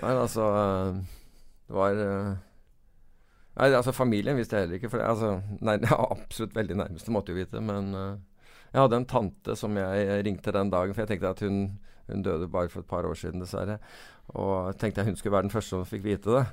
Nei, 0.01 0.13
altså 0.17 0.47
Det 1.69 1.77
var 1.77 1.99
uh, 2.01 2.33
Nei, 3.59 3.69
altså 3.69 3.93
Familien 3.93 4.39
visste 4.39 4.57
jeg 4.57 4.67
heller 4.67 4.81
ikke. 4.81 4.89
For 4.89 5.03
det, 5.03 5.09
altså, 5.13 5.59
nei, 5.61 5.77
ja, 5.85 5.99
absolutt 6.15 6.57
veldig 6.57 6.79
nærmeste 6.81 7.13
måtte 7.13 7.35
jo 7.35 7.39
vite. 7.43 7.61
Men 7.61 7.93
uh, 7.93 8.15
jeg 8.73 8.81
hadde 8.81 9.03
en 9.03 9.09
tante 9.09 9.57
som 9.61 9.77
jeg 9.77 10.23
ringte 10.25 10.55
den 10.57 10.73
dagen, 10.73 10.95
for 10.97 11.05
jeg 11.05 11.11
tenkte 11.13 11.35
at 11.35 11.43
hun, 11.45 11.59
hun 12.09 12.25
døde 12.25 12.49
bare 12.49 12.73
for 12.73 12.81
et 12.81 12.89
par 12.89 13.05
år 13.05 13.19
siden, 13.21 13.45
dessverre. 13.45 13.77
Og 14.33 14.73
tenkte 14.81 15.03
jeg 15.03 15.13
hun 15.13 15.21
skulle 15.21 15.37
være 15.37 15.51
den 15.51 15.55
første 15.55 15.77
som 15.77 15.85
fikk 15.87 16.07
vite 16.07 16.33
det. 16.39 16.47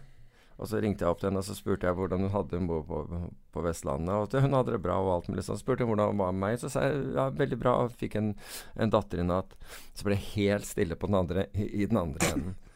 Og 0.60 0.68
så 0.68 0.82
ringte 0.84 1.05
jeg 1.05 1.14
opp 1.14 1.22
til 1.22 1.30
henne 1.30 1.39
og 1.39 1.47
så 1.47 1.55
spurte 1.55 1.88
jeg 1.88 1.95
hvordan 1.95 2.26
hun 2.26 2.34
hadde 2.34 2.57
Hun 2.60 2.68
bor 2.68 2.82
på, 2.84 3.20
på, 3.55 3.62
Vestlandet. 3.64 4.12
Og 4.12 4.43
hun 4.43 4.57
hadde 4.57 4.74
det 4.76 4.82
bra 4.84 4.97
og 4.99 5.12
alt 5.14 5.30
mulig 5.32 5.45
sånn. 5.47 5.55
Så 5.55 5.64
spurte 5.64 5.86
hun 5.86 5.93
hvordan 5.93 6.12
hun 6.12 6.20
var 6.20 6.34
med 6.36 6.43
meg. 6.43 6.57
Så 6.60 6.72
sa 6.74 6.84
jeg 6.89 7.14
ja, 7.16 7.30
veldig 7.32 7.60
bra. 7.62 7.76
Og 7.86 7.95
fikk 7.99 8.18
en, 8.20 8.34
en 8.76 8.91
datter 8.91 9.24
i 9.24 9.28
natt. 9.28 9.55
Så 9.95 10.07
ble 10.07 10.18
det 10.18 10.34
helt 10.34 10.68
stille 10.68 10.99
på 10.99 11.07
den 11.07 11.20
andre, 11.22 11.47
i, 11.55 11.70
i 11.84 11.88
den 11.88 12.01
andre 12.01 12.34
enden. 12.34 12.57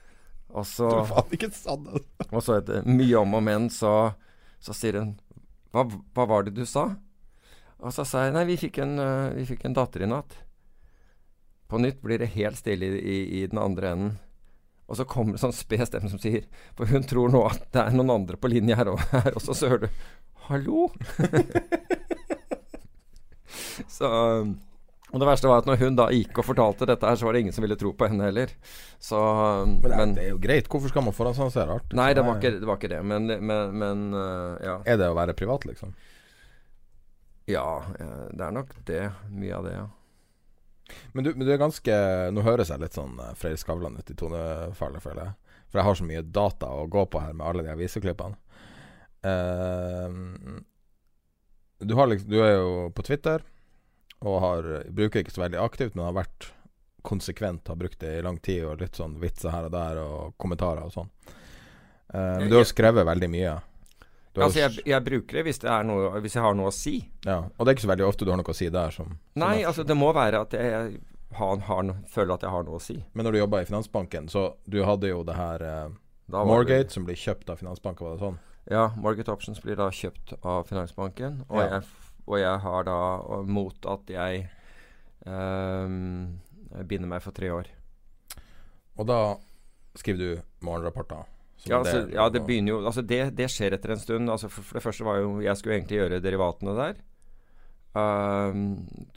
Og 0.54 0.68
så 0.70 0.88
sant. 1.58 1.90
Og 2.30 2.40
så 2.46 2.60
etter 2.60 2.86
mye 2.86 3.18
om 3.18 3.32
og 3.34 3.42
men, 3.42 3.72
så, 3.74 4.14
så 4.62 4.76
sier 4.78 5.00
hun 5.00 5.16
hva, 5.74 5.88
hva, 6.14 6.28
var 6.30 6.46
det 6.46 6.54
du 6.54 6.62
sa? 6.70 6.92
Og 7.82 7.90
så 7.96 8.06
sa 8.06 8.28
jeg 8.28 8.36
nei, 8.36 8.44
vi 8.46 8.60
fikk 8.62 8.78
en, 8.84 8.94
uh, 9.02 9.34
vi 9.34 9.48
fikk 9.50 9.66
en 9.66 9.74
datter 9.74 10.06
i 10.06 10.10
natt. 10.12 10.36
På 11.66 11.82
nytt 11.82 12.04
blir 12.06 12.22
det 12.22 12.36
helt 12.36 12.60
stille 12.62 12.86
i, 12.86 13.02
i, 13.02 13.18
i 13.40 13.48
den 13.50 13.58
andre 13.58 13.96
enden. 13.96 14.14
Og 14.88 15.00
så 15.00 15.06
kommer 15.08 15.36
det 15.36 15.44
sånn 15.44 15.56
sped 15.56 15.86
stemme 15.88 16.10
som 16.12 16.20
sier 16.20 16.44
For 16.76 16.90
hun 16.92 17.06
tror 17.08 17.32
nå 17.32 17.40
at 17.48 17.64
det 17.72 17.86
er 17.86 17.96
noen 17.96 18.12
andre 18.18 18.36
på 18.40 18.52
linje 18.52 18.76
her, 18.76 18.92
og, 18.92 19.00
her 19.14 19.32
også, 19.32 19.56
så 19.56 19.72
hører 19.72 19.88
du 19.88 19.90
'hallo'. 20.44 20.92
så 23.98 24.10
og 25.14 25.22
det 25.22 25.28
verste 25.30 25.46
var 25.46 25.62
at 25.62 25.68
når 25.70 25.78
hun 25.78 25.98
da 25.98 26.08
gikk 26.10 26.40
og 26.42 26.46
fortalte 26.48 26.88
dette 26.90 27.06
her, 27.06 27.18
så 27.20 27.28
var 27.28 27.36
det 27.36 27.44
ingen 27.44 27.54
som 27.54 27.62
ville 27.62 27.78
tro 27.78 27.92
på 27.94 28.08
henne 28.10 28.26
heller. 28.26 28.50
Så 28.98 29.20
Men, 29.22 29.76
det, 29.84 29.92
men, 29.94 30.16
det 30.18 30.24
er 30.24 30.32
jo 30.32 30.40
greit. 30.42 30.66
Hvorfor 30.66 30.90
skal 30.90 31.06
man 31.06 31.14
forhåndsannonsere 31.14 31.68
rart? 31.70 31.94
Nei, 31.94 32.08
det 32.18 32.24
var, 32.26 32.40
ikke, 32.40 32.56
det 32.58 32.66
var 32.66 32.80
ikke 32.80 32.90
det. 32.96 33.02
Men, 33.06 33.30
men, 33.30 33.78
men 33.78 34.02
uh, 34.18 34.58
ja. 34.58 34.80
Er 34.90 34.98
det 34.98 35.12
å 35.14 35.18
være 35.20 35.36
privat, 35.38 35.68
liksom? 35.70 35.94
Ja, 37.46 37.84
det 38.34 38.42
er 38.42 38.58
nok 38.58 38.74
det. 38.90 39.04
Mye 39.30 39.54
av 39.60 39.70
det, 39.70 39.76
ja. 39.78 39.86
Men 41.14 41.26
du, 41.26 41.32
men 41.36 41.46
du, 41.46 41.52
er 41.54 41.62
ganske 41.62 41.96
Nå 42.34 42.44
høres 42.46 42.72
jeg 42.74 42.82
litt 42.82 42.98
sånn 42.98 43.18
uh, 43.22 43.34
Freyr 43.40 43.58
Skavlan 43.60 43.98
ut 44.00 44.12
i 44.12 44.18
tonefallet, 44.18 45.04
føler 45.04 45.28
jeg. 45.28 45.58
For 45.70 45.82
jeg 45.82 45.88
har 45.88 46.00
så 46.00 46.08
mye 46.08 46.26
data 46.36 46.70
å 46.70 46.88
gå 46.92 47.06
på 47.10 47.22
her 47.24 47.34
med 47.38 47.48
alle 47.48 47.66
de 47.66 47.74
aviseklippene. 47.74 48.38
Uh, 49.24 50.60
du, 51.84 51.96
liksom, 51.96 52.30
du, 52.30 52.38
er 52.44 52.58
jo 52.58 52.74
på 52.96 53.06
Twitter 53.08 53.44
og 54.24 54.38
har, 54.40 54.68
bruker 54.94 55.24
ikke 55.24 55.34
så 55.36 55.44
veldig 55.44 55.60
aktivt, 55.60 55.96
men 55.96 56.08
har 56.08 56.16
vært 56.16 56.54
konsekvent, 57.04 57.68
har 57.68 57.80
brukt 57.80 58.00
det 58.00 58.14
i 58.20 58.24
lang 58.24 58.38
tid, 58.40 58.64
og 58.64 58.80
litt 58.80 58.96
sånn 58.96 59.18
vitser 59.20 59.52
her 59.52 59.68
og 59.68 59.74
der, 59.74 60.00
og 60.00 60.38
kommentarer 60.40 60.86
og 60.86 60.94
sånn. 60.96 61.10
Uh, 62.14 62.40
men 62.40 62.52
du 62.52 62.56
har 62.60 62.68
skrevet 62.70 63.08
veldig 63.08 63.30
mye. 63.34 63.58
Altså, 64.34 64.64
jeg, 64.64 64.84
jeg, 64.90 65.06
bruker 65.06 65.38
det 65.38 65.44
hvis, 65.46 65.60
det 65.62 65.74
noe, 65.86 66.10
hvis, 66.24 66.36
jeg 66.40 66.42
har 66.42 66.56
noe 66.58 66.72
å 66.72 66.74
si. 66.74 66.96
Ja, 67.22 67.44
Og 67.54 67.66
det 67.66 67.74
er 67.74 67.76
ikke 67.78 67.86
så 67.86 67.92
veldig 67.92 68.06
ofte 68.08 68.26
du 68.26 68.32
har 68.34 68.40
noe 68.40 68.54
å 68.54 68.58
si 68.58 68.70
der? 68.74 68.96
Som, 68.96 69.12
som 69.14 69.44
Nei, 69.44 69.60
altså 69.70 69.86
det 69.86 69.98
må 69.98 70.10
være 70.16 70.42
at 70.48 70.56
jeg 70.58 70.96
har, 71.38 71.60
har, 71.68 71.92
føler 72.10 72.34
at 72.36 72.46
jeg 72.46 72.54
har 72.54 72.66
noe 72.66 72.80
å 72.80 72.84
si. 72.84 72.98
Men 73.14 73.28
når 73.28 73.36
du 73.36 73.40
jobba 73.44 73.62
i 73.62 73.68
Finansbanken, 73.70 74.30
så 74.34 74.48
du 74.66 74.80
hadde 74.88 75.12
jo 75.12 75.22
det 75.28 75.38
her 75.38 75.68
eh, 75.68 75.94
Morgate, 76.34 76.94
som 76.94 77.06
blir 77.06 77.20
kjøpt 77.20 77.52
av 77.54 77.62
Finansbanken, 77.62 78.08
var 78.08 78.18
det 78.18 78.24
sånn? 78.24 78.42
Ja, 78.72 78.88
Morgate 78.96 79.34
Options 79.34 79.62
blir 79.62 79.78
da 79.78 79.90
kjøpt 79.92 80.36
av 80.40 80.66
Finansbanken. 80.70 81.42
Og, 81.50 81.60
ja. 81.60 81.78
jeg, 81.78 82.20
og 82.26 82.40
jeg, 82.40 82.60
har 82.66 82.88
da 82.88 83.00
mot 83.46 83.90
at 83.92 84.14
jeg 84.14 84.46
um, 85.28 86.40
binder 86.88 87.12
meg 87.12 87.24
for 87.26 87.36
tre 87.36 87.52
år. 87.54 87.70
Og 88.98 89.10
da 89.10 89.20
skriver 90.00 90.22
du 90.22 90.66
morgenrapporter? 90.66 91.28
Ja, 91.70 91.80
altså, 91.80 92.04
det, 92.04 92.16
ja, 92.18 92.28
det 92.30 92.42
begynner 92.44 92.74
jo 92.74 92.80
altså 92.84 93.02
det, 93.08 93.22
det, 93.38 93.48
skjer 93.52 93.78
etter 93.78 93.94
en 93.94 94.02
stund. 94.02 94.32
Altså 94.32 94.50
for, 94.52 94.66
for, 94.68 94.80
det 94.80 94.84
første 94.84 95.06
var 95.08 95.22
jo 95.22 95.36
Jeg 95.44 95.60
skulle 95.60 95.78
egentlig 95.78 96.00
gjøre 96.02 96.24
derivatene 96.24 96.76
der. 96.80 96.98
Uh, 97.94 98.58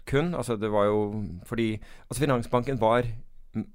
kun. 0.07 0.35
Altså 0.35 0.59
det 0.61 0.71
var 0.73 0.87
jo 0.91 1.25
fordi 1.49 1.73
Altså 2.07 2.21
Finansbanken 2.21 2.81
var, 2.81 3.09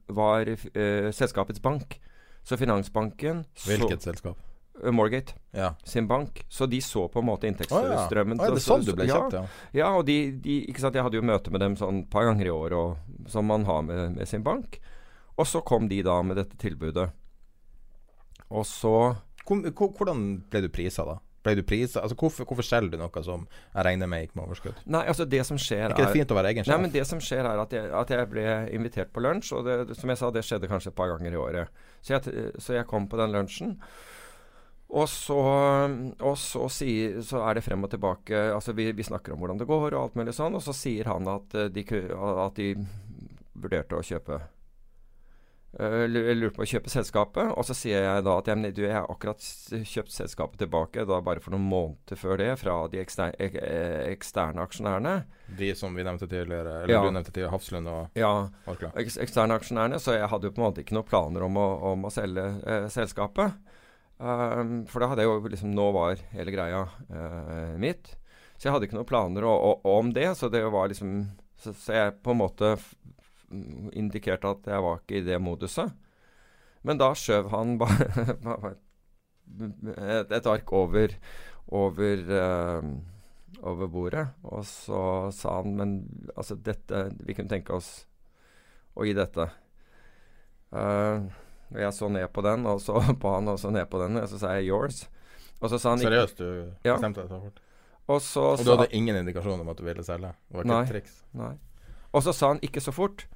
var 0.07 0.53
uh, 0.53 1.11
selskapets 1.11 1.59
bank. 1.59 1.99
Så 2.43 2.57
Finansbanken 2.57 3.43
Hvilket 3.65 3.99
så, 3.99 4.11
selskap? 4.11 4.39
Uh, 4.80 4.91
Morgate 4.95 5.36
ja. 5.51 5.74
sin 5.84 6.07
bank. 6.07 6.45
Så 6.49 6.65
de 6.65 6.82
så 6.82 7.07
på 7.11 7.19
en 7.19 7.28
måte 7.28 7.51
inntektsstrømmen. 7.51 8.39
Oh, 8.39 8.45
ja. 8.45 8.53
oh, 8.53 8.55
er 8.55 8.63
sånn 8.63 8.88
du 8.88 8.95
ble 8.95 9.09
kjent, 9.09 9.36
ja? 9.36 9.43
Ja, 9.76 9.91
og 9.97 10.07
de, 10.07 10.17
de, 10.39 10.61
ikke 10.72 10.86
sant, 10.86 10.95
jeg 10.95 11.03
hadde 11.03 11.19
jo 11.19 11.28
møte 11.28 11.51
med 11.51 11.61
dem 11.61 11.76
sånn 11.80 12.05
et 12.05 12.11
par 12.13 12.30
ganger 12.30 12.47
i 12.47 12.53
år, 12.55 12.78
og, 12.78 13.28
som 13.30 13.51
man 13.51 13.67
har 13.67 13.84
med, 13.86 14.15
med 14.15 14.32
sin 14.32 14.47
bank. 14.47 14.80
Og 15.36 15.47
så 15.47 15.59
kom 15.65 15.91
de 15.91 15.99
da 16.05 16.22
med 16.24 16.39
dette 16.39 16.55
tilbudet. 16.61 17.09
Og 18.51 18.67
så 18.67 18.95
Hvordan 19.47 20.23
ble 20.51 20.61
du 20.63 20.69
prisa, 20.71 21.03
da? 21.07 21.17
Ble 21.41 21.55
du 21.57 21.63
prisa? 21.65 22.03
Altså, 22.03 22.15
hvorfor, 22.19 22.45
hvorfor 22.45 22.65
selger 22.65 22.93
du 22.93 22.99
noe 23.01 23.23
som 23.25 23.47
jeg 23.49 23.85
regner 23.87 24.09
med 24.09 24.27
gikk 24.27 24.35
med 24.37 24.43
overskudd? 24.45 24.83
Nei, 24.93 25.01
altså 25.09 25.25
det 25.25 25.41
som 25.47 25.57
skjer 25.59 25.87
er 25.87 25.95
ikke 25.95 26.05
det 26.05 26.19
fint 26.19 26.31
å 26.31 26.37
være 26.37 26.51
egen 26.53 26.67
sjef? 26.67 26.75
Nei, 26.75 26.83
men 26.85 26.93
det 26.93 27.03
som 27.09 27.23
skjer 27.23 27.49
er 27.49 27.61
at 27.63 27.73
jeg, 27.73 27.89
at 27.97 28.13
jeg 28.13 28.29
ble 28.29 28.45
invitert 28.77 29.11
på 29.11 29.23
lunsj, 29.25 29.49
og 29.57 29.65
det, 29.65 29.97
som 29.97 30.13
jeg 30.13 30.21
sa, 30.21 30.29
det 30.35 30.45
skjedde 30.45 30.69
kanskje 30.69 30.93
et 30.93 30.97
par 30.99 31.09
ganger 31.15 31.33
i 31.33 31.41
året. 31.41 31.81
Så 32.05 32.13
jeg, 32.13 32.53
så 32.61 32.77
jeg 32.77 32.87
kom 32.91 33.09
på 33.09 33.17
den 33.19 33.33
lunsjen. 33.33 33.73
Og 34.91 35.09
så, 35.09 35.39
og 36.21 36.37
så, 36.37 36.67
sier, 36.69 37.21
så, 37.25 37.41
er 37.47 37.57
det 37.57 37.63
frem 37.63 37.87
og 37.87 37.93
tilbake 37.93 38.35
Altså 38.51 38.73
vi, 38.75 38.89
vi, 38.91 39.05
snakker 39.07 39.31
om 39.31 39.39
hvordan 39.39 39.61
det 39.61 39.67
går 39.69 39.93
og 39.93 40.01
alt 40.01 40.17
mulig 40.19 40.33
sånn, 40.35 40.57
og 40.59 40.65
så 40.65 40.75
sier 40.75 41.07
han 41.07 41.29
at 41.31 41.55
de, 41.71 41.85
at 42.19 42.59
de 42.59 42.73
vurderte 43.55 43.95
å 43.95 44.03
kjøpe 44.03 44.41
Uh, 45.72 46.03
lurte 46.03 46.51
på 46.57 46.65
å 46.65 46.67
kjøpe 46.67 46.91
selskapet. 46.91 47.53
Og 47.55 47.63
så 47.63 47.76
sier 47.78 48.03
jeg 48.03 48.24
da 48.28 48.34
at 48.41 48.49
jeg, 48.51 48.74
du, 48.76 48.82
jeg 48.84 48.95
har 48.97 49.07
akkurat 49.11 49.39
kjøpt 49.72 50.11
selskapet 50.11 50.59
tilbake 50.59 51.05
da 51.07 51.22
bare 51.24 51.43
for 51.43 51.55
noen 51.55 51.69
måneder 51.72 52.19
før 52.19 52.41
det 52.41 52.49
fra 52.59 52.76
de 52.91 52.99
eksterne, 52.99 53.38
ek, 53.39 53.55
eksterne 54.11 54.65
aksjonærene. 54.65 55.15
De 55.57 55.72
som 55.80 55.95
vi 55.95 56.03
nevnte 56.07 56.28
tidligere, 56.28 56.82
eller 56.84 56.95
ja. 56.95 57.03
du 57.03 57.15
nevnte 57.15 57.32
tidligere, 57.32 57.53
Hafslund 57.55 57.91
og 57.91 58.19
Ja, 58.19 58.34
ek, 58.67 59.15
eksterne 59.24 59.55
aksjonærene. 59.59 59.99
Så 60.03 60.17
jeg 60.17 60.28
hadde 60.32 60.49
jo 60.49 60.55
på 60.55 60.63
en 60.63 60.67
måte 60.67 60.84
ikke 60.84 60.97
noen 60.99 61.07
planer 61.07 61.47
om 61.47 61.59
å, 61.59 61.67
om 61.93 62.07
å 62.07 62.13
selge 62.13 62.47
eh, 62.67 62.88
selskapet. 62.91 63.55
Um, 64.22 64.84
for 64.91 65.01
da 65.01 65.07
hadde 65.09 65.24
jeg 65.24 65.32
jo 65.32 65.49
liksom 65.49 65.72
Nå 65.74 65.88
var 65.95 66.19
hele 66.36 66.53
greia 66.53 66.84
eh, 67.09 67.78
mitt. 67.82 68.11
Så 68.53 68.67
jeg 68.67 68.76
hadde 68.76 68.86
ikke 68.86 68.99
noen 68.99 69.09
planer 69.09 69.47
å, 69.47 69.55
å, 69.55 69.72
om 69.95 70.11
det. 70.13 70.28
Så 70.38 70.51
det 70.53 70.61
var 70.69 70.91
liksom 70.91 71.24
så, 71.61 71.74
så 71.74 71.95
jeg 71.95 72.19
på 72.22 72.36
en 72.36 72.41
måte 72.43 72.76
indikerte 73.93 74.51
at 74.55 74.67
jeg 74.71 74.83
var 74.85 75.01
ikke 75.01 75.19
i 75.19 75.25
det 75.25 75.39
moduset. 75.41 75.93
Men 76.87 76.97
da 77.01 77.11
skjøv 77.17 77.51
han 77.53 77.77
bare 77.81 78.75
et, 79.61 80.31
et, 80.31 80.47
ark 80.47 80.71
over, 80.73 81.15
over, 81.67 82.23
uh, 82.31 82.89
over, 83.61 83.87
bordet. 83.91 84.27
Og 84.43 84.65
så 84.65 85.03
sa 85.35 85.59
han 85.59 85.75
Men 85.77 85.95
altså, 86.35 86.55
dette 86.55 87.09
Vi 87.19 87.35
kunne 87.37 87.51
tenke 87.51 87.75
oss 87.75 88.07
å 88.95 89.05
gi 89.07 89.13
dette. 89.15 89.47
Uh, 90.71 91.27
og 91.71 91.79
jeg 91.79 91.95
så 91.95 92.07
ned 92.11 92.27
på 92.35 92.43
den, 92.43 92.65
og 92.67 92.81
så 92.83 92.99
på 93.23 93.33
han, 93.35 93.47
og 93.47 93.59
så 93.59 93.71
ned 93.71 93.87
på 93.91 94.01
den, 94.03 94.19
og 94.19 94.27
så 94.27 94.39
sa 94.39 94.55
jeg 94.57 94.71
'yours'. 94.71 95.05
Og 95.61 95.69
så 95.69 95.77
sa 95.77 95.93
han 95.93 95.99
Seriøst, 96.01 96.37
du 96.37 96.71
Ja. 96.83 96.95
bestemte 96.95 97.21
deg 97.21 97.29
så 97.29 97.39
fort? 97.39 97.59
Og, 98.07 98.21
så 98.21 98.41
Og 98.41 98.65
du 98.65 98.71
hadde 98.71 98.95
ingen 98.97 99.15
indikasjon 99.15 99.61
om 99.61 99.69
at 99.69 99.77
du 99.77 99.83
ville 99.85 100.03
selge? 100.03 100.33
Det 100.49 100.57
var 100.57 100.63
ikke 100.63 100.73
Nei. 100.73 100.83
et 100.83 100.89
triks? 100.89 101.23
Nei. 101.33 101.53
Og 102.11 102.23
så 102.23 102.33
sa 102.33 102.47
han 102.47 102.59
'ikke 102.59 102.81
så 102.81 102.91
fort'. 102.91 103.27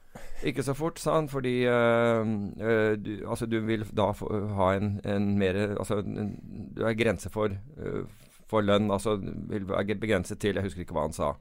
Ikke 0.43 0.63
så 0.63 0.75
fort, 0.77 0.99
sa 0.99 1.15
han, 1.15 1.29
fordi 1.29 1.65
øh, 1.65 2.27
øh, 2.61 2.97
du, 3.05 3.11
altså, 3.29 3.45
du 3.45 3.59
vil 3.65 3.85
da 3.97 4.11
få, 4.11 4.29
ha 4.57 4.73
en, 4.75 4.99
en 5.05 5.37
mer 5.39 5.57
Altså, 5.79 5.99
en, 6.03 6.35
du 6.77 6.83
er 6.85 6.93
grense 6.93 7.29
for, 7.29 7.49
øh, 7.77 8.05
for 8.47 8.61
lønn. 8.61 8.91
Altså 8.91 9.15
vil 9.49 9.69
være 9.69 9.95
begrenset 9.95 10.39
til 10.39 10.55
Jeg 10.55 10.63
husker 10.63 10.85
ikke 10.85 10.93
hva 10.93 11.07
han 11.07 11.13
sa. 11.13 11.33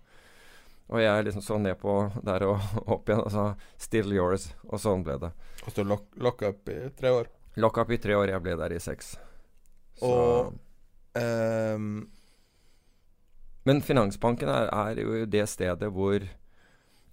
Og 0.88 1.02
jeg 1.02 1.24
liksom 1.24 1.42
så 1.42 1.58
ned 1.58 1.74
på 1.80 1.94
der 2.24 2.44
og 2.46 2.60
opp 2.94 3.08
igjen 3.08 3.24
og 3.24 3.30
sa 3.32 3.54
'still 3.78 4.12
yours'. 4.12 4.52
Og 4.68 4.80
sånn 4.80 5.04
ble 5.04 5.18
det. 5.18 5.32
Og 5.66 5.72
så 5.72 5.84
lock, 5.84 6.04
lock 6.16 6.42
up 6.42 6.68
i 6.68 6.90
tre 6.96 7.10
år? 7.10 7.30
Lock 7.56 7.78
up 7.78 7.90
i 7.90 7.98
tre 7.98 8.16
år. 8.16 8.28
Jeg 8.28 8.42
ble 8.42 8.56
der 8.56 8.72
i 8.72 8.80
seks. 8.80 9.16
Så, 9.94 10.06
Og 10.06 10.52
um. 11.74 12.08
men 13.64 13.82
Finansbanken 13.82 14.48
er, 14.48 14.68
er 14.74 14.98
jo 15.00 15.24
det 15.24 15.48
stedet 15.48 15.88
hvor 15.92 16.20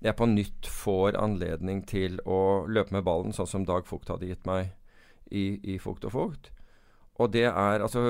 jeg 0.01 0.17
på 0.17 0.27
nytt 0.29 0.67
får 0.69 1.17
anledning 1.19 1.83
til 1.89 2.17
å 2.25 2.65
løpe 2.67 2.95
med 2.95 3.05
ballen, 3.05 3.35
sånn 3.35 3.49
som 3.49 3.67
Dag 3.67 3.85
Fugt 3.89 4.09
hadde 4.09 4.29
gitt 4.29 4.47
meg 4.49 4.73
i, 5.29 5.59
i 5.61 5.77
Fugt 5.81 6.07
og 6.09 6.15
Fugt. 6.15 6.51
Og 7.21 7.33
det 7.35 7.47
er 7.49 7.83
altså 7.83 8.01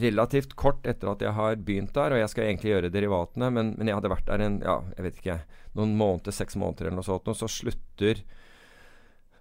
relativt 0.00 0.56
kort 0.58 0.86
etter 0.88 1.10
at 1.12 1.22
jeg 1.22 1.36
har 1.36 1.60
begynt 1.60 1.92
der, 1.94 2.14
og 2.14 2.22
jeg 2.22 2.32
skal 2.32 2.48
egentlig 2.48 2.72
gjøre 2.72 2.90
derivatene, 2.90 3.50
men, 3.54 3.74
men 3.78 3.90
jeg 3.90 3.98
hadde 4.00 4.10
vært 4.10 4.30
der 4.30 4.42
en, 4.42 4.58
ja, 4.64 4.78
jeg 4.96 5.06
vet 5.06 5.20
ikke, 5.20 5.38
noen 5.78 5.94
måneder, 6.00 6.34
seks 6.34 6.56
måneder 6.58 6.88
eller 6.88 7.02
noe 7.02 7.06
sånt, 7.06 7.28
og 7.30 7.38
så 7.38 7.50
slutter 7.50 8.24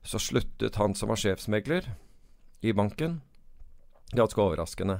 så 0.03 0.19
sluttet 0.19 0.75
han 0.75 0.95
som 0.95 1.13
var 1.13 1.19
sjefsmegler 1.21 1.87
i 2.61 2.73
banken. 2.75 3.21
Ganske 4.11 4.41
overraskende. 4.41 4.99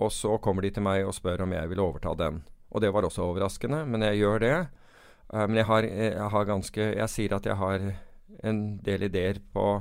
Og 0.00 0.12
så 0.12 0.36
kommer 0.44 0.64
de 0.64 0.70
til 0.76 0.84
meg 0.84 1.06
og 1.08 1.16
spør 1.16 1.46
om 1.46 1.54
jeg 1.56 1.70
vil 1.72 1.80
overta 1.80 2.12
den. 2.16 2.42
Og 2.68 2.84
det 2.84 2.92
var 2.92 3.08
også 3.08 3.24
overraskende, 3.30 3.82
men 3.88 4.04
jeg 4.04 4.20
gjør 4.20 4.44
det. 4.44 4.58
Eh, 5.32 5.46
men 5.46 5.60
jeg 5.60 5.68
har, 5.70 5.86
jeg 5.86 6.28
har 6.34 6.48
ganske 6.48 6.86
Jeg 6.96 7.12
sier 7.12 7.36
at 7.36 7.46
jeg 7.46 7.58
har 7.60 7.88
en 8.46 8.60
del 8.84 9.08
ideer 9.08 9.40
på, 9.52 9.80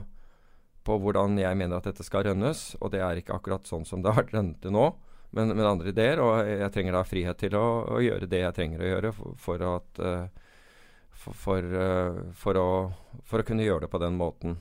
på 0.84 0.98
hvordan 1.04 1.38
jeg 1.38 1.58
mener 1.58 1.78
at 1.78 1.86
dette 1.86 2.04
skal 2.04 2.26
rønnes, 2.26 2.74
og 2.82 2.92
det 2.94 3.04
er 3.06 3.20
ikke 3.20 3.38
akkurat 3.38 3.70
sånn 3.70 3.86
som 3.86 4.02
det 4.02 4.12
har 4.12 4.24
vært 4.24 4.34
rønnet 4.36 4.58
til 4.64 4.74
nå, 4.74 4.88
men, 5.38 5.54
men 5.54 5.68
andre 5.70 5.94
ideer. 5.94 6.22
Og 6.24 6.42
jeg 6.50 6.74
trenger 6.74 6.98
da 6.98 7.06
frihet 7.08 7.40
til 7.40 7.56
å, 7.60 7.68
å 7.94 8.02
gjøre 8.04 8.30
det 8.30 8.42
jeg 8.42 8.58
trenger 8.58 8.84
å 8.84 8.90
gjøre 8.94 9.14
for, 9.16 9.38
for 9.44 9.68
at 9.70 10.02
eh, 10.04 10.48
for, 11.20 11.36
for, 11.36 11.60
eh, 11.60 12.60
å, 12.64 12.68
for 13.28 13.42
å 13.42 13.48
kunne 13.48 13.66
gjøre 13.66 13.86
det 13.86 13.94
på 13.94 14.02
den 14.02 14.18
måten. 14.20 14.60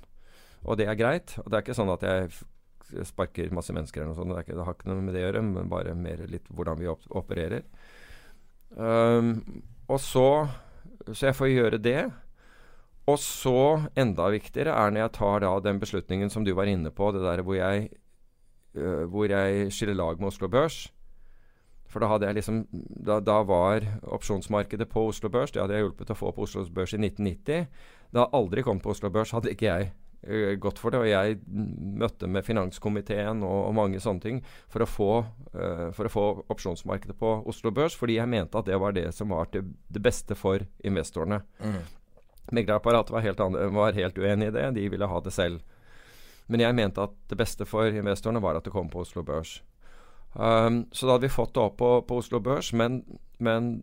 Og 0.67 0.79
det 0.79 0.89
er 0.91 0.99
greit. 0.99 1.37
Og 1.43 1.51
det 1.51 1.59
er 1.59 1.65
ikke 1.65 1.79
sånn 1.79 1.93
at 1.95 2.05
jeg 2.07 3.05
sparker 3.07 3.53
masse 3.55 3.75
mennesker 3.75 4.03
eller 4.03 4.13
noe 4.13 4.19
sånt. 4.19 4.35
Det, 4.35 4.47
ikke, 4.47 4.57
det 4.59 4.67
har 4.67 4.77
ikke 4.77 4.91
noe 4.91 5.05
med 5.05 5.15
det 5.15 5.23
å 5.23 5.27
gjøre, 5.29 5.45
men 5.47 5.71
bare 5.71 5.97
mer 5.99 6.25
litt 6.31 6.49
hvordan 6.51 6.81
vi 6.81 6.91
op 6.91 7.05
opererer. 7.21 7.67
Um, 8.75 9.63
og 9.89 10.01
så 10.03 10.29
Så 11.13 11.29
jeg 11.29 11.37
får 11.37 11.53
gjøre 11.53 11.81
det. 11.83 12.03
Og 13.09 13.17
så, 13.23 13.89
enda 13.97 14.29
viktigere, 14.33 14.75
er 14.75 14.93
når 14.93 15.07
jeg 15.07 15.15
tar 15.17 15.41
da 15.45 15.55
den 15.65 15.81
beslutningen 15.81 16.31
som 16.31 16.45
du 16.45 16.53
var 16.55 16.69
inne 16.69 16.91
på, 16.93 17.11
det 17.13 17.23
der 17.25 17.43
hvor 17.43 17.57
jeg, 17.57 17.89
øh, 18.75 19.05
hvor 19.09 19.31
jeg 19.31 19.73
skiller 19.73 19.97
lag 19.97 20.21
med 20.21 20.29
Oslo 20.29 20.49
Børs. 20.49 20.93
For 21.89 22.05
da 22.05 22.11
hadde 22.11 22.27
jeg 22.27 22.35
liksom 22.35 22.67
Da, 23.07 23.21
da 23.21 23.39
var 23.49 23.81
opsjonsmarkedet 24.03 24.89
på 24.89 25.07
Oslo 25.09 25.31
Børs 25.33 25.51
Det 25.51 25.63
hadde 25.63 25.73
jeg 25.73 25.87
hjulpet 25.87 26.11
å 26.13 26.17
få 26.19 26.35
på 26.37 26.45
Oslo 26.45 26.67
Børs 26.75 26.93
i 26.93 27.01
1990. 27.01 27.65
Det 28.13 28.21
har 28.21 28.29
aldri 28.37 28.63
kommet 28.63 28.83
på 28.85 28.93
Oslo 28.93 29.09
Børs, 29.09 29.33
hadde 29.33 29.55
ikke 29.55 29.71
jeg 29.71 29.93
øh, 30.27 30.57
gått 30.59 30.79
for 30.79 30.91
det. 30.95 31.01
Og 31.03 31.09
jeg 31.09 31.39
møtte 31.49 32.27
med 32.31 32.47
finanskomiteen 32.47 33.43
og, 33.47 33.69
og 33.69 33.77
mange 33.79 34.01
sånne 34.01 34.25
ting 34.25 34.41
for 34.69 34.83
å, 34.85 34.89
få, 34.89 35.13
uh, 35.55 35.89
for 35.97 36.09
å 36.09 36.13
få 36.13 36.27
opsjonsmarkedet 36.55 37.19
på 37.19 37.33
Oslo 37.49 37.71
Børs, 37.75 37.97
fordi 37.99 38.19
jeg 38.19 38.29
mente 38.29 38.59
at 38.59 38.67
det 38.67 38.79
var 38.81 38.97
det 38.97 39.09
som 39.15 39.31
var 39.35 39.51
til 39.53 39.71
det 39.89 40.03
beste 40.03 40.39
for 40.39 40.67
investorene. 40.85 41.43
mm. 41.63 41.79
Meglerapparatet 42.49 43.13
var, 43.13 43.21
helt 43.21 43.41
an- 43.45 43.59
var 43.75 43.93
helt 43.93 44.17
uenig 44.17 44.47
i 44.49 44.53
det. 44.55 44.71
De 44.79 44.87
ville 44.89 45.07
ha 45.07 45.19
det 45.21 45.35
selv. 45.37 45.61
Men 46.49 46.63
jeg 46.63 46.75
mente 46.79 47.03
at 47.05 47.13
det 47.29 47.37
beste 47.37 47.67
for 47.69 47.93
investorene 47.93 48.41
var 48.41 48.57
at 48.57 48.65
det 48.65 48.73
kom 48.73 48.89
på 48.89 49.03
Oslo 49.05 49.21
Børs. 49.23 49.59
Um, 50.33 50.87
så 50.93 51.05
da 51.05 51.19
hadde 51.19 51.27
vi 51.27 51.35
fått 51.35 51.53
det 51.53 51.61
opp 51.61 51.77
på, 51.77 51.91
på 52.09 52.21
Oslo 52.23 52.41
Børs, 52.41 52.73
men, 52.73 53.03
men 53.37 53.83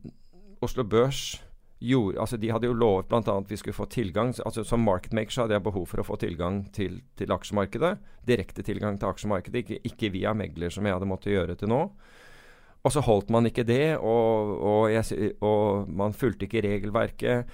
Oslo 0.66 0.82
Børs 0.82 1.44
gjorde 1.86 2.22
Altså, 2.22 2.38
de 2.42 2.52
hadde 2.54 2.70
jo 2.70 2.76
lovet 2.78 3.08
bl.a. 3.12 3.36
vi 3.50 3.58
skulle 3.60 3.78
få 3.78 3.88
tilgang 3.92 4.34
altså 4.46 4.64
Som 4.68 4.86
marketmaker 4.88 5.44
hadde 5.44 5.58
jeg 5.58 5.66
behov 5.66 5.88
for 5.92 6.02
å 6.02 6.08
få 6.08 6.18
tilgang 6.22 6.64
til, 6.76 7.00
til 7.20 7.34
aksjemarkedet. 7.36 7.96
Direkte 8.28 8.66
tilgang 8.66 9.00
til 9.00 9.12
aksjemarkedet, 9.12 9.64
ikke, 9.64 9.80
ikke 9.92 10.12
via 10.16 10.34
megler, 10.38 10.74
som 10.74 10.86
jeg 10.86 10.98
hadde 10.98 11.10
måttet 11.10 11.36
gjøre 11.36 11.58
til 11.60 11.72
nå. 11.72 11.82
Og 12.86 12.94
så 12.94 13.02
holdt 13.02 13.32
man 13.34 13.50
ikke 13.50 13.66
det, 13.66 13.98
og, 13.98 14.52
og, 14.62 14.82
jeg, 14.94 15.32
og 15.42 15.90
man 15.90 16.14
fulgte 16.14 16.46
ikke 16.46 16.62
regelverket 16.68 17.50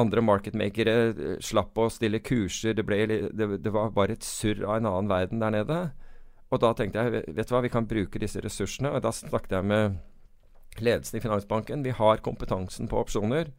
andre 0.00 0.22
marketmakere 0.24 0.96
eh, 1.08 1.36
slapp 1.44 1.76
å 1.80 1.88
stille 1.92 2.22
kurser. 2.24 2.76
Det, 2.76 2.84
ble, 2.86 3.04
det, 3.08 3.48
det 3.64 3.72
var 3.72 3.94
bare 3.96 4.16
et 4.16 4.26
surr 4.26 4.64
av 4.64 4.78
en 4.78 4.90
annen 4.90 5.12
verden 5.12 5.44
der 5.44 5.54
nede. 5.58 5.78
Og 6.52 6.62
da 6.62 6.72
tenkte 6.76 7.02
jeg 7.02 7.24
vet 7.34 7.48
du 7.48 7.54
hva, 7.54 7.62
vi 7.64 7.72
kan 7.72 7.88
bruke 7.88 8.20
disse 8.22 8.42
ressursene. 8.44 8.92
Og 8.94 9.04
da 9.04 9.12
snakket 9.14 9.58
jeg 9.58 9.68
med 9.72 9.98
ledelsen 10.84 11.18
i 11.18 11.22
Finansbanken. 11.24 11.82
Vi 11.86 11.90
har 11.94 12.16
kompetansen 12.24 12.88
på 12.88 12.98
opsjoner. 13.00 13.52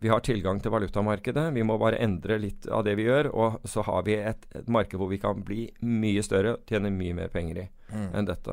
Vi 0.00 0.08
har 0.12 0.20
tilgang 0.22 0.60
til 0.62 0.70
valutamarkedet. 0.70 1.48
Vi 1.56 1.62
må 1.66 1.74
bare 1.78 1.98
endre 1.98 2.36
litt 2.38 2.68
av 2.70 2.84
det 2.86 2.94
vi 3.00 3.08
gjør. 3.08 3.30
Og 3.34 3.58
så 3.66 3.82
har 3.82 4.04
vi 4.06 4.14
et, 4.14 4.46
et 4.54 4.68
marked 4.70 4.94
hvor 5.00 5.10
vi 5.10 5.18
kan 5.18 5.42
bli 5.42 5.64
mye 5.82 6.22
større, 6.22 6.56
tjene 6.70 6.92
mye 6.94 7.16
mer 7.18 7.28
penger 7.34 7.64
i 7.64 7.68
Mm. 7.88 8.10
enn 8.14 8.26
dette. 8.28 8.52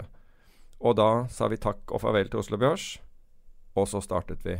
Og 0.79 0.95
da 0.95 1.27
sa 1.27 1.49
vi 1.51 1.57
takk 1.59 1.91
og 1.91 1.99
farvel 1.99 2.29
til 2.31 2.39
Oslo 2.39 2.55
Børs, 2.57 2.99
og 3.75 3.83
så 3.91 3.99
startet 4.01 4.45
vi 4.47 4.53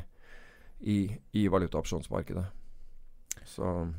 i, 0.82 0.98
i 1.34 1.46
valutaopsjonsmarkedet. 1.48 2.44
Så 3.46 3.94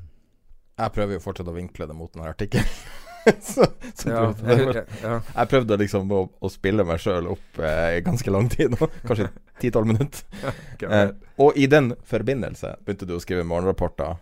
Jeg 0.76 0.92
prøver 0.92 1.16
jo 1.16 1.20
fortsatt 1.24 1.48
å 1.48 1.54
vinkle 1.56 1.86
det 1.88 1.96
mot 1.96 2.12
denne 2.12 2.28
artikkelen. 2.28 2.68
så, 3.42 3.66
så 3.94 4.10
ja, 4.10 4.20
prøvde, 4.38 4.82
jeg, 4.82 5.22
jeg, 5.26 5.48
prøvde 5.50 5.78
liksom 5.80 6.12
å, 6.14 6.20
å 6.38 6.50
spille 6.52 6.84
meg 6.86 7.00
sjøl 7.02 7.32
opp 7.32 7.58
eh, 7.58 7.98
ganske 8.06 8.32
lang 8.32 8.50
tid 8.52 8.76
nå. 8.76 8.88
Kanskje 9.08 9.30
10-12 9.62 9.90
minutter. 9.92 10.22
Eh, 10.86 11.08
og 11.40 11.56
i 11.56 11.64
den 11.66 11.94
forbindelse 12.06 12.74
begynte 12.84 13.06
du 13.08 13.14
å 13.16 13.20
skrive 13.22 13.46
morgenrapporter. 13.48 14.18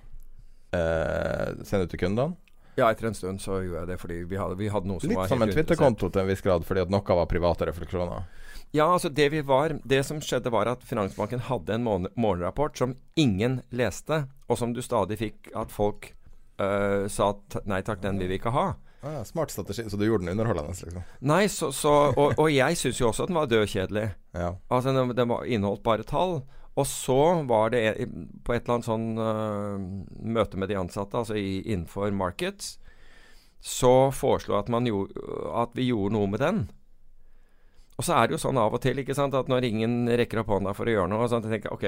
Eh, 0.74 1.50
sende 1.66 1.88
ut 1.88 1.90
til 1.92 2.00
kundene. 2.00 2.38
ja, 2.78 2.88
etter 2.88 3.10
en 3.10 3.16
stund 3.18 3.42
så 3.42 3.58
gjorde 3.62 3.82
jeg 3.82 3.90
det 3.90 3.98
fordi 4.00 4.20
vi 4.30 4.38
hadde, 4.38 4.56
vi 4.58 4.70
hadde 4.70 4.88
noe 4.88 5.02
som 5.02 5.10
Litt 5.10 5.18
var 5.18 5.28
som 5.30 5.42
en. 5.42 5.52
Twitter-konto 5.52 6.08
til 6.14 6.22
en 6.22 6.30
viss 6.30 6.42
grad, 6.46 6.64
fordi 6.66 6.84
at 6.86 6.94
noe 6.94 7.18
var 7.20 7.28
private 7.30 7.68
refleksjoner. 7.68 8.24
Ja, 8.74 8.88
altså 8.90 9.08
det 9.08 9.28
vi 9.30 9.40
var 9.46 9.76
Det 9.84 10.00
som 10.06 10.18
skjedde, 10.22 10.50
var 10.50 10.66
at 10.66 10.82
Finansbanken 10.82 11.44
hadde 11.46 11.76
en 11.76 11.84
morgenrapport 11.86 12.78
som 12.78 12.96
ingen 13.14 13.60
leste, 13.70 14.24
og 14.48 14.58
som 14.58 14.72
du 14.74 14.82
stadig 14.82 15.18
fikk 15.20 15.52
at 15.54 15.70
folk 15.70 16.08
øh, 16.58 17.06
sa 17.06 17.30
at 17.36 17.60
nei 17.70 17.82
takk, 17.86 18.02
den 18.02 18.18
vil 18.18 18.32
vi 18.32 18.40
ikke 18.40 18.54
ha. 18.54 18.72
Ah, 19.04 19.24
smart 19.28 19.52
strategi, 19.52 19.84
så 19.90 19.98
du 20.00 20.06
gjorde 20.06 20.24
den 20.24 20.32
underholdende, 20.32 20.72
liksom. 20.72 21.02
Nei, 21.28 21.44
så, 21.52 21.68
så 21.72 21.92
Og, 22.16 22.38
og 22.38 22.48
jeg 22.52 22.78
syns 22.80 23.00
jo 23.00 23.10
også 23.10 23.26
at 23.26 23.32
den 23.32 23.40
var 23.40 23.50
dødkjedelig. 23.52 24.10
Ja. 24.34 24.48
Altså, 24.66 24.90
den, 24.90 25.12
den 25.14 25.28
var 25.30 25.44
inneholdt 25.46 25.84
bare 25.84 26.02
tall. 26.02 26.40
Og 26.74 26.86
så 26.90 27.18
var 27.46 27.70
det 27.70 27.82
på 28.42 28.54
et 28.54 28.64
eller 28.64 28.74
annet 28.74 28.88
sånn 28.88 29.04
uh, 29.14 29.84
møte 30.26 30.58
med 30.58 30.72
de 30.72 30.78
ansatte, 30.80 31.20
altså 31.20 31.36
i, 31.38 31.60
innenfor 31.62 32.10
markets, 32.10 32.80
så 33.62 34.10
foreslo 34.10 34.56
at, 34.58 34.72
man 34.72 34.88
gjorde, 34.88 35.22
at 35.54 35.76
vi 35.78 35.86
gjorde 35.92 36.16
noe 36.16 36.32
med 36.32 36.42
den. 36.42 36.64
Og 37.94 38.02
så 38.02 38.16
er 38.18 38.26
det 38.26 38.34
jo 38.34 38.42
sånn 38.42 38.58
av 38.58 38.74
og 38.74 38.82
til 38.82 38.98
ikke 39.00 39.14
sant, 39.14 39.36
at 39.38 39.50
når 39.50 39.68
ingen 39.68 40.10
rekker 40.10 40.42
opp 40.42 40.50
hånda 40.50 40.74
for 40.74 40.90
å 40.90 40.96
gjøre 40.96 41.12
noe, 41.14 41.28
så 41.30 41.38
tenker 41.44 41.70
jeg 41.70 41.76
OK, 41.78 41.86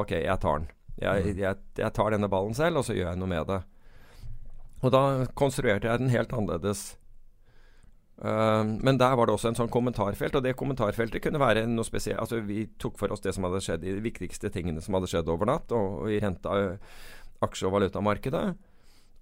ok, 0.00 0.16
jeg 0.24 0.42
tar 0.42 0.58
den. 0.58 0.66
Jeg, 0.98 1.36
jeg, 1.38 1.62
jeg 1.78 1.94
tar 1.94 2.14
denne 2.14 2.30
ballen 2.30 2.58
selv, 2.58 2.82
og 2.82 2.88
så 2.88 2.98
gjør 2.98 3.12
jeg 3.12 3.22
noe 3.22 3.30
med 3.30 3.46
det. 3.50 3.60
Og 4.84 4.92
da 4.92 5.24
konstruerte 5.38 5.88
jeg 5.88 6.02
den 6.02 6.12
helt 6.12 6.32
annerledes. 6.36 6.92
Uh, 8.20 8.62
men 8.84 8.98
der 9.00 9.16
var 9.18 9.26
det 9.26 9.34
også 9.34 9.50
en 9.50 9.58
sånn 9.58 9.72
kommentarfelt, 9.72 10.36
og 10.38 10.44
det 10.44 10.54
kommentarfeltet 10.58 11.24
kunne 11.24 11.40
være 11.42 11.64
noe 11.70 11.86
spesielt. 11.88 12.20
Altså 12.22 12.42
Vi 12.44 12.66
tok 12.78 12.98
for 13.00 13.12
oss 13.14 13.24
det 13.24 13.34
som 13.34 13.46
hadde 13.48 13.62
skjedd, 13.64 13.86
de 13.86 14.04
viktigste 14.04 14.52
tingene 14.54 14.84
som 14.84 14.94
hadde 14.98 15.10
skjedd 15.10 15.30
over 15.32 15.48
natt, 15.50 15.72
og, 15.74 16.04
og 16.04 16.12
i 16.12 16.20
renta, 16.22 16.52
uh, 16.52 17.14
aksje- 17.44 17.68
og 17.70 17.78
valutamarkedet. 17.78 18.44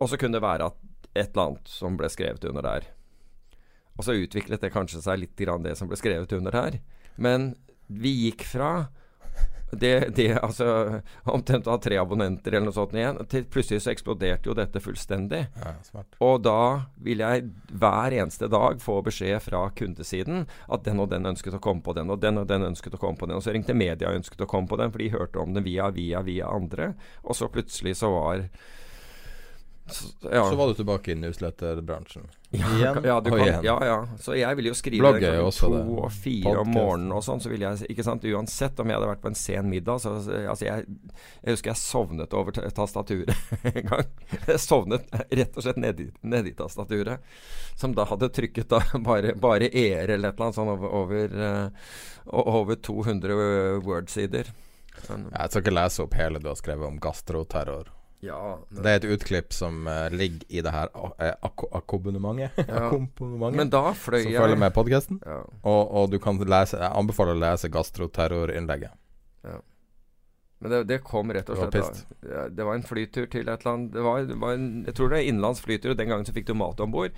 Og 0.03 0.11
så 0.11 0.19
kunne 0.19 0.37
det 0.37 0.45
være 0.45 0.73
at 0.73 0.83
et 1.13 1.31
eller 1.31 1.53
annet 1.53 1.71
som 1.71 1.97
ble 2.01 2.11
skrevet 2.11 2.45
under 2.49 2.67
der. 2.67 2.89
Og 3.99 4.07
så 4.07 4.17
utviklet 4.17 4.63
det 4.65 4.73
kanskje 4.75 5.03
seg 5.05 5.21
litt 5.21 5.37
det 5.37 5.77
som 5.79 5.89
ble 5.89 5.99
skrevet 6.01 6.33
under 6.33 6.57
her. 6.57 6.79
Men 7.17 7.53
vi 7.87 8.13
gikk 8.27 8.45
fra 8.49 8.89
det, 9.73 10.09
det 10.17 10.35
altså 10.37 11.01
Omtrent 11.25 11.67
av 11.67 11.79
tre 11.81 11.97
abonnenter 11.97 12.53
eller 12.53 12.69
noe 12.69 12.77
sånt 12.77 12.93
igjen. 12.97 13.21
Til 13.31 13.47
plutselig 13.49 13.85
så 13.85 13.93
eksploderte 13.93 14.51
jo 14.51 14.57
dette 14.57 14.83
fullstendig. 14.85 15.47
Ja. 15.63 16.03
Og 16.25 16.43
da 16.45 16.59
vil 17.03 17.23
jeg 17.25 17.47
hver 17.73 18.17
eneste 18.19 18.51
dag 18.53 18.83
få 18.85 18.99
beskjed 19.07 19.41
fra 19.47 19.65
kundesiden 19.79 20.45
at 20.69 20.85
den 20.85 21.01
og 21.01 21.09
den 21.13 21.31
ønsket 21.33 21.57
å 21.57 21.63
komme 21.63 21.85
på 21.85 21.97
den, 21.97 22.13
og 22.13 22.21
den 22.21 22.43
og 22.43 22.51
den 22.51 22.69
ønsket 22.69 22.99
å 22.99 23.01
komme 23.01 23.21
på 23.21 23.31
den. 23.31 23.39
Og 23.39 23.47
så 23.47 23.55
ringte 23.57 23.77
media 23.77 24.11
og 24.11 24.21
ønsket 24.21 24.45
å 24.45 24.51
komme 24.51 24.69
på 24.69 24.79
den, 24.81 24.93
for 24.93 25.03
de 25.03 25.13
hørte 25.15 25.41
om 25.41 25.57
den 25.57 25.67
via, 25.67 25.89
via, 25.95 26.21
via 26.27 26.53
andre. 26.53 26.93
Og 27.25 27.39
så 27.39 27.49
plutselig 27.53 27.97
så 28.03 28.13
var 28.13 28.45
ja. 30.31 30.43
Så 30.51 30.57
var 30.59 30.69
du 30.71 30.75
tilbake 30.79 31.13
i 31.13 31.15
newsletterbransjen. 31.19 32.25
Ja, 32.53 32.69
Igjen 32.77 32.99
ja, 33.09 33.15
du 33.25 33.31
og 33.31 33.39
kan, 33.39 33.47
igjen. 33.47 33.65
ja, 33.65 33.77
ja. 33.87 33.97
Så 34.21 34.35
jeg 34.37 34.57
ville 34.59 34.73
jo 34.73 34.77
skrive 34.77 35.01
Blogger 35.07 35.23
det 35.25 35.39
er 35.39 35.47
også 35.47 35.69
to 35.71 35.77
det. 35.77 35.83
og 36.05 36.13
fire 36.13 36.55
om 36.61 36.71
morgenen 36.75 37.15
og 37.17 37.23
sånn. 37.25 37.41
Så 37.41 37.53
ville 37.53 37.71
jeg 37.71 37.89
ikke 37.95 38.05
sant, 38.07 38.25
Uansett 38.29 38.81
om 38.83 38.91
jeg 38.93 38.99
hadde 38.99 39.11
vært 39.13 39.23
på 39.25 39.31
en 39.33 39.39
sen 39.39 39.71
middag 39.73 40.03
så, 40.05 40.15
altså 40.21 40.67
jeg, 40.69 40.87
jeg 41.43 41.57
husker 41.57 41.73
jeg 41.73 41.81
sovnet 41.83 42.37
over 42.37 42.59
tastaturet 42.77 43.33
en 43.73 43.81
gang. 43.89 44.11
Jeg 44.51 44.61
sovnet 44.65 45.09
rett 45.31 45.57
og 45.57 45.67
slett 45.69 45.81
nedi, 45.81 46.09
nedi 46.23 46.53
tastaturet. 46.59 47.25
Som 47.81 47.97
da 47.97 48.05
hadde 48.11 48.29
trykket 48.37 48.69
da 48.73 48.83
bare, 49.09 49.33
bare 49.41 49.71
e-er 49.73 50.13
eller 50.19 50.33
et 50.33 50.37
eller 50.37 50.51
annet 50.51 50.61
sånn 50.61 50.75
over, 50.75 50.93
over, 51.03 51.41
eh, 51.49 51.97
over 52.43 52.77
200 52.77 53.81
Word-sider. 53.87 54.53
Sånn, 55.07 55.31
Jeg 55.33 55.51
skal 55.51 55.63
ikke 55.65 55.73
lese 55.75 56.05
opp 56.05 56.15
hele 56.21 56.41
du 56.43 56.51
har 56.53 56.59
skrevet 56.61 56.85
om 56.87 57.01
gastroterror. 57.03 57.89
Ja, 58.23 58.41
Det 58.71 58.87
er 58.87 59.01
et 59.01 59.09
utklipp 59.17 59.55
som 59.55 59.87
uh, 59.91 60.07
ligger 60.15 60.47
i 60.49 60.63
det 60.63 60.71
her 60.71 60.91
uh, 60.95 61.33
akkompagnementet. 61.75 62.69
Ja. 62.69 62.91
Men 63.59 63.73
da 63.73 63.89
fløy 63.99 64.23
som 64.23 64.37
følger 64.37 64.61
med 64.63 64.75
podkasten. 64.77 65.19
ja. 65.27 65.41
Og, 65.63 65.83
og 65.91 66.11
du 66.13 66.21
kan 66.23 66.39
lese 66.39 66.79
Jeg 66.79 66.93
anbefaler 66.95 67.35
å 67.35 67.43
lese 67.43 67.71
gastroterrorinnlegget. 67.73 68.95
Men 70.63 70.71
det, 70.71 70.83
det 70.87 71.01
kom 71.03 71.33
rett 71.35 71.49
og 71.51 71.59
slett 71.59 71.75
da. 72.23 72.45
Det 72.55 72.67
var 72.67 72.77
en 72.79 72.87
flytur 72.87 73.27
til 73.27 73.49
et 73.49 73.65
eller 73.65 73.73
annet 73.73 73.97
det 73.97 74.05
var, 74.07 74.27
det 74.29 74.37
var 74.39 74.55
en, 74.55 74.69
Jeg 74.87 74.95
tror 74.95 75.11
det 75.11 75.19
er 75.19 75.31
innenlands 75.31 75.63
flytur, 75.65 75.91
og 75.91 75.99
den 75.99 76.13
gangen 76.13 76.29
så 76.29 76.35
fikk 76.37 76.47
du 76.47 76.55
mat 76.55 76.81
om 76.85 76.95
bord. 76.95 77.17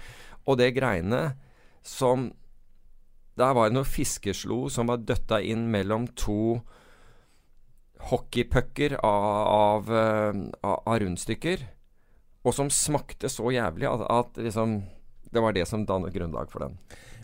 Og 0.48 0.56
det 0.60 0.72
greiene 0.78 1.34
som 1.84 2.30
Der 3.36 3.52
var 3.52 3.68
det 3.68 3.76
noe 3.76 3.88
fiskeslo 3.88 4.68
som 4.72 4.88
var 4.88 5.02
døtta 5.04 5.40
inn 5.42 5.66
mellom 5.72 6.06
to 6.16 6.62
hockeypucker 8.10 8.98
av, 9.04 9.46
av, 9.46 9.92
eh, 9.96 10.42
av, 10.60 10.82
av 10.86 10.98
rundstykker. 11.02 11.64
Og 12.44 12.54
som 12.54 12.68
smakte 12.72 13.30
så 13.32 13.48
jævlig 13.54 13.88
at, 13.88 14.02
at 14.12 14.40
liksom 14.44 14.82
Det 15.34 15.40
var 15.42 15.54
det 15.56 15.64
som 15.66 15.86
dannet 15.86 16.12
grunnlag 16.14 16.50
for 16.52 16.62
den. 16.62 16.76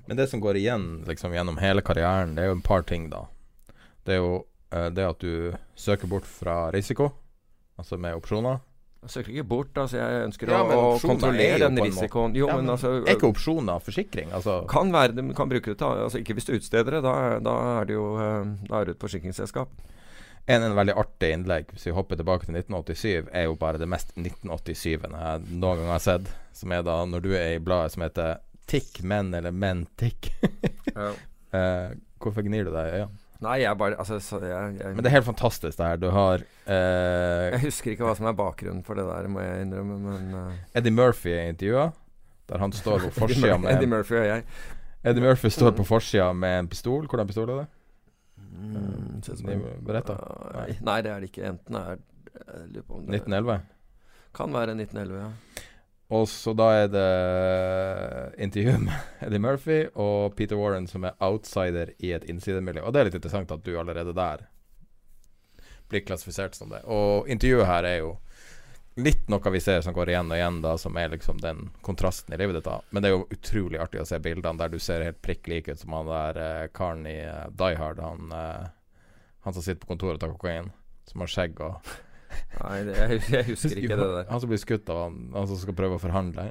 Men 0.09 0.17
det 0.19 0.27
som 0.31 0.41
går 0.43 0.57
igjen 0.59 1.05
liksom 1.07 1.31
gjennom 1.37 1.61
hele 1.63 1.85
karrieren, 1.87 2.33
det 2.35 2.43
er 2.43 2.49
jo 2.51 2.57
et 2.57 2.67
par 2.67 2.83
ting, 2.83 3.05
da. 3.13 3.27
Det 4.03 4.17
er 4.17 4.19
jo 4.19 4.33
eh, 4.75 4.89
det 4.91 5.05
at 5.07 5.21
du 5.23 5.53
søker 5.79 6.11
bort 6.11 6.27
fra 6.27 6.73
risiko, 6.75 7.13
altså 7.79 8.01
med 8.01 8.17
opsjoner. 8.19 8.59
Jeg 9.01 9.13
søker 9.15 9.33
ikke 9.33 9.47
bort, 9.53 9.79
altså. 9.79 9.97
Jeg 10.01 10.25
ønsker 10.27 10.51
Ja, 10.51 10.59
å, 10.65 10.81
er 10.97 11.05
kontrollere 11.05 11.69
den 11.71 11.79
risikoen. 11.81 12.35
Jo, 12.37 12.49
Ja, 12.51 12.57
men, 12.59 12.67
men 12.67 12.75
altså 12.75 12.91
Er 12.99 13.15
ikke 13.15 13.31
opsjoner 13.31 13.81
forsikring? 13.81 14.29
Altså 14.37 14.59
Kan 14.69 14.91
være 14.93 15.25
kan 15.39 15.49
bruke 15.49 15.73
det 15.73 15.79
til 15.81 16.03
altså 16.05 16.21
Ikke 16.21 16.37
hvis 16.37 16.51
du 16.51 16.53
utsteder 16.59 16.99
det. 16.99 17.01
Da, 17.07 17.15
da 17.41 17.55
er 17.79 17.89
det 17.89 17.97
jo 17.97 18.11
eh, 18.21 18.51
Da 18.69 18.83
er 18.83 18.91
det 18.91 18.99
et 18.99 19.07
forsikringsselskap. 19.07 19.73
En, 20.47 20.63
en 20.67 20.75
veldig 20.75 20.95
artig 20.99 21.33
innlegg, 21.35 21.73
hvis 21.75 21.87
vi 21.87 21.95
hopper 21.95 22.19
tilbake 22.19 22.47
til 22.47 22.57
1987, 22.59 23.31
er 23.37 23.47
jo 23.47 23.57
bare 23.61 23.81
det 23.81 23.89
mest 23.91 24.15
1987-ende 24.17 25.21
jeg 25.21 25.59
noen 25.61 25.83
gang 25.83 25.93
har 25.93 26.05
sett. 26.05 26.31
Som 26.57 26.73
er 26.75 26.85
da 26.87 26.97
når 27.07 27.25
du 27.25 27.33
er 27.37 27.57
i 27.57 27.63
bladet 27.63 27.95
som 27.95 28.05
heter 28.07 28.41
Tikk 28.71 29.01
menn 29.07 29.35
eller 29.35 29.55
menn 29.55 29.87
tikk. 30.01 30.33
Eh, 31.51 31.95
hvorfor 32.23 32.45
gnir 32.47 32.63
du 32.63 32.71
deg 32.71 32.87
i 32.87 32.99
øynene? 33.01 33.17
Nei, 33.43 33.57
jeg 33.65 33.79
bare 33.81 33.97
Altså, 33.99 34.21
så 34.23 34.39
jeg, 34.39 34.75
jeg, 34.79 34.93
Men 34.95 35.03
det 35.03 35.11
er 35.11 35.17
helt 35.17 35.27
fantastisk, 35.27 35.79
det 35.79 35.87
her. 35.87 35.97
Du 35.99 36.11
har 36.15 36.45
eh, 36.45 37.47
jeg 37.57 37.63
husker 37.65 37.95
ikke 37.95 38.07
hva 38.07 38.13
som 38.15 38.29
er 38.31 38.37
bakgrunnen 38.39 38.85
for 38.87 39.01
det 39.01 39.07
der, 39.09 39.27
må 39.33 39.43
jeg 39.43 39.65
innrømme, 39.65 39.97
men 40.05 40.29
uh. 40.37 40.53
Eddie 40.79 40.95
Murphy 40.95 41.33
er 41.35 41.51
intervjuet, 41.51 41.99
der 42.53 42.63
han 42.63 42.77
står 42.77 43.09
på 43.09 43.11
forsida 43.25 43.57
med 43.59 43.73
Eddie 43.75 43.91
Murphy 43.91 44.21
og 44.21 44.29
jeg. 44.29 44.47
Eddie 45.03 45.25
Murphy 45.25 45.51
står 45.57 45.75
på 45.75 45.89
forsida 45.89 46.31
med 46.37 46.59
en 46.59 46.71
pistol. 46.71 47.09
Hvordan 47.09 47.27
pistol 47.27 47.49
er 47.49 47.63
det? 47.65 47.69
Mm, 48.51 49.21
en- 49.49 49.85
Beretta? 49.87 50.17
Nei, 50.55 50.77
Nei, 50.81 51.01
det 51.03 51.11
er 51.13 51.21
det 51.21 51.31
ikke. 51.31 51.45
Enten 51.53 51.77
er 51.77 51.99
det 52.73 52.83
1911? 52.85 53.61
Kan 54.35 54.53
være 54.55 54.75
1911, 54.77 55.21
ja. 55.21 55.67
Og 56.11 56.25
så 56.27 56.53
da 56.59 56.67
er 56.75 56.89
det 56.91 58.41
intervju 58.43 58.79
med 58.83 58.95
Eddie 59.27 59.39
Murphy 59.43 59.81
og 59.95 60.35
Peter 60.37 60.59
Warren 60.59 60.89
som 60.91 61.05
er 61.07 61.15
outsider 61.23 61.93
i 62.03 62.11
et 62.17 62.25
innsidemiljø. 62.31 62.83
Og 62.83 62.93
det 62.93 63.01
er 63.01 63.05
litt 63.11 63.19
interessant 63.21 63.53
at 63.55 63.63
du 63.67 63.77
allerede 63.79 64.15
der 64.17 64.43
blir 65.91 66.05
klassifisert 66.07 66.55
som 66.59 66.71
det. 66.71 66.83
Og 66.87 67.29
intervjuet 67.31 67.67
her 67.67 67.87
er 67.87 67.97
jo 68.03 68.11
litt 69.03 69.29
noe 69.33 69.53
vi 69.53 69.61
ser 69.63 69.81
som 69.85 69.95
går 69.97 70.13
igjen 70.13 70.31
og 70.33 70.39
igjen, 70.39 70.59
da, 70.65 70.75
som 70.81 70.97
er 71.01 71.13
liksom 71.15 71.41
den 71.43 71.69
kontrasten 71.87 72.35
i 72.35 72.39
livet 72.41 72.59
ditt. 72.59 72.69
da 72.69 72.81
Men 72.91 73.03
det 73.03 73.11
er 73.11 73.17
jo 73.17 73.27
utrolig 73.37 73.81
artig 73.83 74.03
å 74.03 74.09
se 74.09 74.19
bildene 74.23 74.61
der 74.61 74.73
du 74.73 74.79
ser 74.83 75.05
helt 75.07 75.23
prikk 75.25 75.49
lik 75.51 75.71
ut 75.71 75.81
som 75.81 75.97
han 75.97 76.11
der 76.11 76.41
eh, 76.45 76.69
karen 76.77 77.07
i 77.09 77.17
eh, 77.25 77.49
Die 77.57 77.79
Hard. 77.81 78.03
Han, 78.05 78.33
eh, 78.35 78.69
han 79.47 79.57
som 79.57 79.65
sitter 79.65 79.83
på 79.85 79.93
kontoret 79.95 80.21
og 80.21 80.25
tar 80.25 80.35
kokain. 80.37 80.71
Som 81.11 81.25
har 81.25 81.33
skjegg 81.33 81.61
og 81.65 81.81
Nei, 82.61 82.77
det, 82.87 82.95
jeg, 82.95 83.23
jeg 83.33 83.47
husker 83.49 83.81
ikke 83.81 83.97
det 83.99 84.11
der. 84.13 84.29
Han 84.31 84.43
som 84.43 84.53
blir 84.53 84.61
skutt 84.63 84.93
av 84.93 85.01
han, 85.09 85.17
han 85.35 85.49
som 85.51 85.59
skal 85.59 85.77
prøve 85.79 85.97
å 85.99 86.03
forhandle. 86.03 86.51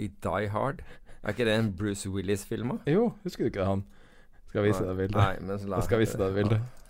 I 0.00 0.08
Die 0.08 0.48
Hard. 0.52 0.80
Er 1.26 1.34
ikke 1.34 1.46
det 1.48 1.58
en 1.58 1.72
Bruce 1.76 2.08
Willis-film? 2.08 2.76
da? 2.76 2.92
jo, 2.94 3.10
husker 3.24 3.44
du 3.44 3.50
ikke 3.50 3.60
det, 3.64 3.68
han? 3.68 3.84
Skal 4.52 4.64
vise 4.64 4.84
deg 4.86 5.00
bildet? 5.00 5.18
Nei, 5.18 5.36
men 5.42 5.58
så 5.58 5.68
la, 5.68 5.80
Jeg 5.80 5.88
skal 5.90 6.00
vise 6.00 6.20
deg 6.20 6.36
bildet. 6.38 6.85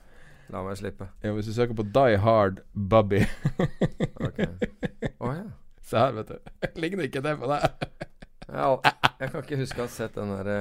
La 0.53 0.63
meg 0.63 0.77
slippe. 0.79 1.09
Ja, 1.25 1.33
hvis 1.35 1.49
du 1.49 1.55
søker 1.57 1.75
på 1.75 1.85
Die 1.91 2.19
Hard 2.23 2.61
Bubby 2.73 3.25
okay. 4.23 4.47
oh, 5.19 5.33
ja. 5.35 5.47
Se 5.87 5.99
her, 5.99 6.15
vet 6.17 6.31
du. 6.31 6.53
Ligner 6.83 7.07
ikke 7.07 7.23
det 7.23 7.37
på 7.41 7.49
deg? 7.51 7.87
Jeg, 8.47 8.93
jeg 9.21 9.33
kan 9.33 9.43
ikke 9.43 9.59
huske 9.63 9.83
å 9.83 9.87
ha 9.87 9.93
sett 9.93 10.19
den 10.19 10.33
derre 10.35 10.59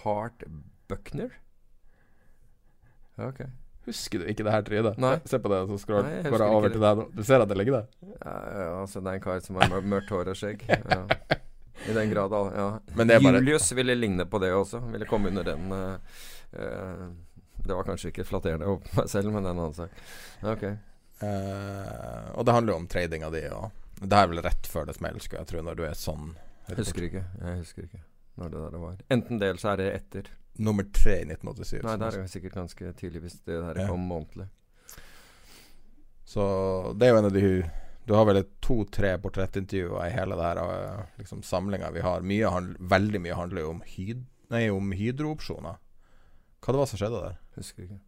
Hart 0.00 0.44
Buckner. 0.88 1.32
Ok. 3.20 3.42
Husker 3.88 4.20
du 4.20 4.28
ikke 4.28 4.44
det 4.44 4.52
her 4.52 4.64
trynet? 4.64 5.00
Nei. 5.00 5.16
Se 5.28 5.40
på 5.40 5.50
det, 5.52 5.62
så 5.70 5.78
scroll 5.80 6.04
Nei, 6.04 6.18
jeg 6.20 6.32
går 6.32 6.44
over 6.48 6.72
til 6.72 6.84
deg 6.84 7.00
nå. 7.00 7.06
Du 7.16 7.22
ser 7.24 7.44
at 7.44 7.50
det 7.50 7.56
ligger 7.60 7.78
der? 7.78 7.86
Ja, 8.20 8.34
ja, 8.36 8.66
altså 8.82 9.00
det 9.00 9.12
er 9.12 9.20
en 9.20 9.24
kar 9.24 9.40
som 9.44 9.60
har 9.60 9.72
mør 9.72 9.86
mørkt 9.96 10.12
hår 10.12 10.32
og 10.32 10.38
skjegg. 10.38 10.64
Ja. 10.68 11.00
I 11.88 11.94
den 11.96 12.10
grad, 12.12 12.34
ja. 12.52 12.66
Bare- 12.98 13.20
Julius 13.22 13.72
ville 13.72 13.96
ligne 13.96 14.26
på 14.28 14.40
det 14.42 14.52
også. 14.52 14.82
Ville 14.92 15.08
komme 15.08 15.32
under 15.32 15.46
den 15.46 15.72
uh, 15.72 16.20
eh, 16.52 17.04
Det 17.64 17.74
var 17.74 17.84
kanskje 17.88 18.08
ikke 18.12 18.24
flatterende 18.28 18.66
over 18.70 18.86
meg 18.96 19.08
selv, 19.10 19.32
men 19.34 19.42
det 19.44 19.50
er 19.50 19.56
en 19.56 19.62
annen 19.64 19.76
sak. 19.76 19.90
Ok. 20.54 20.62
Uh, 21.18 22.28
og 22.38 22.44
det 22.46 22.54
handler 22.54 22.72
jo 22.72 22.78
om 22.78 22.86
tradinga 22.90 23.30
di, 23.34 23.40
og 23.50 24.04
det 24.06 24.14
er 24.20 24.28
vel 24.30 24.42
rett 24.44 24.68
før 24.70 24.86
det 24.86 24.94
smeller, 24.96 25.18
skulle 25.24 25.42
jeg 25.42 25.50
tro, 25.50 25.62
når 25.66 25.78
du 25.80 25.82
er 25.88 25.96
sånn. 25.98 26.28
Jeg 26.68 26.78
husker 26.82 27.06
ikke. 27.08 27.24
Jeg 27.42 27.58
husker 27.64 27.88
ikke 27.88 28.04
når 28.38 28.52
det 28.54 28.60
der 28.70 28.78
var. 28.84 28.98
Enten 29.10 29.40
det, 29.40 29.48
eller 29.50 29.58
så 29.62 29.72
er 29.72 29.80
det 29.80 29.88
etter. 29.96 30.28
Nummer 30.62 30.86
tre 30.94 31.16
i 31.22 31.26
1987. 31.26 31.82
Nei, 31.86 31.96
det 31.98 32.08
er 32.20 32.30
sikkert 32.30 32.54
ganske 32.54 32.92
tidlig 32.98 33.22
hvis 33.24 33.36
det 33.46 33.56
der 33.64 33.80
Ja. 33.82 33.86
kom 33.90 34.04
månedlig. 34.10 34.46
Så 36.28 36.44
det 36.98 37.08
er 37.08 37.14
jo 37.14 37.18
en 37.22 37.28
av 37.30 37.32
de 37.34 37.50
Du 38.08 38.14
har 38.16 38.24
vel 38.24 38.42
to-tre 38.64 39.10
portrettintervjuer 39.20 40.06
i 40.06 40.12
hele 40.14 40.36
det 40.38 40.44
her 40.46 40.58
eh, 40.62 41.00
liksom, 41.20 41.42
samlinga 41.44 41.90
vi 41.92 42.00
har. 42.00 42.22
Mye 42.24 42.48
handl- 42.54 42.78
veldig 42.88 43.20
mye 43.20 43.34
handler 43.36 43.60
jo 43.66 43.70
om, 43.74 43.82
hyd 43.84 44.22
nei, 44.48 44.62
om 44.72 44.92
hydroopsjoner. 44.96 45.76
Hva 46.62 46.74
det 46.74 46.82
var 46.82 46.90
som 46.90 47.00
skjedde 47.00 47.24
der? 47.24 47.40
Husker 47.58 47.86
ikke. 47.86 48.00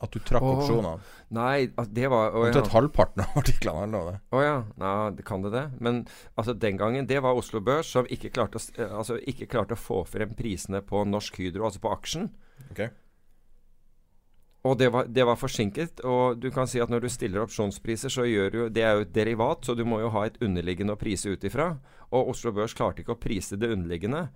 At 0.00 0.14
du 0.14 0.22
trakk 0.24 0.44
Åh. 0.46 0.62
opsjonene? 0.62 1.02
Nei, 1.36 1.68
altså, 1.74 1.92
det 1.92 2.08
var 2.08 2.32
Å 2.32 2.46
ja. 2.48 2.62
Halvparten 2.72 3.20
av 3.20 3.34
artiklene 3.42 3.82
handler 3.82 4.00
om 4.00 4.08
det. 4.08 4.20
Å 4.32 4.44
ja. 4.44 4.54
Nei, 4.80 5.24
kan 5.28 5.44
det 5.44 5.52
det? 5.52 5.66
Men 5.84 6.00
altså, 6.40 6.54
den 6.56 6.80
gangen 6.80 7.08
Det 7.10 7.20
var 7.20 7.36
Oslo 7.36 7.60
Børs 7.64 7.92
som 7.92 8.08
ikke 8.08 8.32
klarte 8.32 8.56
å, 8.56 8.64
eh, 8.78 8.88
altså, 8.88 9.18
ikke 9.20 9.50
klarte 9.50 9.76
å 9.76 9.80
få 9.80 10.00
frem 10.08 10.32
prisene 10.38 10.80
på 10.80 11.04
Norsk 11.04 11.36
Hydro, 11.42 11.66
altså 11.68 11.84
på 11.84 11.92
aksjen. 11.92 12.30
Ok. 12.72 12.86
Og 14.68 14.76
det 14.80 14.90
var, 14.92 15.08
det 15.08 15.24
var 15.24 15.40
forsinket. 15.40 16.00
Og 16.04 16.40
du 16.40 16.48
kan 16.52 16.68
si 16.68 16.80
at 16.80 16.92
når 16.92 17.04
du 17.04 17.12
stiller 17.12 17.44
opsjonspriser, 17.44 18.12
så 18.12 18.24
gjør 18.28 18.50
du 18.52 18.60
Det 18.72 18.84
er 18.84 18.96
jo 18.96 19.04
et 19.04 19.14
derivat, 19.14 19.64
så 19.64 19.76
du 19.76 19.84
må 19.84 20.00
jo 20.00 20.12
ha 20.16 20.26
et 20.26 20.40
underliggende 20.40 20.96
å 20.96 21.00
prise 21.00 21.28
ut 21.28 21.44
ifra. 21.44 21.74
Og 22.10 22.32
Oslo 22.32 22.52
Børs 22.56 22.76
klarte 22.76 23.04
ikke 23.04 23.16
å 23.16 23.20
prise 23.20 23.56
det 23.60 23.68
underliggende. 23.72 24.30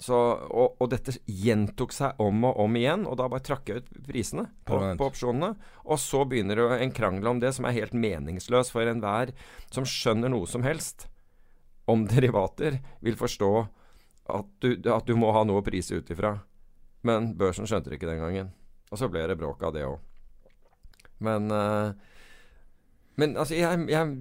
Så, 0.00 0.16
og, 0.16 0.78
og 0.80 0.88
dette 0.94 1.12
gjentok 1.28 1.92
seg 1.92 2.20
om 2.24 2.46
og 2.48 2.56
om 2.62 2.76
igjen, 2.80 3.02
og 3.04 3.18
da 3.20 3.26
bare 3.28 3.44
trakk 3.44 3.68
jeg 3.68 3.82
ut 3.82 3.90
prisene 4.06 4.46
på, 4.64 4.78
på 4.96 5.08
opsjonene. 5.10 5.50
Og 5.84 6.00
så 6.00 6.22
begynner 6.28 6.56
det 6.56 6.78
en 6.80 6.94
krangel 6.96 7.28
om 7.34 7.42
det 7.42 7.52
som 7.56 7.68
er 7.68 7.76
helt 7.76 7.92
meningsløs 7.92 8.72
for 8.72 8.88
enhver 8.88 9.34
som 9.68 9.84
skjønner 9.84 10.32
noe 10.32 10.48
som 10.48 10.64
helst 10.64 11.10
om 11.90 12.06
derivater, 12.14 12.80
vil 13.04 13.18
forstå 13.20 13.52
at 14.30 14.48
du, 14.62 14.72
at 14.88 15.08
du 15.08 15.16
må 15.18 15.34
ha 15.36 15.44
noe 15.44 15.60
å 15.60 15.66
prise 15.66 16.00
ut 16.00 16.12
ifra. 16.14 16.38
Men 17.04 17.34
børsen 17.36 17.68
skjønte 17.68 17.90
det 17.90 17.98
ikke 18.00 18.10
den 18.10 18.22
gangen. 18.22 18.52
Og 18.90 19.00
så 19.00 19.08
ble 19.12 19.26
det 19.28 19.36
bråk 19.40 19.62
av 19.66 19.74
det 19.76 19.84
òg. 19.88 19.98
Men 21.20 21.52
eh, 21.52 21.92
Men 23.18 23.34
altså 23.36 23.56
jeg, 23.56 23.84
jeg, 23.90 24.12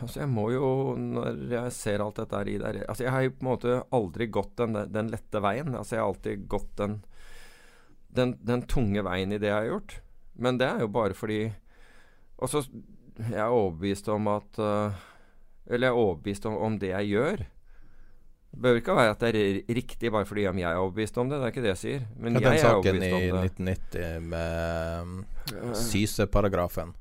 altså, 0.00 0.20
jeg 0.22 0.30
må 0.30 0.46
jo, 0.54 0.68
når 0.96 1.40
jeg 1.50 1.72
ser 1.76 2.04
alt 2.04 2.20
dette 2.20 2.38
her 2.38 2.48
i 2.48 2.58
der 2.60 2.78
Altså, 2.86 3.04
jeg 3.04 3.12
har 3.12 3.24
jo 3.26 3.32
på 3.34 3.44
en 3.44 3.50
måte 3.50 3.80
aldri 3.96 4.28
gått 4.32 4.54
den, 4.60 4.78
den 4.92 5.10
lette 5.12 5.42
veien. 5.42 5.74
Altså, 5.74 5.96
jeg 5.96 6.02
har 6.02 6.12
alltid 6.12 6.46
gått 6.50 6.70
den, 6.80 7.00
den, 8.16 8.36
den 8.46 8.64
tunge 8.70 9.04
veien 9.06 9.34
i 9.34 9.40
det 9.42 9.50
jeg 9.50 9.58
har 9.58 9.68
gjort. 9.72 9.98
Men 10.40 10.60
det 10.60 10.70
er 10.70 10.86
jo 10.86 10.92
bare 10.94 11.16
fordi 11.16 11.42
Og 12.40 12.48
så 12.48 12.62
jeg 13.20 13.36
er 13.36 13.52
overbevist 13.52 14.06
om 14.08 14.28
at 14.32 14.60
uh, 14.62 15.00
Eller 15.66 15.90
jeg 15.90 15.92
er 15.92 15.98
overbevist 16.04 16.46
om, 16.48 16.56
om 16.56 16.78
det 16.80 16.94
jeg 16.94 17.10
gjør. 17.10 17.42
Det 18.50 18.58
behøver 18.62 18.80
ikke 18.80 18.96
være 18.96 19.10
at 19.12 19.20
det 19.20 19.42
er 19.42 19.74
riktig 19.76 20.10
bare 20.10 20.26
fordi 20.26 20.46
om 20.50 20.58
jeg 20.58 20.70
er 20.70 20.80
overbevist 20.80 21.18
om 21.22 21.28
det. 21.30 21.38
Det 21.38 21.44
er 21.44 21.52
ikke 21.54 21.62
det 21.66 21.72
jeg 21.74 21.82
sier. 21.82 22.08
Men 22.16 22.40
Ja, 22.40 22.54
jeg 22.54 22.64
er 22.64 22.78
overbevist 22.78 23.12
om 23.12 23.20
det. 23.20 23.28
Den 23.28 23.52
saken 23.52 23.68
i 23.68 23.76
1990 23.76 24.30
med 24.32 25.60
um, 25.60 25.74
Syse-paragrafen. 25.78 26.96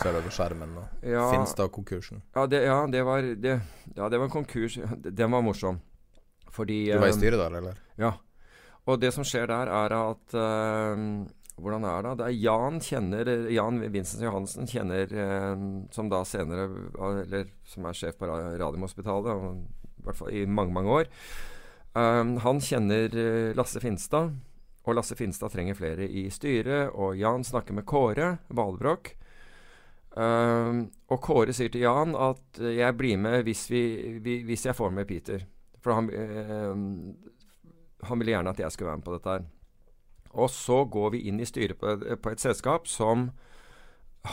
Ser 0.00 0.16
over 0.16 0.32
skjermen 0.32 0.72
nå. 0.76 0.82
Ja. 1.04 1.26
Finstad-konkursen. 1.34 2.22
Ja, 2.34 2.46
det, 2.48 2.62
ja, 2.64 2.78
det 2.88 3.02
var 3.04 3.22
det, 3.22 3.60
Ja, 3.96 4.08
det 4.08 4.18
var 4.18 4.24
en 4.28 4.30
konkurs. 4.32 4.78
Den 5.20 5.30
var 5.30 5.42
morsom. 5.44 5.80
Fordi 6.52 6.86
Du 6.92 6.98
var 6.98 7.08
i 7.10 7.12
eh, 7.12 7.16
styret 7.16 7.40
der, 7.40 7.58
eller? 7.60 7.78
Ja. 8.00 8.12
Og 8.88 8.98
det 9.00 9.12
som 9.14 9.24
skjer 9.24 9.46
der, 9.46 9.70
er 9.70 9.94
at 9.94 10.34
uh, 10.34 11.04
Hvordan 11.62 11.84
er 11.86 12.02
det? 12.02 12.12
det 12.18 12.26
er 12.26 12.38
Jan 12.40 12.80
kjenner 12.82 13.28
Jan 13.52 13.78
Vincent 13.92 14.24
Johansen 14.24 14.66
kjenner 14.66 15.12
uh, 15.12 15.62
Som 15.94 16.08
da 16.10 16.24
senere 16.26 16.66
Eller 17.22 17.52
som 17.68 17.86
er 17.86 17.94
sjef 17.94 18.18
på 18.18 18.26
Ra- 18.26 18.56
Radiumhospitalet, 18.58 19.62
i 20.02 20.06
hvert 20.08 20.18
fall 20.18 20.32
i 20.34 20.42
mange, 20.50 20.74
mange 20.74 20.90
år. 20.90 21.12
Eh, 21.94 22.32
han 22.42 22.58
kjenner 22.64 23.12
Lasse 23.54 23.78
Finstad. 23.78 24.32
Og 24.82 24.96
Lasse 24.98 25.14
Finstad 25.14 25.52
trenger 25.54 25.78
flere 25.78 26.08
i 26.10 26.24
styret. 26.34 26.90
Og 26.98 27.14
Jan 27.20 27.44
snakker 27.46 27.76
med 27.76 27.86
Kåre 27.86 28.32
Valbrokk. 28.50 29.12
Eh, 30.12 30.80
og 31.08 31.22
Kåre 31.24 31.54
sier 31.56 31.72
til 31.72 31.86
Jan 31.86 32.12
at 32.18 32.60
eh, 32.60 32.76
jeg 32.82 32.96
blir 32.98 33.20
med 33.20 33.46
hvis, 33.46 33.64
vi, 33.72 33.82
vi, 34.24 34.40
hvis 34.48 34.66
jeg 34.68 34.76
får 34.76 34.92
med 34.92 35.08
Peter. 35.08 35.46
For 35.82 35.96
han, 35.96 36.10
uh, 36.14 38.04
han 38.06 38.20
ville 38.20 38.36
gjerne 38.36 38.52
at 38.52 38.60
jeg 38.62 38.70
skulle 38.70 38.92
være 38.92 39.00
med 39.00 39.06
på 39.08 39.14
dette 39.16 39.32
her. 39.32 39.46
Og 40.32 40.50
så 40.52 40.84
går 40.86 41.08
vi 41.16 41.24
inn 41.26 41.40
i 41.42 41.48
styret 41.48 41.80
på, 41.80 41.96
på 42.22 42.30
et 42.30 42.44
selskap 42.44 42.86
som 42.86 43.32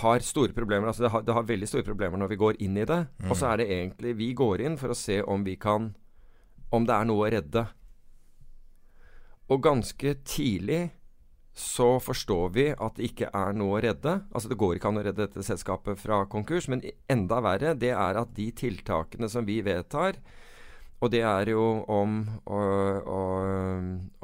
har 0.03 0.21
store 0.21 0.53
problemer. 0.53 0.91
Altså 0.91 1.07
det 1.07 1.11
har, 1.15 1.23
det 1.25 1.33
har 1.33 1.47
veldig 1.47 1.67
store 1.71 1.87
problemer 1.87 2.21
når 2.21 2.29
vi 2.35 2.39
går 2.43 2.61
inn 2.61 2.77
i 2.77 2.85
det. 2.85 2.99
Og 3.25 3.33
så 3.33 3.49
er 3.49 3.63
det 3.63 3.71
egentlig 3.73 4.13
Vi 4.19 4.29
går 4.37 4.61
inn 4.61 4.77
for 4.77 4.93
å 4.93 4.97
se 4.97 5.17
om 5.23 5.43
vi 5.43 5.55
kan 5.57 5.95
Om 6.69 6.85
det 6.85 6.93
er 6.93 7.09
noe 7.09 7.25
å 7.25 7.31
redde. 7.33 7.65
Og 9.49 9.63
ganske 9.65 10.13
tidlig 10.21 10.91
så 11.59 11.97
forstår 11.99 12.51
vi 12.55 12.65
at 12.71 12.95
det 12.95 13.09
ikke 13.09 13.29
er 13.35 13.55
noe 13.57 13.77
å 13.77 13.81
redde. 13.83 14.13
Altså 14.31 14.51
Det 14.51 14.57
går 14.59 14.77
ikke 14.77 14.91
an 14.93 14.99
å 15.01 15.05
redde 15.05 15.25
dette 15.25 15.43
selskapet 15.43 15.99
fra 15.99 16.21
konkurs. 16.31 16.69
Men 16.71 16.85
enda 17.11 17.41
verre, 17.43 17.73
det 17.75 17.91
er 17.91 18.19
at 18.21 18.31
de 18.37 18.47
tiltakene 18.55 19.27
som 19.31 19.47
vi 19.47 19.59
vedtar, 19.65 20.21
og 20.99 21.11
det 21.13 21.21
er 21.23 21.51
jo 21.53 21.63
om 21.87 22.15
å, 22.51 22.59
å, 23.07 23.19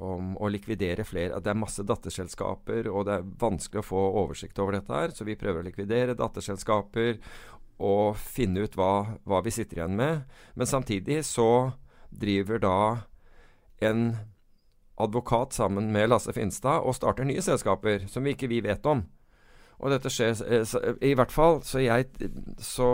om 0.03 0.33
å 0.35 0.49
likvidere 0.51 1.05
flere 1.07 1.37
at 1.37 1.45
Det 1.45 1.53
er 1.53 1.59
masse 1.59 1.83
datterselskaper, 1.87 2.89
og 2.91 3.05
det 3.07 3.15
er 3.15 3.29
vanskelig 3.43 3.79
å 3.79 3.87
få 3.87 4.01
oversikt 4.23 4.59
over 4.59 4.75
dette 4.75 4.95
her. 4.95 5.15
Så 5.15 5.27
vi 5.27 5.37
prøver 5.39 5.63
å 5.63 5.67
likvidere 5.67 6.17
datterselskaper 6.19 7.19
og 7.83 8.19
finne 8.19 8.63
ut 8.63 8.75
hva, 8.79 9.17
hva 9.27 9.41
vi 9.43 9.55
sitter 9.55 9.81
igjen 9.81 9.95
med. 9.99 10.23
Men 10.55 10.71
samtidig 10.71 11.21
så 11.27 11.49
driver 12.11 12.63
da 12.63 12.79
en 13.83 14.07
advokat 15.01 15.53
sammen 15.53 15.91
med 15.91 16.09
Lasse 16.09 16.33
Finstad 16.35 16.85
og 16.85 16.95
starter 16.95 17.27
nye 17.27 17.43
selskaper 17.43 18.05
som 18.11 18.23
vi 18.25 18.35
ikke 18.35 18.49
vi 18.51 18.61
vet 18.63 18.85
om. 18.87 19.03
Og 19.83 19.91
dette 19.91 20.11
skjer 20.11 20.39
eh, 20.47 20.75
I 21.03 21.15
hvert 21.19 21.33
fall 21.35 21.59
så 21.67 21.81
jeg 21.83 22.07
Så, 22.63 22.87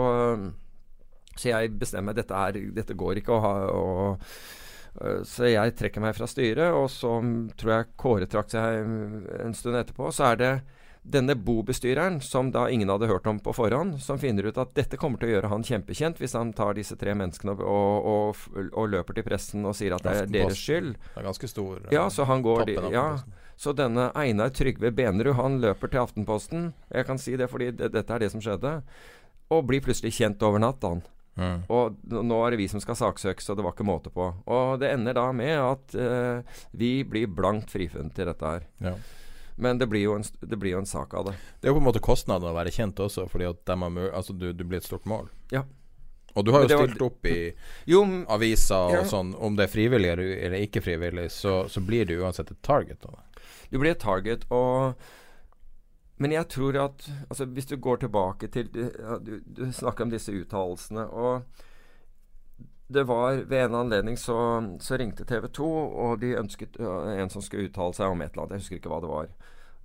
så 1.36 1.46
jeg 1.46 1.76
bestemmer 1.78 2.16
dette, 2.16 2.34
er, 2.34 2.58
dette 2.74 2.96
går 2.98 3.20
ikke 3.20 3.36
å 3.36 3.42
ha 3.44 3.52
og, 3.70 4.26
øh, 4.98 5.22
Så 5.22 5.52
jeg 5.52 5.76
trekker 5.78 6.02
meg 6.02 6.16
fra 6.18 6.26
styret, 6.26 6.74
og 6.74 6.90
så 6.90 7.14
tror 7.56 7.74
jeg 7.76 7.92
Kåre 7.96 8.26
trakk 8.26 8.50
seg 8.50 8.82
en 8.82 9.54
stund 9.54 9.78
etterpå. 9.78 10.10
Så 10.10 10.32
er 10.32 10.42
det 10.42 10.52
denne 11.02 11.34
bobestyreren, 11.34 12.20
som 12.20 12.50
da 12.54 12.68
ingen 12.70 12.88
hadde 12.88 13.08
hørt 13.10 13.26
om 13.26 13.40
på 13.42 13.52
forhånd, 13.56 13.98
som 14.00 14.20
finner 14.22 14.46
ut 14.46 14.58
at 14.58 14.74
dette 14.78 14.98
kommer 15.00 15.18
til 15.18 15.32
å 15.32 15.34
gjøre 15.36 15.50
han 15.50 15.64
kjempekjent 15.66 16.20
hvis 16.22 16.36
han 16.38 16.52
tar 16.54 16.76
disse 16.78 16.94
tre 16.98 17.14
menneskene 17.18 17.56
og, 17.58 17.62
og, 17.66 18.42
og, 18.54 18.68
og 18.70 18.90
løper 18.92 19.18
til 19.18 19.26
pressen 19.26 19.66
og 19.66 19.74
sier 19.78 19.96
at 19.96 20.04
det 20.06 20.14
er 20.20 20.30
deres 20.30 20.60
skyld. 20.60 20.92
Det 20.94 21.22
er 21.22 21.26
ganske 21.26 21.50
stor 21.50 21.80
eh, 21.80 21.94
Ja, 21.96 22.06
så 22.10 22.26
han 22.30 22.44
går 22.46 22.66
de, 22.70 22.76
ja, 22.94 23.06
Så 23.58 23.74
denne 23.74 24.10
Einar 24.18 24.54
Trygve 24.54 24.92
Benerud, 24.94 25.34
han 25.40 25.58
løper 25.62 25.90
til 25.90 26.04
Aftenposten. 26.04 26.70
Jeg 26.94 27.08
kan 27.08 27.18
si 27.18 27.34
det 27.38 27.50
fordi 27.50 27.72
det, 27.74 27.90
dette 27.96 28.14
er 28.14 28.22
det 28.22 28.30
som 28.34 28.42
skjedde. 28.42 28.76
Og 29.52 29.66
blir 29.66 29.82
plutselig 29.84 30.14
kjent 30.16 30.42
over 30.46 30.62
natt, 30.62 30.86
han. 30.86 31.02
Mm. 31.34 31.64
Og 31.72 31.96
nå 32.12 32.38
er 32.44 32.52
det 32.52 32.60
vi 32.60 32.68
som 32.68 32.82
skal 32.82 32.98
saksøkes, 32.98 33.48
og 33.50 33.58
det 33.58 33.64
var 33.66 33.74
ikke 33.74 33.88
måte 33.88 34.12
på. 34.12 34.28
Og 34.46 34.78
det 34.82 34.92
ender 34.92 35.16
da 35.16 35.26
med 35.34 35.54
at 35.56 35.96
uh, 35.96 36.62
vi 36.76 36.92
blir 37.08 37.30
blankt 37.32 37.72
frifunnet 37.72 38.18
i 38.20 38.28
dette 38.28 38.54
her. 38.54 38.66
Ja. 38.84 38.94
Men 39.56 39.78
det 39.78 39.86
blir, 39.86 40.08
en, 40.16 40.24
det 40.40 40.56
blir 40.56 40.72
jo 40.72 40.78
en 40.78 40.86
sak 40.86 41.14
av 41.14 41.26
det. 41.26 41.34
Det 41.60 41.68
er 41.68 41.72
jo 41.72 41.78
på 41.78 41.82
en 41.84 41.88
måte 41.90 42.00
kostnaden 42.02 42.48
å 42.48 42.54
være 42.56 42.72
kjent 42.72 43.00
også, 43.04 43.28
fordi 43.30 43.44
at 43.50 43.64
de 43.68 43.76
har 43.82 44.10
altså, 44.16 44.32
du, 44.32 44.52
du 44.52 44.64
blir 44.64 44.78
et 44.80 44.86
stort 44.88 45.04
mål. 45.04 45.28
Ja. 45.52 45.64
Og 46.34 46.46
du 46.46 46.52
har 46.54 46.62
jo 46.64 46.68
stilt 46.70 46.96
var- 47.00 47.06
opp 47.10 47.26
i 47.28 47.52
Jo, 47.86 48.04
aviser 48.32 48.94
Ja. 48.94 49.00
og 49.02 49.06
sånn, 49.10 49.34
om 49.36 49.56
det 49.56 49.66
er 49.68 49.72
frivillig 49.74 50.12
eller 50.14 50.56
ikke 50.62 50.80
frivillig, 50.80 51.26
så, 51.30 51.68
så 51.68 51.80
blir 51.84 52.06
du 52.08 52.14
uansett 52.22 52.50
et 52.50 52.62
target. 52.62 53.00
Da. 53.02 53.18
du 53.70 53.78
blir 53.78 53.90
et 53.92 54.00
target, 54.00 54.46
og 54.50 54.94
Men 56.18 56.30
jeg 56.32 56.48
tror 56.48 56.76
at 56.84 57.10
altså, 57.30 57.44
Hvis 57.46 57.66
du 57.66 57.76
går 57.76 57.96
tilbake 57.96 58.46
til 58.52 58.68
Du, 58.70 59.40
du 59.44 59.72
snakker 59.72 60.04
om 60.04 60.10
disse 60.10 60.30
uttalelsene, 60.32 61.06
og 61.10 61.42
det 62.92 63.04
var 63.08 63.40
Ved 63.48 63.64
en 63.64 63.74
anledning 63.74 64.18
så, 64.20 64.36
så 64.80 64.98
ringte 65.00 65.26
TV 65.28 65.48
2, 65.48 65.70
og 66.04 66.20
de 66.22 66.36
ønsket 66.40 66.78
uh, 66.80 67.10
en 67.16 67.32
som 67.32 67.44
skulle 67.44 67.70
uttale 67.70 67.96
seg 67.96 68.12
om 68.12 68.22
et 68.22 68.32
eller 68.32 68.46
annet. 68.46 68.54
Jeg 68.58 68.64
husker 68.64 68.80
ikke 68.80 68.92
hva 68.92 69.00
det 69.04 69.10
var. 69.10 69.32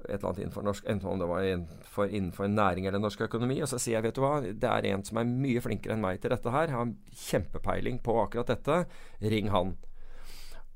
Et 0.08 0.14
eller 0.14 0.30
annet 0.30 0.44
innenfor 0.44 0.68
norsk 0.68 0.86
Enten 0.92 1.10
om 1.10 1.20
det 1.20 1.28
var 1.30 1.44
innenfor, 1.44 2.08
innenfor 2.12 2.52
næring 2.52 2.88
eller 2.88 3.02
norsk 3.02 3.26
økonomi. 3.28 3.60
Og 3.66 3.72
så 3.72 3.80
sier 3.82 3.98
jeg, 3.98 4.08
vet 4.08 4.20
du 4.20 4.24
hva, 4.24 4.36
det 4.46 4.72
er 4.72 4.92
en 4.92 5.04
som 5.08 5.20
er 5.22 5.28
mye 5.30 5.64
flinkere 5.64 5.98
enn 5.98 6.06
meg 6.06 6.22
til 6.22 6.34
dette 6.36 6.54
her. 6.54 6.74
Har 6.76 6.94
kjempepeiling 7.28 8.00
på 8.06 8.16
akkurat 8.22 8.54
dette. 8.54 8.84
Ring 9.34 9.52
han. 9.56 9.76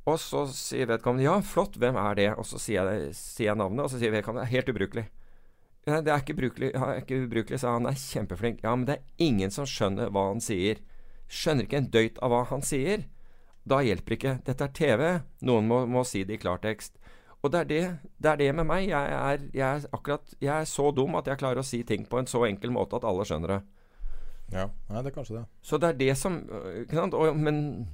Og 0.09 0.17
så 0.17 0.47
sier 0.49 0.89
vedkommende 0.89 1.27
ja, 1.27 1.37
flott, 1.45 1.77
hvem 1.77 1.97
er 2.01 2.17
det? 2.17 2.29
Og 2.33 2.47
så 2.49 2.59
sier 2.61 2.89
jeg, 2.89 3.11
sier 3.17 3.51
jeg 3.51 3.59
navnet, 3.61 3.85
og 3.85 3.91
så 3.93 4.01
sier 4.01 4.13
vedkommende 4.15 4.49
helt 4.49 4.71
ubrukelig. 4.73 5.05
Nei, 5.89 5.97
det 6.05 6.11
er 6.13 6.21
ikke 6.21 6.35
ubrukelig, 6.37 6.71
ja, 6.75 6.87
ikke 7.01 7.23
ubrukelig, 7.23 7.59
sa 7.61 7.75
han. 7.75 7.87
Er 7.89 7.97
kjempeflink. 7.97 8.61
Ja, 8.65 8.73
men 8.75 8.87
det 8.89 8.97
er 8.97 9.25
ingen 9.25 9.53
som 9.53 9.69
skjønner 9.69 10.11
hva 10.13 10.27
han 10.31 10.41
sier. 10.43 10.81
Skjønner 11.31 11.67
ikke 11.67 11.79
en 11.79 11.89
døyt 11.93 12.17
av 12.23 12.33
hva 12.33 12.41
han 12.51 12.63
sier. 12.67 13.05
Da 13.67 13.77
hjelper 13.85 14.15
ikke. 14.17 14.33
Dette 14.47 14.65
er 14.67 14.73
TV. 14.75 15.03
Noen 15.47 15.67
må, 15.69 15.83
må 15.87 16.01
si 16.07 16.23
det 16.27 16.39
i 16.39 16.41
klartekst. 16.41 16.97
Og 17.41 17.49
det 17.53 17.59
er 17.63 17.69
det, 17.69 17.81
det 18.21 18.29
er 18.33 18.39
det 18.41 18.49
med 18.57 18.67
meg. 18.69 18.87
Jeg 18.91 19.13
er, 19.17 19.45
jeg 19.55 19.65
er 19.79 19.85
akkurat 19.95 20.33
Jeg 20.43 20.51
er 20.61 20.67
så 20.69 20.91
dum 20.93 21.15
at 21.17 21.29
jeg 21.31 21.39
klarer 21.41 21.61
å 21.63 21.65
si 21.65 21.79
ting 21.87 22.03
på 22.09 22.19
en 22.19 22.27
så 22.29 22.43
enkel 22.45 22.73
måte 22.75 22.99
at 22.99 23.05
alle 23.07 23.25
skjønner 23.25 23.55
det. 23.55 23.61
Ja, 24.51 24.65
Nei, 24.91 24.99
det 25.01 25.13
er 25.13 25.15
kanskje 25.15 25.37
det. 25.39 25.45
Så 25.63 25.79
det 25.79 25.93
er 25.93 25.99
det 26.01 26.15
som? 26.19 26.35
Og, 26.51 27.37
men 27.39 27.87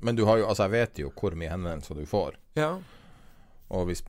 Men 0.00 0.16
du 0.16 0.24
har 0.24 0.38
jo, 0.40 0.46
altså 0.48 0.64
jeg 0.66 0.72
vet 0.78 0.98
jo 1.02 1.10
hvor 1.14 1.34
mye 1.36 1.50
henvendelser 1.52 1.98
du 2.00 2.06
får. 2.08 2.38
Ja. 2.56 2.72
Og 3.68 3.86
hvis, 3.90 4.00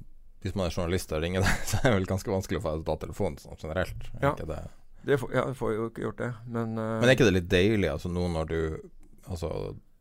hvis 0.46 0.56
man 0.56 0.70
er 0.70 0.74
journalist 0.78 1.12
og 1.12 1.22
ringer 1.26 1.44
deg, 1.44 1.64
så 1.70 1.82
er 1.84 1.90
det 1.90 1.96
vel 2.00 2.10
ganske 2.14 2.32
vanskelig 2.32 2.62
å 2.62 2.66
få 2.66 2.76
ta 2.88 2.96
telefonen 3.04 3.38
sånn 3.42 3.60
generelt. 3.60 4.10
Er 4.22 4.30
Ja. 4.30 4.36
det? 4.40 4.62
Det 5.06 5.18
får, 5.22 5.34
ja, 5.34 5.44
jeg 5.48 5.58
får 5.60 5.76
jo 5.76 5.86
ikke 5.90 6.04
gjort 6.08 6.22
det, 6.22 6.32
men 6.48 6.74
uh, 6.78 6.98
Men 7.00 7.08
er 7.08 7.16
ikke 7.16 7.30
det 7.30 7.38
litt 7.38 7.52
deilig, 7.52 7.88
altså 7.92 8.12
nå 8.12 8.26
når 8.34 8.50
du 8.50 8.60
altså, 9.30 9.52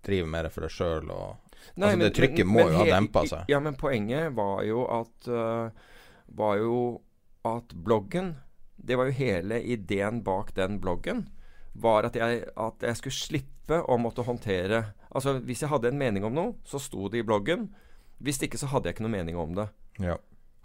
driver 0.07 0.33
mer 0.33 0.49
for 0.53 0.67
deg 0.67 0.75
sjøl 0.75 1.13
og 1.15 1.37
Nei, 1.75 1.91
Altså, 1.91 1.99
det 2.01 2.11
trykket 2.17 2.47
må 2.49 2.65
jo 2.71 2.79
ha 2.79 2.85
dempa 2.87 3.25
seg. 3.29 3.49
Ja, 3.51 3.59
men 3.61 3.75
poenget 3.79 4.31
var 4.37 4.63
jo 4.67 4.85
at 4.95 5.27
uh, 5.27 5.69
Var 6.39 6.61
jo 6.63 6.77
at 7.47 7.75
bloggen 7.75 8.37
Det 8.79 8.97
var 8.99 9.11
jo 9.11 9.17
hele 9.19 9.59
ideen 9.67 10.23
bak 10.25 10.55
den 10.57 10.79
bloggen. 10.81 11.27
Var 11.75 12.09
at 12.09 12.17
jeg, 12.17 12.45
at 12.55 12.87
jeg 12.87 13.01
skulle 13.01 13.19
slippe 13.19 13.83
å 13.83 13.99
måtte 14.01 14.25
håndtere 14.25 14.85
Altså, 15.11 15.39
hvis 15.45 15.65
jeg 15.65 15.73
hadde 15.73 15.91
en 15.91 16.01
mening 16.01 16.25
om 16.29 16.35
noe, 16.37 16.55
så 16.69 16.81
sto 16.83 17.09
det 17.09 17.23
i 17.23 17.27
bloggen. 17.27 17.71
Hvis 18.21 18.43
ikke, 18.45 18.59
så 18.61 18.69
hadde 18.73 18.91
jeg 18.91 18.97
ikke 18.97 19.07
noe 19.07 19.15
mening 19.15 19.39
om 19.41 19.55
det. 19.57 19.65
Ja. 20.03 20.19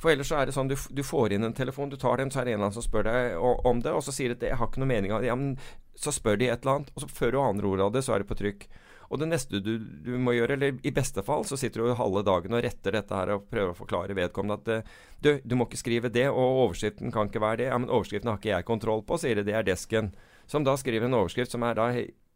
For 0.03 0.11
ellers 0.11 0.27
så 0.27 0.41
er 0.41 0.49
det 0.49 0.53
sånn 0.57 0.67
du, 0.67 0.75
du 0.75 0.99
får 1.07 1.31
inn 1.31 1.47
en 1.47 1.55
telefon, 1.55 1.91
du 1.91 1.95
tar 1.99 2.19
den, 2.19 2.31
så 2.31 2.41
er 2.41 2.49
det 2.49 2.53
en 2.53 2.57
eller 2.57 2.67
annen 2.67 2.75
som 2.75 2.83
spør 2.83 3.07
deg 3.07 3.37
om 3.39 3.83
det, 3.85 3.93
og 3.95 4.03
så 4.03 4.11
sier 4.11 4.33
de 4.33 4.35
at 4.35 4.49
'jeg 4.49 4.59
har 4.59 4.67
ikke 4.67 4.81
noe 4.83 4.91
mening 4.91 5.13
av 5.15 5.21
det'. 5.23 5.31
Ja, 5.31 5.37
men 5.39 5.55
så 5.95 6.11
spør 6.11 6.35
de 6.39 6.49
et 6.49 6.65
eller 6.65 6.75
annet, 6.75 6.91
og 6.91 7.05
så 7.05 7.07
før 7.07 7.31
du 7.31 7.37
aner 7.39 7.67
ordet 7.69 7.85
av 7.85 7.93
det, 7.93 8.03
så 8.03 8.15
er 8.15 8.19
det 8.19 8.27
på 8.27 8.35
trykk. 8.35 8.67
Og 9.13 9.19
det 9.21 9.29
neste 9.29 9.61
du, 9.63 9.77
du 9.77 10.17
må 10.17 10.33
gjøre, 10.33 10.57
eller 10.57 10.79
i 10.83 10.91
beste 10.91 11.23
fall, 11.23 11.45
så 11.45 11.55
sitter 11.55 11.83
du 11.83 11.93
halve 11.95 12.23
dagen 12.25 12.55
og 12.57 12.63
retter 12.65 12.97
dette 12.97 13.15
her 13.15 13.31
og 13.35 13.45
prøver 13.51 13.71
å 13.71 13.77
forklare 13.77 14.17
vedkommende 14.17 14.57
at 14.59 14.71
eh, 14.73 14.89
du, 15.21 15.29
du 15.45 15.55
må 15.55 15.67
ikke 15.69 15.83
skrive 15.83 16.11
det, 16.11 16.25
og 16.33 16.63
overskriften 16.65 17.13
kan 17.13 17.29
ikke 17.29 17.43
være 17.43 17.61
det. 17.61 17.69
Ja, 17.69 17.77
men 17.77 17.93
overskriften 17.93 18.31
har 18.31 18.41
ikke 18.41 18.55
jeg 18.55 18.67
kontroll 18.67 19.05
på, 19.05 19.19
sier 19.21 19.39
de. 19.39 19.45
Det 19.47 19.55
er 19.55 19.67
desken. 19.67 20.11
Som 20.49 20.65
da 20.65 20.75
skriver 20.75 21.07
en 21.07 21.15
overskrift 21.19 21.53
som 21.53 21.63
er 21.63 21.77
da 21.77 21.87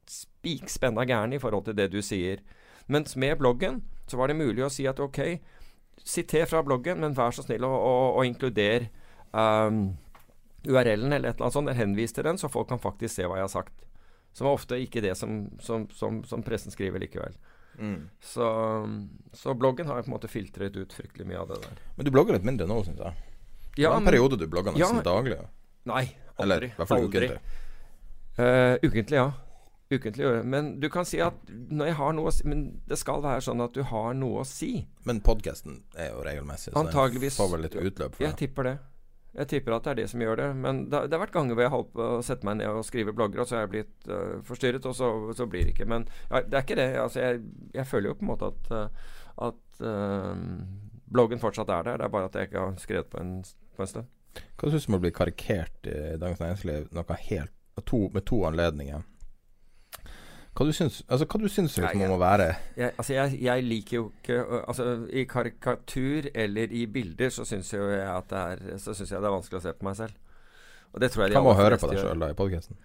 spikspenna 0.08 1.04
gæren 1.04 1.34
i 1.36 1.42
forhold 1.42 1.66
til 1.66 1.76
det 1.76 1.90
du 1.92 2.00
sier. 2.06 2.46
Mens 2.88 3.18
med 3.20 3.36
bloggen 3.42 3.82
så 4.08 4.22
var 4.22 4.30
det 4.30 4.40
mulig 4.40 4.64
å 4.64 4.72
si 4.72 4.86
at 4.88 5.02
ok, 5.04 5.20
siter 6.08 6.48
fra 6.50 6.62
bloggen, 6.64 7.02
men 7.04 7.16
vær 7.18 7.36
så 7.36 7.44
snill 7.44 7.66
å, 7.68 7.72
å, 7.72 7.96
å 8.20 8.24
inkludere 8.28 8.88
um, 9.36 9.90
URL-en 10.68 11.12
eller 11.14 11.30
et 11.30 11.36
eller 11.36 11.48
annet 11.48 11.58
sånt, 11.58 11.68
eller 11.68 11.80
henvis 11.80 12.16
til 12.16 12.26
den, 12.28 12.40
så 12.40 12.50
folk 12.52 12.70
kan 12.72 12.80
faktisk 12.82 13.16
se 13.18 13.28
hva 13.28 13.38
jeg 13.42 13.48
har 13.50 13.54
sagt. 13.54 13.86
Som 14.38 14.48
er 14.48 14.56
ofte 14.58 14.80
ikke 14.80 15.02
det 15.04 15.16
som, 15.18 15.46
som, 15.64 15.88
som, 15.98 16.22
som 16.28 16.44
pressen 16.46 16.72
skriver 16.74 17.02
likevel. 17.04 17.36
Så, 18.26 18.46
så 19.38 19.54
bloggen 19.54 19.86
har 19.90 20.02
på 20.02 20.10
en 20.10 20.16
måte 20.16 20.30
filtret 20.32 20.76
ut 20.78 20.94
fryktelig 20.98 21.28
mye 21.30 21.42
av 21.44 21.52
det 21.52 21.60
der. 21.62 21.82
Men 21.98 22.08
du 22.08 22.12
blogger 22.14 22.38
litt 22.38 22.48
mindre 22.48 22.66
nå, 22.70 22.80
syns 22.88 23.02
jeg. 23.04 23.26
Det 23.78 23.86
var 23.86 24.00
en 24.00 24.08
periode 24.10 24.40
du 24.42 24.48
blogga 24.50 24.74
nesten 24.74 24.98
Ja. 24.98 25.06
daglig. 25.06 25.38
Nei, 25.86 26.06
aldri. 26.38 26.42
Eller 26.44 26.64
i 26.66 26.72
hvert 26.74 26.90
fall 26.90 27.04
aldri. 27.06 27.28
ukentlig. 27.30 27.62
Uh, 28.38 28.76
ukentlig, 28.82 29.20
ja. 29.20 29.28
Ukentlig, 29.88 30.26
gjør 30.26 30.36
jeg. 30.42 30.46
Men 30.52 30.74
du 30.84 30.90
kan 30.92 31.06
si 31.08 31.20
at 31.24 31.48
når 31.48 31.92
jeg 31.92 31.96
har 31.96 32.16
noe 32.18 32.28
å 32.28 32.34
si 32.36 32.44
Men 32.50 32.64
det 32.92 32.98
skal 33.00 33.22
være 33.24 33.44
sånn 33.46 33.62
at 33.64 33.72
du 33.78 33.86
har 33.88 34.14
noe 34.20 34.42
å 34.42 34.48
si. 34.48 34.72
Men 35.08 35.22
podkasten 35.24 35.80
er 35.96 36.12
jo 36.12 36.26
regelmessig, 36.28 36.74
så 36.74 36.82
Antageligvis. 36.84 37.38
får 37.40 37.54
vel 37.54 37.66
litt 37.68 37.78
utløp 37.80 38.18
for 38.18 38.26
Jeg 38.26 38.34
det. 38.36 38.40
tipper 38.42 38.68
det. 38.68 38.78
Jeg 39.38 39.48
tipper 39.52 39.76
at 39.76 39.86
det 39.86 39.92
er 39.92 40.00
det 40.02 40.08
som 40.10 40.22
gjør 40.24 40.40
det. 40.42 40.48
Men 40.58 40.82
det, 40.90 41.04
det 41.08 41.16
har 41.16 41.22
vært 41.22 41.36
ganger 41.36 41.54
hvor 41.56 41.64
jeg 41.64 41.70
har 41.70 41.78
holdt 41.78 41.94
på 41.94 42.06
å 42.18 42.22
sette 42.26 42.48
meg 42.48 42.58
ned 42.58 42.74
og 42.74 42.86
skrive 42.88 43.14
blogger, 43.14 43.44
og 43.44 43.48
så 43.48 43.56
har 43.58 43.66
jeg 43.68 43.74
blitt 43.76 44.10
uh, 44.10 44.40
forstyrret, 44.48 44.88
og 44.90 44.96
så, 44.98 45.12
så 45.38 45.46
blir 45.46 45.68
det 45.68 45.76
ikke. 45.76 45.88
Men 45.88 46.08
ja, 46.32 46.42
det 46.42 46.58
er 46.58 46.66
ikke 46.66 46.80
det. 46.80 46.88
Altså, 47.04 47.22
jeg, 47.22 47.44
jeg 47.78 47.88
føler 47.88 48.10
jo 48.10 48.18
på 48.18 48.26
en 48.26 48.32
måte 48.32 48.50
at, 48.50 48.72
eh, 48.74 49.12
at 49.48 49.82
uh, 49.86 50.34
bloggen 51.14 51.44
fortsatt 51.44 51.70
er 51.70 51.86
der. 51.86 52.02
Det 52.02 52.08
er 52.10 52.16
bare 52.16 52.32
at 52.32 52.40
jeg 52.40 52.50
ikke 52.50 52.64
har 52.66 52.80
skrevet 52.82 53.12
på 53.14 53.22
en, 53.22 53.36
på 53.78 53.86
en 53.86 53.92
stund. 53.94 54.10
Hva 54.58 54.72
syns 54.74 54.88
du 54.88 54.92
om 54.92 54.98
å 54.98 55.04
bli 55.06 55.14
karikert 55.14 55.88
i 55.90 56.00
Dagens 56.18 56.42
Næringsliv 56.42 56.90
noe 56.98 57.20
helt, 57.30 57.54
to, 57.86 58.08
med 58.14 58.26
to 58.26 58.42
anledninger? 58.50 59.06
Hva 60.58 60.66
du 60.66 60.74
syns 60.74 61.04
altså, 61.06 61.28
hva 61.30 61.40
du 61.42 61.48
syns 61.54 61.76
liksom 61.78 62.02
Nei, 62.02 62.08
om 62.08 62.16
å 62.16 62.20
være 62.22 62.48
Jeg, 62.80 62.94
altså 62.98 63.14
jeg, 63.14 63.40
jeg 63.46 63.66
liker 63.68 63.98
jo 64.00 64.06
ikke 64.16 64.38
Altså 64.64 64.88
I 65.14 65.26
karikatur 65.30 66.30
eller 66.34 66.74
i 66.74 66.86
bilder 66.90 67.34
så 67.34 67.46
syns 67.46 67.70
jeg 67.76 68.00
at 68.02 68.32
det 68.32 68.44
er 68.44 68.82
Så 68.82 68.96
synes 68.98 69.14
jeg 69.14 69.22
det 69.22 69.30
er 69.30 69.36
vanskelig 69.36 69.60
å 69.60 69.66
se 69.68 69.74
på 69.78 69.86
meg 69.86 70.00
selv. 70.00 70.16
Og 70.96 71.04
det 71.04 71.12
tror 71.14 71.26
jeg 71.26 71.34
de 71.34 71.38
Hva 71.38 71.46
med 71.46 71.54
å 71.54 71.60
høre 71.62 71.82
på 71.82 71.92
deg 71.92 72.02
sjøl 72.02 72.26
i 72.26 72.38
podkasten? 72.38 72.80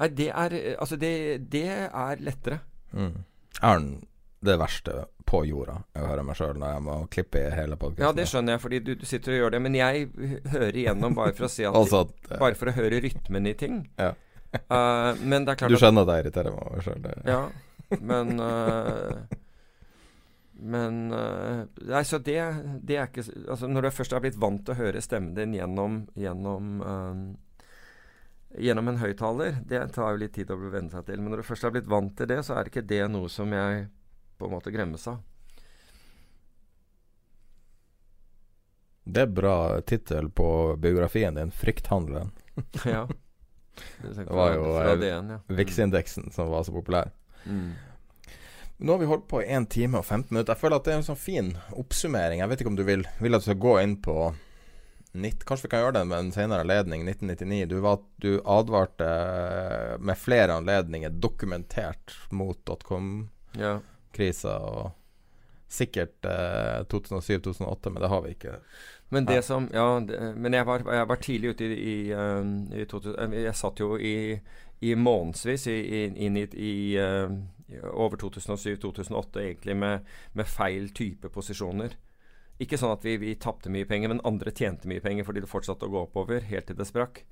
Nei, 0.00 0.08
det 0.18 0.30
er 0.32 0.56
Altså, 0.72 0.98
det, 0.98 1.12
det 1.52 1.68
er 1.70 2.24
lettere. 2.26 2.58
Mm. 2.90 3.20
Er 3.62 3.84
det 4.42 4.56
verste 4.58 5.04
på 5.28 5.44
jorda, 5.46 5.76
å 5.94 6.08
høre 6.10 6.24
meg 6.26 6.36
sjøl 6.36 6.56
når 6.58 6.74
jeg 6.74 6.82
må 6.88 6.96
klippe 7.12 7.38
i 7.44 7.52
hele 7.54 7.76
podkasten. 7.78 8.02
Ja, 8.02 8.10
det 8.16 8.24
skjønner 8.26 8.56
jeg, 8.56 8.62
fordi 8.64 8.80
du, 8.82 8.90
du 8.98 9.04
sitter 9.06 9.36
og 9.36 9.38
gjør 9.38 9.54
det. 9.54 9.60
Men 9.62 9.76
jeg 9.78 10.08
hører 10.50 10.78
igjennom 10.82 11.14
bare 11.14 11.36
for 11.36 11.46
å 11.46 11.52
se 11.52 11.68
at 11.68 11.76
Altså 11.80 12.02
at 12.08 12.32
Bare 12.32 12.58
for 12.58 12.72
å 12.72 12.74
høre 12.74 12.98
rytmen 13.04 13.46
i 13.46 13.54
ting. 13.58 13.84
Ja. 14.02 14.12
Eh, 14.72 15.20
men 15.24 15.46
det 15.46 15.54
er 15.54 15.60
klart 15.62 15.72
Du 15.72 15.78
skjønner 15.80 16.04
at 16.04 16.10
jeg 16.12 16.24
irriterer 16.26 16.52
meg 16.52 16.66
over 16.66 16.84
sjøl? 16.84 17.06
Ja, 17.24 17.38
men 18.04 18.40
uh, 18.40 19.22
Men 20.52 20.98
uh, 21.12 21.62
Nei, 21.88 22.02
så 22.04 22.20
det, 22.20 22.36
det 22.84 22.98
er 22.98 23.08
ikke 23.08 23.24
Altså, 23.46 23.70
når 23.72 23.88
du 23.88 23.90
først 23.96 24.12
er 24.12 24.20
blitt 24.24 24.36
vant 24.40 24.60
til 24.66 24.74
å 24.74 24.78
høre 24.82 25.00
stemmen 25.04 25.32
din 25.38 25.56
gjennom 25.56 26.02
Gjennom 26.20 26.84
Gjennom 28.60 28.92
en 28.92 29.00
høyttaler, 29.00 29.62
det 29.64 29.80
tar 29.94 30.12
jo 30.12 30.20
litt 30.20 30.34
tid 30.36 30.50
å 30.52 30.58
venne 30.60 30.92
seg 30.92 31.06
til. 31.06 31.22
Men 31.22 31.32
når 31.32 31.40
du 31.40 31.46
først 31.48 31.64
er 31.64 31.72
blitt 31.72 31.88
vant 31.88 32.12
til 32.18 32.28
det, 32.28 32.42
så 32.44 32.58
er 32.58 32.68
ikke 32.68 32.82
det 32.84 33.06
noe 33.08 33.30
som 33.32 33.48
jeg 33.56 33.86
på 34.36 34.44
en 34.44 34.52
måte 34.52 34.72
gremmes 34.74 35.06
av. 35.08 35.22
Det 39.04 39.24
er 39.24 39.32
bra 39.32 39.80
tittel 39.80 40.28
på 40.30 40.76
biografien 40.76 41.34
din, 41.34 41.50
'Frykthandelen'. 41.50 42.30
ja. 42.84 43.08
Det 44.02 44.26
var 44.28 44.54
jo 44.56 44.68
eh, 44.80 44.92
DN, 45.00 45.32
ja. 45.36 45.38
Vix-indeksen 45.48 46.30
som 46.34 46.50
var 46.52 46.66
så 46.66 46.74
populær. 46.74 47.10
Mm. 47.44 47.72
Nå 48.82 48.92
har 48.92 48.98
vi 48.98 49.06
holdt 49.06 49.28
på 49.30 49.42
i 49.42 49.50
1 49.54 49.68
time 49.70 50.00
og 50.00 50.06
15 50.06 50.32
minutter. 50.32 50.54
Jeg 50.54 50.60
føler 50.60 50.80
at 50.80 50.86
det 50.86 50.94
er 50.94 51.00
en 51.00 51.06
sånn 51.06 51.20
fin 51.20 51.52
oppsummering. 51.78 52.40
Jeg 52.42 52.50
vet 52.50 52.64
ikke 52.64 52.72
om 52.72 52.78
du 52.78 52.86
vil, 52.86 53.04
vil 53.22 53.38
at 53.38 53.44
du 53.44 53.50
skal 53.50 53.60
gå 53.62 53.76
inn 53.82 53.94
på 54.02 54.16
nitt, 55.12 55.44
Kanskje 55.44 55.66
vi 55.66 55.70
kan 55.74 55.84
gjøre 55.84 55.98
det 55.98 56.06
med 56.08 56.18
en 56.18 56.32
senere 56.34 56.64
anledning, 56.64 57.04
1999. 57.06 57.68
Du, 57.70 57.76
var, 57.84 58.00
du 58.24 58.32
advarte 58.48 59.06
eh, 59.06 59.94
med 60.00 60.18
flere 60.18 60.56
anledninger 60.56 61.14
dokumentert 61.22 62.16
mot 62.32 62.58
dotcom-krisa. 62.66 64.56
ja. 64.56 64.58
Og 64.58 64.98
sikkert 65.72 66.24
eh, 66.28 66.82
2007-2008, 66.92 67.90
men 67.90 68.02
det 68.02 68.10
har 68.12 68.24
vi 68.24 68.34
ikke. 68.34 68.56
Men 69.12 69.26
det 69.28 69.34
Ja. 69.34 69.42
som 69.42 69.68
Ja, 69.72 70.00
det, 70.00 70.36
men 70.36 70.52
jeg 70.52 70.66
var, 70.66 70.82
jeg 70.88 71.08
var 71.08 71.16
tidlig 71.16 71.50
ute 71.50 71.64
i, 71.64 71.74
i, 72.08 72.12
um, 72.12 72.72
i 72.72 72.84
2000, 72.84 73.18
eh, 73.20 73.42
Jeg 73.42 73.54
satt 73.54 73.80
jo 73.80 73.96
i, 73.98 74.40
i 74.80 74.94
månedsvis 74.94 75.66
i, 75.66 75.76
i, 75.80 76.00
inn 76.26 76.36
i, 76.36 76.96
um, 76.98 77.42
over 77.92 78.16
2007-2008 78.16 79.40
egentlig 79.40 79.76
med, 79.76 80.00
med 80.32 80.48
feil 80.48 80.88
type 80.96 81.28
posisjoner. 81.28 81.94
Ikke 82.60 82.78
sånn 82.78 82.92
at 82.94 83.04
vi, 83.04 83.16
vi 83.20 83.34
tapte 83.40 83.70
mye 83.72 83.84
penger, 83.88 84.08
men 84.12 84.24
andre 84.24 84.50
tjente 84.50 84.88
mye 84.88 85.00
penger 85.00 85.24
fordi 85.24 85.40
det 85.44 85.50
fortsatte 85.50 85.88
å 85.88 85.92
gå 85.92 86.02
oppover 86.06 86.40
helt 86.48 86.66
til 86.66 86.76
det 86.78 86.86
sprakk. 86.88 87.24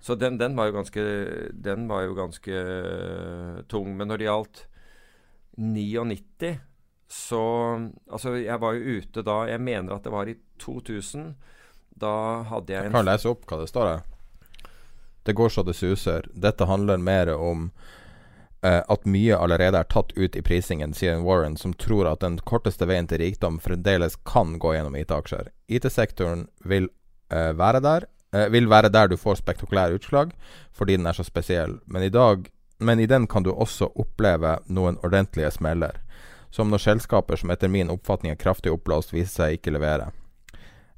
Så 0.00 0.14
den, 0.14 0.38
den 0.38 0.54
var 0.54 0.70
ganske 0.70 1.02
Den 1.50 1.88
var 1.88 2.04
jo 2.04 2.14
ganske 2.14 2.52
eh, 2.52 3.62
tung. 3.66 3.96
Men 3.96 4.08
når 4.08 4.20
det 4.20 4.28
gjaldt 4.28 4.66
99 5.56 6.58
så 7.08 7.42
Altså, 8.10 8.36
jeg 8.36 8.60
var 8.60 8.74
jo 8.74 8.98
ute 8.98 9.22
da 9.22 9.44
Jeg 9.46 9.60
mener 9.60 9.94
at 9.94 10.04
det 10.04 10.12
var 10.12 10.28
i 10.28 10.36
2000. 10.58 11.34
Da 11.96 12.42
hadde 12.50 12.72
jeg 12.72 12.82
Jeg 12.82 12.90
en 12.90 12.98
kan 12.98 13.08
lese 13.08 13.30
opp 13.30 13.46
hva 13.48 13.60
det 13.60 13.70
står 13.70 13.90
her. 13.90 14.02
Det 15.26 15.34
går 15.34 15.48
så 15.48 15.62
det 15.66 15.74
suser. 15.74 16.26
Dette 16.34 16.66
handler 16.68 17.00
mer 17.02 17.32
om 17.34 17.70
eh, 18.62 18.82
at 18.86 19.06
mye 19.10 19.36
allerede 19.36 19.80
er 19.80 19.88
tatt 19.90 20.12
ut 20.14 20.36
i 20.36 20.42
prisingen, 20.42 20.94
sier 20.94 21.18
Warren, 21.24 21.56
som 21.56 21.72
tror 21.74 22.06
at 22.06 22.20
den 22.22 22.38
korteste 22.38 22.86
veien 22.86 23.08
til 23.10 23.18
rikdom 23.18 23.58
fremdeles 23.58 24.18
kan 24.28 24.58
gå 24.62 24.76
gjennom 24.76 24.94
IT-aksjer. 24.94 25.50
IT-sektoren 25.66 26.46
vil 26.62 26.86
eh, 27.32 27.50
være 27.58 27.80
der 27.82 28.06
eh, 28.32 28.46
Vil 28.54 28.70
være 28.70 28.92
der 28.92 29.08
du 29.08 29.16
får 29.16 29.40
spektakulære 29.42 29.98
utslag, 29.98 30.36
fordi 30.70 30.96
den 31.00 31.10
er 31.10 31.18
så 31.18 31.26
spesiell. 31.26 31.80
Men 31.86 32.06
i 32.06 32.12
dag 32.12 32.46
men 32.78 33.00
i 33.00 33.06
den 33.06 33.26
kan 33.26 33.42
du 33.42 33.52
også 33.52 33.88
oppleve 33.96 34.58
noen 34.68 34.98
ordentlige 35.04 35.50
smeller. 35.50 36.02
Som 36.56 36.70
når 36.72 36.80
selskaper 36.80 37.36
som 37.36 37.50
etter 37.52 37.68
min 37.68 37.90
oppfatning 37.92 38.32
er 38.32 38.40
kraftig 38.40 38.72
oppblåst, 38.72 39.10
viser 39.12 39.32
seg 39.42 39.58
ikke 39.58 39.74
levere. 39.74 40.06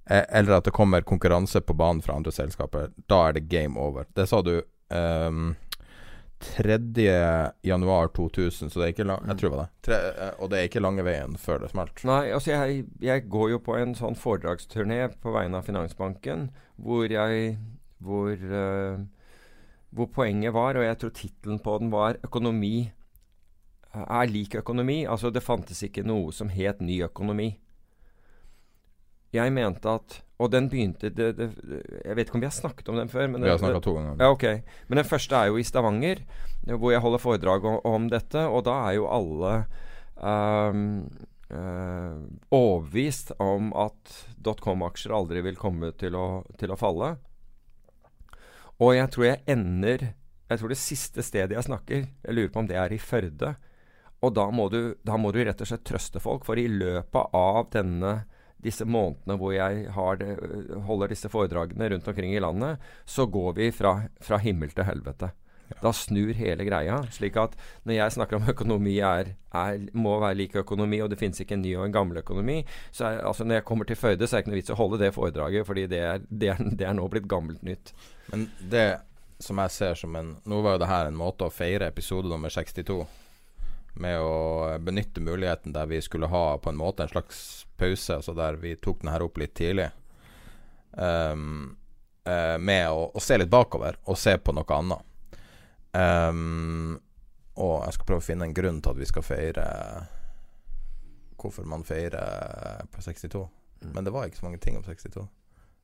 Eh, 0.07 0.23
eller 0.39 0.61
at 0.61 0.69
det 0.69 0.75
kommer 0.77 1.03
konkurranse 1.03 1.61
på 1.61 1.75
banen 1.75 2.03
fra 2.05 2.15
andre 2.15 2.31
selskaper. 2.33 2.93
Da 3.11 3.25
er 3.27 3.35
det 3.35 3.49
game 3.51 3.75
over. 3.75 4.07
Det 4.15 4.29
sa 4.31 4.39
du 4.47 4.61
um, 4.95 5.57
3. 6.39 6.79
januar 7.67 8.13
2000, 8.15 8.71
så 8.71 8.79
det 8.79 8.87
er 8.87 8.93
ikke 8.95 9.09
lang, 9.09 9.25
jeg 9.27 9.41
tror 9.41 9.49
det 9.49 9.57
var 9.57 9.65
det. 9.65 9.83
Tre, 9.89 9.99
eh, 10.13 10.37
og 10.39 10.53
det 10.53 10.61
er 10.61 10.69
ikke 10.71 10.85
lange 10.85 11.05
veien 11.09 11.35
før 11.43 11.65
det 11.65 11.73
smalt. 11.73 12.05
Nei, 12.07 12.21
altså 12.37 12.55
jeg, 12.55 12.85
jeg 13.03 13.27
går 13.27 13.51
jo 13.57 13.59
på 13.67 13.75
en 13.81 13.97
sånn 13.99 14.19
foredragsturné 14.19 15.01
på 15.19 15.35
vegne 15.35 15.59
av 15.59 15.67
Finansbanken, 15.67 16.53
hvor 16.77 17.11
jeg 17.11 17.59
Hvor, 17.99 18.31
uh, 18.31 19.01
hvor 19.91 20.07
poenget 20.15 20.55
var, 20.55 20.77
og 20.79 20.85
jeg 20.87 20.99
tror 21.01 21.11
tittelen 21.11 21.59
på 21.59 21.73
den 21.83 21.91
var 21.91 22.15
'Økonomi 22.23 22.93
er 23.95 24.27
lik 24.31 24.55
økonomi'. 24.55 25.07
Altså 25.09 25.31
det 25.31 25.43
fantes 25.43 25.83
ikke 25.83 26.05
noe 26.07 26.33
som 26.33 26.49
het 26.49 26.81
ny 26.81 27.03
økonomi. 27.05 27.59
Jeg 29.33 29.53
mente 29.53 29.91
at 29.91 30.23
Og 30.39 30.53
den 30.53 30.69
begynte 30.71 31.11
det, 31.11 31.33
det, 31.37 31.49
Jeg 32.05 32.15
vet 32.17 32.29
ikke 32.29 32.37
om 32.39 32.41
vi 32.41 32.47
har 32.47 32.55
snakket 32.55 32.89
om 32.89 32.97
den 32.97 33.09
før. 33.09 33.27
Men 33.27 33.43
Vi 33.43 33.51
har 33.51 33.59
snakka 33.59 33.81
to 33.83 33.95
ganger. 33.95 34.17
ja, 34.21 34.31
ok. 34.31 34.63
Men 34.89 34.97
den 34.97 35.05
første 35.05 35.35
er 35.35 35.47
jo 35.47 35.57
i 35.57 35.63
Stavanger, 35.63 36.23
hvor 36.65 36.93
jeg 36.93 37.01
holder 37.01 37.19
foredrag 37.19 37.65
om, 37.65 37.81
om 37.85 38.09
dette. 38.09 38.39
Og 38.39 38.65
da 38.65 38.89
er 38.89 38.93
jo 38.93 39.09
alle 39.11 39.67
um, 40.15 41.11
uh, 41.51 42.23
overbevist 42.55 43.33
om 43.39 43.73
at 43.75 44.27
dotcom-aksjer 44.39 45.13
aldri 45.13 45.43
vil 45.43 45.57
komme 45.57 45.91
til 45.99 46.15
å, 46.15 46.45
til 46.57 46.71
å 46.71 46.79
falle. 46.79 47.17
Og 48.79 48.95
jeg 48.95 49.11
tror 49.11 49.25
jeg 49.25 49.43
ender 49.49 50.13
Jeg 50.49 50.59
tror 50.61 50.69
det 50.69 50.79
siste 50.81 51.23
stedet 51.23 51.53
jeg 51.53 51.67
snakker, 51.67 52.07
jeg 52.25 52.33
lurer 52.35 52.49
på 52.49 52.61
om 52.63 52.69
det 52.71 52.77
er 52.81 52.93
i 52.95 52.99
Førde. 52.99 53.57
Og 54.25 54.35
da 54.35 54.49
må 54.51 54.67
du, 54.73 54.81
da 55.07 55.17
må 55.21 55.31
du 55.33 55.41
rett 55.45 55.61
og 55.63 55.71
slett 55.71 55.87
trøste 55.87 56.23
folk, 56.23 56.47
for 56.49 56.59
i 56.59 56.67
løpet 56.71 57.35
av 57.37 57.69
denne 57.75 58.21
disse 58.59 58.83
månedene 58.83 59.37
hvor 59.39 59.53
jeg 59.55 59.85
har 59.95 60.19
det, 60.19 60.33
holder 60.87 61.13
disse 61.13 61.31
foredragene 61.31 61.93
rundt 61.93 62.09
omkring 62.11 62.33
i 62.35 62.43
landet, 62.43 62.83
så 63.07 63.29
går 63.31 63.53
vi 63.61 63.69
fra, 63.75 64.01
fra 64.19 64.41
himmel 64.43 64.75
til 64.75 64.89
helvete. 64.89 65.31
Da 65.83 65.93
snur 65.93 66.33
hele 66.35 66.65
greia. 66.65 67.03
slik 67.13 67.37
at 67.37 67.55
når 67.85 67.95
jeg 67.95 68.15
snakker 68.17 68.39
om 68.39 68.49
økonomi 68.51 68.97
er, 69.05 69.35
er, 69.53 69.83
må 69.93 70.17
være 70.19 70.39
lik 70.41 70.57
økonomi, 70.57 71.01
og 71.05 71.13
det 71.13 71.21
finnes 71.21 71.41
ikke 71.45 71.59
en 71.59 71.63
ny 71.63 71.75
og 71.77 71.85
en 71.87 71.95
gammel 71.95 72.23
økonomi, 72.23 72.63
så 72.91 73.11
er, 73.11 73.21
altså 73.29 73.45
når 73.45 73.61
jeg 73.61 73.67
kommer 73.69 73.89
til 73.89 74.01
Førde, 74.01 74.27
så 74.27 74.37
er 74.37 74.41
det 74.41 74.47
ikke 74.47 74.55
noe 74.55 74.61
vits 74.63 74.75
å 74.75 74.81
holde 74.81 75.03
det 75.03 75.15
foredraget, 75.15 75.69
fordi 75.69 75.87
det 75.93 76.01
er, 76.03 76.25
det 76.31 76.51
er, 76.55 76.65
det 76.81 76.89
er 76.89 76.97
nå 76.97 77.07
blitt 77.13 77.29
gammelt 77.31 77.63
nytt. 77.63 77.93
Men 78.33 78.49
det 78.73 78.89
som 79.45 79.61
jeg 79.63 79.71
ser 79.71 79.95
som 79.95 80.17
en 80.19 80.33
Nå 80.51 80.57
var 80.65 80.75
jo 80.75 80.81
det 80.83 80.91
her 80.91 81.07
en 81.07 81.19
måte 81.19 81.47
å 81.47 81.53
feire 81.55 81.87
episode 81.93 82.27
nummer 82.27 82.51
62 82.51 83.05
med 84.03 84.21
å 84.21 84.79
benytte 84.83 85.23
muligheten 85.25 85.75
der 85.75 85.89
vi 85.91 86.01
skulle 86.03 86.31
ha 86.31 86.59
på 86.59 86.71
en 86.71 86.79
måte 86.79 87.05
en 87.05 87.13
slags 87.13 87.67
pause, 87.79 88.17
altså 88.17 88.35
der 88.35 88.59
vi 88.63 88.77
tok 88.77 89.03
den 89.03 89.13
her 89.13 89.25
opp 89.27 89.39
litt 89.39 89.55
tidlig. 89.59 89.89
Um, 90.93 91.77
uh, 92.29 92.57
med 92.59 92.89
å, 92.91 93.11
å 93.15 93.23
se 93.23 93.39
litt 93.39 93.53
bakover 93.53 93.99
og 94.09 94.19
se 94.19 94.35
på 94.39 94.55
noe 94.57 94.79
annet. 94.79 95.05
Um, 95.93 96.99
og 97.59 97.83
jeg 97.87 97.97
skal 97.97 98.09
prøve 98.09 98.23
å 98.23 98.29
finne 98.29 98.49
en 98.49 98.55
grunn 98.55 98.81
til 98.83 98.95
at 98.95 99.01
vi 99.01 99.09
skal 99.09 99.25
feire 99.27 99.67
Hvorfor 101.39 101.63
man 101.71 101.85
feirer 101.87 102.83
på 102.91 103.03
62. 103.03 103.45
Men 103.95 104.03
det 104.03 104.11
var 104.11 104.27
ikke 104.27 104.41
så 104.41 104.49
mange 104.49 104.59
ting 104.59 104.75
om 104.75 104.83
62. 104.83 105.23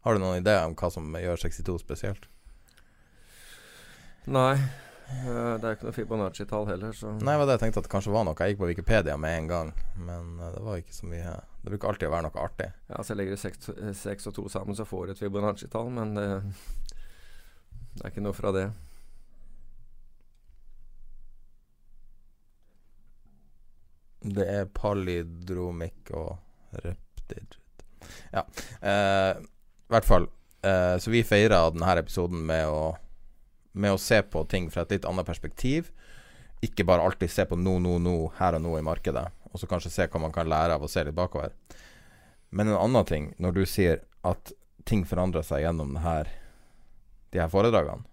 Har 0.02 0.16
du 0.16 0.18
noen 0.18 0.40
idé 0.40 0.56
om 0.66 0.74
hva 0.74 0.90
som 0.90 1.14
gjør 1.14 1.38
62 1.44 1.76
spesielt? 1.78 2.26
Nei. 4.26 4.56
Det 5.04 5.66
er 5.68 5.74
ikke 5.76 5.86
noe 5.86 5.94
Fibonacci-tall 5.94 6.66
heller, 6.68 6.92
så 6.96 7.10
Nei, 7.20 7.34
det 7.36 7.54
jeg 7.54 7.60
tenkte 7.62 7.82
at 7.82 7.86
det 7.86 7.92
kanskje 7.92 8.12
var 8.14 8.24
noe. 8.26 8.36
Jeg 8.40 8.54
gikk 8.54 8.62
på 8.62 8.68
Wikipedia 8.70 9.16
med 9.20 9.36
en 9.38 9.50
gang, 9.50 9.72
men 10.00 10.30
uh, 10.40 10.48
det 10.54 10.62
var 10.64 10.80
ikke 10.80 10.96
så 10.96 11.08
mye 11.10 11.34
Det 11.60 11.72
bruker 11.72 11.90
alltid 11.90 12.08
å 12.08 12.14
være 12.14 12.26
noe 12.26 12.44
artig. 12.44 12.70
Ja, 12.88 13.02
så 13.02 13.12
jeg 13.12 13.20
legger 13.20 13.42
seks, 14.00 14.28
og 14.30 14.36
to 14.36 14.46
sammen, 14.52 14.76
så 14.78 14.88
får 14.88 15.06
du 15.06 15.14
et 15.14 15.20
Fibonacci-tall, 15.20 15.92
men 15.92 16.16
det, 16.16 16.26
det 17.94 18.02
er 18.02 18.14
ikke 18.14 18.24
noe 18.24 18.36
fra 18.36 18.54
det. 18.56 18.66
Det 24.24 24.48
er 24.48 24.70
palidromikk 24.72 26.14
og 26.16 26.80
reptid 26.84 27.58
Ja. 28.32 28.46
Eh, 28.80 29.36
I 29.36 29.92
hvert 29.92 30.08
fall. 30.08 30.30
så 30.64 31.10
vi 31.12 31.20
feira 31.28 31.58
denne 31.68 31.92
episoden 32.00 32.40
med 32.48 32.70
å 32.72 32.94
med 33.74 33.94
å 33.94 34.00
se 34.00 34.20
på 34.22 34.44
ting 34.50 34.70
fra 34.70 34.84
et 34.84 34.94
litt 34.94 35.06
annet 35.08 35.26
perspektiv. 35.26 35.90
Ikke 36.64 36.86
bare 36.86 37.04
alltid 37.04 37.30
se 37.30 37.44
på 37.48 37.58
nå, 37.58 37.76
nå, 37.82 37.98
nå, 38.02 38.14
her 38.38 38.56
og 38.56 38.64
nå 38.64 38.78
i 38.78 38.86
markedet, 38.86 39.26
og 39.50 39.60
så 39.60 39.68
kanskje 39.70 39.92
se 39.92 40.06
hva 40.08 40.22
man 40.22 40.32
kan 40.34 40.48
lære 40.48 40.78
av 40.78 40.86
å 40.86 40.90
se 40.90 41.02
litt 41.04 41.16
bakover. 41.16 41.52
Men 42.54 42.70
en 42.70 42.78
annen 42.78 43.06
ting, 43.08 43.30
når 43.42 43.58
du 43.58 43.64
sier 43.66 44.04
at 44.24 44.54
ting 44.88 45.02
forandrer 45.08 45.44
seg 45.44 45.64
gjennom 45.64 45.96
her, 46.04 46.30
de 47.34 47.42
her 47.42 47.50
foredragene, 47.50 48.06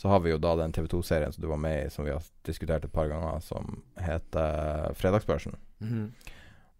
så 0.00 0.08
har 0.08 0.22
vi 0.24 0.30
jo 0.30 0.38
da 0.40 0.54
den 0.56 0.72
TV 0.72 0.86
2-serien 0.88 1.34
som 1.34 1.42
du 1.42 1.48
var 1.50 1.58
med 1.60 1.74
i, 1.82 1.88
som 1.92 2.06
vi 2.06 2.12
har 2.14 2.24
diskutert 2.46 2.86
et 2.86 2.92
par 2.92 3.10
ganger, 3.10 3.42
som 3.44 3.82
heter 4.00 4.94
Fredagsbørsen. 4.96 5.58
Mm 5.80 5.90
-hmm. 5.90 6.30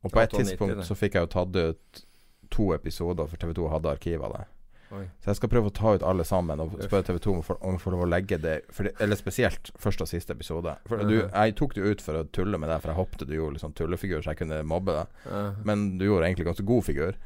Og 0.00 0.12
på 0.12 0.20
et 0.20 0.30
tidspunkt 0.30 0.86
så 0.86 0.94
fikk 0.94 1.14
jeg 1.14 1.20
jo 1.20 1.26
tatt 1.26 1.56
ut 1.56 2.04
to 2.50 2.72
episoder, 2.74 3.26
for 3.26 3.36
TV 3.36 3.52
2 3.54 3.68
hadde 3.68 3.90
arkiv 3.90 4.22
av 4.22 4.32
det. 4.32 4.44
Oi. 4.90 5.04
Så 5.22 5.30
jeg 5.30 5.38
skal 5.38 5.50
prøve 5.52 5.70
å 5.70 5.74
ta 5.74 5.92
ut 5.94 6.04
alle 6.06 6.24
sammen 6.26 6.60
og 6.62 6.72
spørre 6.82 7.06
TV 7.06 7.20
2 7.22 7.34
om 7.36 7.76
å 7.76 7.78
få 7.78 7.92
lov 7.94 8.02
å 8.02 8.08
legge 8.10 8.40
det 8.42 8.56
det, 8.66 8.92
Eller 8.98 9.18
spesielt 9.18 9.70
første 9.78 10.06
og 10.06 10.10
siste 10.10 10.34
episode. 10.34 10.74
For 10.90 11.04
du, 11.06 11.20
Jeg 11.28 11.54
tok 11.60 11.76
det 11.76 11.86
ut 11.86 12.02
for 12.02 12.18
å 12.18 12.24
tulle 12.34 12.58
med 12.58 12.72
deg, 12.72 12.82
for 12.82 12.90
jeg 12.90 12.98
håpte 12.98 13.28
du 13.28 13.36
gjorde 13.36 13.58
liksom 13.58 13.76
tullefigur, 13.78 14.24
så 14.24 14.32
jeg 14.32 14.42
kunne 14.42 14.60
mobbe 14.66 14.98
deg. 14.98 15.62
Men 15.68 15.86
du 16.00 16.08
gjorde 16.08 16.26
egentlig 16.26 16.48
ganske 16.50 16.66
god 16.66 16.86
figur. 16.88 17.20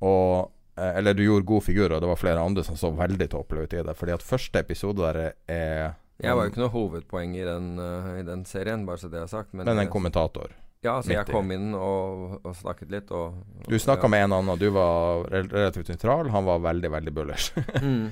Og 0.00 0.50
eh, 0.78 0.98
Eller 0.98 1.18
du 1.18 1.24
gjorde 1.26 1.48
god 1.52 1.66
figur, 1.68 1.92
og 1.92 2.00
det 2.00 2.12
var 2.14 2.22
flere 2.22 2.46
andre 2.48 2.64
som 2.64 2.80
så 2.80 2.92
veldig 2.96 3.28
tåpelige 3.36 3.68
ut 3.68 3.76
i 3.76 3.84
det. 3.90 3.98
Fordi 3.98 4.16
at 4.16 4.24
første 4.24 4.64
episode 4.64 5.04
der 5.04 5.34
er 5.46 5.98
Jeg 6.22 6.36
var 6.38 6.46
jo 6.46 6.54
ikke 6.54 6.64
noe 6.64 6.76
hovedpoeng 6.76 7.36
i 7.36 7.44
den, 7.44 7.72
uh, 7.82 8.12
i 8.20 8.24
den 8.24 8.46
serien, 8.48 8.86
bare 8.86 9.00
så 9.02 9.12
det 9.12 9.20
er 9.20 9.30
sagt. 9.30 9.52
Men, 9.52 9.66
men 9.66 9.84
en 9.84 9.92
kommentator. 9.92 10.54
Ja, 10.82 10.96
altså 10.98 11.12
jeg 11.14 11.26
kom 11.30 11.52
inn 11.54 11.76
og, 11.78 12.40
og 12.42 12.56
snakket 12.58 12.90
litt. 12.90 13.12
Og, 13.14 13.38
og 13.62 13.70
du 13.70 13.78
snakka 13.78 14.08
ja. 14.08 14.12
med 14.14 14.24
en 14.26 14.36
annen, 14.40 14.58
du 14.58 14.66
var 14.74 15.28
relativt 15.30 15.92
nøytral. 15.92 16.32
Han 16.34 16.48
var 16.48 16.64
veldig, 16.64 16.90
veldig 16.96 17.14
bullers. 17.14 17.52
mm. 17.82 18.08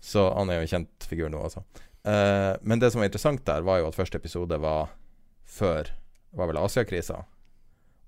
Så 0.00 0.24
han 0.32 0.48
er 0.48 0.60
jo 0.60 0.64
en 0.64 0.72
kjent 0.72 1.08
figur 1.10 1.28
nå, 1.32 1.42
altså. 1.50 1.64
Uh, 2.06 2.54
men 2.62 2.80
det 2.80 2.92
som 2.94 3.02
var 3.02 3.10
interessant 3.10 3.44
der, 3.44 3.66
var 3.66 3.82
jo 3.82 3.90
at 3.90 3.98
første 3.98 4.16
episode 4.16 4.56
var 4.62 4.94
før 5.44 5.92
var 6.38 6.48
vel 6.48 6.62
Asiakrisa. 6.62 7.20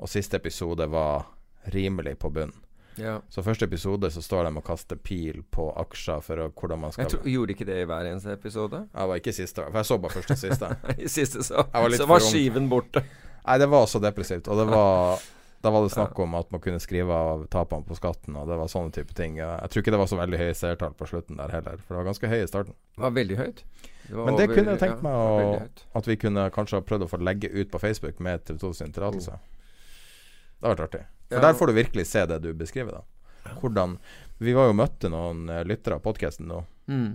Og 0.00 0.08
siste 0.08 0.40
episode 0.40 0.86
var 0.88 1.28
rimelig 1.74 2.16
på 2.18 2.32
bunn. 2.32 2.52
Ja. 2.96 3.18
Så 3.28 3.42
første 3.42 3.64
episode 3.68 4.10
så 4.10 4.22
står 4.22 4.48
de 4.48 4.56
og 4.56 4.64
kaster 4.66 4.96
pil 4.96 5.42
på 5.52 5.70
aksjer 5.78 6.24
for 6.24 6.40
å, 6.42 6.50
hvordan 6.56 6.82
man 6.82 6.92
skal 6.92 7.06
jeg 7.06 7.14
tror, 7.14 7.28
Gjorde 7.32 7.54
ikke 7.54 7.66
det 7.68 7.78
i 7.82 7.86
hver 7.88 8.08
eneste 8.10 8.34
episode? 8.34 8.82
Jeg 8.92 9.12
var 9.12 9.20
ikke 9.20 9.34
siste, 9.36 9.64
for 9.66 9.80
jeg 9.80 9.88
så 9.88 9.98
bare 10.00 10.16
første 10.16 10.36
og 10.36 10.40
siste. 10.40 10.70
I 11.04 11.10
siste 11.12 11.44
så, 11.46 11.66
så 11.96 12.08
var 12.08 12.24
skiven 12.24 12.68
borte. 12.72 13.04
Nei, 13.44 13.58
det 13.60 13.68
var 13.72 13.86
så 13.90 14.00
depressivt. 14.02 14.48
Og 14.50 14.58
det 14.60 14.66
var 14.70 15.20
da 15.60 15.70
var 15.70 15.82
det 15.84 15.90
snakk 15.92 16.18
om 16.18 16.34
at 16.34 16.50
man 16.50 16.60
kunne 16.64 16.80
skrive 16.80 17.12
av 17.12 17.42
tapene 17.52 17.84
på 17.84 17.94
skatten, 17.98 18.36
og 18.36 18.48
det 18.48 18.56
var 18.56 18.68
sånne 18.72 18.94
type 18.96 19.12
ting. 19.16 19.36
Jeg 19.36 19.68
tror 19.68 19.82
ikke 19.82 19.92
det 19.92 19.98
var 20.00 20.08
så 20.08 20.16
veldig 20.16 20.38
høye 20.40 20.54
seertall 20.56 20.94
på 20.96 21.08
slutten 21.10 21.36
der 21.36 21.52
heller, 21.52 21.82
for 21.84 21.92
det 21.92 21.98
var 21.98 22.08
ganske 22.08 22.30
høy 22.32 22.36
i 22.38 22.46
starten. 22.48 22.76
Det 22.96 23.04
var 23.04 23.12
veldig 23.18 23.36
høyt. 23.36 23.60
Det 24.06 24.16
var 24.16 24.30
Men 24.30 24.38
det 24.38 24.46
over, 24.46 24.56
kunne 24.56 24.72
jeg 24.72 24.80
tenkt 24.80 25.04
meg 25.04 25.18
ja, 25.18 25.26
å, 25.44 25.90
at 26.00 26.08
vi 26.08 26.16
kunne 26.22 26.46
kanskje 26.54 26.80
ha 26.80 26.86
prøvd 26.88 27.04
å 27.04 27.10
få 27.12 27.20
legge 27.20 27.52
ut 27.52 27.68
på 27.70 27.82
Facebook 27.82 28.24
med 28.24 28.46
TV2 28.48 28.72
sin 28.78 28.96
tillatelse. 28.96 29.36
Det 29.36 30.64
hadde 30.64 30.72
vært 30.72 30.86
artig. 30.88 31.04
For 31.28 31.36
ja. 31.36 31.44
der 31.44 31.60
får 31.60 31.68
du 31.68 31.76
virkelig 31.76 32.06
se 32.08 32.24
det 32.32 32.40
du 32.46 32.50
beskriver, 32.56 33.02
da. 33.02 33.52
Hvordan 33.60 33.98
Vi 34.40 34.56
var 34.56 34.70
jo 34.70 34.76
møtte 34.80 35.12
noen 35.12 35.44
uh, 35.52 35.60
lyttere 35.68 36.00
av 36.00 36.04
podkasten 36.04 36.48
nå 36.48 36.62
mm. 36.88 37.08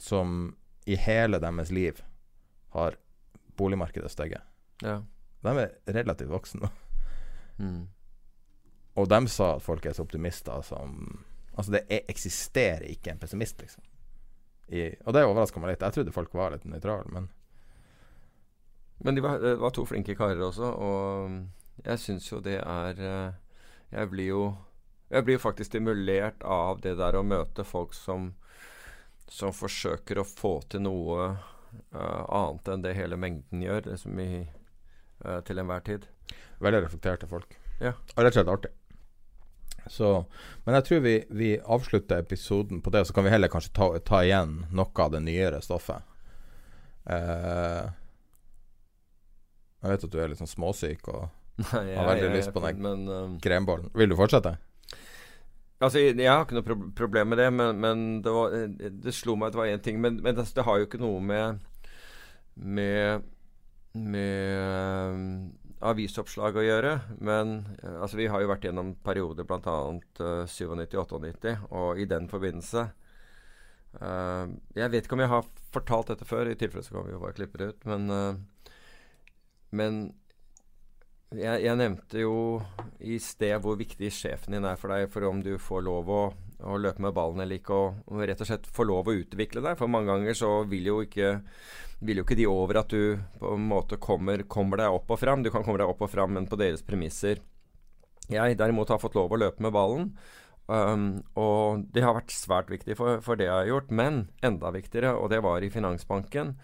som 0.00 0.54
i 0.88 0.96
hele 0.96 1.36
deres 1.40 1.68
liv 1.72 2.00
har 2.72 2.96
boligmarkedet 3.60 4.08
steget. 4.12 4.40
Ja. 4.80 5.02
De 5.44 5.52
er 5.60 5.76
relativt 5.96 6.32
voksne. 6.32 6.70
Mm. 7.58 7.84
Og 8.98 9.08
de 9.10 9.20
sa 9.30 9.54
at 9.56 9.62
folk 9.62 9.86
er 9.86 9.96
så 9.96 10.06
optimister 10.06 10.64
som 10.66 10.98
Altså, 11.54 11.70
det 11.70 11.84
er, 11.86 12.00
eksisterer 12.10 12.82
ikke 12.90 13.12
en 13.12 13.20
pessimist, 13.22 13.60
liksom. 13.62 13.82
I, 14.74 14.88
og 15.06 15.14
det 15.14 15.20
overraska 15.22 15.60
meg 15.62 15.70
litt. 15.70 15.84
Jeg 15.86 15.94
trodde 15.94 16.14
folk 16.16 16.32
var 16.34 16.50
litt 16.50 16.64
nøytrale, 16.66 17.06
men 17.14 17.28
Men 19.04 19.14
de 19.14 19.22
var, 19.22 19.38
det 19.38 19.56
var 19.60 19.70
to 19.70 19.84
flinke 19.86 20.16
karer 20.18 20.40
også, 20.42 20.64
og 20.64 21.84
jeg 21.84 21.98
syns 21.98 22.26
jo 22.30 22.40
det 22.40 22.60
er 22.62 23.00
eh, 23.02 23.32
Jeg 23.92 24.10
blir 24.10 24.28
jo 24.28 24.42
Jeg 25.10 25.24
blir 25.24 25.34
jo 25.34 25.42
faktisk 25.42 25.70
stimulert 25.70 26.42
av 26.42 26.80
det 26.80 26.96
der 26.98 27.14
å 27.14 27.22
møte 27.22 27.64
folk 27.64 27.94
som 27.94 28.32
som 29.28 29.54
forsøker 29.56 30.20
å 30.20 30.26
få 30.28 30.58
til 30.68 30.84
noe 30.84 31.28
uh, 31.94 32.24
annet 32.28 32.68
enn 32.68 32.84
det 32.84 32.94
hele 32.98 33.16
mengden 33.16 33.62
gjør. 33.64 33.88
Liksom 33.90 34.20
i 34.20 34.44
uh, 35.24 35.40
til 35.46 35.60
enhver 35.60 35.84
tid. 35.86 36.08
Veldig 36.64 36.84
reflekterte 36.86 37.28
folk. 37.30 37.56
Ja. 37.80 37.94
Og 38.14 38.22
rett 38.22 38.34
og 38.34 38.38
slett 38.38 38.52
artig. 38.52 38.72
Så, 39.90 40.24
men 40.64 40.78
jeg 40.78 40.86
tror 40.86 41.02
vi, 41.04 41.14
vi, 41.28 41.50
avslutter 41.60 42.22
episoden 42.22 42.80
på 42.80 42.92
det, 42.94 43.04
så 43.04 43.12
kan 43.12 43.26
vi 43.26 43.32
heller 43.34 43.52
kanskje 43.52 43.74
ta, 43.76 43.90
ta 44.00 44.22
igjen 44.24 44.62
noe 44.72 45.04
av 45.04 45.12
det 45.12 45.20
nyere 45.26 45.60
stoffet. 45.64 46.06
Uh, 47.04 47.90
jeg 49.84 49.92
vet 49.92 50.06
at 50.06 50.14
du 50.14 50.20
er 50.22 50.30
litt 50.32 50.40
sånn 50.40 50.48
småsyk 50.48 51.10
og 51.12 51.26
Nei, 51.60 51.82
jeg, 51.92 51.98
har 52.00 52.08
veldig 52.08 52.30
jeg, 52.30 52.36
lyst 52.38 52.54
på 52.54 52.62
den 52.64 52.80
men, 52.82 53.02
um, 53.06 53.34
krembollen. 53.42 53.92
Vil 53.94 54.10
du 54.10 54.16
fortsette? 54.18 54.56
Altså, 55.84 56.00
jeg, 56.00 56.16
jeg 56.18 56.30
har 56.30 56.46
ikke 56.46 56.56
noe 56.56 56.66
pro 56.66 56.76
problem 56.96 57.30
med 57.30 57.38
det, 57.42 57.50
men, 57.54 57.78
men 57.82 58.02
det, 58.24 58.32
var, 58.32 58.56
det, 59.04 59.14
slo 59.14 59.36
meg 59.36 59.50
at 59.50 59.54
det 59.54 59.60
var 59.60 59.70
én 59.70 59.84
ting. 59.84 60.00
Men, 60.02 60.16
men 60.24 60.38
det, 60.38 60.48
det, 60.56 60.64
har 60.66 60.80
jo 60.80 60.88
ikke 60.88 61.02
noe 61.02 61.20
med 61.22 61.62
Med 62.54 63.22
med 63.94 64.58
uh, 64.58 65.86
avisoppslag 65.90 66.58
å 66.58 66.64
gjøre. 66.64 66.94
Men 67.24 67.56
uh, 67.82 68.00
altså, 68.02 68.18
vi 68.18 68.28
har 68.30 68.42
jo 68.42 68.50
vært 68.50 68.66
gjennom 68.68 68.94
perioder 69.06 69.46
bl.a. 69.48 69.76
Uh, 70.20 70.44
97-98, 70.50 71.56
og 71.70 72.00
i 72.02 72.08
den 72.10 72.28
forbindelse 72.30 72.88
uh, 74.00 74.44
Jeg 74.74 74.90
vet 74.94 75.06
ikke 75.06 75.18
om 75.18 75.24
jeg 75.24 75.32
har 75.34 75.48
fortalt 75.74 76.12
dette 76.12 76.28
før, 76.28 76.50
i 76.50 76.58
tilfelle 76.58 76.86
så 76.86 76.96
kan 76.96 77.08
vi 77.08 77.14
jo 77.14 77.22
bare 77.22 77.38
klippe 77.38 77.60
det 77.60 77.72
ut. 77.72 77.88
Men, 77.90 78.44
men 79.74 80.02
jeg, 81.34 81.64
jeg, 81.64 81.78
nevnte 81.78 82.22
jo 82.22 82.36
i 83.02 83.18
sted 83.22 83.56
hvor 83.62 83.78
viktig 83.78 84.10
sjefen 84.14 84.54
din 84.54 84.66
er 84.68 84.78
for 84.78 84.94
deg 84.94 85.08
for 85.10 85.26
om 85.26 85.40
du 85.42 85.56
får 85.58 85.82
lov 85.86 86.10
å, 86.10 86.22
å 86.62 86.76
løpe 86.78 87.02
med 87.02 87.14
ballen 87.16 87.42
eller 87.44 87.58
ikke, 87.60 87.80
og, 88.06 88.20
rett 88.28 88.40
og 88.40 88.48
slett 88.48 88.68
få 88.70 88.86
lov 88.86 89.10
å 89.10 89.16
utvikle 89.16 89.64
deg. 89.64 89.78
For 89.80 89.90
mange 89.90 90.12
ganger 90.12 90.38
så 90.38 90.52
vil 90.70 90.92
jo 90.92 91.00
ikke 91.06 91.38
vil 92.04 92.20
jo 92.20 92.24
ikke 92.26 92.36
de 92.36 92.46
over 92.50 92.80
at 92.82 92.92
du 92.92 93.16
på 93.40 93.54
en 93.54 93.66
måte 93.70 93.98
kommer, 94.02 94.42
kommer 94.50 94.82
deg 94.82 94.94
opp 94.94 95.12
og 95.14 95.20
fram. 95.20 95.44
Du 95.44 95.50
kan 95.52 95.64
komme 95.64 95.80
deg 95.80 95.90
opp 95.90 96.02
og 96.04 96.12
fram, 96.12 96.34
men 96.36 96.48
på 96.50 96.58
deres 96.60 96.84
premisser. 96.84 97.40
Jeg 98.32 98.56
derimot 98.58 98.90
har 98.92 99.00
fått 99.00 99.16
lov 99.16 99.32
å 99.32 99.40
løpe 99.40 99.64
med 99.64 99.74
ballen. 99.74 100.10
Um, 100.64 101.20
og 101.36 101.84
det 101.92 102.04
har 102.04 102.16
vært 102.16 102.32
svært 102.32 102.70
viktig 102.72 102.96
for, 102.96 103.20
for, 103.24 103.36
det 103.36 103.48
jeg 103.48 103.54
har 103.54 103.70
gjort. 103.70 103.92
Men 103.92 104.26
enda 104.44 104.72
viktigere, 104.74 105.14
og 105.16 105.30
det 105.32 105.42
var 105.44 105.64
i 105.64 105.72
Finansbanken. 105.72 106.54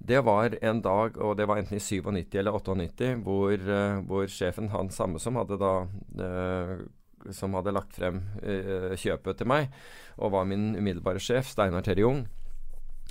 Det 0.00 0.22
var 0.24 0.56
en 0.64 0.80
dag, 0.80 1.18
og 1.20 1.36
det 1.36 1.46
var 1.48 1.60
enten 1.60 1.76
i 1.76 1.82
97 1.82 2.38
eller 2.40 2.56
98, 2.56 3.12
hvor, 3.26 3.52
uh, 3.54 4.00
hvor 4.08 4.30
sjefen, 4.32 4.70
han 4.72 4.90
samme 4.94 5.20
som 5.22 5.36
hadde 5.36 5.60
da 5.60 5.74
uh, 6.22 6.80
som 7.36 7.56
hadde 7.58 7.74
lagt 7.76 7.96
frem 7.98 8.22
uh, 8.42 8.92
kjøpet 8.98 9.40
til 9.40 9.50
meg, 9.50 9.72
og 10.18 10.34
var 10.36 10.48
min 10.48 10.72
umiddelbare 10.78 11.22
sjef, 11.22 11.52
Steinar 11.52 11.84
Terje 11.86 12.06
Jung, 12.06 12.24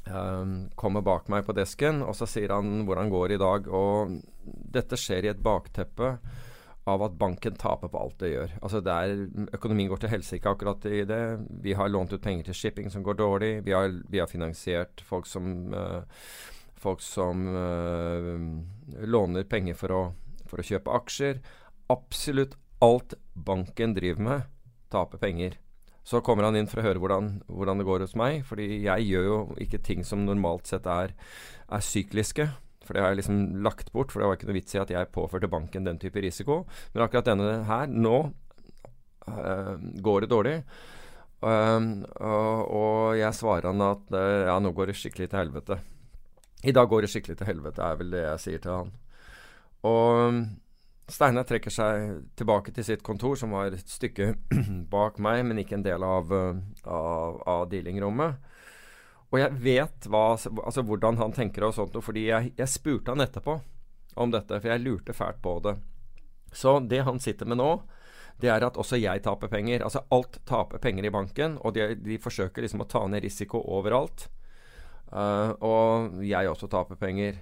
Um, 0.09 0.69
kommer 0.79 1.03
bak 1.05 1.27
meg 1.29 1.43
på 1.45 1.53
desken, 1.53 1.99
og 2.01 2.15
så 2.17 2.25
sier 2.29 2.53
han 2.55 2.85
hvordan 2.87 3.11
går 3.13 3.35
i 3.35 3.41
dag. 3.41 3.67
Og 3.67 4.15
dette 4.73 4.97
skjer 4.97 5.27
i 5.27 5.31
et 5.33 5.41
bakteppe 5.43 6.15
av 6.89 7.03
at 7.05 7.17
banken 7.19 7.57
taper 7.59 7.91
på 7.91 7.99
alt 7.99 8.15
det 8.23 8.31
gjør. 8.31 8.55
Altså 8.63 8.81
det 8.81 8.95
er, 8.95 9.25
Økonomien 9.57 9.91
går 9.91 10.01
til 10.01 10.13
helsike 10.15 10.49
akkurat 10.49 10.87
i 10.89 11.03
det. 11.09 11.21
Vi 11.61 11.75
har 11.77 11.91
lånt 11.91 12.15
ut 12.15 12.23
penger 12.23 12.47
til 12.47 12.57
shipping 12.57 12.89
som 12.89 13.05
går 13.05 13.19
dårlig. 13.19 13.51
Vi 13.67 13.75
har, 13.75 13.91
vi 14.09 14.21
har 14.21 14.31
finansiert 14.31 15.03
folk 15.05 15.29
som, 15.29 15.51
uh, 15.75 16.01
folk 16.79 17.03
som 17.05 17.45
uh, 17.53 18.33
låner 19.05 19.45
penger 19.51 19.77
for 19.77 19.93
å, 19.93 20.01
for 20.49 20.63
å 20.63 20.69
kjøpe 20.71 20.95
aksjer. 21.03 21.43
Absolutt 21.93 22.57
alt 22.83 23.15
banken 23.33 23.93
driver 23.95 24.23
med, 24.23 24.47
taper 24.91 25.21
penger. 25.21 25.57
Så 26.07 26.21
kommer 26.25 26.47
han 26.47 26.57
inn 26.57 26.69
for 26.69 26.81
å 26.81 26.85
høre 26.87 27.01
hvordan, 27.01 27.27
hvordan, 27.51 27.81
det 27.81 27.85
går 27.85 28.05
hos 28.05 28.15
meg. 28.17 28.41
Fordi 28.47 28.81
jeg 28.81 29.07
gjør 29.11 29.27
jo 29.27 29.39
ikke 29.61 29.81
ting 29.85 30.05
som 30.07 30.25
normalt 30.25 30.69
sett 30.69 30.87
er, 30.89 31.13
er 31.69 31.85
sykliske. 31.85 32.47
For 32.85 32.95
det 32.95 33.03
har 33.03 33.13
jeg 33.13 33.19
liksom 33.19 33.41
lagt 33.61 33.91
bort, 33.93 34.09
for 34.09 34.23
det 34.23 34.29
var 34.29 34.39
ikke 34.39 34.49
noe 34.49 34.57
vits 34.57 34.73
i 34.73 34.81
at 34.81 34.93
jeg 34.93 35.11
påførte 35.13 35.51
banken 35.51 35.85
den 35.85 35.99
type 36.01 36.23
risiko. 36.23 36.63
Men 36.95 37.05
akkurat 37.05 37.27
denne 37.29 37.59
her, 37.67 37.91
nå 37.91 38.15
øh, 39.29 39.75
går 40.01 40.25
det 40.25 40.31
dårlig. 40.31 40.55
Um, 41.39 42.01
og, 42.19 42.71
og, 42.75 43.03
jeg 43.15 43.35
svarer 43.37 43.69
han 43.69 43.83
at 43.85 44.09
uh, 44.11 44.47
ja, 44.49 44.57
nå 44.59 44.73
går 44.75 44.89
det 44.89 44.97
skikkelig 44.99 45.29
til 45.29 45.39
helvete. 45.39 45.77
I 46.67 46.73
dag 46.75 46.89
går 46.91 47.05
det 47.05 47.11
skikkelig 47.13 47.37
til 47.39 47.47
helvete, 47.47 47.85
er 47.85 48.01
vel 48.01 48.09
det 48.11 48.23
jeg 48.25 48.41
sier 48.43 48.63
til 48.63 48.73
han. 48.73 48.89
Og 49.87 50.41
Steinar 51.09 51.45
trekker 51.49 51.73
seg 51.73 52.21
tilbake 52.37 52.73
til 52.75 52.85
sitt 52.85 53.03
kontor, 53.05 53.35
som 53.39 53.53
var 53.55 53.73
et 53.73 53.89
stykke 53.89 54.33
bak 54.93 55.19
meg, 55.21 55.43
men 55.47 55.61
ikke 55.61 55.79
en 55.79 55.85
del 55.85 56.05
av, 56.05 56.33
eh, 56.33 56.61
av, 56.85 57.39
av 57.49 57.67
dealingrommet. 57.71 58.49
Og 59.29 59.37
jeg 59.37 59.57
vet 59.61 60.09
hva, 60.09 60.23
altså 60.33 60.83
hvordan 60.85 61.19
han 61.21 61.33
tenker 61.35 61.67
og 61.67 61.75
sånt, 61.77 61.97
fordi 62.01 62.27
jeg, 62.29 62.53
jeg 62.57 62.71
spurte 62.71 63.13
han 63.13 63.25
etterpå 63.25 63.59
om 64.19 64.33
dette, 64.33 64.57
for 64.57 64.71
jeg 64.71 64.83
lurte 64.83 65.13
fælt 65.13 65.41
på 65.43 65.59
det. 65.65 65.75
Så 66.53 66.79
det 66.81 67.03
han 67.05 67.21
sitter 67.21 67.49
med 67.49 67.59
nå, 67.61 67.69
det 68.41 68.49
er 68.49 68.63
at 68.65 68.77
også 68.79 68.97
jeg 68.97 69.21
taper 69.25 69.51
penger. 69.51 69.83
Altså 69.85 70.05
alt 70.15 70.39
taper 70.49 70.81
penger 70.81 71.05
i 71.05 71.13
banken, 71.13 71.59
og 71.61 71.75
de, 71.75 71.91
de 71.99 72.17
forsøker 72.21 72.65
liksom 72.65 72.85
å 72.85 72.89
ta 72.89 73.03
ned 73.07 73.25
risiko 73.25 73.61
overalt. 73.77 74.29
Uh, 75.09 75.51
og 75.65 76.23
jeg 76.25 76.49
også 76.49 76.69
taper 76.71 76.97
penger. 76.99 77.37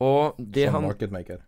Og 0.00 0.38
det 0.38 0.70
Som 0.70 0.80
han 0.80 0.88
marketmaker. 0.88 1.44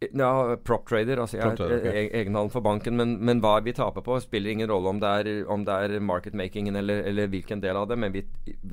Ja, 0.00 0.56
prop 0.64 0.86
trader. 0.88 1.20
Altså 1.20 1.38
jeg, 1.38 1.56
Prop 1.56 1.60
okay. 1.66 1.92
e- 1.92 2.10
egenhandel 2.20 2.52
for 2.52 2.64
banken. 2.64 2.96
Men, 2.96 3.16
men 3.24 3.42
hva 3.44 3.58
vi 3.64 3.74
taper 3.76 4.04
på, 4.06 4.18
spiller 4.22 4.54
ingen 4.54 4.70
rolle 4.70 4.94
om 4.94 5.02
det 5.02 5.12
er, 5.20 5.30
om 5.50 5.64
det 5.66 5.74
er 5.74 5.98
marketmakingen 6.00 6.78
eller, 6.78 7.02
eller 7.10 7.30
hvilken 7.32 7.62
del 7.64 7.76
av 7.76 7.88
det. 7.90 7.98
Men 7.98 8.14
vi, 8.14 8.24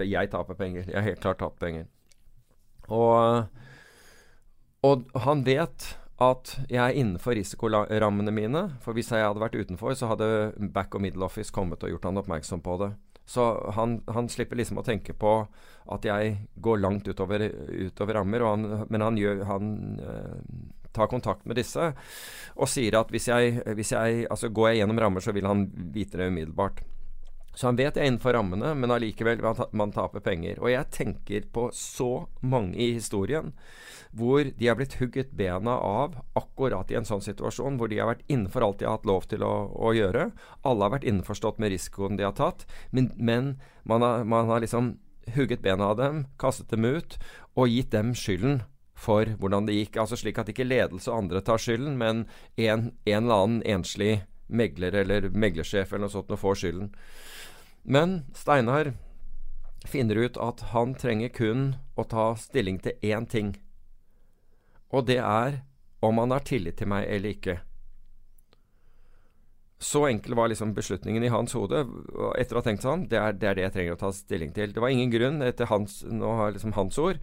jeg 0.06 0.32
taper 0.34 0.58
penger. 0.60 0.90
Jeg 0.90 1.00
har 1.00 1.10
helt 1.10 1.24
klart 1.24 1.42
tapt 1.42 1.60
penger. 1.60 1.88
Og, 2.94 3.46
og 4.86 5.08
han 5.26 5.46
vet 5.48 5.96
at 6.22 6.54
jeg 6.70 6.80
er 6.80 6.96
innenfor 6.96 7.36
risikorammene 7.36 8.32
mine. 8.32 8.68
For 8.84 8.96
hvis 8.96 9.12
jeg 9.12 9.26
hadde 9.26 9.42
vært 9.42 9.58
utenfor, 9.58 9.98
så 9.98 10.14
hadde 10.14 10.54
back 10.74 10.96
og 10.96 11.04
middle 11.04 11.26
office 11.28 11.54
kommet 11.54 11.84
og 11.84 11.92
gjort 11.92 12.08
han 12.08 12.22
oppmerksom 12.22 12.64
på 12.64 12.78
det. 12.84 12.94
Så 13.26 13.72
han, 13.74 14.04
han 14.14 14.30
slipper 14.30 14.60
liksom 14.60 14.78
å 14.78 14.86
tenke 14.86 15.16
på 15.18 15.34
at 15.92 16.06
jeg 16.06 16.38
går 16.62 16.78
langt 16.78 17.08
utover, 17.10 17.48
utover 17.74 18.20
rammer. 18.20 18.46
Han, 18.46 18.86
men 18.94 19.02
han, 19.02 19.18
gjør, 19.18 19.42
han 19.50 19.72
eh, 20.00 20.36
tar 20.96 21.12
kontakt 21.12 21.46
med 21.46 21.60
disse 21.60 21.92
og 22.56 22.70
sier 22.72 22.96
at 23.02 23.10
hvis 23.12 23.28
jeg, 23.28 23.58
hvis 23.76 23.92
jeg 23.92 24.26
altså 24.32 24.50
går 24.50 24.72
jeg 24.72 24.84
gjennom 24.84 25.02
rammer, 25.04 25.24
så 25.24 25.34
vil 25.36 25.48
han 25.50 25.66
vite 25.94 26.18
det 26.22 26.30
umiddelbart. 26.32 26.84
Så 27.56 27.70
han 27.70 27.78
vet 27.80 27.96
jeg 27.96 28.04
er 28.04 28.10
innenfor 28.12 28.36
rammene, 28.36 28.74
men 28.76 28.92
allikevel 28.92 29.40
man, 29.44 29.56
ta- 29.56 29.70
man 29.72 29.92
taper 29.96 30.24
penger. 30.24 30.58
Og 30.60 30.72
jeg 30.74 30.90
tenker 30.92 31.46
på 31.56 31.70
så 31.76 32.26
mange 32.44 32.76
i 32.76 32.94
historien 32.98 33.54
hvor 34.16 34.48
de 34.48 34.68
har 34.70 34.78
blitt 34.80 34.96
hugget 35.02 35.32
bena 35.36 35.74
av 35.84 36.14
akkurat 36.40 36.92
i 36.92 36.96
en 36.96 37.08
sånn 37.08 37.24
situasjon, 37.24 37.76
hvor 37.80 37.90
de 37.92 37.98
har 38.00 38.08
vært 38.14 38.24
innenfor 38.32 38.64
alt 38.64 38.80
de 38.80 38.88
har 38.88 38.96
hatt 38.96 39.08
lov 39.08 39.26
til 39.32 39.44
å, 39.44 39.54
å 39.76 39.92
gjøre. 39.96 40.30
Alle 40.64 40.88
har 40.88 40.94
vært 40.94 41.08
innforstått 41.12 41.60
med 41.60 41.74
risikoen 41.74 42.16
de 42.20 42.24
har 42.28 42.36
tatt, 42.38 42.64
men, 42.96 43.10
men 43.18 43.58
man, 43.84 44.04
har, 44.04 44.24
man 44.24 44.48
har 44.52 44.64
liksom 44.64 44.94
hugget 45.36 45.64
bena 45.66 45.92
av 45.92 46.00
dem, 46.00 46.24
kastet 46.40 46.72
dem 46.72 46.88
ut 46.88 47.18
og 47.56 47.72
gitt 47.72 47.92
dem 47.96 48.14
skylden 48.16 48.62
for 48.96 49.36
hvordan 49.40 49.68
det 49.68 49.76
gikk. 49.76 50.00
Altså 50.02 50.18
slik 50.20 50.40
at 50.40 50.50
ikke 50.52 50.68
ledelse 50.68 51.12
og 51.12 51.26
andre 51.26 51.44
tar 51.46 51.62
skylden, 51.62 51.98
men 52.00 52.24
en, 52.56 52.92
en 53.06 53.24
eller 53.24 53.44
annen 53.44 53.62
enslig 53.76 54.24
megler 54.48 54.96
eller 55.02 55.30
meglersjef 55.34 55.92
eller 55.92 56.06
noe 56.06 56.14
sånt 56.14 56.32
nå 56.32 56.40
får 56.40 56.62
skylden. 56.62 56.90
Men 57.84 58.24
Steinar 58.34 58.94
finner 59.86 60.18
ut 60.26 60.40
at 60.42 60.64
han 60.72 60.96
trenger 60.98 61.30
kun 61.30 61.68
å 61.96 62.08
ta 62.10 62.32
stilling 62.40 62.80
til 62.82 62.98
én 63.06 63.28
ting. 63.30 63.54
Og 64.90 65.06
det 65.10 65.20
er 65.22 65.62
om 66.06 66.22
han 66.22 66.34
har 66.34 66.46
tillit 66.46 66.78
til 66.80 66.90
meg 66.90 67.08
eller 67.10 67.36
ikke. 67.36 67.60
Så 69.82 70.06
enkel 70.08 70.34
var 70.38 70.50
liksom 70.50 70.72
beslutningen 70.74 71.26
i 71.26 71.30
hans 71.34 71.54
hode. 71.54 71.84
Etter 72.40 72.56
å 72.56 72.62
ha 72.62 72.66
tenkt 72.66 72.86
sånn, 72.86 73.06
det 73.12 73.20
er, 73.20 73.36
det 73.36 73.50
er 73.50 73.58
det 73.58 73.66
jeg 73.66 73.74
trenger 73.76 73.98
å 73.98 74.02
ta 74.06 74.12
stilling 74.16 74.54
til. 74.56 74.72
Det 74.74 74.82
var 74.82 74.94
ingen 74.94 75.12
grunn, 75.14 75.42
etter 75.46 75.70
hans, 75.70 76.00
nå 76.08 76.32
har 76.40 76.56
liksom 76.56 76.74
hans 76.78 76.98
ord, 77.02 77.20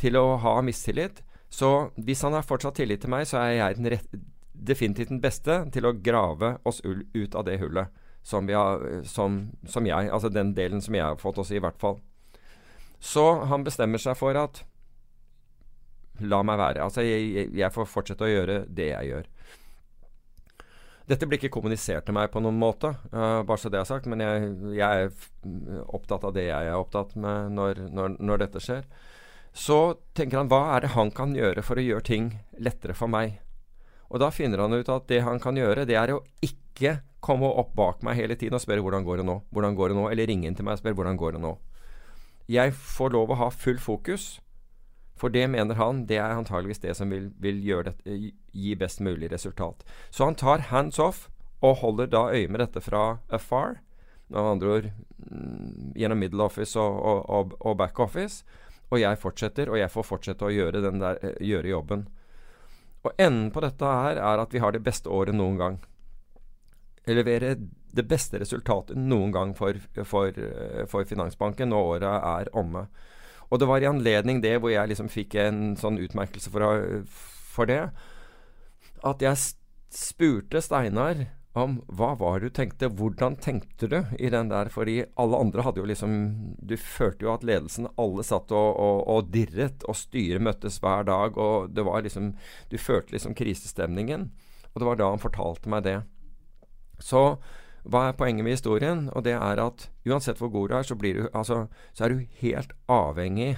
til 0.00 0.18
å 0.20 0.36
ha 0.42 0.58
mistillit. 0.64 1.22
Så 1.52 1.90
hvis 1.96 2.24
han 2.26 2.34
har 2.36 2.46
fortsatt 2.46 2.76
tillit 2.80 3.04
til 3.04 3.12
meg, 3.12 3.26
så 3.28 3.40
er 3.42 3.52
jeg 3.56 3.78
den 3.78 3.90
rett, 3.94 4.18
definitivt 4.52 5.12
den 5.12 5.22
beste 5.22 5.60
til 5.72 5.86
å 5.86 5.94
grave 5.94 6.56
oss 6.66 6.82
ut 6.84 7.34
av 7.36 7.44
det 7.46 7.58
hullet 7.60 7.92
som, 8.26 8.48
har, 8.48 9.04
som, 9.06 9.36
som 9.68 9.86
jeg 9.86 10.08
Altså 10.10 10.28
den 10.32 10.54
delen 10.56 10.80
som 10.82 10.96
jeg 10.96 11.04
har 11.04 11.20
fått 11.20 11.38
oss 11.38 11.52
i, 11.52 11.60
i 11.60 11.62
hvert 11.62 11.78
fall. 11.78 12.00
Så 12.98 13.44
han 13.46 13.64
bestemmer 13.66 14.02
seg 14.02 14.16
for 14.18 14.36
at 14.40 14.64
La 16.24 16.40
meg 16.40 16.56
være. 16.56 16.80
Altså, 16.80 17.02
jeg, 17.04 17.50
jeg 17.52 17.72
får 17.74 17.88
fortsette 17.92 18.24
å 18.24 18.30
gjøre 18.30 18.62
det 18.72 18.86
jeg 18.88 19.08
gjør. 19.10 19.26
Dette 21.06 21.26
blir 21.28 21.38
ikke 21.38 21.52
kommunisert 21.54 22.06
til 22.08 22.16
meg 22.16 22.30
på 22.32 22.40
noen 22.42 22.56
måte, 22.58 22.94
uh, 23.12 23.42
bare 23.46 23.60
så 23.60 23.70
det 23.70 23.78
er 23.78 23.86
sagt. 23.86 24.08
Men 24.10 24.24
jeg, 24.24 24.46
jeg 24.78 25.04
er 25.04 25.84
opptatt 25.86 26.24
av 26.24 26.32
det 26.34 26.48
jeg 26.48 26.70
er 26.70 26.78
opptatt 26.80 27.12
med 27.20 27.52
når, 27.54 27.84
når, 27.94 28.16
når 28.16 28.42
dette 28.46 28.64
skjer. 28.64 28.88
Så 29.56 29.96
tenker 30.12 30.42
han 30.42 30.50
hva 30.52 30.76
er 30.76 30.84
det 30.84 30.92
han 30.92 31.10
kan 31.16 31.32
gjøre 31.36 31.64
for 31.64 31.80
å 31.80 31.84
gjøre 31.84 32.04
ting 32.04 32.28
lettere 32.60 32.96
for 32.96 33.08
meg? 33.08 33.38
Og 34.12 34.20
da 34.20 34.28
finner 34.30 34.60
han 34.62 34.76
ut 34.76 34.90
at 34.92 35.06
det 35.08 35.22
han 35.24 35.40
kan 35.42 35.56
gjøre, 35.56 35.86
det 35.88 35.96
er 35.96 36.12
å 36.12 36.22
ikke 36.44 36.98
komme 37.24 37.48
opp 37.48 37.72
bak 37.74 38.04
meg 38.06 38.18
hele 38.20 38.36
tiden 38.38 38.58
og 38.58 38.62
spørre 38.62 38.84
hvordan 38.84 39.06
går 39.06 39.22
det 39.22 39.26
nå, 39.26 39.40
hvordan 39.50 39.78
går 39.78 39.90
det 39.90 39.96
nå, 39.98 40.04
eller 40.12 40.28
ringe 40.28 40.50
inn 40.50 40.58
til 40.58 40.66
meg 40.68 40.76
og 40.76 40.82
spørre 40.82 40.98
hvordan 41.00 41.16
går 41.18 41.38
det 41.38 41.40
nå. 41.42 41.54
Jeg 42.52 42.74
får 42.76 43.16
lov 43.16 43.32
å 43.32 43.38
ha 43.40 43.48
full 43.50 43.80
fokus, 43.82 44.36
for 45.16 45.32
det 45.32 45.46
mener 45.50 45.80
han 45.80 46.04
det 46.06 46.20
er 46.20 46.36
antageligvis 46.36 46.84
det 46.84 46.92
som 46.98 47.10
vil, 47.10 47.30
vil 47.40 47.58
gjøre 47.64 47.94
det, 48.04 48.18
gi 48.52 48.76
best 48.78 49.00
mulig 49.00 49.32
resultat. 49.32 49.82
Så 50.12 50.28
han 50.28 50.36
tar 50.38 50.68
hands 50.68 51.00
off 51.02 51.26
og 51.64 51.80
holder 51.80 52.12
da 52.12 52.28
øye 52.36 52.52
med 52.52 52.60
dette 52.60 52.84
fra 52.84 53.18
afar. 53.32 53.80
Med 54.28 54.42
andre 54.42 54.70
ord 54.74 54.86
mm, 55.30 55.92
gjennom 55.96 56.18
middle 56.18 56.44
office 56.44 56.78
og, 56.78 57.00
og, 57.00 57.20
og, 57.30 57.56
og 57.60 57.76
back 57.78 57.98
office. 58.02 58.44
Og 58.92 59.00
jeg 59.00 59.18
fortsetter, 59.18 59.70
og 59.72 59.80
jeg 59.80 59.90
får 59.90 60.06
fortsette 60.06 60.46
å 60.46 60.52
gjøre, 60.52 60.82
der, 60.86 61.18
eh, 61.22 61.34
gjøre 61.42 61.72
jobben. 61.72 62.06
Og 63.04 63.12
enden 63.18 63.50
på 63.50 63.62
dette 63.62 63.84
her 63.84 64.16
er 64.16 64.42
at 64.42 64.52
vi 64.52 64.62
har 64.62 64.72
det 64.72 64.82
beste 64.82 65.10
året 65.10 65.34
noen 65.34 65.58
gang. 65.58 65.78
Levere 67.06 67.56
det 67.96 68.04
beste 68.08 68.38
resultatet 68.38 68.96
noen 68.98 69.32
gang 69.32 69.54
for, 69.54 69.78
for, 70.04 70.28
eh, 70.28 70.86
for 70.86 71.04
Finansbanken 71.04 71.70
når 71.70 71.92
året 71.96 72.26
er 72.32 72.50
omme. 72.52 72.86
Og 73.50 73.60
det 73.60 73.68
var 73.68 73.82
i 73.82 73.90
anledning 73.90 74.40
det 74.42 74.58
hvor 74.60 74.72
jeg 74.72 74.90
liksom 74.90 75.08
fikk 75.08 75.36
en 75.38 75.76
sånn 75.78 76.00
utmerkelse 76.02 76.50
for, 76.50 77.04
for 77.06 77.70
det, 77.70 77.90
at 79.06 79.22
jeg 79.22 79.38
spurte 79.94 80.62
Steinar 80.62 81.28
om 81.56 81.78
hva 81.88 82.12
var 82.20 82.40
du 82.40 82.50
tenkte, 82.52 82.90
hvordan 82.92 83.38
tenkte 83.40 83.88
du 83.88 83.98
i 84.18 84.30
den 84.32 84.50
der? 84.52 84.68
Fordi 84.72 84.98
alle 85.20 85.40
andre 85.40 85.64
hadde 85.66 85.80
jo 85.80 85.88
liksom 85.88 86.16
Du 86.60 86.76
følte 86.76 87.26
jo 87.26 87.32
at 87.32 87.46
ledelsen 87.46 87.88
Alle 87.96 88.24
satt 88.26 88.52
og, 88.52 88.76
og, 88.76 88.98
og 89.08 89.30
dirret, 89.32 89.86
og 89.88 89.96
styret 89.96 90.44
møttes 90.44 90.78
hver 90.84 91.06
dag, 91.08 91.38
og 91.38 91.70
det 91.72 91.86
var 91.86 92.04
liksom 92.04 92.34
Du 92.70 92.76
følte 92.78 93.16
liksom 93.16 93.36
krisestemningen. 93.38 94.30
Og 94.74 94.82
det 94.82 94.90
var 94.90 95.00
da 95.00 95.08
han 95.14 95.22
fortalte 95.22 95.72
meg 95.72 95.86
det. 95.86 96.00
Så 97.00 97.38
hva 97.86 98.08
er 98.08 98.18
poenget 98.18 98.44
med 98.44 98.56
historien? 98.56 99.06
Og 99.14 99.24
det 99.24 99.36
er 99.38 99.62
at 99.62 99.88
uansett 100.06 100.40
hvor 100.42 100.50
god 100.52 100.68
du 100.68 100.76
er, 100.76 100.86
så, 100.86 100.96
blir 100.98 101.20
du, 101.20 101.28
altså, 101.32 101.66
så 101.94 102.04
er 102.04 102.12
du 102.12 102.26
helt 102.42 102.74
avhengig 102.90 103.54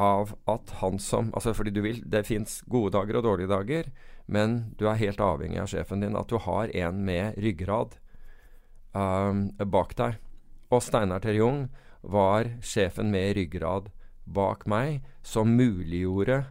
av 0.00 0.34
at 0.48 0.72
han 0.80 0.98
som 1.02 1.28
Altså 1.36 1.52
fordi 1.54 1.72
du 1.74 1.82
vil 1.84 2.02
Det 2.08 2.24
fins 2.26 2.60
gode 2.68 2.94
dager 2.96 3.18
og 3.18 3.26
dårlige 3.26 3.50
dager, 3.50 3.90
men 4.30 4.60
du 4.78 4.86
er 4.86 5.00
helt 5.00 5.20
avhengig 5.20 5.58
av 5.58 5.70
sjefen 5.72 6.04
din. 6.04 6.16
At 6.16 6.30
du 6.30 6.38
har 6.38 6.70
en 6.70 7.02
med 7.04 7.38
ryggrad 7.42 7.96
um, 8.94 9.48
bak 9.58 9.96
deg. 9.98 10.20
Og 10.70 10.84
Steinar 10.86 11.22
Terjung 11.24 11.66
var 12.06 12.52
sjefen 12.62 13.10
med 13.10 13.34
ryggrad 13.36 13.90
bak 14.30 14.66
meg, 14.70 15.02
som 15.26 15.50
muliggjorde 15.58 16.44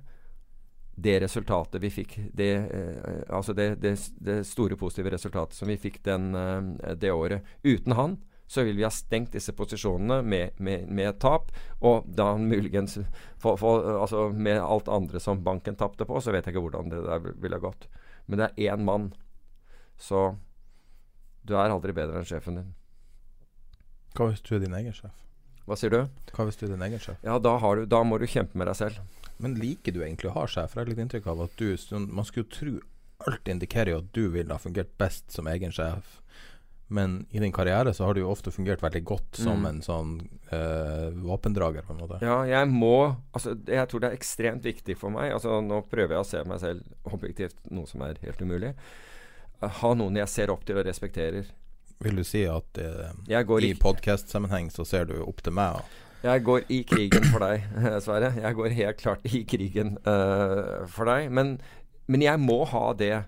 det 0.99 1.19
resultatet 1.23 1.79
vi 1.79 1.89
fikk 1.93 2.17
det, 2.35 2.51
eh, 2.51 3.21
Altså 3.29 3.53
det, 3.55 3.75
det, 3.79 3.95
det 4.19 4.41
store 4.47 4.75
positive 4.75 5.13
resultatet 5.13 5.55
som 5.55 5.71
vi 5.71 5.77
fikk 5.79 6.01
den, 6.03 6.33
eh, 6.35 6.95
det 6.99 7.11
året. 7.11 7.47
Uten 7.63 7.95
han 7.95 8.17
så 8.49 8.63
vil 8.65 8.79
vi 8.79 8.85
ha 8.85 8.89
stengt 8.89 9.35
disse 9.35 9.53
posisjonene 9.53 10.23
med, 10.25 10.55
med, 10.57 10.87
med 10.89 11.19
tap. 11.21 11.51
Og 11.85 12.07
da 12.17 12.31
muligens 12.41 12.97
for, 13.37 13.59
for, 13.61 13.85
altså 14.01 14.29
Med 14.33 14.57
alt 14.57 14.89
andre 14.89 15.21
som 15.21 15.43
banken 15.45 15.77
tapte 15.77 16.07
på, 16.09 16.17
så 16.17 16.33
vet 16.33 16.47
jeg 16.47 16.55
ikke 16.55 16.63
hvordan 16.65 16.89
det 16.89 17.03
der 17.05 17.29
ville 17.37 17.61
gått. 17.61 17.85
Men 18.25 18.41
det 18.41 18.49
er 18.49 18.73
én 18.73 18.85
mann. 18.89 19.11
Så 20.01 20.31
du 21.45 21.53
er 21.53 21.69
aldri 21.69 21.93
bedre 21.93 22.17
enn 22.17 22.25
sjefen 22.25 22.57
din. 22.57 22.73
Hva 24.17 24.31
hvis 24.31 24.41
du 24.41 24.55
er 24.57 24.65
din 24.65 24.73
egen 24.81 24.97
sjef? 24.97 25.13
Hva 25.69 25.77
sier 25.77 25.93
du? 25.93 26.01
Hva 26.33 26.47
hvis 26.49 26.57
du 26.57 26.65
er 26.65 26.73
din 26.73 26.87
egen 26.89 27.01
sjef? 27.03 27.21
Ja, 27.21 27.37
da, 27.37 27.53
har 27.61 27.77
du, 27.77 27.85
da 27.85 28.01
må 28.01 28.17
du 28.17 28.25
kjempe 28.25 28.57
med 28.57 28.65
deg 28.71 28.79
selv. 28.81 28.97
Men 29.37 29.59
liker 29.61 29.93
du 29.93 30.01
egentlig 30.01 30.31
å 30.31 30.39
ha 30.39 30.47
sjef? 30.49 30.73
Jeg 30.73 30.81
har 30.81 30.89
litt 30.89 31.03
inntrykk 31.05 31.29
av 31.29 31.45
at 31.45 31.53
du 31.61 31.77
sånn- 31.77 32.09
Man 32.09 32.25
skulle 32.25 32.49
jo 32.49 32.55
tro 32.57 32.79
alt 33.27 33.51
indikerer 33.51 33.93
jo 33.93 34.01
at 34.01 34.11
du 34.15 34.29
ville 34.31 34.53
ha 34.53 34.61
fungert 34.61 34.97
best 34.97 35.31
som 35.31 35.47
egen 35.51 35.73
sjef. 35.75 36.17
Men 36.89 37.19
i 37.29 37.39
din 37.39 37.53
karriere 37.53 37.93
så 37.93 38.07
har 38.07 38.17
du 38.17 38.23
jo 38.23 38.31
ofte 38.31 38.49
fungert 38.51 38.81
veldig 38.81 39.03
godt 39.05 39.37
som 39.37 39.61
Mm. 39.61 39.67
en 39.69 39.81
sånn 39.85 40.13
eh, 40.51 41.09
våpendrager, 41.13 41.85
på 41.85 41.93
en 41.93 41.99
måte. 42.01 42.17
Ja, 42.25 42.39
jeg 42.49 42.67
må 42.67 43.15
Altså, 43.33 43.53
jeg 43.67 43.87
tror 43.87 44.01
det 44.01 44.09
er 44.09 44.17
ekstremt 44.17 44.63
viktig 44.65 44.97
for 44.97 45.13
meg 45.13 45.31
Altså, 45.35 45.59
nå 45.61 45.83
prøver 45.85 46.15
jeg 46.17 46.23
å 46.23 46.25
se 46.25 46.43
meg 46.49 46.59
selv 46.59 46.81
objektivt, 47.05 47.55
noe 47.69 47.85
som 47.85 48.01
er 48.01 48.17
helt 48.23 48.41
umulig. 48.41 48.73
Eh, 49.61 49.69
Ha 49.69 49.93
noen 49.93 50.17
jeg 50.17 50.27
ser 50.33 50.49
opp 50.49 50.65
til 50.65 50.77
og 50.81 50.85
respekterer. 50.89 51.45
Vil 52.01 52.15
du 52.15 52.23
si 52.23 52.45
at 52.47 52.77
eh, 52.79 53.11
i 53.61 53.73
podkast-sammenheng 53.75 54.71
så 54.71 54.85
ser 54.87 55.05
du 55.05 55.19
opp 55.21 55.43
til 55.43 55.53
meg? 55.53 55.75
og 55.75 56.25
Jeg 56.25 56.43
går 56.43 56.63
i 56.69 56.83
krigen 56.83 57.25
for 57.29 57.39
deg, 57.43 57.65
Sverre. 58.05 58.33
Jeg 58.39 58.55
går 58.55 58.69
helt 58.77 58.97
klart 58.97 59.25
i 59.27 59.43
krigen 59.43 59.97
uh, 60.07 60.87
for 60.87 61.05
deg. 61.05 61.29
Men, 61.31 61.59
men, 62.07 62.21
jeg 62.23 62.39
må 62.39 62.63
ha 62.71 62.93
det. 62.93 63.25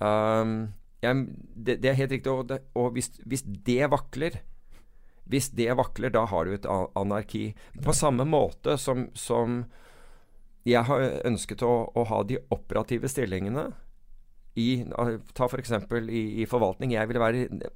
Um, 0.00 0.72
jeg, 1.00 1.26
det, 1.54 1.80
det, 1.80 1.90
er 1.90 1.98
helt 1.98 2.14
riktig. 2.14 2.32
Og, 2.32 2.46
det, 2.50 2.60
og 2.76 2.92
hvis, 2.96 3.12
hvis, 3.24 3.44
det 3.44 3.90
vakler 3.92 4.40
Hvis 5.30 5.50
det 5.54 5.70
vakler, 5.78 6.10
da 6.10 6.24
har 6.26 6.44
du 6.44 6.54
et 6.54 6.66
anarki. 6.98 7.54
På 7.84 7.94
samme 7.94 8.26
måte 8.26 8.76
som, 8.78 9.08
som 9.14 9.64
jeg 10.66 10.82
har 10.84 11.04
ønsket 11.24 11.62
å, 11.62 11.90
å, 11.94 12.04
ha 12.04 12.22
de 12.26 12.40
operative 12.50 13.08
stillingene 13.08 13.70
i 14.58 14.82
Ta 15.34 15.46
f.eks. 15.46 15.76
For 15.88 16.10
i, 16.10 16.24
i 16.42 16.48
forvaltning. 16.50 16.96
Jeg 16.96 17.08
ville 17.08 17.22
være 17.22 17.70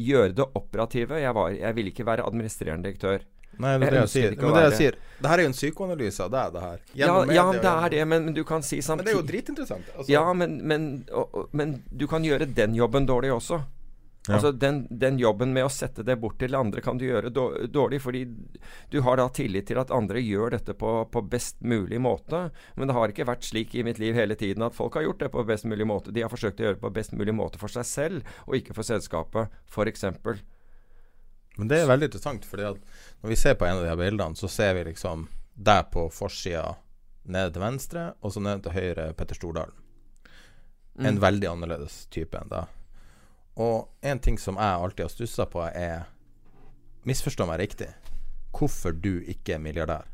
gjøre 0.00 0.34
det 0.38 0.46
operative. 0.54 1.20
Jeg, 1.20 1.34
var, 1.34 1.50
jeg 1.54 1.76
ville 1.76 1.92
ikke 1.92 2.06
være 2.06 2.26
administrerende 2.26 2.88
direktør. 2.88 3.26
Nei, 3.62 3.76
det 3.78 3.88
er 3.88 3.96
det 3.96 4.02
jeg 4.02 4.12
sier. 4.14 4.36
Men 4.40 4.56
det 4.56 4.64
jeg 4.64 4.78
sier 4.80 4.98
Det 5.20 5.30
her 5.30 5.40
er 5.40 5.46
jo 5.46 5.50
en 5.52 5.56
psykoanalyse 5.56 6.26
av 6.26 6.34
deg, 6.34 6.56
det 6.56 6.64
her. 6.64 6.82
ja, 7.00 7.12
ja 7.36 7.46
det 7.52 7.70
er 7.70 7.94
det, 7.94 8.02
men, 8.10 8.26
men, 8.28 8.34
du 8.36 8.42
kan 8.48 8.66
si 8.66 8.80
samtidig 8.82 9.04
Men 9.04 9.10
det 9.10 9.14
er 9.14 9.20
jo 9.20 9.28
dritinteressant. 9.30 9.94
Altså. 9.94 10.10
Ja, 10.12 10.26
men, 10.32 10.58
men, 10.66 10.90
og, 11.14 11.48
men, 11.52 11.78
du 11.90 12.06
kan 12.10 12.26
gjøre 12.26 12.50
den 12.50 12.76
jobben 12.78 13.06
dårlig 13.10 13.32
også. 13.34 13.62
Ja. 14.26 14.38
Altså 14.38 14.52
den, 14.56 14.86
den, 14.88 15.18
jobben 15.20 15.50
med 15.52 15.66
å 15.66 15.72
sette 15.72 16.00
det 16.06 16.16
bort 16.16 16.38
til 16.40 16.56
andre 16.56 16.80
kan 16.80 16.96
du 16.96 17.04
gjøre 17.04 17.28
dårlig, 17.28 17.98
fordi 18.00 18.22
du 18.88 19.02
har 19.04 19.20
da 19.20 19.26
tillit 19.28 19.68
til 19.68 19.76
at 19.82 19.92
andre 19.92 20.22
gjør 20.24 20.54
dette 20.56 20.72
på, 20.80 20.92
på, 21.12 21.22
best 21.28 21.60
mulig 21.60 22.00
måte. 22.00 22.46
Men 22.78 22.88
det 22.88 22.96
har 22.96 23.12
ikke 23.12 23.28
vært 23.28 23.44
slik 23.44 23.76
i 23.76 23.84
mitt 23.84 24.00
liv 24.00 24.16
hele 24.16 24.38
tiden 24.40 24.64
at 24.64 24.76
folk 24.76 24.96
har 24.96 25.04
gjort 25.04 25.20
det 25.26 25.30
på 25.34 25.44
best 25.44 25.68
mulig 25.68 25.84
måte. 25.90 26.14
De 26.14 26.24
har 26.24 26.32
forsøkt 26.32 26.62
å 26.62 26.68
gjøre 26.68 26.78
det 26.78 26.84
på 26.86 26.94
best 26.96 27.12
mulig 27.12 27.36
måte 27.36 27.60
for 27.60 27.72
seg 27.72 27.84
selv, 27.90 28.34
og 28.48 28.56
ikke 28.56 28.76
for 28.78 28.88
selskapet, 28.88 29.52
f.eks. 29.68 30.08
Men 31.56 31.70
det 31.70 31.80
er 31.80 31.90
veldig 31.90 32.08
interessant, 32.10 32.46
fordi 32.48 32.66
at 32.66 32.80
når 33.22 33.30
vi 33.30 33.38
ser 33.38 33.54
på 33.58 33.66
en 33.66 33.78
av 33.78 33.84
de 33.84 33.90
her 33.92 33.98
bildene, 34.00 34.36
så 34.36 34.50
ser 34.50 34.74
vi 34.78 34.88
liksom 34.90 35.28
deg 35.54 35.90
på 35.94 36.08
forsida 36.10 36.72
nede 37.30 37.52
til 37.54 37.62
venstre, 37.62 38.08
og 38.20 38.34
så 38.34 38.42
nede 38.42 38.64
til 38.64 38.74
høyre 38.74 39.12
Petter 39.16 39.38
Stordalen. 39.38 39.76
En 40.98 41.16
mm. 41.16 41.20
veldig 41.22 41.50
annerledes 41.50 42.04
type 42.14 42.38
enn 42.38 42.50
deg. 42.50 42.72
Og 43.62 44.06
en 44.06 44.20
ting 44.22 44.38
som 44.38 44.58
jeg 44.58 44.82
alltid 44.82 45.06
har 45.06 45.14
stussa 45.14 45.46
på, 45.50 45.62
er 45.70 46.10
Misforstå 47.04 47.44
meg 47.44 47.58
riktig. 47.60 47.90
Hvorfor 48.54 48.94
du 48.96 49.18
ikke 49.28 49.58
er 49.58 49.60
milliardær? 49.60 50.06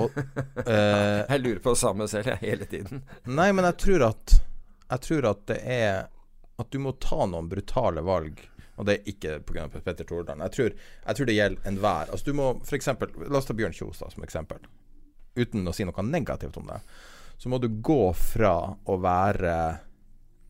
Og, 0.00 0.12
eh, 0.66 1.20
jeg 1.24 1.40
lurer 1.40 1.60
på 1.64 1.72
det 1.72 1.80
samme 1.80 2.08
selv, 2.08 2.34
jeg, 2.34 2.40
hele 2.42 2.68
tiden. 2.68 3.04
nei, 3.24 3.50
men 3.52 3.64
jeg 3.70 3.78
tror 3.84 4.08
at 4.10 4.34
Jeg 4.90 5.04
tror 5.06 5.26
at 5.30 5.42
det 5.48 5.58
er 5.60 6.06
At 6.60 6.70
du 6.70 6.78
må 6.80 6.94
ta 7.00 7.24
noen 7.26 7.48
brutale 7.50 8.04
valg. 8.04 8.42
Og 8.76 8.88
det 8.88 8.96
er 8.96 9.10
ikke 9.10 9.38
pga. 9.46 9.66
Petter 9.74 10.06
Tordalen. 10.08 10.42
Jeg 10.48 10.56
tror, 10.56 10.76
jeg 11.06 11.18
tror 11.18 11.30
det 11.30 11.36
gjelder 11.38 11.68
enhver. 11.70 12.10
Altså, 12.10 12.26
du 12.26 12.38
må 12.38 12.50
f.eks. 12.64 12.90
La 13.28 13.38
oss 13.38 13.48
ta 13.48 13.56
Bjørn 13.56 13.76
Kjos 13.76 14.02
da, 14.02 14.10
som 14.10 14.26
eksempel. 14.26 14.64
Uten 15.38 15.66
å 15.66 15.74
si 15.74 15.86
noe 15.86 16.06
negativt 16.06 16.58
om 16.58 16.70
det. 16.70 16.80
Så 17.38 17.50
må 17.50 17.58
du 17.62 17.68
gå 17.68 18.12
fra 18.18 18.54
å 18.86 18.96
være 19.02 19.56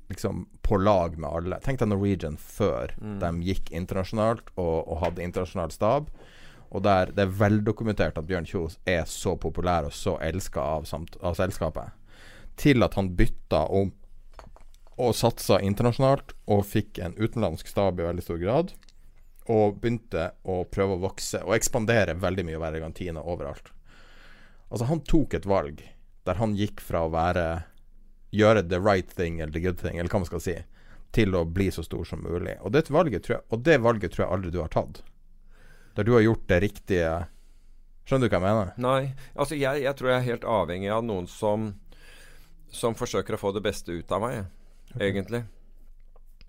liksom 0.08 0.46
på 0.62 0.76
lag 0.76 1.18
med 1.18 1.30
alle. 1.30 1.58
Tenk 1.64 1.80
deg 1.80 1.90
Norwegian 1.90 2.36
før 2.40 2.92
mm. 3.00 3.18
de 3.22 3.30
gikk 3.48 3.72
internasjonalt 3.74 4.52
og, 4.54 4.84
og, 4.84 4.98
hadde 5.02 5.24
internasjonal 5.24 5.72
stab. 5.74 6.08
Og 6.74 6.82
der 6.84 7.12
det 7.14 7.26
er 7.26 7.36
veldokumentert 7.38 8.18
at 8.18 8.28
Bjørn 8.28 8.48
Kjos 8.48 8.78
er 8.88 9.04
så 9.08 9.36
populær 9.40 9.88
og 9.88 9.94
så 9.94 10.16
elska 10.24 10.60
av, 10.60 10.88
av, 11.20 11.36
selskapet. 11.38 11.94
Til 12.60 12.86
at 12.86 12.96
han 12.98 13.12
bytta 13.16 13.64
om 13.74 13.92
og 15.00 15.14
satsa 15.18 15.58
internasjonalt 15.64 16.34
og 16.50 16.64
fikk 16.68 17.00
en 17.02 17.16
utenlandsk 17.18 17.70
stab 17.70 18.00
i 18.00 18.06
veldig 18.06 18.24
stor 18.24 18.40
grad. 18.42 18.74
Og 19.50 19.80
begynte 19.80 20.30
å 20.48 20.62
prøve 20.70 20.96
å 20.96 21.02
vokse 21.02 21.42
og 21.44 21.56
ekspandere 21.56 22.16
veldig 22.16 22.46
mye 22.48 22.58
og 22.58 22.64
være 22.64 22.80
Argentina 22.80 23.20
overalt. 23.20 23.72
Altså, 24.70 24.86
han 24.88 25.02
tok 25.04 25.36
et 25.36 25.48
valg 25.48 25.82
der 26.24 26.38
han 26.40 26.54
gikk 26.56 26.80
fra 26.80 27.04
å 27.04 27.12
være 27.12 27.48
gjøre 28.34 28.64
the 28.68 28.80
right 28.80 29.10
thing 29.14 29.40
eller 29.40 29.52
the 29.52 29.60
good 29.60 29.78
thing, 29.78 29.98
eller 29.98 30.10
hva 30.10 30.22
man 30.22 30.30
skal 30.30 30.42
si, 30.42 30.56
til 31.14 31.36
å 31.36 31.44
bli 31.46 31.68
så 31.70 31.84
stor 31.86 32.06
som 32.08 32.24
mulig. 32.24 32.56
Og 32.64 32.72
det 32.74 32.88
valget 32.90 33.26
tror 33.26 33.36
jeg, 33.36 33.44
og 33.52 33.62
det 33.66 33.78
valget 33.84 34.14
tror 34.14 34.24
jeg 34.24 34.32
aldri 34.36 34.54
du 34.54 34.60
har 34.62 34.72
tatt. 34.72 35.04
Der 35.94 36.08
du 36.08 36.14
har 36.16 36.24
gjort 36.24 36.48
det 36.50 36.60
riktige 36.64 37.14
Skjønner 38.04 38.28
du 38.28 38.34
hva 38.34 38.36
jeg 38.36 38.44
mener? 38.44 38.72
Nei. 38.84 39.14
Altså, 39.32 39.56
jeg, 39.56 39.80
jeg 39.80 39.96
tror 39.96 40.10
jeg 40.10 40.18
er 40.18 40.26
helt 40.26 40.42
avhengig 40.44 40.90
av 40.92 41.06
noen 41.08 41.24
som, 41.30 41.70
som 42.68 42.96
forsøker 42.98 43.38
å 43.38 43.40
få 43.40 43.52
det 43.56 43.62
beste 43.64 43.94
ut 43.96 44.12
av 44.12 44.20
meg. 44.20 44.42
Egentlig. 45.00 45.44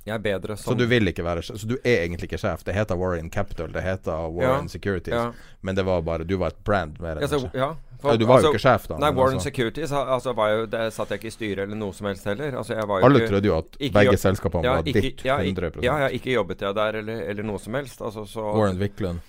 Jeg 0.06 0.14
er 0.14 0.22
bedre 0.22 0.54
som 0.58 0.70
Så 0.70 0.78
du 0.78 0.86
vil 0.86 1.10
ikke 1.10 1.24
være 1.26 1.42
sjef? 1.42 1.58
Så 1.64 1.68
du 1.68 1.80
er 1.80 2.04
egentlig 2.04 2.28
ikke 2.30 2.38
sjef? 2.38 2.62
Det 2.66 2.76
heter 2.78 2.98
Warren 3.00 3.32
Capital, 3.34 3.72
det 3.74 3.82
heter 3.82 4.28
Warren 4.30 4.68
ja, 4.68 4.74
Securities, 4.76 5.16
ja. 5.16 5.32
men 5.66 5.78
det 5.78 5.86
var 5.88 6.04
bare 6.06 6.28
Du 6.30 6.36
var 6.38 6.54
et 6.54 6.62
brand 6.64 7.00
mer 7.02 7.18
enn 7.18 7.26
ja, 7.26 7.40
ja, 7.58 7.70
for, 8.04 8.20
du 8.22 8.26
var 8.30 8.38
altså, 8.38 8.52
jo 8.52 8.54
ikke 8.54 8.62
sjef 8.62 8.86
da. 8.92 9.00
Nei, 9.02 9.10
Warren 9.18 9.40
altså. 9.40 9.50
Securities 9.50 9.94
altså, 9.98 10.34
var 10.38 10.52
jo, 10.54 10.66
det 10.70 10.82
satt 10.94 11.14
jeg 11.14 11.24
ikke 11.24 11.32
i 11.32 11.34
styret 11.34 11.64
eller 11.66 11.80
noe 11.80 11.96
som 11.98 12.10
helst 12.12 12.28
heller. 12.30 12.58
Altså, 12.60 12.78
Alle 12.78 13.22
ikke, 13.24 13.32
trodde 13.32 13.50
jo 13.50 13.56
at 13.58 13.80
begge 13.82 14.18
selskapene 14.22 14.68
ja, 14.68 14.76
var 14.76 14.90
ikke, 14.92 15.02
ditt 15.08 15.24
100 15.26 15.82
Ja, 15.82 15.96
ja, 16.04 16.10
ikke 16.14 16.36
jobbet 16.36 16.62
jeg 16.62 16.78
der 16.78 17.00
eller, 17.02 17.24
eller 17.32 17.48
noe 17.48 17.62
som 17.64 17.80
helst. 17.80 18.04
Altså, 18.06 18.28
så, 18.30 18.46
Warren 18.46 18.78
Wiklund. 18.82 19.24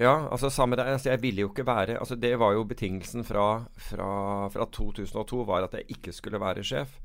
Ja, 0.00 0.14
altså 0.32 0.48
samme 0.50 0.76
der. 0.80 0.88
Altså, 0.94 1.10
jeg 1.12 1.22
ville 1.22 1.44
jo 1.44 1.52
ikke 1.52 1.66
være 1.66 1.98
altså, 1.98 2.16
Det 2.16 2.32
var 2.38 2.52
jo 2.56 2.64
betingelsen 2.64 3.24
fra, 3.24 3.64
fra, 3.76 4.08
fra 4.50 4.66
2002 4.72 5.44
var 5.46 5.68
at 5.68 5.76
jeg 5.76 5.98
ikke 5.98 6.16
skulle 6.16 6.40
være 6.40 6.64
sjef. 6.64 6.96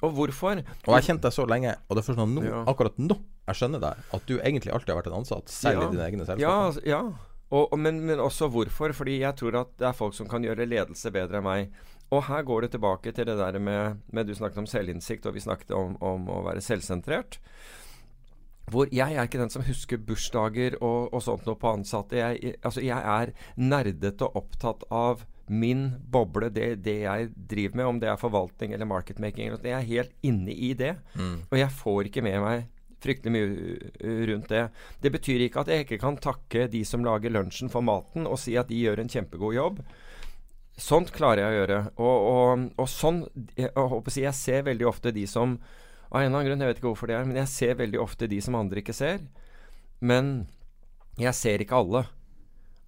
Og 0.00 0.16
hvorfor? 0.16 0.64
Og 0.86 0.96
jeg 0.98 1.06
kjente 1.10 1.28
deg 1.28 1.36
så 1.36 1.46
lenge, 1.48 1.76
og 1.86 1.96
det 1.96 2.02
er 2.02 2.08
først 2.08 2.24
nå, 2.24 2.42
ja. 2.48 2.64
akkurat 2.70 2.98
nå 2.98 3.18
jeg 3.44 3.58
skjønner 3.58 3.82
deg, 3.82 4.04
at 4.16 4.28
du 4.28 4.34
egentlig 4.38 4.72
alltid 4.72 4.94
har 4.94 5.00
vært 5.02 5.10
en 5.10 5.18
ansatt, 5.18 5.50
selv 5.52 5.82
ja. 5.82 5.86
i 5.86 5.92
dine 5.92 6.04
egne 6.06 6.24
selskaper. 6.24 6.80
Ja, 6.88 6.94
ja. 6.96 7.32
Og, 7.50 7.66
og, 7.68 7.78
men, 7.78 8.00
men, 8.08 8.22
også 8.22 8.48
hvorfor. 8.52 8.94
Fordi 8.96 9.18
jeg 9.20 9.36
tror 9.40 9.60
at 9.60 9.74
det 9.80 9.90
er 9.90 9.98
folk 9.98 10.16
som 10.16 10.30
kan 10.30 10.44
gjøre 10.46 10.66
ledelse 10.68 11.12
bedre 11.14 11.40
enn 11.40 11.46
meg. 11.46 11.82
Og 12.14 12.24
her 12.28 12.44
går 12.46 12.64
det 12.64 12.74
tilbake 12.74 13.12
til 13.16 13.28
det 13.28 13.36
der 13.38 13.58
med, 13.58 14.00
med 14.12 14.28
Du 14.28 14.34
snakket 14.36 14.62
om 14.62 14.68
selvinnsikt, 14.70 15.26
og 15.26 15.36
vi 15.36 15.44
snakket 15.44 15.74
om, 15.76 15.96
om 16.04 16.28
å 16.30 16.40
være 16.46 16.64
selvsentrert. 16.64 17.38
Hvor 18.72 18.88
jeg 18.94 19.12
er 19.12 19.28
ikke 19.28 19.42
den 19.42 19.52
som 19.52 19.64
husker 19.66 20.00
bursdager 20.00 20.78
og, 20.80 21.12
og 21.12 21.20
sånt 21.24 21.44
noe 21.44 21.60
på 21.60 21.74
ansatte. 21.74 22.16
Jeg, 22.16 22.56
altså 22.64 22.84
jeg 22.84 22.96
er 22.96 23.34
nerdete 23.60 24.24
og 24.24 24.44
opptatt 24.44 24.86
av 24.88 25.26
min 25.52 25.88
boble, 26.10 26.48
det, 26.54 26.84
det, 26.84 27.00
jeg 27.04 27.32
driver 27.34 27.76
med, 27.76 27.86
om 27.86 27.98
det 28.00 28.08
er 28.08 28.20
forvaltning 28.20 28.72
eller 28.72 28.88
marketmaking. 28.88 29.52
Jeg 29.60 29.74
er 29.76 29.90
helt 29.90 30.14
inne 30.24 30.54
i 30.54 30.72
det. 30.78 30.94
Mm. 31.14 31.42
Og 31.50 31.58
jeg 31.58 31.76
får 31.82 32.08
ikke 32.10 32.24
med 32.24 32.40
meg 32.44 32.64
fryktelig 33.04 33.34
mye 33.34 34.24
rundt 34.30 34.48
det. 34.48 34.64
Det 35.02 35.12
betyr 35.12 35.44
ikke 35.44 35.64
at 35.64 35.70
jeg 35.72 35.84
ikke 35.84 36.00
kan 36.00 36.16
takke 36.22 36.66
de 36.72 36.80
som 36.88 37.04
lager 37.04 37.32
lunsjen 37.34 37.72
for 37.72 37.84
maten, 37.84 38.24
og 38.24 38.40
si 38.40 38.56
at 38.56 38.70
de 38.70 38.80
gjør 38.80 39.02
en 39.02 39.12
kjempegod 39.12 39.56
jobb. 39.56 39.80
Sånt 40.80 41.12
klarer 41.14 41.44
jeg 41.44 41.52
å 41.52 41.58
gjøre. 41.60 41.80
Og, 42.02 42.28
og, 42.32 42.64
og 42.82 42.90
sånn 42.90 43.22
jeg, 43.54 43.68
jeg, 43.68 44.14
jeg, 44.24 44.34
ser 44.38 44.64
veldig 44.66 44.88
ofte 44.90 45.14
de 45.14 45.26
som 45.30 45.58
Av 46.14 46.20
en 46.20 46.28
eller 46.28 46.38
annen 46.38 46.46
grunn, 46.46 46.60
jeg 46.62 46.70
vet 46.70 46.78
ikke 46.78 46.90
hvorfor 46.92 47.10
det 47.10 47.14
er, 47.16 47.24
men 47.26 47.38
jeg 47.40 47.50
ser 47.50 47.78
veldig 47.78 47.98
ofte 47.98 48.28
de 48.30 48.36
som 48.44 48.54
andre 48.54 48.78
ikke 48.78 48.94
ser. 48.94 49.22
Men 49.98 50.44
jeg 51.18 51.34
ser 51.34 51.64
ikke 51.64 51.80
alle. 51.80 52.04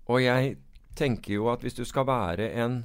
Og 0.07 0.21
jeg 0.23 0.53
tenker 0.97 1.37
jo 1.37 1.51
at 1.53 1.65
hvis 1.65 1.77
du 1.77 1.85
skal 1.85 2.09
være 2.09 2.51
en 2.63 2.85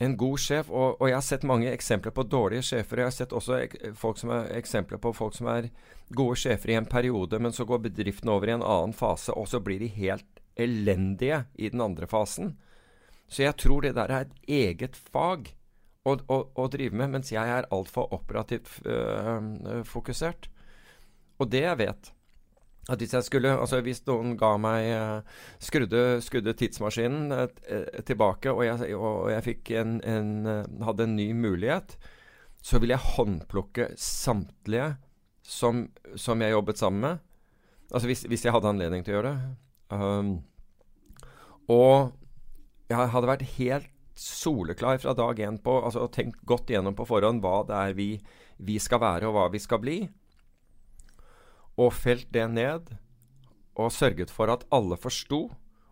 en 0.00 0.16
god 0.16 0.40
sjef. 0.40 0.70
Og, 0.72 0.96
og, 0.96 1.06
jeg 1.10 1.18
har 1.18 1.24
sett 1.24 1.46
mange 1.48 1.68
eksempler 1.70 2.14
på 2.16 2.24
dårlige 2.24 2.64
sjefer. 2.70 3.02
Jeg 3.02 3.10
har 3.10 3.16
sett 3.16 3.34
også 3.36 3.60
som 4.22 4.32
er, 4.32 4.48
eksempler 4.56 5.00
på 5.02 5.12
folk 5.16 5.36
som 5.36 5.50
er 5.52 5.68
gode 6.16 6.38
sjefer 6.40 6.72
i 6.72 6.78
en 6.78 6.88
periode, 6.88 7.38
men 7.38 7.52
så 7.52 7.66
går 7.68 7.84
bedriften 7.90 8.32
over 8.32 8.48
i 8.48 8.56
en 8.56 8.64
annen 8.64 8.96
fase, 8.96 9.34
og 9.36 9.48
så 9.50 9.60
blir 9.62 9.82
de 9.82 9.90
helt 9.92 10.40
elendige 10.60 11.44
i 11.60 11.68
den 11.72 11.84
andre 11.84 12.08
fasen. 12.10 12.54
Så 13.30 13.44
jeg 13.44 13.58
tror 13.60 13.84
det 13.84 13.94
der 13.98 14.10
er 14.10 14.24
et 14.24 14.38
eget 14.48 14.96
fag 14.96 15.52
å, 16.08 16.16
å, 16.16 16.38
å 16.56 16.70
drive 16.72 16.96
med, 16.96 17.12
mens 17.12 17.30
jeg 17.32 17.44
er 17.44 17.68
altfor 17.70 18.08
operativt 18.16 18.80
øh, 18.88 19.84
fokusert. 19.86 20.48
Og 21.40 21.52
det 21.52 21.62
jeg 21.66 21.78
vet, 21.78 22.10
at 22.88 23.02
hvis 23.02 23.12
jeg 23.14 23.26
skulle 23.26 23.52
Altså 23.52 23.80
hvis 23.84 24.02
noen 24.08 24.36
ga 24.40 24.54
meg 24.60 24.86
uh, 24.94 25.42
skrudde, 25.62 26.20
skrudde, 26.24 26.54
tidsmaskinen 26.56 27.32
uh, 27.34 27.46
tilbake, 28.06 28.52
og 28.52 28.64
jeg, 28.64 28.96
og 28.96 29.30
jeg 29.32 29.46
fikk 29.46 29.72
en, 29.80 29.98
en 30.00 30.32
uh, 30.48 30.86
hadde 30.86 31.06
en 31.06 31.16
ny 31.18 31.30
mulighet, 31.36 31.98
så 32.62 32.80
ville 32.80 32.96
jeg 32.96 33.14
håndplukke 33.16 33.90
samtlige 34.00 34.94
som, 35.46 35.86
som, 36.14 36.40
jeg 36.42 36.54
jobbet 36.54 36.78
sammen 36.78 37.00
med. 37.00 37.22
Altså 37.90 38.10
hvis, 38.10 38.24
hvis, 38.28 38.44
jeg 38.44 38.54
hadde 38.54 38.70
anledning 38.70 39.04
til 39.04 39.16
å 39.16 39.18
gjøre 39.18 39.32
det. 39.32 39.54
Um, 39.90 40.34
og 41.70 42.12
jeg 42.90 43.10
hadde 43.14 43.30
vært 43.30 43.48
helt 43.56 43.88
soleklar 44.20 45.00
fra 45.00 45.14
dag 45.16 45.38
én 45.40 45.56
på 45.62 45.78
altså 45.80 46.04
tenkt 46.12 46.42
godt 46.46 46.70
igjennom 46.70 46.94
på 46.98 47.06
forhånd 47.08 47.40
hva 47.42 47.62
det 47.66 47.76
er 47.78 47.94
vi, 47.96 48.10
vi 48.60 48.76
skal 48.82 49.00
være, 49.02 49.30
og 49.30 49.36
hva 49.36 49.46
vi 49.54 49.62
skal 49.62 49.80
bli 49.82 49.98
og 51.80 51.94
felt 51.96 52.28
det 52.34 52.46
ned 52.52 52.92
og 53.80 53.92
sørget 53.94 54.32
for 54.32 54.52
at 54.52 54.66
alle 54.74 54.98
forsto 55.00 55.46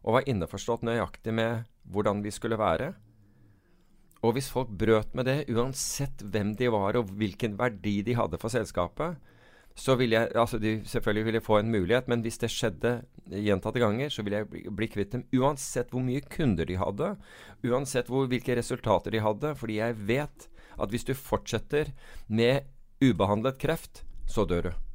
og 0.05 0.17
var 0.19 0.29
innforstått 0.29 0.85
nøyaktig 0.87 1.33
med 1.35 1.65
hvordan 1.89 2.21
vi 2.25 2.33
skulle 2.35 2.59
være. 2.61 2.93
Og 4.27 4.35
hvis 4.35 4.51
folk 4.51 4.71
brøt 4.75 5.15
med 5.15 5.29
det, 5.29 5.39
uansett 5.53 6.25
hvem 6.27 6.55
de 6.59 6.71
var 6.75 6.99
og 6.99 7.13
hvilken 7.19 7.55
verdi 7.59 8.01
de 8.07 8.17
hadde 8.19 8.41
for 8.41 8.53
selskapet, 8.53 9.17
så 9.79 9.95
ville 9.95 10.17
jeg 10.19 10.35
altså 10.35 10.59
de 10.59 10.73
selvfølgelig 10.91 11.27
ville 11.29 11.43
få 11.45 11.61
en 11.61 11.71
mulighet, 11.71 12.09
men 12.11 12.25
hvis 12.25 12.41
det 12.43 12.51
skjedde 12.51 12.97
gjentatte 13.31 13.79
ganger, 13.79 14.11
så 14.11 14.25
ville 14.27 14.41
jeg 14.41 14.49
bli, 14.51 14.65
bli 14.75 14.89
kvitt 14.91 15.15
dem 15.15 15.23
uansett 15.39 15.95
hvor 15.95 16.03
mye 16.03 16.25
kunder 16.35 16.67
de 16.67 16.81
hadde, 16.81 17.13
uansett 17.63 18.11
hvor, 18.11 18.27
hvilke 18.27 18.59
resultater 18.59 19.15
de 19.15 19.23
hadde, 19.23 19.55
fordi 19.61 19.79
jeg 19.79 20.01
vet 20.11 20.51
at 20.79 20.91
hvis 20.91 21.07
du 21.07 21.15
fortsetter 21.15 21.95
med 22.27 22.67
ubehandlet 22.99 23.63
kreft, 23.63 24.03
så 24.27 24.43
dør 24.49 24.71
du. 24.71 24.88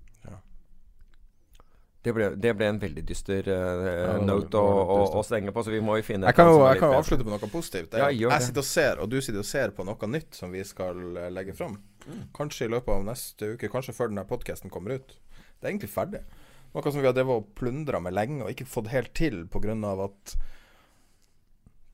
Det 2.03 2.11
ble, 2.11 2.25
det 2.35 2.51
ble, 2.59 2.67
en 2.67 2.79
veldig 2.81 3.01
dyster 3.07 3.47
uh, 3.47 3.85
ja, 3.87 4.15
note 4.19 4.59
å, 4.59 4.71
å, 4.81 4.95
å, 5.15 5.21
stenge 5.23 5.53
på, 5.55 5.63
så 5.63 5.71
vi 5.71 5.79
må 5.79 5.95
jo 6.01 6.03
finne 6.03 6.27
Jeg 6.27 6.35
kan 6.35 6.49
jo, 6.51 6.57
jeg 6.67 6.81
kan 6.81 6.91
jo 6.91 6.99
avslutte 6.99 7.23
på 7.23 7.31
noe 7.31 7.47
positivt. 7.51 7.95
Ja, 7.95 8.09
jeg 8.11 8.43
sitter 8.43 8.59
og 8.59 8.67
ser, 8.67 8.99
og 8.99 9.11
du 9.13 9.21
sitter 9.21 9.39
og 9.39 9.47
ser 9.47 9.71
på 9.77 9.85
noe 9.87 10.09
nytt 10.11 10.35
som 10.35 10.51
vi 10.51 10.65
skal 10.67 10.99
uh, 11.15 11.29
legge 11.31 11.55
fram. 11.55 11.77
Mm. 12.03 12.25
Kanskje 12.35 12.67
i 12.67 12.73
løpet 12.73 12.91
av 12.91 13.05
neste 13.07 13.53
uke, 13.53 13.71
kanskje 13.71 13.95
før 13.95 14.11
denne 14.11 14.25
podkasten 14.27 14.73
kommer 14.73 14.97
ut. 14.99 15.15
Det 15.15 15.63
er 15.63 15.71
egentlig 15.71 15.93
ferdig. 15.93 16.25
Noe 16.73 16.91
som 16.91 16.99
vi 16.99 17.07
har 17.07 17.15
drevet 17.15 17.39
og 17.39 17.53
plundra 17.55 18.01
med 18.03 18.15
lenge 18.17 18.43
og 18.43 18.51
ikke 18.51 18.67
fått 18.67 18.91
helt 18.91 19.13
til 19.15 19.45
pga. 19.53 19.77
at 20.03 20.35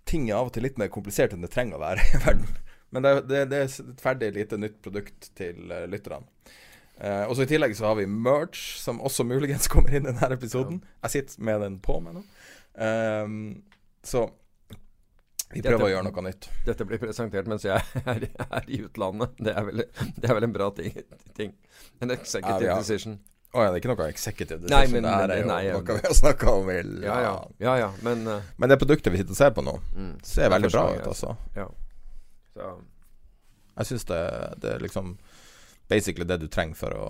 ting 0.09 0.29
er 0.29 0.39
av 0.39 0.49
og 0.49 0.55
til 0.55 0.65
litt 0.65 0.79
mer 0.81 0.89
komplisert 0.89 1.35
enn 1.35 1.45
det 1.45 1.51
trenger 1.53 1.77
å 1.77 1.83
være 1.83 2.07
i 2.15 2.23
verden. 2.23 2.49
Men 2.89 3.05
det, 3.05 3.13
det, 3.29 3.43
det 3.51 3.61
er 3.61 3.69
et 3.69 4.01
ferdig 4.01 4.31
lite 4.33 4.57
nytt 4.57 4.81
produkt 4.81 5.29
til 5.37 5.69
uh, 5.69 5.85
lytterne. 5.85 6.25
Uh, 6.99 7.29
og 7.29 7.37
så 7.37 7.45
I 7.45 7.49
tillegg 7.53 7.77
så 7.77 7.87
har 7.87 7.95
vi 7.95 8.05
merch, 8.11 8.73
som 8.81 8.99
også 8.99 9.23
muligens 9.23 9.69
kommer 9.71 9.95
inn 9.95 10.03
i 10.03 10.11
denne 10.11 10.35
episoden. 10.35 10.81
Ja. 10.83 11.07
Jeg 11.07 11.15
sitter 11.15 11.47
med 11.47 11.63
den 11.63 11.79
på 11.83 11.95
meg 12.03 12.19
nå. 12.19 12.25
Um, 12.79 13.39
så 14.03 14.27
vi 15.49 15.63
prøver 15.63 15.79
dette, 15.79 15.87
å 15.87 15.93
gjøre 15.93 16.05
noe 16.05 16.23
nytt. 16.27 16.47
Dette 16.67 16.85
blir 16.85 17.01
presentert 17.01 17.47
mens 17.49 17.65
jeg 17.65 17.81
er, 18.13 18.27
er 18.45 18.69
i 18.69 18.81
utlandet. 18.85 19.33
Det 19.39 19.55
er, 19.55 19.65
vel, 19.65 19.83
det 20.19 20.29
er 20.29 20.37
vel, 20.37 20.45
en 20.45 20.53
bra 20.53 20.69
ting. 20.77 20.93
ting. 21.39 21.55
En 22.03 22.13
executive 22.13 22.67
ja, 22.67 22.77
decision. 22.77 23.17
Å 23.49 23.57
oh, 23.57 23.63
ja, 23.63 23.71
det 23.71 23.79
er 23.79 23.81
ikke 23.81 23.89
noe 23.95 24.09
executive 24.11 24.59
decision. 24.61 24.75
Nei, 24.75 24.91
men, 24.93 25.07
det 25.07 25.15
her 25.15 25.33
er 25.33 25.41
jo 25.41 25.47
nei, 25.49 25.63
noe 25.73 25.97
vi 25.97 26.05
har 26.05 26.15
snakka 26.19 26.53
om. 26.53 26.69
Vel, 26.69 26.93
ja, 27.07 27.17
ja. 27.25 27.33
ja, 27.65 27.75
ja 27.81 27.89
men, 28.05 28.27
uh, 28.29 28.53
men 28.61 28.69
det 28.69 28.77
produktet 28.83 29.15
vi 29.15 29.23
sitter 29.23 29.33
og 29.33 29.39
ser 29.39 29.55
på 29.55 29.65
nå, 29.65 29.73
mm, 29.95 30.13
ser 30.35 30.53
veldig 30.53 30.69
bra 30.75 30.85
ut, 30.93 31.07
altså. 31.15 31.33
Ja. 31.57 31.65
Så. 32.53 32.69
Jeg 33.79 33.89
syns 33.89 34.05
det, 34.11 34.23
det 34.61 34.75
liksom 34.83 35.15
basically 35.89 36.25
det 36.27 36.37
du 36.37 36.47
trenger 36.47 36.77
for 36.77 36.95
å 36.95 37.09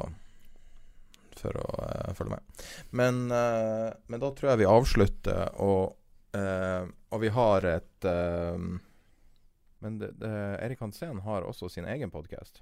For 1.39 1.55
å 1.55 1.67
uh, 1.79 2.13
følge 2.17 2.35
med. 2.35 2.63
Men, 2.99 3.19
uh, 3.31 3.87
men, 4.11 4.19
da 4.19 4.31
tror 4.35 4.49
jeg 4.51 4.59
vi 4.59 4.65
avslutter, 4.67 5.53
og, 5.63 5.93
uh, 6.35 6.83
og 7.15 7.21
vi 7.23 7.29
har 7.31 7.67
et 7.69 8.07
Men 9.79 9.99
det, 10.01 10.09
det, 10.19 10.31
Erik 10.59 10.81
Hansen 10.83 11.21
har 11.23 11.47
også 11.47 11.69
sin 11.71 11.87
egen 11.87 12.11
podkast, 12.11 12.59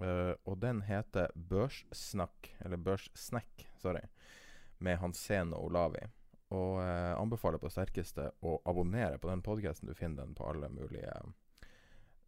og 0.00 0.58
den 0.60 0.82
heter 0.84 1.32
Børssnakk, 1.32 2.50
eller 2.60 2.76
Børssnekk, 2.76 3.64
sorry, 3.80 4.02
med 4.84 5.00
Hansen 5.00 5.54
og 5.56 5.70
Olavi. 5.70 6.04
Og 6.52 6.82
anbefaler 6.84 7.62
på 7.62 7.72
sterkeste 7.72 8.28
å 8.44 8.58
abonnere 8.68 9.16
på 9.22 9.32
den 9.32 9.40
podkasten. 9.40 9.88
Du 9.88 9.96
finner 9.96 10.26
den 10.26 10.36
på 10.36 10.50
alle 10.52 10.68
mulige 10.68 11.16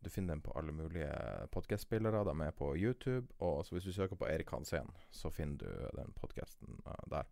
du 0.02 0.10
finner 0.10 0.34
den 0.34 0.42
på 0.42 0.50
alle 0.50 0.72
mulige 0.72 1.12
podkastspillere. 1.50 2.24
De 2.24 2.40
er 2.40 2.50
på 2.50 2.76
YouTube. 2.76 3.26
Og 3.38 3.66
hvis 3.70 3.84
du 3.84 3.92
søker 3.92 4.16
på 4.16 4.26
Erik 4.26 4.50
Hansen, 4.50 4.90
så 5.10 5.30
finner 5.30 5.56
du 5.56 5.96
den 5.96 6.12
podkasten 6.20 6.82
der. 7.10 7.24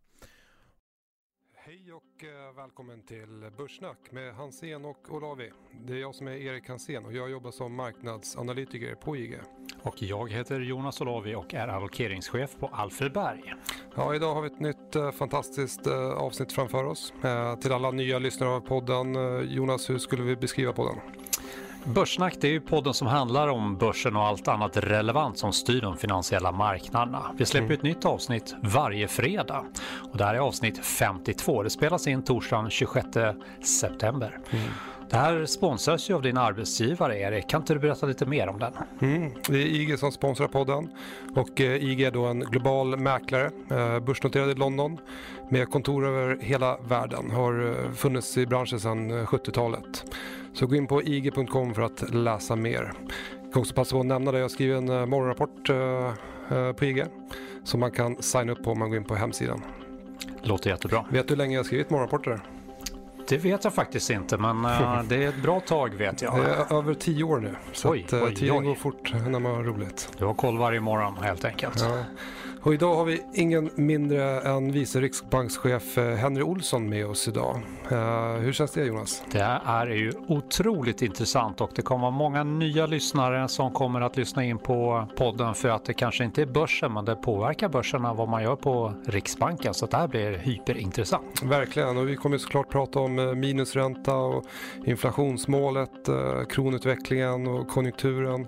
Hei 1.64 1.76
Hej 1.76 1.92
och 1.92 2.02
til 2.20 2.56
välkommen 2.56 3.02
till 3.02 3.50
Börssnack 3.56 4.12
med 4.12 4.34
Hansen 4.34 4.84
och 4.84 5.10
Olavi. 5.10 5.52
Det 5.86 5.92
är 5.92 5.98
jag 5.98 6.14
som 6.14 6.28
är 6.28 6.32
Erik 6.32 6.68
Hansen 6.68 7.06
och 7.06 7.12
jag 7.12 7.30
jobbar 7.30 7.50
som 7.50 7.74
marknadsanalytiker 7.74 8.94
på 8.94 9.16
IG. 9.16 9.40
Och 9.82 10.02
jag 10.02 10.32
heter 10.32 10.60
Jonas 10.60 11.00
Olavi 11.00 11.34
och 11.34 11.54
är 11.54 11.68
allokeringschef 11.68 12.56
på 12.58 12.66
Alfredberg. 12.66 13.54
Ja, 13.96 14.14
idag 14.14 14.34
har 14.34 14.42
vi 14.42 14.46
ett 14.46 14.60
nytt 14.60 14.92
fantastisk 14.92 15.18
fantastiskt 15.18 15.86
uh, 15.86 15.94
avsnitt 15.94 16.52
framför 16.52 16.84
oss. 16.84 17.12
Til 17.22 17.62
till 17.62 17.72
alla 17.72 17.90
nya 17.90 18.18
lyssnare 18.18 18.50
av 18.50 18.60
podden, 18.60 19.14
Jonas, 19.50 19.90
hur 19.90 19.98
skulle 19.98 20.22
vi 20.22 20.36
beskriva 20.36 20.72
podden? 20.72 21.19
Börssnack 21.84 22.36
det 22.40 22.48
är 22.48 22.52
ju 22.52 22.60
podden 22.60 22.94
som 22.94 23.06
handlar 23.08 23.48
om 23.48 23.76
börsen 23.76 24.16
och 24.16 24.22
allt 24.22 24.48
annat 24.48 24.76
relevant 24.76 25.38
som 25.38 25.52
styr 25.52 25.80
de 25.80 25.96
finansiella 25.96 26.52
marknaderna. 26.52 27.34
Vi 27.38 27.46
släpper 27.46 27.64
mm. 27.64 27.76
ett 27.76 27.82
nytt 27.82 28.04
avsnitt 28.04 28.54
varje 28.62 29.08
fredag 29.08 29.64
och 30.12 30.18
det 30.18 30.24
här 30.24 30.34
är 30.34 30.38
avsnitt 30.38 30.84
52. 30.84 31.62
Det 31.62 31.70
spelas 31.70 32.06
in 32.06 32.22
torsdagen 32.22 32.70
26 32.70 33.06
september. 33.80 34.38
Mm. 34.50 34.64
Det 35.10 35.16
här 35.16 35.46
sponsras 35.46 36.10
ju 36.10 36.14
av 36.14 36.22
din 36.22 36.36
arbetsgivare 36.36 37.18
Erik. 37.18 37.48
Kan 37.48 37.60
inte 37.60 37.74
du 37.74 37.80
berätta 37.80 38.06
lite 38.06 38.26
mer 38.26 38.48
om 38.48 38.58
den? 38.58 38.72
Mm. 39.00 39.32
Det 39.48 39.58
är 39.58 39.66
IG 39.66 39.98
som 39.98 40.12
sponsrar 40.12 40.48
podden 40.48 40.90
och 41.36 41.60
eh, 41.60 41.84
IG 41.84 42.00
är 42.00 42.10
då 42.10 42.24
en 42.24 42.40
global 42.40 42.96
mäklare, 42.96 43.50
eh, 43.70 44.00
börsnoterad 44.00 44.50
i 44.50 44.54
London 44.54 44.98
med 45.48 45.70
kontor 45.70 46.06
över 46.06 46.38
hela 46.40 46.76
världen. 46.76 47.30
Har 47.30 47.68
eh, 47.68 47.92
funnits 47.92 48.36
i 48.38 48.46
branschen 48.46 48.80
sedan 48.80 49.26
70-talet. 49.26 50.04
Så 50.52 50.66
gå 50.66 50.76
in 50.76 50.86
på 50.86 51.02
ig.com 51.02 51.74
för 51.74 51.82
att 51.82 52.14
läsa 52.14 52.56
mer. 52.56 52.92
Jag 53.42 53.52
kan 53.52 53.60
också 53.60 53.74
passa 53.74 53.96
på 53.96 54.00
att 54.00 54.06
nämna 54.06 54.32
det, 54.32 54.38
jag 54.38 54.50
skriver 54.50 54.76
en 54.76 54.88
uh, 54.88 55.06
morgonrapport 55.06 55.70
uh, 55.70 56.72
på 56.72 56.84
IG 56.84 57.04
som 57.64 57.80
man 57.80 57.90
kan 57.90 58.22
signa 58.22 58.52
upp 58.52 58.64
på 58.64 58.70
om 58.70 58.78
man 58.78 58.88
går 58.90 58.96
in 58.96 59.04
på 59.04 59.14
hemsidan. 59.14 59.62
Låter 60.42 60.70
jättebra. 60.70 61.04
Vet 61.10 61.28
du 61.28 61.32
hur 61.34 61.38
länge 61.38 61.54
jag 61.54 61.58
har 61.58 61.64
skrivit 61.64 61.90
morgonrapporter? 61.90 62.40
Det 63.28 63.38
vet 63.38 63.64
jag 63.64 63.74
faktiskt 63.74 64.10
inte, 64.10 64.36
men 64.36 64.64
uh, 64.64 65.02
det 65.08 65.24
är 65.24 65.28
ett 65.28 65.42
bra 65.42 65.60
tag 65.60 65.94
vet 65.94 66.22
jag. 66.22 66.36
Det 66.36 66.50
är 66.50 66.78
över 66.78 66.94
tio 66.94 67.24
år 67.24 67.40
nu, 67.40 67.54
så 67.72 67.90
oj, 67.90 68.04
att, 68.06 68.12
uh, 68.12 68.24
oj, 68.24 68.34
tiden 68.34 68.58
oj. 68.58 68.64
går 68.64 68.74
fort 68.74 69.14
när 69.28 69.38
man 69.38 69.54
har 69.54 69.62
roligt. 69.62 70.12
Du 70.18 70.24
har 70.24 70.34
koll 70.34 70.58
varje 70.58 70.80
morgon 70.80 71.16
helt 71.22 71.44
enkelt. 71.44 71.80
Ja. 71.80 72.04
Och 72.62 72.74
idag 72.74 72.94
har 72.94 73.04
vi 73.04 73.22
ingen 73.34 73.70
mindre 73.74 74.40
än 74.40 74.72
vice 74.72 75.00
riksbankschef 75.00 75.98
eh, 75.98 76.14
Henry 76.14 76.42
Olsson 76.42 76.88
med 76.88 77.06
oss 77.06 77.28
idag. 77.28 77.60
Uh, 77.92 77.98
hur 78.32 78.52
känns 78.52 78.70
det 78.70 78.84
Jonas? 78.84 79.22
Det 79.32 79.60
är 79.64 79.86
ju 79.86 80.12
otroligt 80.28 81.02
intressant 81.02 81.60
och 81.60 81.70
det 81.74 81.82
kommer 81.82 82.10
många 82.10 82.44
nya 82.44 82.86
lyssnare 82.86 83.48
som 83.48 83.72
kommer 83.72 84.00
att 84.00 84.16
lyssna 84.16 84.44
in 84.44 84.58
på 84.58 85.08
podden 85.16 85.54
för 85.54 85.68
att 85.68 85.84
det 85.84 85.94
kanske 85.94 86.24
inte 86.24 86.42
är 86.42 86.46
börsen 86.46 86.92
men 86.92 87.04
det 87.04 87.16
påverkar 87.16 87.68
börserna 87.68 88.14
vad 88.14 88.28
man 88.28 88.42
gör 88.42 88.56
på 88.56 88.94
Riksbanken 89.06 89.74
så 89.74 89.86
det 89.86 89.96
här 89.96 90.08
blir 90.08 90.32
hyperintressant. 90.32 91.42
Verkligen 91.42 91.96
och 91.96 92.08
vi 92.08 92.16
kommer 92.16 92.38
såklart 92.38 92.68
prata 92.68 93.00
om 93.00 93.18
eh, 93.18 93.34
minusränta 93.34 94.14
och 94.14 94.44
inflationsmålet, 94.84 95.90
kronutvecklingen 96.48 97.46
och 97.46 97.68
konjunkturen. 97.68 98.46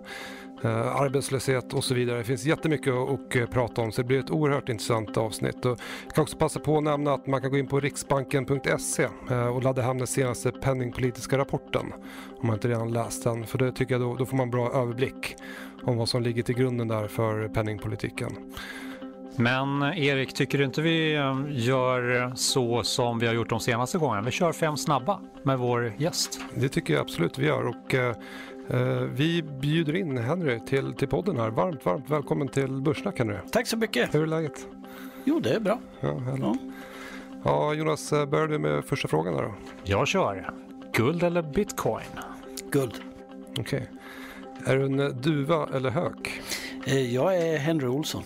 Eh, 0.65 0.97
arbetslöshet 0.97 1.73
och 1.73 1.85
så 1.85 1.95
vidare. 1.95 2.19
Det 2.19 2.25
finns 2.25 2.45
jättemycket 2.45 2.95
att 2.95 3.29
prate 3.29 3.47
prata 3.53 3.83
om 3.83 3.93
så 3.93 4.03
det 4.03 4.07
blir 4.07 4.19
ett 4.19 4.31
oerhört 4.31 4.69
intressant 4.69 5.17
avsnitt. 5.17 5.65
Och 5.65 5.81
jag 6.05 6.15
kan 6.15 6.23
också 6.23 6.37
passa 6.37 6.61
på 6.61 6.77
att 6.77 6.85
nämna 6.85 7.13
att 7.13 7.27
man 7.27 7.41
kan 7.41 7.51
gå 7.51 7.59
in 7.59 7.67
på 7.67 7.81
riksbanken.se 7.81 9.09
og 9.31 9.57
och 9.57 9.63
ladda 9.63 9.83
hem 9.83 9.99
den 9.99 10.07
senaste 10.07 10.51
penningpolitiska 10.51 11.39
rapporten 11.39 11.93
om 12.41 12.47
man 12.47 12.55
inte 12.55 12.69
redan 12.69 12.93
läst 12.93 13.25
den. 13.25 13.47
För 13.47 13.59
det 13.59 13.73
tycker 13.73 13.95
jag 13.95 14.01
då, 14.01 14.15
då 14.15 14.27
får 14.27 14.37
man 14.37 14.51
bra 14.51 14.73
överblick 14.73 15.37
om 15.83 15.97
vad 15.97 16.09
som 16.09 16.23
ligger 16.23 16.43
till 16.43 16.55
grunden 16.55 16.89
där 16.89 17.09
för 17.09 17.49
penningpolitiken. 17.49 18.53
Men 19.37 19.83
Erik, 19.83 20.35
tycker 20.35 20.59
du 20.59 20.65
inte 20.65 20.83
vi 20.83 21.13
gör 21.51 22.33
så 22.35 22.83
som 22.83 23.19
vi 23.19 23.27
har 23.27 23.35
gjort 23.35 23.51
de 23.51 23.61
senaste 23.61 23.99
gångerna? 23.99 24.23
Vi 24.23 24.31
kör 24.31 24.53
fem 24.53 24.77
snabba 24.77 25.21
med 25.43 25.59
vår 25.59 25.95
gäst. 25.99 26.41
Det 26.55 26.69
tycker 26.69 26.95
jag 26.95 27.01
absolut 27.01 27.39
vi 27.39 27.47
gör. 27.47 27.67
Och, 27.67 27.95
vi 29.15 29.43
bjuder 29.43 29.97
in 29.97 30.19
Henry 30.19 30.61
till, 30.67 30.95
till 30.95 31.09
podden 31.09 31.37
här. 31.37 31.51
Varmt, 31.51 31.87
varmt 31.87 32.11
välkommen 32.11 32.49
till 32.49 32.81
Börssnack 32.83 33.19
Henry. 33.19 33.37
Tack 33.53 33.67
så 33.67 33.77
mycket. 33.77 34.15
Hur 34.15 34.23
är 34.23 34.27
läget? 34.27 34.67
Jo, 35.25 35.41
det 35.41 35.55
är 35.55 35.61
bra. 35.61 35.79
Ja, 36.01 36.23
ja. 36.41 36.57
ja 37.45 37.75
Jonas, 37.75 38.13
eh, 38.13 38.27
börjar 38.27 38.47
du 38.47 38.59
med 38.59 38.85
första 38.85 39.09
frågan 39.09 39.35
här 39.35 39.43
då? 39.43 39.55
Jag 39.85 40.09
kör. 40.09 40.51
Guld 40.93 41.23
eller 41.23 41.43
bitcoin? 41.43 42.05
Guld. 42.71 42.95
Okej. 43.59 43.63
Okay. 43.63 44.75
Är 44.75 44.79
du 44.79 44.85
en 44.85 45.01
eh, 45.01 45.09
duva 45.09 45.69
eller 45.75 45.91
hök? 45.91 46.43
Jag 47.11 47.37
är 47.37 47.59
Henry 47.59 47.87
Olsson. 47.87 48.23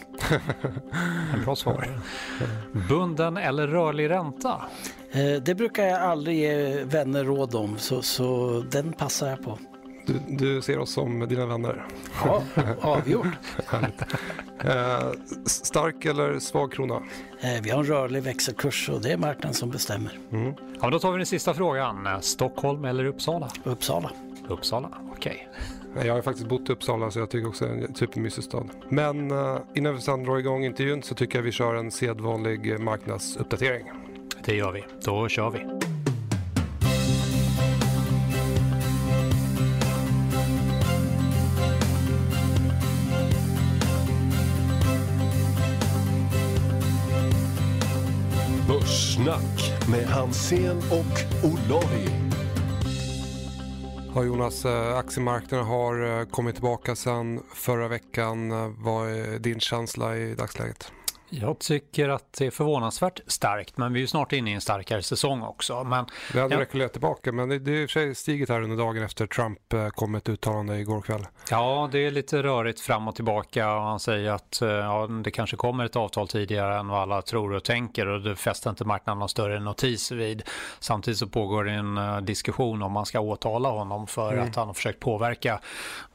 bra 1.45 1.57
svar. 1.57 1.89
Bunden 2.89 3.37
eller 3.37 3.69
rörlig 3.69 4.11
ränta? 4.11 4.63
Det 5.43 5.57
brukar 5.57 5.85
jag 5.85 6.01
aldrig 6.01 6.39
ge 6.39 6.85
vänner 6.85 7.25
råd 7.25 7.55
om, 7.55 7.79
så, 7.79 8.03
så 8.03 8.61
den 8.71 8.93
passar 8.93 9.29
jag 9.29 9.43
på. 9.43 9.59
Du, 10.07 10.15
du, 10.29 10.63
ser 10.63 10.79
oss 10.79 10.91
som 10.91 11.29
dina 11.29 11.47
vänner. 11.47 11.87
Ja, 12.25 12.43
avgjort. 12.81 13.27
eh, 14.61 15.11
stark 15.47 16.05
eller 16.05 16.39
svag 16.39 16.73
krona? 16.73 17.03
Eh, 17.41 17.63
vi 17.63 17.71
har 17.71 17.79
en 17.79 17.87
rörlig 17.87 18.23
växelkurs 18.23 18.89
och 18.89 19.01
det 19.01 19.13
är 19.13 19.17
marknaden 19.17 19.55
som 19.55 19.71
bestämmer. 19.71 20.19
Mm. 20.33 20.55
Ja, 20.81 20.91
då 20.91 20.99
tar 20.99 21.13
vi 21.13 21.17
den 21.17 21.27
sista 21.27 21.55
frågan. 21.55 22.09
Stockholm 22.21 22.85
eller 22.85 23.05
Uppsala? 23.05 23.51
Uppsala. 23.65 24.11
Uppsala, 24.49 24.91
okej. 25.17 25.49
Okay. 25.93 26.07
Jag 26.07 26.15
har 26.15 26.23
faktiskt 26.23 26.49
bott 26.49 26.69
i 26.69 26.73
Uppsala 26.73 27.11
så 27.11 27.19
jag 27.19 27.31
tycker 27.31 27.49
också 27.49 27.65
det 27.65 27.71
är 27.71 27.75
en 27.75 27.95
supermysig 27.95 28.45
stad. 28.45 28.71
Men 28.89 29.17
innan 29.75 29.97
vi 29.97 30.01
drar 30.01 30.39
igång 30.39 30.65
intervjun 30.65 31.03
så 31.03 31.15
tycker 31.15 31.39
jag 31.39 31.43
vi 31.43 31.53
kör 31.53 31.75
en 31.75 31.91
sedvanlig 31.91 32.81
marknadsuppdatering. 32.81 33.91
Det 34.45 34.55
gör 34.55 34.73
vi. 34.73 34.85
Då 35.05 35.29
kör 35.29 35.51
vi. 35.51 35.96
Börssnack 48.69 49.89
med 49.91 50.07
Hansen 50.07 50.77
och 50.77 51.45
Olavi. 51.45 52.09
Ja, 54.15 54.25
Jonas, 54.25 54.65
eh, 54.65 54.97
aktiemarknaden 54.97 55.67
har 55.67 56.19
kommet 56.25 56.31
kommit 56.31 56.55
tillbaka 56.55 56.97
sedan 56.97 57.41
förra 57.55 57.89
veckan. 57.89 58.53
er 58.53 58.75
vad 58.85 59.11
är 59.11 59.39
din 59.39 59.61
känsla 59.61 60.17
i 60.17 60.35
dagsläget? 60.35 60.93
Jag 61.29 61.59
tycker 61.59 62.09
att 62.09 62.33
det 62.39 62.47
är 62.47 62.51
förvånansvärt 62.51 63.21
starkt, 63.27 63.77
men 63.77 63.93
vi 63.93 64.03
är 64.03 64.07
snart 64.07 64.33
inne 64.33 64.51
i 64.51 64.55
en 64.55 64.61
starkare 64.61 65.03
säsong 65.03 65.43
också. 65.43 65.85
Men, 65.85 66.07
det 66.33 66.41
hade 66.41 66.55
ja. 66.55 66.61
rekylerat 66.61 66.93
tillbaka, 66.93 67.33
men 67.33 67.49
det, 67.49 67.59
det 67.59 67.71
är 67.71 67.83
i 67.83 67.87
och 67.87 67.91
för 67.91 68.01
sig 68.01 68.15
stigit 68.15 68.49
här 68.49 68.63
under 68.63 68.77
dagen 68.77 69.03
efter 69.03 69.27
Trump 69.27 69.73
eh, 69.73 69.89
kom 69.89 70.13
med 70.13 70.19
ett 70.19 70.29
uttalande 70.29 70.79
igår 70.79 71.01
kväll. 71.01 71.27
Ja, 71.51 71.89
det 71.93 71.99
är 71.99 72.11
lite 72.11 72.43
rörigt 72.43 72.81
fram 72.81 73.09
och 73.09 73.15
tillbaka 73.15 73.75
och 73.75 73.83
han 73.83 74.01
säger 74.01 74.31
att 74.31 74.63
eh, 74.63 74.69
ja, 74.69 75.07
det 75.07 75.31
kanske 75.31 75.57
kommer 75.57 75.85
ett 75.85 75.97
avtal 75.97 76.29
tidigare 76.29 76.79
än 76.79 76.89
vad 76.89 77.01
alla 77.01 77.23
tror 77.23 77.53
och 77.53 77.65
tänker 77.65 78.07
och 78.07 78.21
det 78.21 78.37
fäster 78.37 78.71
inte 78.71 78.85
marknaden 78.85 79.19
någon 79.19 79.29
större 79.29 79.61
notis 79.61 80.13
vid. 80.13 80.43
Samtidigt 80.81 81.19
så 81.19 81.27
pågår 81.27 81.65
det 81.65 81.73
en 81.73 81.99
uh, 81.99 82.21
diskussion 82.21 82.83
om 82.83 82.93
man 82.93 83.07
ska 83.07 83.21
åtala 83.21 83.69
honom 83.69 84.07
för 84.07 84.33
mm. 84.33 84.49
att 84.49 84.57
han 84.57 84.67
har 84.67 84.75
försökt 84.75 85.01
påverka 85.01 85.61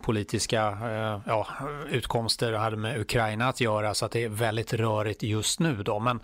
politiska 0.02 0.78
ja, 1.26 1.48
utkomster 1.90 2.52
det 2.52 2.58
hade 2.58 2.78
med 2.78 3.00
Ukraina 3.00 3.50
att 3.50 3.62
göra 3.62 3.94
så 3.94 4.06
att 4.06 4.12
det 4.12 4.24
är 4.24 4.30
väldigt 4.30 4.74
rörigt 4.74 5.01
rörigt 5.04 5.24
just 5.24 5.60
nu 5.60 5.84
då. 5.84 6.00
Men 6.00 6.20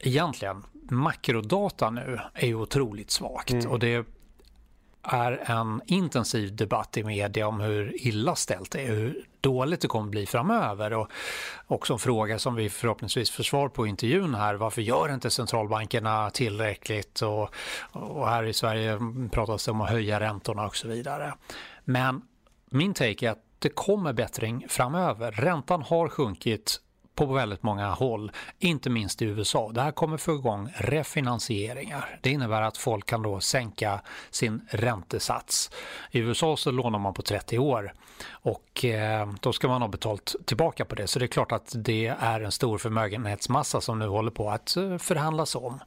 egentligen, 0.00 0.64
makrodata 0.90 1.90
nu 1.90 2.20
är 2.34 2.46
ju 2.46 2.54
otroligt 2.54 3.10
svagt 3.10 3.50
mm. 3.50 3.70
och 3.70 3.78
det 3.78 4.06
är 5.02 5.50
en 5.50 5.80
intensiv 5.86 6.56
debatt 6.56 6.96
i 6.96 7.04
media 7.04 7.46
om 7.46 7.60
hur 7.60 8.06
illa 8.06 8.34
ställt 8.34 8.70
det 8.70 8.80
är, 8.80 8.86
hur 8.86 9.24
dåligt 9.40 9.80
det 9.80 9.88
kommer 9.88 10.10
bli 10.10 10.26
framöver 10.26 10.92
och 10.92 11.10
också 11.66 11.92
en 11.92 11.98
fråga 11.98 12.38
som 12.38 12.54
vi 12.54 12.70
förhoppningsvis 12.70 13.30
får 13.30 13.42
svar 13.42 13.68
på 13.68 13.86
i 13.86 13.90
intervjun 13.90 14.34
här, 14.34 14.54
varför 14.54 14.82
gör 14.82 15.14
inte 15.14 15.30
centralbankerna 15.30 16.30
tillräckligt 16.30 17.22
och, 17.22 17.54
och 17.92 18.28
här 18.28 18.44
i 18.44 18.52
Sverige 18.52 18.98
pratas 19.30 19.64
det 19.64 19.70
om 19.70 19.80
att 19.80 19.90
höja 19.90 20.20
räntorna 20.20 20.66
och 20.66 20.76
så 20.76 20.88
vidare. 20.88 21.34
Men 21.84 22.22
min 22.70 22.94
take 22.94 23.26
är 23.26 23.30
att 23.30 23.44
det 23.58 23.68
kommer 23.68 24.12
bättring 24.12 24.66
framöver. 24.68 25.32
Räntan 25.32 25.82
har 25.82 26.08
sjunkit 26.08 26.80
på 27.26 27.34
väldigt 27.34 27.62
många 27.62 27.90
håll, 27.90 28.32
inte 28.58 28.90
minst 28.90 29.22
i 29.22 29.24
USA. 29.24 29.70
Det 29.74 29.82
här 29.82 29.92
kommer 29.92 30.16
få 30.16 30.34
igång 30.34 30.68
refinansieringar. 30.76 32.18
Det 32.20 32.30
innebär 32.30 32.62
att 32.62 32.76
folk 32.76 33.06
kan 33.06 33.22
då 33.22 33.40
sänka 33.40 34.00
sin 34.30 34.60
räntesats. 34.70 35.70
I 36.10 36.18
USA 36.18 36.56
så 36.56 36.70
lånar 36.70 36.98
man 36.98 37.14
på 37.14 37.22
30 37.22 37.58
år 37.58 37.92
och 38.28 38.84
eh, 38.84 39.28
då 39.40 39.52
ska 39.52 39.68
man 39.68 39.82
ha 39.82 39.88
betalt 39.88 40.36
tillbaka 40.44 40.84
på 40.84 40.94
det. 40.94 41.06
Så 41.06 41.18
det 41.18 41.24
är 41.24 41.26
klart 41.26 41.52
att 41.52 41.72
det 41.76 42.06
är 42.06 42.40
en 42.40 42.52
stor 42.52 42.78
förmögenhetsmassa 42.78 43.80
som 43.80 43.98
nu 43.98 44.06
håller 44.06 44.30
på 44.30 44.50
att 44.50 44.76
eh, 44.76 44.98
förhandlas 44.98 45.54
om. 45.54 45.80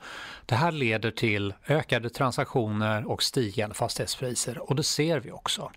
Det 0.46 0.56
här 0.56 0.72
leder 0.72 1.12
till 1.12 1.54
ökade 1.68 2.10
transaktioner 2.10 3.12
och 3.12 3.24
stigande 3.24 3.76
fastighetspriser 3.76 4.70
och 4.70 4.76
det 4.76 4.84
ser 4.84 5.20
vi 5.20 5.32
också. 5.32 5.72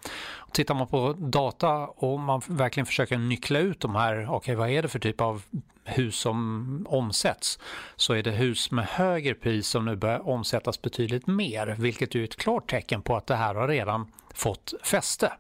Tittar 0.53 0.75
man 0.75 0.87
på 0.87 1.13
data 1.13 1.73
och 1.87 2.21
man 2.21 2.43
verkligen 2.47 2.87
försöker 2.87 3.19
nyckla 3.19 3.59
ut 3.59 3.81
de 3.81 3.95
här, 3.95 4.25
okej 4.25 4.37
okay, 4.37 4.55
vad 4.55 4.71
är 4.71 4.83
det 4.83 4.89
för 4.89 4.99
typ 4.99 5.21
av 5.21 5.43
hus 5.85 6.17
som 6.17 6.87
omsätts 6.89 7.59
så 7.97 8.13
är 8.13 8.23
det 8.23 8.31
hus 8.31 8.71
med 8.71 8.85
högre 8.85 9.35
pris 9.35 9.69
som 9.69 9.85
nu 9.85 9.97
börjar 9.97 10.29
omsättas 10.29 10.83
betydligt 10.83 11.27
mer 11.27 11.77
vilket 11.79 12.15
är 12.15 12.25
ett 12.25 12.37
klart 12.37 12.71
tecken 12.71 13.03
på 13.03 13.17
att 13.17 13.27
det 13.27 13.37
här 13.37 13.55
har 13.55 13.69
redan 13.69 14.13
fått 14.37 14.75
fäste. 14.83 15.33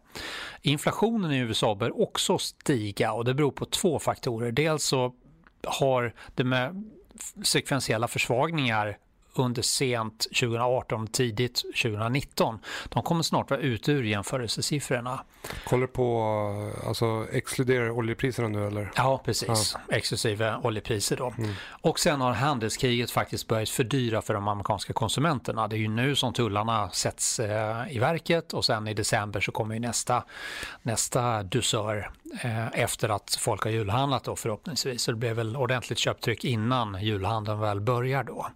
Inflationen 0.62 1.32
i 1.32 1.38
USA 1.38 1.74
bör 1.74 2.02
också 2.02 2.38
stiga 2.38 3.12
och 3.12 3.24
det 3.24 3.34
beror 3.34 3.50
på 3.50 3.64
två 3.64 3.98
faktorer. 3.98 4.52
Dels 4.52 4.84
så 4.84 5.14
har 5.66 6.14
det 6.34 6.44
med 6.44 6.90
sekventiella 7.42 8.08
försvagningar 8.08 8.98
under 9.38 9.62
sent 9.62 10.26
2018, 10.40 11.06
tidigt 11.06 11.62
2019. 11.82 12.58
De 12.88 13.02
kommer 13.02 13.22
snart 13.22 13.50
vara 13.50 13.60
ute 13.60 13.92
ur 13.92 14.02
jämförelsesiffrorna. 14.02 15.20
Kollar 15.64 15.86
på, 15.86 16.22
alltså 16.86 17.26
exkluderar 17.32 17.90
oljepriserna 17.90 18.48
nu 18.48 18.66
eller? 18.66 18.90
Ja, 18.96 19.22
precis. 19.24 19.76
Ja. 19.88 19.96
Exklusive 19.96 20.56
oljepriser 20.62 21.16
då. 21.16 21.34
Mm. 21.38 21.50
Och 21.68 21.98
sen 21.98 22.20
har 22.20 22.32
handelskriget 22.32 23.10
faktiskt 23.10 23.48
börjat 23.48 23.68
fördyra 23.68 24.22
för 24.22 24.34
de 24.34 24.48
amerikanska 24.48 24.92
konsumenterna. 24.92 25.68
Det 25.68 25.76
är 25.76 25.78
ju 25.78 25.88
nu 25.88 26.16
som 26.16 26.32
tullarna 26.32 26.90
sätts 26.90 27.40
eh, 27.40 27.96
i 27.96 27.98
verket 27.98 28.52
och 28.52 28.64
sen 28.64 28.88
i 28.88 28.94
december 28.94 29.40
så 29.40 29.52
kommer 29.52 29.74
ju 29.74 29.80
nästa, 29.80 30.24
nästa 30.82 31.42
dusör 31.42 32.10
eh, 32.42 32.80
efter 32.80 33.08
att 33.08 33.38
folk 33.40 33.62
har 33.62 33.70
julhandlat 33.70 34.24
då 34.24 34.36
förhoppningsvis. 34.36 35.02
Så 35.02 35.10
det 35.10 35.16
blir 35.16 35.34
väl 35.34 35.56
ordentligt 35.56 35.98
köptryck 35.98 36.44
innan 36.44 37.02
julhandeln 37.02 37.60
väl 37.60 37.80
börjar 37.80 38.24
då. 38.24 38.46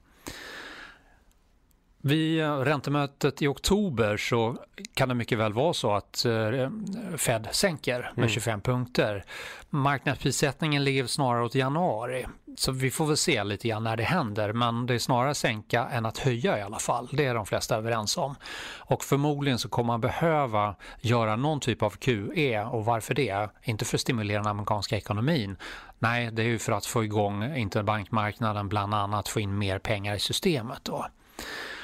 Vid 2.02 2.40
räntemötet 2.40 3.42
i 3.42 3.46
oktober 3.46 4.16
så 4.16 4.56
kan 4.94 5.08
det 5.08 5.14
mycket 5.14 5.38
väl 5.38 5.52
vara 5.52 5.72
så 5.72 5.92
att 5.92 6.24
eh, 6.24 6.70
Fed 7.16 7.48
sänker 7.52 8.00
med 8.00 8.18
mm. 8.18 8.28
25 8.28 8.60
punkter. 8.60 9.24
Marknadsprissättningen 9.70 10.84
ligger 10.84 11.06
snarare 11.06 11.44
åt 11.44 11.54
januari. 11.54 12.26
Så 12.56 12.72
vi 12.72 12.90
får 12.90 13.06
väl 13.06 13.16
se 13.16 13.44
lite 13.44 13.68
grann 13.68 13.84
när 13.84 13.96
det 13.96 14.02
händer. 14.02 14.52
Men 14.52 14.86
det 14.86 14.94
är 14.94 14.98
snarare 14.98 15.34
sänka 15.34 15.88
än 15.88 16.06
att 16.06 16.18
höja 16.18 16.58
i 16.58 16.62
alla 16.62 16.78
fall. 16.78 17.08
Det 17.12 17.26
är 17.26 17.34
de 17.34 17.46
flesta 17.46 17.76
överens 17.76 18.16
om. 18.16 18.34
Och 18.78 19.04
förmodligen 19.04 19.58
så 19.58 19.68
kommer 19.68 19.86
man 19.86 20.00
behöva 20.00 20.74
göra 21.00 21.36
någon 21.36 21.60
typ 21.60 21.82
av 21.82 21.90
QE. 21.90 22.64
Och 22.64 22.84
varför 22.84 23.14
det? 23.14 23.50
Inte 23.62 23.84
för 23.84 23.96
att 23.96 24.00
stimulera 24.00 24.38
den 24.38 24.50
amerikanska 24.50 24.96
ekonomin. 24.96 25.56
Nej, 25.98 26.30
det 26.30 26.42
är 26.42 26.46
ju 26.46 26.58
för 26.58 26.72
att 26.72 26.86
få 26.86 27.04
igång 27.04 27.56
interbankmarknaden 27.56 28.68
bland 28.68 28.94
annat, 28.94 29.28
få 29.28 29.40
in 29.40 29.58
mer 29.58 29.78
pengar 29.78 30.14
i 30.14 30.18
systemet 30.18 30.80
då. 30.82 31.06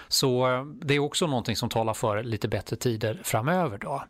Så 0.09 0.53
eh, 0.53 0.65
det 0.65 0.95
är 0.95 0.99
också 0.99 1.27
någonting 1.27 1.57
som 1.57 1.69
talar 1.69 1.95
för 1.95 2.23
lite 2.23 2.49
bättre 2.49 2.77
tider 2.77 3.20
framöver. 3.24 3.78
Då. 3.78 4.03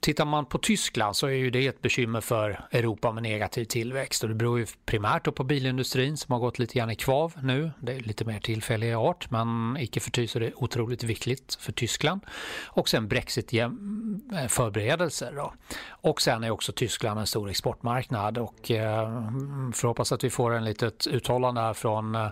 Tittar 0.00 0.24
man 0.24 0.46
på 0.46 0.58
Tyskland 0.58 1.16
så 1.16 1.26
är 1.26 1.32
ju 1.32 1.50
det 1.50 1.66
ett 1.66 1.82
bekymmer 1.82 2.20
för 2.20 2.60
Europa 2.70 3.12
med 3.12 3.22
negativ 3.22 3.64
tillväxt 3.64 4.22
och 4.22 4.28
det 4.28 4.34
beror 4.34 4.58
ju 4.58 4.66
primärt 4.86 5.34
på 5.34 5.44
bilindustrin 5.44 6.16
som 6.16 6.32
har 6.32 6.40
gått 6.40 6.58
lite 6.58 6.74
grann 6.74 6.90
i 6.90 6.96
kvav 6.96 7.32
nu. 7.42 7.70
Det 7.80 7.92
är 7.92 8.00
lite 8.00 8.24
mer 8.24 8.40
tillfällig 8.40 8.94
art 8.94 9.30
men 9.30 9.76
icke 9.80 10.00
förty 10.00 10.26
så 10.26 10.38
är 10.38 10.40
det 10.40 10.52
otroligt 10.54 11.02
viktigt 11.02 11.56
för 11.60 11.72
Tyskland. 11.72 12.20
Och 12.64 12.88
sen 12.88 13.08
Brexit-förberedelser 13.08 15.32
då. 15.36 15.52
Och 15.88 16.22
sen 16.22 16.44
är 16.44 16.50
också 16.50 16.72
Tyskland 16.72 17.20
en 17.20 17.26
stor 17.26 17.50
exportmarknad 17.50 18.38
och 18.38 18.70
eh, 18.70 19.30
får 19.74 19.88
hoppas 19.88 20.12
att 20.12 20.24
vi 20.24 20.30
får 20.30 20.54
en 20.54 20.64
litet 20.64 21.06
uttalande 21.06 21.60
här 21.60 21.74
från 21.74 22.14
eh, 22.14 22.28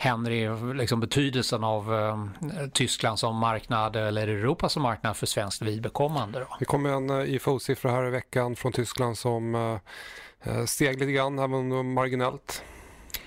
Henry, 0.00 0.74
liksom 0.74 1.00
betydelsen 1.00 1.64
av 1.64 1.94
eh, 1.94 2.68
Tyskland 2.72 3.18
som 3.18 3.36
marknad 3.36 3.96
eller 3.96 4.28
Europa 4.28 4.68
som 4.68 4.82
marknad 4.82 5.16
för 5.16 5.26
svenskt 5.26 5.62
vidbekommande. 5.62 6.38
Då. 6.38 6.56
Det 6.58 6.64
kom 6.64 6.86
en 6.86 7.10
eh, 7.10 7.34
IFO-siffra 7.34 7.90
här 7.90 8.06
i 8.06 8.10
veckan 8.10 8.56
från 8.56 8.72
Tyskland 8.72 9.18
som 9.18 9.54
eh, 9.54 9.78
eh 10.42 10.64
steg 10.64 11.00
lite 11.00 11.12
grann, 11.12 11.38
även 11.38 11.92
marginellt. 11.92 12.62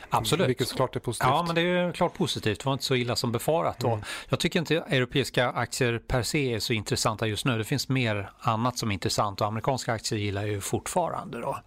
Absolut. 0.09 0.49
Vilket 0.49 0.67
såklart 0.67 0.95
är 0.95 0.99
positivt. 0.99 1.29
Ja, 1.29 1.43
men 1.47 1.55
det 1.55 1.61
är 1.61 1.91
klart 1.91 2.13
positivt. 2.13 2.59
Det 2.59 2.65
var 2.65 2.73
inte 2.73 2.85
så 2.85 2.95
illa 2.95 3.15
som 3.15 3.31
befarat. 3.31 3.83
Mm. 3.83 4.01
jag 4.29 4.39
tycker 4.39 4.59
inte 4.59 4.75
europeiska 4.75 5.49
aktier 5.49 6.01
per 6.07 6.23
se 6.23 6.53
är 6.53 6.59
så 6.59 6.73
intressanta 6.73 7.27
just 7.27 7.45
nu. 7.45 7.57
Det 7.57 7.63
finns 7.63 7.89
mer 7.89 8.31
annat 8.39 8.77
som 8.77 8.89
är 8.89 8.93
intressant 8.93 9.41
och 9.41 9.47
amerikanska 9.47 9.93
aktier 9.93 10.19
gillar 10.19 10.41
jag 10.41 10.51
ju 10.51 10.61
fortfarande. 10.61 11.39
Då. 11.39 11.59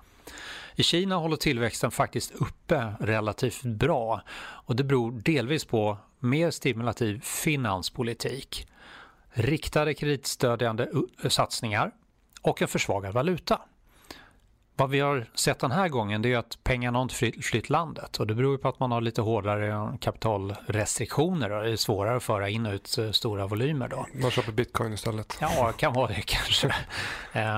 I 0.77 0.83
Kina 0.83 1.17
håller 1.17 1.37
tillväxten 1.37 1.91
faktiskt 1.91 2.33
uppe 2.35 2.95
relativt 3.01 3.63
bra 3.63 4.23
och 4.39 4.77
det 4.77 4.85
beror 4.85 5.13
delvis 5.13 5.65
på 5.65 5.99
mer 6.19 6.51
stimulativ 6.51 7.21
finanspolitik, 7.21 8.67
riktade 9.31 9.95
kreditstödjande 9.95 10.89
satsningar 11.29 11.91
och 12.43 12.63
en 12.63 12.69
försvagad 12.69 13.15
valuta. 13.15 13.61
Vad 14.77 14.91
vi 14.91 15.01
har 15.01 15.27
sett 15.35 15.59
den 15.59 15.71
här 15.71 15.89
gången 15.89 16.23
det 16.23 16.33
är 16.33 16.39
att 16.39 16.59
pengarna 16.65 16.99
har 16.99 17.03
inte 17.03 17.43
flytt 17.43 17.71
landet 17.71 18.17
och 18.17 18.27
det 18.27 18.35
beror 18.35 18.59
på 18.59 18.69
att 18.69 18.81
man 18.81 18.93
har 18.93 19.01
lite 19.01 19.23
hårdare 19.23 19.99
kapitalrestriktioner 20.01 21.53
och 21.53 21.65
det 21.65 21.71
är 21.71 21.77
svårare 21.77 22.17
att 22.17 22.23
föra 22.23 22.49
in 22.49 22.67
och 22.67 22.73
ut 22.73 22.99
eh, 22.99 23.11
stora 23.11 23.47
volymer 23.47 23.89
då. 23.89 24.07
Man 24.15 24.31
köper 24.31 24.53
bitcoin 24.53 24.93
istället. 24.93 25.39
Ja, 25.41 25.67
det 25.67 25.81
kan 25.81 25.93
vara 25.93 26.09
det 26.09 26.23
kanske. 26.27 26.75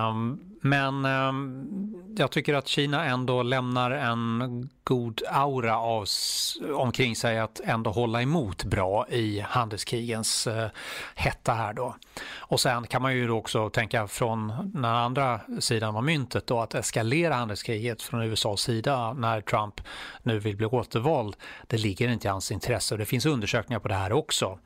um, 0.08 0.55
Men 0.60 1.04
eh, 1.04 1.32
jag 2.16 2.30
tycker 2.30 2.54
att 2.54 2.68
Kina 2.68 3.04
ändå 3.04 3.42
lämnar 3.42 3.90
en 3.90 4.68
god 4.84 5.22
aura 5.28 5.78
av, 5.78 6.06
omkring 6.74 7.16
sig 7.16 7.38
att 7.38 7.60
ändå 7.64 7.90
hålla 7.90 8.22
emot 8.22 8.64
bra 8.64 9.08
i 9.08 9.40
handelskrigens 9.40 10.46
eh, 10.46 10.68
hetta 11.14 11.52
här 11.52 11.72
då. 11.72 11.96
Och 12.36 12.60
sen 12.60 12.86
kan 12.86 13.02
man 13.02 13.14
ju 13.14 13.30
också 13.30 13.70
tänka 13.70 14.06
från 14.06 14.52
den 14.74 14.84
andra 14.84 15.40
sidan 15.60 15.96
av 15.96 16.04
myntet 16.04 16.46
då 16.46 16.60
att 16.60 16.74
eskalera 16.74 17.34
handelskriget 17.34 18.02
från 18.02 18.22
USAs 18.22 18.60
sida 18.60 19.12
när 19.12 19.40
Trump 19.40 19.80
nu 20.22 20.38
vill 20.38 20.56
bli 20.56 20.66
återvald. 20.66 21.36
Det 21.66 21.76
ligger 21.78 22.08
inte 22.08 22.28
i 22.28 22.30
hans 22.30 22.52
intresse 22.52 22.94
och 22.94 22.98
det 22.98 23.06
finns 23.06 23.26
undersökningar 23.26 23.80
på 23.80 23.88
det 23.88 23.94
här 23.94 24.12
också. 24.12 24.58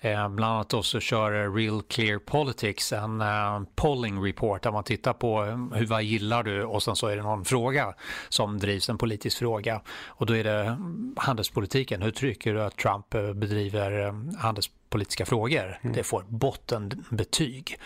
Eh, 0.00 0.28
bland 0.28 0.54
annat 0.54 0.68
då 0.68 0.82
så 0.82 1.00
kör 1.00 1.56
Real 1.56 1.82
Clear 1.82 2.18
Politics 2.18 2.92
en 2.92 3.20
eh, 3.20 3.60
polling 3.74 4.24
report 4.24 4.62
där 4.62 4.70
man 4.72 4.84
tittar 4.84 5.12
på 5.12 5.35
då 5.44 5.76
hur, 5.76 5.86
vad 5.86 6.02
gillar 6.02 6.42
du 6.42 6.64
och 6.64 6.82
sen 6.82 6.96
så 6.96 7.06
är 7.06 7.16
det 7.16 7.22
någon 7.22 7.44
fråga 7.44 7.94
som 8.28 8.58
drivs, 8.58 8.88
en 8.88 8.98
politisk 8.98 9.38
fråga 9.38 9.80
och 10.06 10.26
då 10.26 10.36
är 10.36 10.44
det 10.44 10.78
handelspolitiken. 11.16 12.02
Hur 12.02 12.10
tycker 12.10 12.54
du 12.54 12.62
att 12.62 12.76
Trump 12.76 13.10
bedriver 13.10 14.14
handelspolitiska 14.38 15.26
frågor? 15.26 15.78
Mm. 15.82 15.96
Det 15.96 16.02
får 16.02 16.24
bottenbetyg. 16.28 17.78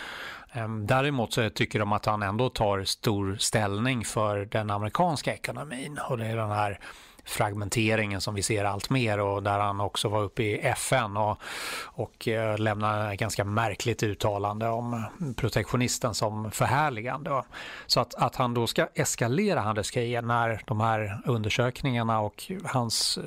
Ehm, 0.53 0.87
däremot 0.87 1.33
så 1.33 1.51
tycker 1.51 1.79
de 1.79 1.93
att 1.93 2.07
han 2.07 2.23
ändå 2.23 2.49
tar 2.49 2.85
stor 2.85 3.37
ställning 3.37 4.05
för 4.05 4.45
den 4.45 4.71
amerikanska 4.71 5.35
ekonomin 5.35 5.99
och 6.09 6.19
det 6.19 6.27
är 6.27 6.37
den 6.37 6.51
här 6.51 6.81
fragmenteringen 7.25 8.21
som 8.21 8.35
vi 8.35 8.43
ser 8.43 8.65
allt 8.65 8.91
mer 8.91 9.21
och 9.21 9.43
där 9.43 9.59
han 9.59 9.81
också 9.81 10.09
var 10.09 10.23
uppe 10.23 10.43
i 10.43 10.59
FN 10.59 11.17
och, 11.17 11.39
och 11.85 12.29
eh, 12.29 12.59
lämnade 12.59 13.13
ett 13.13 13.21
ganska 13.21 13.45
märkligt 13.45 14.03
uttalande 14.03 14.69
om 14.69 15.05
protektionisten 15.37 16.15
som 16.15 16.51
förhärligande. 16.51 17.43
Så 17.87 18.01
att, 18.01 18.15
att 18.15 18.37
han 18.37 18.55
då 18.55 18.67
ska 18.67 18.89
eskalera 18.95 19.61
handelskriget 19.61 20.25
när 20.25 20.63
de 20.67 20.81
här 20.81 21.23
undersökningarna 21.27 22.21
och 22.21 22.53
hans 22.65 23.19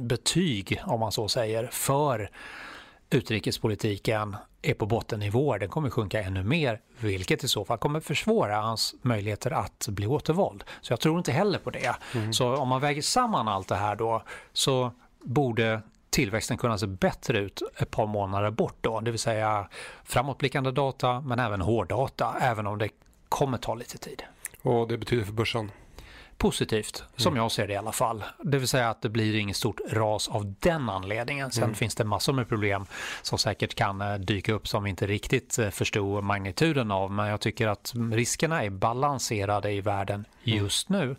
betyg, 0.00 0.82
om 0.84 1.00
man 1.00 1.12
så 1.12 1.28
säger, 1.28 1.68
för 1.72 2.30
utrikespolitiken 3.10 4.36
är 4.62 4.74
på 4.74 4.86
bottennivåer, 4.86 5.58
den 5.58 5.68
kommer 5.68 5.90
sjunka 5.90 6.22
ännu 6.22 6.42
mer, 6.42 6.80
vilket 6.98 7.44
i 7.44 7.48
så 7.48 7.64
fall 7.64 7.78
kommer 7.78 8.00
försvåra 8.00 8.56
hans 8.56 8.94
möjligheter 9.02 9.50
att 9.50 9.88
bli 9.88 10.06
återvald. 10.06 10.64
Så 10.80 10.92
jag 10.92 11.00
tror 11.00 11.18
inte 11.18 11.32
heller 11.32 11.58
på 11.58 11.70
det. 11.70 11.96
Mm. 12.14 12.32
Så 12.32 12.56
om 12.56 12.68
man 12.68 12.80
väger 12.80 13.02
samman 13.02 13.48
allt 13.48 13.68
det 13.68 13.76
här 13.76 13.96
då 13.96 14.22
så 14.52 14.92
borde 15.20 15.82
tillväxten 16.10 16.56
kunna 16.58 16.78
se 16.78 16.86
bättre 16.86 17.38
ut 17.38 17.62
ett 17.76 17.90
par 17.90 18.06
månader 18.06 18.50
bort 18.50 18.76
då, 18.80 19.00
det 19.00 19.10
vill 19.10 19.20
säga 19.20 19.68
framåtblickande 20.04 20.70
data 20.70 21.20
men 21.20 21.38
även 21.38 21.60
hårddata, 21.60 22.36
även 22.40 22.66
om 22.66 22.78
det 22.78 22.88
kommer 23.28 23.58
ta 23.58 23.74
lite 23.74 23.98
tid. 23.98 24.22
Och 24.62 24.88
det 24.88 24.98
betyder 24.98 25.24
för 25.24 25.32
börsen? 25.32 25.70
Positivt, 26.38 27.04
som 27.16 27.32
mm. 27.32 27.42
jag 27.42 27.52
ser 27.52 27.66
det 27.66 27.72
i 27.72 27.76
alla 27.76 27.92
fall. 27.92 28.24
Det 28.42 28.58
vill 28.58 28.68
säga 28.68 28.90
att 28.90 29.02
det 29.02 29.08
blir 29.08 29.36
inget 29.36 29.56
stort 29.56 29.80
ras 29.90 30.28
av 30.28 30.54
den 30.60 30.88
anledningen. 30.88 31.50
Sen 31.50 31.64
mm. 31.64 31.74
finns 31.74 31.94
det 31.94 32.04
massor 32.04 32.32
med 32.32 32.48
problem 32.48 32.86
som 33.22 33.38
säkert 33.38 33.74
kan 33.74 34.00
eh, 34.00 34.14
dyka 34.14 34.52
upp 34.52 34.68
som 34.68 34.84
vi 34.84 34.90
inte 34.90 35.06
riktigt 35.06 35.58
eh, 35.58 35.70
förstod 35.70 36.24
magnituden 36.24 36.90
av. 36.90 37.10
Men 37.10 37.26
jag 37.26 37.40
tycker 37.40 37.68
att 37.68 37.92
riskerna 38.12 38.64
är 38.64 38.70
balanserade 38.70 39.72
i 39.72 39.80
världen 39.80 40.24
mm. 40.44 40.58
just 40.58 40.88
nu. 40.88 41.16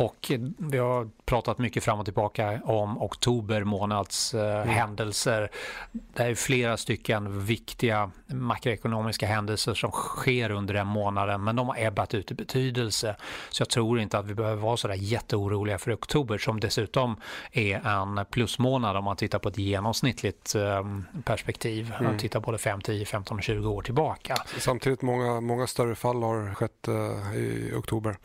Och 0.00 0.32
vi 0.58 0.78
har 0.78 1.08
pratat 1.24 1.58
mycket 1.58 1.84
fram 1.84 1.98
och 1.98 2.04
tillbaka 2.04 2.60
om 2.64 3.02
oktober 3.02 3.64
månads 3.64 4.34
eh, 4.34 4.64
händelser. 4.64 5.50
Det 5.92 6.22
är 6.22 6.34
flera 6.34 6.76
stycken 6.76 7.44
viktiga 7.44 8.10
makroekonomiska 8.26 9.26
händelser 9.26 9.74
som 9.74 9.90
sker 9.90 10.50
under 10.50 10.74
den 10.74 10.86
månaden 10.86 11.44
men 11.44 11.56
de 11.56 11.68
har 11.68 11.76
ebbat 11.78 12.14
ut 12.14 12.30
i 12.30 12.34
betydelse. 12.34 13.16
Så 13.50 13.60
jag 13.60 13.68
tror 13.68 14.00
inte 14.00 14.18
att 14.18 14.26
vi 14.26 14.34
behöver 14.34 14.62
vara 14.62 14.76
så 14.76 14.88
där 14.88 14.94
jätteoroliga 14.94 15.78
för 15.78 15.94
oktober 15.94 16.38
som 16.38 16.60
dessutom 16.60 17.16
är 17.52 17.86
en 17.86 18.24
plusmånad 18.30 18.96
om 18.96 19.04
man 19.04 19.16
tittar 19.16 19.38
på 19.38 19.48
ett 19.48 19.58
genomsnittligt 19.58 20.54
eh, 20.54 20.84
perspektiv. 21.24 21.92
Mm. 21.98 22.04
Man 22.04 22.18
tittar 22.18 22.40
både 22.40 22.58
5, 22.58 22.80
10, 22.80 23.04
15 23.06 23.36
och 23.36 23.42
20 23.42 23.68
år 23.68 23.82
tillbaka. 23.82 24.36
Samtidigt 24.58 25.02
många, 25.02 25.40
många 25.40 25.66
större 25.66 25.94
fall 25.94 26.22
har 26.22 26.54
skett 26.54 26.88
eh, 26.88 27.36
i 27.36 27.72
oktober. 27.76 28.16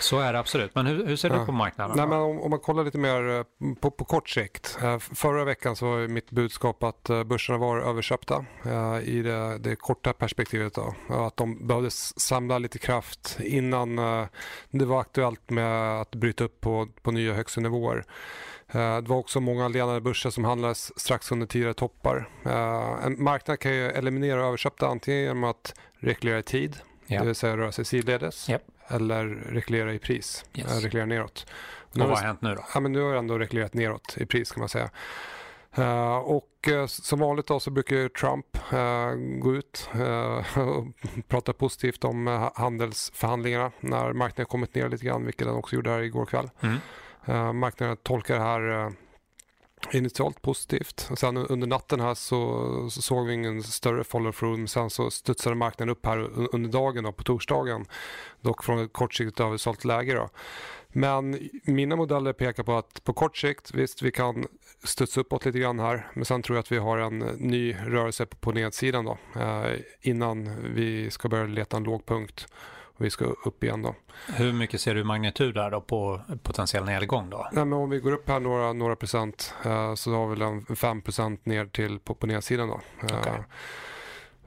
Så 0.00 0.20
är 0.20 0.32
det 0.32 0.38
absolut. 0.38 0.74
Men 0.74 0.86
hur, 0.86 1.06
hur 1.06 1.16
ser 1.28 1.38
du 1.38 1.46
på 1.46 1.52
marknaden? 1.52 1.96
Nej, 1.96 2.06
men 2.06 2.18
om, 2.18 2.40
om, 2.40 2.50
man 2.50 2.60
kollar 2.60 2.84
lite 2.84 2.98
mer 2.98 3.28
eh, 3.28 3.74
på, 3.80 3.90
på 3.90 4.04
kort 4.04 4.28
sikt. 4.28 4.78
Eh, 4.82 4.98
förra 4.98 5.44
veckan 5.44 5.76
så 5.76 5.86
var 5.86 6.08
mitt 6.08 6.30
budskap 6.30 6.82
att 6.82 7.10
eh, 7.10 7.24
börserna 7.24 7.58
var 7.58 7.78
överköpta 7.78 8.44
i 9.02 9.22
det, 9.22 9.58
det 9.58 9.76
korta 9.76 10.12
perspektivet. 10.12 10.74
Då. 10.74 10.94
Att 11.08 11.36
de 11.36 11.66
behövde 11.66 11.90
samla 11.90 12.58
lite 12.58 12.78
kraft 12.78 13.38
innan 13.40 13.96
det 14.70 14.84
var 14.84 15.00
aktuellt 15.00 15.50
med 15.50 16.00
att 16.00 16.14
bryta 16.14 16.44
upp 16.44 16.60
på, 16.60 16.88
på 17.02 17.10
nya 17.10 17.34
högsta 17.34 17.60
nivåer. 17.60 18.04
Det 18.72 19.08
var 19.08 19.16
också 19.16 19.40
många 19.40 19.68
ledande 19.68 20.00
börser 20.00 20.30
som 20.30 20.44
handlades 20.44 21.00
strax 21.00 21.32
under 21.32 21.46
tidigare 21.46 21.74
toppar. 21.74 22.28
En 23.04 23.22
marknad 23.22 23.58
kan 23.58 23.74
ju 23.74 23.86
eliminera 23.86 24.46
överköpta 24.46 24.86
antingen 24.86 25.20
genom 25.20 25.44
att 25.44 25.74
reglera 25.98 26.38
i 26.38 26.42
tid, 26.42 26.76
ja. 27.06 27.20
det 27.20 27.26
vill 27.26 27.34
säga 27.34 27.56
röra 27.56 27.72
sig 27.72 27.84
sidledes. 27.84 28.48
ja. 28.48 28.58
eller 28.88 29.26
reglera 29.26 29.94
i 29.94 29.98
pris, 29.98 30.44
yes. 30.54 30.82
reglera 30.84 31.06
neråt. 31.06 31.46
Och 31.92 31.98
vad 31.98 32.08
har 32.08 32.16
hänt 32.16 32.42
nu 32.42 32.54
då? 32.54 32.64
Ja, 32.74 32.80
men 32.80 32.92
nu 32.92 33.00
har 33.00 33.08
jag 33.08 33.18
ändå 33.18 33.38
reglerat 33.38 33.74
neråt 33.74 34.16
i 34.16 34.26
pris 34.26 34.52
kan 34.52 34.60
man 34.60 34.68
säga. 34.68 34.90
Uh, 35.78 36.16
och 36.16 36.68
uh, 36.68 36.86
som 36.86 37.18
vanligt 37.18 37.46
då 37.46 37.60
så 37.60 37.70
brukar 37.70 38.08
Trump 38.08 38.46
uh, 38.72 39.40
gå 39.40 39.54
ut 39.54 39.88
och 40.56 40.86
prata 41.28 41.52
positivt 41.52 42.04
om 42.04 42.50
handelsförhandlingarna 42.54 43.72
när 43.80 44.12
marknaden 44.12 44.46
kommit 44.46 44.74
ner 44.74 44.88
lite 44.88 45.04
grann, 45.04 45.24
vilket 45.24 45.46
den 45.46 45.56
också 45.56 45.76
gjorde 45.76 45.90
här 45.90 46.00
igår 46.00 46.26
kväll. 46.26 46.50
Mm. 46.60 47.58
marknaden 47.58 47.96
tolkar 47.96 48.34
det 48.34 48.40
här 48.40 48.92
initialt 49.92 50.42
positivt. 50.42 51.10
Sen 51.16 51.36
under 51.36 51.66
natten 51.66 52.00
här 52.00 52.14
så, 52.14 52.90
så 52.90 53.02
såg 53.02 53.26
vi 53.26 53.34
ingen 53.34 53.62
större 53.62 54.02
follow-through 54.02 54.66
sen 54.66 54.90
så 54.90 55.10
studsade 55.10 55.56
marknaden 55.56 55.92
upp 55.92 56.06
här 56.06 56.30
under 56.54 56.70
dagen 56.70 57.04
då, 57.04 57.12
på 57.12 57.22
torsdagen. 57.22 57.86
Dock 58.40 58.64
från 58.64 58.84
ett 58.84 58.92
kortsiktigt 58.92 59.40
översålt 59.40 59.84
läge 59.84 60.14
då. 60.14 60.28
Men 60.88 61.48
mina 61.64 61.96
modeller 61.96 62.32
pekar 62.32 62.62
på 62.62 62.76
att 62.76 63.04
på 63.04 63.12
kort 63.12 63.36
sikt, 63.36 63.74
visst 63.74 64.02
vi 64.02 64.12
kan 64.12 64.46
studsa 64.84 65.20
uppåt 65.20 65.44
lite 65.44 65.58
grann 65.58 65.78
här 65.78 66.10
men 66.14 66.24
sen 66.24 66.42
tror 66.42 66.56
jag 66.56 66.62
att 66.62 66.72
vi 66.72 66.78
har 66.78 66.98
en 66.98 67.18
ny 67.18 67.76
rörelse 67.86 68.26
på 68.26 68.52
nedsidan 68.52 69.04
då 69.04 69.18
eh, 69.40 69.80
innan 70.00 70.56
vi 70.74 71.10
ska 71.10 71.28
börja 71.28 71.44
leta 71.44 71.76
en 71.76 71.84
låg 71.84 72.06
punkt 72.06 72.46
vi 72.96 73.10
ska 73.10 73.24
upp 73.24 73.64
igen 73.64 73.82
då. 73.82 73.94
Hur 74.26 74.52
mycket 74.52 74.80
ser 74.80 74.94
du 74.94 75.04
magnitud 75.04 75.54
där 75.54 75.70
då 75.70 75.80
på 75.80 76.20
potentiell 76.42 76.84
nedgång 76.84 77.30
då? 77.30 77.48
Nej, 77.52 77.64
men 77.64 77.78
om 77.78 77.90
vi 77.90 77.98
går 77.98 78.12
upp 78.12 78.28
här 78.28 78.40
några, 78.40 78.72
några 78.72 78.96
procent 78.96 79.54
eh, 79.64 79.94
så 79.94 80.14
har 80.14 80.26
vi 80.26 80.42
en 80.42 80.76
5 80.76 81.02
procent 81.02 81.46
ner 81.46 81.66
till 81.66 81.98
på, 81.98 82.14
på 82.14 82.26
nedsidan 82.26 82.68
då. 82.68 82.80
Eh. 83.02 83.40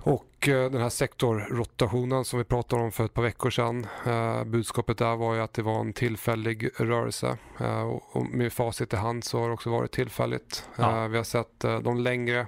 Och 0.07 0.47
eh, 0.47 0.71
den 0.71 0.81
här 0.81 0.89
sektorrotationen 0.89 2.25
som 2.25 2.39
vi 2.39 2.45
pratade 2.45 2.83
om 2.83 2.91
för 2.91 3.05
ett 3.05 3.13
par 3.13 3.21
veckor 3.21 3.49
sedan. 3.49 3.87
Eh, 4.05 4.43
budskapet 4.43 4.97
där 4.97 5.15
var 5.15 5.35
ju 5.35 5.41
att 5.41 5.53
det 5.53 5.61
var 5.61 5.79
en 5.79 5.93
tillfällig 5.93 6.69
rörelse. 6.77 7.37
Eh, 7.59 7.81
och 7.81 8.25
med 8.25 8.53
facit 8.53 8.93
i 8.93 8.95
hand 8.95 9.23
så 9.23 9.39
har 9.39 9.47
det 9.47 9.53
också 9.53 9.69
varit 9.69 9.91
tillfälligt. 9.91 10.69
Ja. 10.75 11.07
Vi 11.07 11.17
har 11.17 11.23
sett 11.23 11.59
de 11.59 11.97
längre 11.97 12.47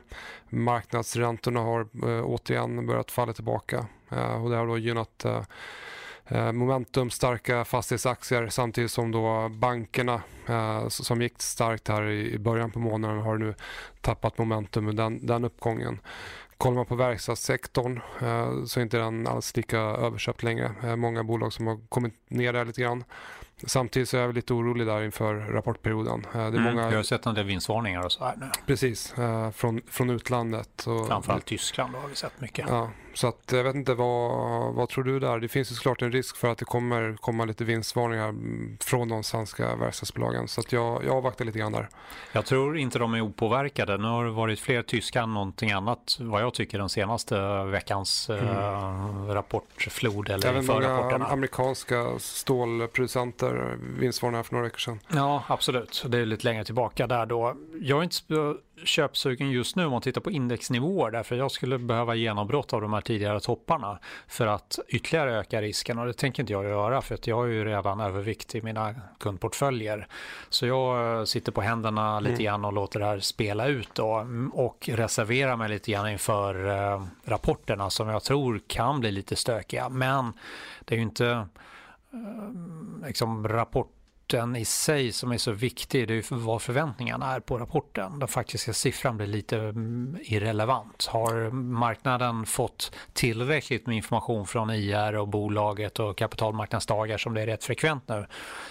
marknadsräntorna 0.49 1.59
har 1.59 1.87
återigen 2.23 2.87
börjat 2.87 3.11
falla 3.11 3.33
tillbaka. 3.33 3.85
Och 4.43 4.49
det 4.49 4.55
har 4.55 4.67
då 4.67 4.77
gynnat 4.77 5.25
momentum 6.53 7.09
starka 7.09 7.65
fastighetsaktier 7.65 8.47
samtidigt 8.47 8.91
som 8.91 9.11
då 9.11 9.49
bankerna 9.49 10.21
som 10.87 11.21
gick 11.21 11.41
starkt 11.41 11.87
här 11.87 12.09
i 12.09 12.39
början 12.39 12.71
på 12.71 12.79
månaden 12.79 13.21
har 13.21 13.37
nu 13.37 13.53
tappat 14.01 14.37
momentum 14.37 14.85
med 14.85 14.95
den, 14.95 15.25
den 15.25 15.45
uppgången. 15.45 15.99
Kollar 16.59 16.75
man 16.75 16.85
på 16.85 16.95
verkstadssektorn 16.95 18.01
eh, 18.21 18.63
så 18.65 18.79
är 18.79 18.81
inte 18.81 18.97
den 18.97 19.27
alls 19.27 19.55
lika 19.55 19.79
överköpt 19.79 20.43
längre. 20.43 20.71
Eh, 20.83 20.95
många 20.95 21.23
bolag 21.23 21.53
som 21.53 21.67
har 21.67 21.79
kommit 21.89 22.13
ner 22.27 22.53
där 22.53 22.65
lite 22.65 22.81
grann. 22.81 23.03
Samtidigt 23.67 24.09
så 24.09 24.17
är 24.17 24.21
jag 24.21 24.35
lite 24.35 24.53
orolig 24.53 24.87
där 24.87 25.03
inför 25.03 25.35
rapportperioden. 25.35 26.25
Eh, 26.25 26.31
det 26.33 26.39
är 26.39 26.47
mm, 26.47 26.63
många... 26.63 26.89
Jag 26.89 26.95
har 26.95 27.03
sett 27.03 27.25
en 27.25 27.35
del 27.35 27.45
vinstvarningar 27.45 28.05
och 28.05 28.11
så 28.11 28.23
här 28.23 28.35
nu. 28.37 28.45
Precis, 28.65 29.13
från, 29.53 29.81
från 29.87 30.09
utlandet. 30.09 30.87
Och... 30.87 31.07
Framförallt 31.07 31.45
Tyskland 31.45 31.95
har 31.95 32.07
vi 32.07 32.15
sett 32.15 32.41
mycket. 32.41 32.65
Ja, 32.69 32.89
så 33.13 33.27
att, 33.27 33.51
jag 33.51 33.63
vet 33.63 33.75
inte, 33.75 33.93
vad, 33.93 34.73
vad 34.73 34.89
tror 34.89 35.03
du 35.03 35.19
där? 35.19 35.39
Det 35.39 35.47
finns 35.47 35.71
ju 35.71 35.75
såklart 35.75 36.01
en 36.01 36.11
risk 36.11 36.37
för 36.37 36.47
att 36.47 36.57
det 36.57 36.65
kommer 36.65 37.17
komma 37.21 37.45
lite 37.45 37.63
vinstvarningar 37.63 38.35
från 38.83 39.09
de 39.09 39.23
svenska 39.23 39.75
verkstadsbolagen. 39.75 40.47
Så 40.47 40.61
att 40.61 40.71
jag, 40.71 41.05
jag 41.05 41.15
avvaktar 41.15 41.45
lite 41.45 41.59
grann 41.59 41.71
där. 41.71 41.89
Jag 42.31 42.45
tror 42.45 42.77
inte 42.77 42.99
de 42.99 43.13
är 43.13 43.21
opåverkade. 43.21 43.97
Nu 43.97 44.07
har 44.07 44.25
det 44.25 44.31
varit 44.31 44.59
fler 44.59 44.83
tyska 44.83 45.21
än 45.21 45.33
någonting 45.33 45.71
annat 45.71 46.17
vad 46.19 46.41
jag 46.41 46.53
tycker 46.53 46.77
den 46.77 46.89
senaste 46.89 47.63
veckans 47.63 48.29
mm. 48.29 48.47
äh, 48.47 49.33
rapportflod 49.33 50.29
eller 50.29 50.47
Även 50.47 50.65
många 50.65 50.89
amerikanska 51.25 52.19
stålproducenter 52.19 53.48
vinstvarningar 53.99 54.43
för 54.43 54.53
några 54.53 54.63
veckor 54.63 54.79
sedan. 54.79 54.99
Ja, 55.07 55.43
absolut. 55.47 56.05
Det 56.07 56.17
är 56.17 56.25
lite 56.25 56.47
längre 56.47 56.63
tillbaka 56.63 57.07
där 57.07 57.25
då. 57.25 57.55
Jag 57.81 57.99
är 57.99 58.03
inte 58.03 58.55
köpsugen 58.83 59.51
just 59.51 59.75
nu 59.75 59.85
om 59.85 59.91
man 59.91 60.01
tittar 60.01 60.21
på 60.21 60.31
indexnivåer 60.31 61.11
därför 61.11 61.35
jag 61.35 61.51
skulle 61.51 61.77
behöva 61.77 62.15
genombrott 62.15 62.73
av 62.73 62.81
de 62.81 62.93
här 62.93 63.01
tidigare 63.01 63.39
topparna 63.39 63.99
för 64.27 64.47
att 64.47 64.79
ytterligare 64.87 65.39
öka 65.39 65.61
risken 65.61 65.99
och 65.99 66.05
det 66.05 66.13
tänker 66.13 66.43
inte 66.43 66.53
jag 66.53 66.63
göra 66.63 67.01
för 67.01 67.15
att 67.15 67.27
jag 67.27 67.45
är 67.45 67.51
ju 67.51 67.65
redan 67.65 67.99
övervikt 67.99 68.55
i 68.55 68.61
mina 68.61 68.95
kundportföljer. 69.19 70.07
Så 70.49 70.67
jag 70.67 71.17
eh, 71.19 71.23
sitter 71.23 71.51
på 71.51 71.61
händerna 71.61 72.19
lite 72.19 72.33
mm. 72.33 72.43
grann 72.43 72.65
och 72.65 72.73
låter 72.73 72.99
det 72.99 73.05
här 73.05 73.19
spela 73.19 73.67
ut 73.67 73.89
då 73.93 74.13
mm, 74.13 74.49
och 74.49 74.89
reserverar 74.93 75.55
mig 75.55 75.69
lite 75.69 75.91
grann 75.91 76.09
inför 76.09 76.67
äh, 76.67 77.03
rapporterna 77.25 77.89
som 77.89 78.07
jag 78.07 78.23
tror 78.23 78.61
kan 78.67 78.99
bli 78.99 79.11
lite 79.11 79.35
stökiga 79.35 79.89
men 79.89 80.33
det 80.85 80.95
är 80.95 80.97
ju 80.97 81.03
inte 81.03 81.47
liksom 83.05 83.47
rapporten 83.47 84.55
i 84.55 84.65
sig 84.65 85.11
som 85.11 85.31
är 85.31 85.37
så 85.37 85.51
viktig, 85.51 86.07
det 86.07 86.13
är 86.13 86.15
ju 86.15 86.23
vad 86.37 86.61
förväntningarna 86.61 87.35
är 87.35 87.39
på 87.39 87.57
rapporten. 87.57 88.19
Den 88.19 88.27
faktiska 88.27 88.73
siffran 88.73 89.17
blir 89.17 89.27
lite 89.27 89.57
mm, 89.57 90.17
irrelevant. 90.21 91.05
Har 91.05 91.51
marknaden 91.51 92.45
fått 92.45 92.95
tillräckligt 93.13 93.87
med 93.87 93.95
information 93.95 94.47
från 94.47 94.69
IR 94.69 95.15
och 95.15 95.27
bolaget 95.27 95.99
och 95.99 96.17
kapitalmarknadsdagar 96.17 97.17
som 97.17 97.33
det 97.33 97.41
är 97.41 97.45
rätt 97.45 97.63
frekvent 97.63 98.07
nu 98.07 98.25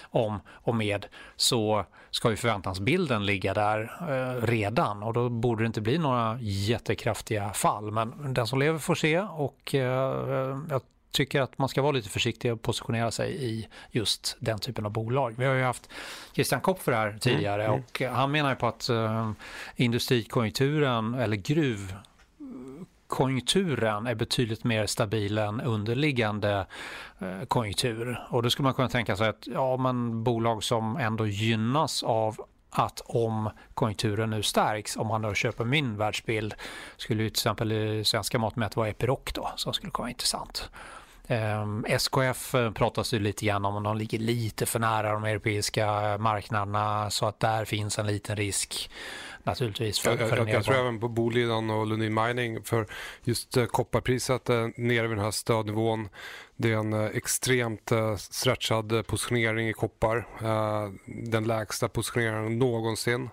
om 0.09 0.39
och 0.47 0.75
med 0.75 1.05
så 1.35 1.85
ska 2.09 2.29
ju 2.29 2.35
förväntansbilden 2.35 3.25
ligga 3.25 3.53
där 3.53 3.91
eh, 4.09 4.41
redan 4.41 5.03
och 5.03 5.13
då 5.13 5.29
borde 5.29 5.63
det 5.63 5.67
inte 5.67 5.81
bli 5.81 5.97
några 5.97 6.37
jättekraftiga 6.41 7.49
fall. 7.49 7.91
Men 7.91 8.33
den 8.33 8.47
som 8.47 8.59
lever 8.59 8.79
får 8.79 8.95
se 8.95 9.19
och 9.19 9.75
eh, 9.75 10.57
jag 10.69 10.81
tycker 11.11 11.41
att 11.41 11.57
man 11.57 11.69
ska 11.69 11.81
vara 11.81 11.91
lite 11.91 12.09
försiktig 12.09 12.53
och 12.53 12.61
positionera 12.61 13.11
sig 13.11 13.43
i 13.43 13.67
just 13.91 14.37
den 14.39 14.59
typen 14.59 14.85
av 14.85 14.91
bolag. 14.91 15.35
Vi 15.37 15.45
har 15.45 15.53
ju 15.53 15.63
haft 15.63 15.89
Christian 16.33 16.61
Kopfer 16.61 16.91
här 16.91 17.17
tidigare 17.21 17.65
mm, 17.65 17.73
mm. 17.73 17.83
och 17.83 18.01
han 18.17 18.31
menar 18.31 18.49
ju 18.49 18.55
på 18.55 18.67
att 18.67 18.89
eh, 18.89 19.31
industrikonjunkturen 19.75 21.13
eller 21.13 21.35
gruvkonjunkturen 21.35 24.07
är 24.07 24.15
betydligt 24.15 24.63
mer 24.63 24.85
stabil 24.85 25.37
än 25.37 25.61
underliggande 25.61 26.65
uh, 27.21 27.45
konjunktur. 27.45 28.25
Och 28.29 28.43
då 28.43 28.49
skulle 28.49 28.63
man 28.63 28.73
kunna 28.73 28.89
tänka 28.89 29.15
sig 29.15 29.29
att 29.29 29.47
ja, 29.47 29.77
men 29.77 30.23
bolag 30.23 30.63
som 30.63 30.97
ändå 30.97 31.27
gynnas 31.27 32.03
av 32.03 32.45
att 32.69 33.01
om 33.05 33.49
konjunkturen 33.73 34.29
nu 34.29 34.43
stärks, 34.43 34.97
om 34.97 35.07
man 35.07 35.21
då 35.21 35.33
köper 35.33 35.65
min 35.65 35.97
världsbild, 35.97 36.53
skulle 36.97 37.23
ju 37.23 37.29
till 37.29 37.33
exempel 37.33 38.05
svenska 38.05 38.39
mått 38.39 38.55
mätt 38.55 38.75
vara 38.75 38.87
Epiroc 38.87 39.33
då, 39.33 39.51
som 39.55 39.73
skulle 39.73 39.91
kunna 39.91 40.03
vara 40.03 40.09
intressant. 40.09 40.69
Um, 41.31 41.85
SKF 41.87 42.55
eh, 42.55 42.71
pratas 42.71 43.09
det 43.09 43.19
lite 43.19 43.45
grann 43.45 43.65
om, 43.65 43.75
och 43.75 43.81
de 43.81 43.97
ligger 43.97 44.19
lite 44.19 44.65
för 44.65 44.79
nära 44.79 45.11
de 45.11 45.23
europeiska 45.23 46.17
marknaderna 46.17 47.09
så 47.09 47.25
att 47.25 47.39
där 47.39 47.65
finns 47.65 47.99
en 47.99 48.07
liten 48.07 48.35
risk 48.35 48.89
naturligtvis. 49.43 49.99
För, 49.99 50.17
för 50.17 50.37
jag, 50.37 50.49
jag 50.49 50.63
tror 50.63 50.75
även 50.75 50.99
på 50.99 51.07
Boliden 51.07 51.69
och 51.69 51.87
Lundin 51.87 52.13
Mining 52.13 52.63
för 52.63 52.87
just 53.23 53.57
uh, 53.57 53.65
kopparpriset 53.65 54.49
uh, 54.49 54.67
nere 54.75 55.07
vid 55.07 55.17
den 55.17 55.25
här 55.25 55.31
stödnivån. 55.31 56.09
Det 56.55 56.71
är 56.71 56.77
en 56.77 56.93
uh, 56.93 57.05
extremt 57.05 57.91
uh, 57.91 58.15
stretchad 58.15 59.07
positionering 59.07 59.69
i 59.69 59.73
koppar. 59.73 60.27
Den 61.05 61.43
lägsta 61.43 61.89
positioneringen 61.89 62.59
någonsin. 62.59 63.29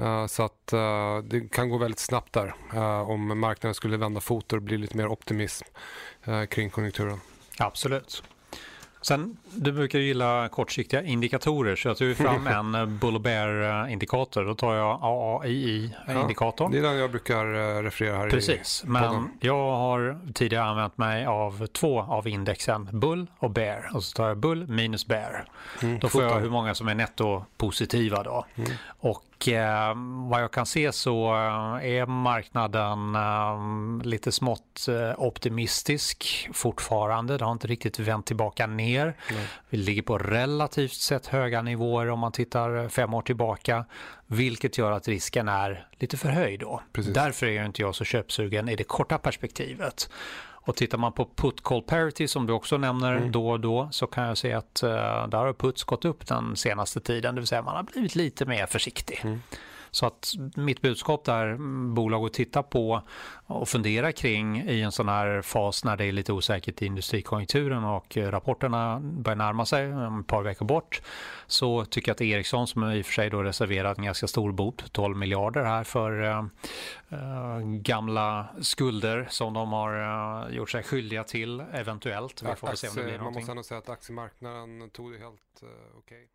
Uh, 0.00 0.26
så 0.26 0.42
att 0.42 0.72
uh, 0.72 1.18
det 1.24 1.52
kan 1.52 1.68
gå 1.68 1.78
väldigt 1.78 1.98
snabbt 1.98 2.32
där 2.32 2.54
uh, 2.74 3.10
om 3.10 3.40
marknaden 3.40 3.74
skulle 3.74 3.96
vända 3.96 4.20
fot 4.20 4.52
och 4.52 4.62
bli 4.62 4.78
lite 4.78 4.96
mer 4.96 5.06
optimism 5.06 5.64
kring 6.48 6.70
konjunkturen. 6.70 7.20
Absolut. 7.58 8.22
Sen, 9.06 9.36
du 9.54 9.72
brukar 9.72 9.98
gilla 9.98 10.48
kortsiktiga 10.48 11.02
indikatorer 11.02 11.76
så 11.76 11.88
jag 11.88 11.96
tog 11.96 12.16
fram 12.16 12.46
en 12.74 12.74
eh, 12.74 12.86
Bull 12.86 13.20
Bear-indikator. 13.20 14.44
Då 14.44 14.54
tar 14.54 14.74
jag 14.74 14.98
AAII-indikatorn. 15.02 16.72
Ja, 16.74 16.80
det 16.80 16.86
är 16.86 16.90
den 16.90 17.00
jag 17.00 17.10
brukar 17.10 17.54
eh, 17.54 17.82
referera 17.82 18.16
här 18.16 18.30
Precis, 18.30 18.82
i 18.84 18.88
men 18.88 19.30
jag 19.40 19.70
har 19.70 20.18
tidigare 20.34 20.64
använt 20.64 20.98
mig 20.98 21.26
av 21.26 21.66
två 21.66 22.00
av 22.00 22.28
indexen, 22.28 22.88
Bull 22.92 23.26
och 23.38 23.50
Bear. 23.50 23.90
Och 23.94 24.04
så 24.04 24.16
tar 24.16 24.28
jag 24.28 24.38
Bull 24.38 24.66
minus 24.68 25.06
Bear. 25.06 25.44
Mm, 25.82 25.98
då 25.98 26.08
får 26.08 26.22
jag 26.22 26.40
hur 26.40 26.50
många 26.50 26.74
som 26.74 26.88
är 26.88 26.94
netto 26.94 27.44
positiva 27.56 28.22
då. 28.22 28.46
Mm. 28.54 28.70
Och 29.00 29.24
eh, 29.48 29.94
vad 30.30 30.42
jag 30.42 30.52
kan 30.52 30.66
se 30.66 30.92
så 30.92 31.34
eh, 31.34 31.90
är 31.90 32.06
marknaden 32.06 33.14
eh, 33.14 34.06
lite 34.06 34.32
smått 34.32 34.88
eh, 34.88 35.20
optimistisk 35.20 36.48
fortfarande. 36.52 37.38
Det 37.38 37.44
har 37.44 37.52
inte 37.52 37.66
riktigt 37.66 37.98
vänt 37.98 38.26
tillbaka 38.26 38.66
ner. 38.66 39.16
Mm. 39.30 39.42
Vi 39.70 39.78
ligger 39.78 40.02
på 40.02 40.18
relativt 40.18 40.92
sett 40.92 41.26
höga 41.26 41.62
nivåer 41.62 42.10
om 42.10 42.18
man 42.18 42.32
tittar 42.32 42.88
fem 42.88 43.14
år 43.14 43.22
tillbaka. 43.22 43.84
Vilket 44.26 44.78
gör 44.78 44.92
att 44.92 45.08
risken 45.08 45.48
är 45.48 45.88
lite 45.98 46.16
för 46.16 46.28
hög 46.28 46.60
då. 46.60 46.82
Precis. 46.92 47.14
Därför 47.14 47.46
är 47.46 47.64
inte 47.64 47.82
jag 47.82 47.94
så 47.94 48.04
köpsugen 48.04 48.68
i 48.68 48.76
det 48.76 48.84
korta 48.84 49.18
perspektivet. 49.18 50.10
Och 50.66 50.76
tittar 50.76 50.98
man 50.98 51.12
på 51.12 51.28
put 51.36 51.62
call 51.62 51.82
parity 51.82 52.28
som 52.28 52.46
du 52.46 52.52
också 52.52 52.76
nämner 52.76 53.16
mm. 53.16 53.32
då 53.32 53.48
och 53.48 53.60
då 53.60 53.88
så 53.90 54.06
kan 54.06 54.24
jag 54.24 54.38
se 54.38 54.52
att 54.52 54.80
uh, 54.84 54.90
där 55.28 55.38
har 55.38 55.52
puts 55.52 55.84
gått 55.84 56.04
upp 56.04 56.26
den 56.26 56.56
senaste 56.56 57.00
tiden, 57.00 57.34
det 57.34 57.40
vill 57.40 57.48
säga 57.48 57.62
man 57.62 57.76
har 57.76 57.82
blivit 57.82 58.14
lite 58.14 58.44
mer 58.44 58.66
försiktig. 58.66 59.20
Mm. 59.24 59.40
Så 59.94 60.06
att 60.06 60.34
mitt 60.56 60.80
budskap 60.80 61.24
där, 61.24 61.46
mm, 61.46 61.94
bolag 61.94 62.24
att 62.26 62.32
titta 62.32 62.62
på 62.62 63.02
och 63.46 63.68
fundera 63.68 64.12
kring 64.12 64.60
i 64.60 64.82
en 64.82 64.92
sån 64.92 65.08
här 65.08 65.42
fas 65.42 65.84
när 65.84 65.96
det 65.96 66.04
är 66.04 66.12
lite 66.12 66.32
osäkert 66.32 66.82
i 66.82 66.86
industrikonjunkturen 66.86 67.84
och 67.84 68.16
rapporterna 68.16 69.00
börjar 69.00 69.36
närma 69.36 69.66
sig 69.66 69.90
ett 69.90 70.26
par 70.26 70.42
veckor 70.42 70.66
bort 70.66 71.02
så 71.46 71.84
tycker 71.84 72.08
jag 72.08 72.14
att 72.14 72.20
Ericsson 72.20 72.66
som 72.66 72.92
i 72.92 73.02
och 73.02 73.06
för 73.06 73.12
sig 73.12 73.30
då 73.30 73.42
reserverat 73.42 73.98
en 73.98 74.04
ganska 74.04 74.26
stor 74.26 74.52
bot, 74.52 74.92
12 74.92 75.16
miljarder 75.16 75.64
här 75.64 75.84
för 75.84 76.22
äh, 76.22 77.58
gamla 77.64 78.48
skulder 78.60 79.26
som 79.30 79.54
de 79.54 79.72
har 79.72 80.46
äh, 80.48 80.56
gjort 80.56 80.70
sig 80.70 80.82
skyldiga 80.82 81.24
till 81.24 81.60
eventuellt. 81.60 82.42
Vi 82.42 82.54
får 82.54 82.74
se 82.74 82.88
om 82.88 82.94
det 82.94 83.02
blir 83.02 83.18
någonting. 83.18 83.24
Man 83.24 83.34
måste 83.34 83.52
ändå 83.52 83.62
säga 83.62 83.78
att 83.78 83.88
aktiemarknaden 83.88 84.90
tog 84.90 85.12
det 85.12 85.18
helt 85.18 85.62
äh, 85.62 85.68
okej. 85.98 86.24
Okay. 86.24 86.33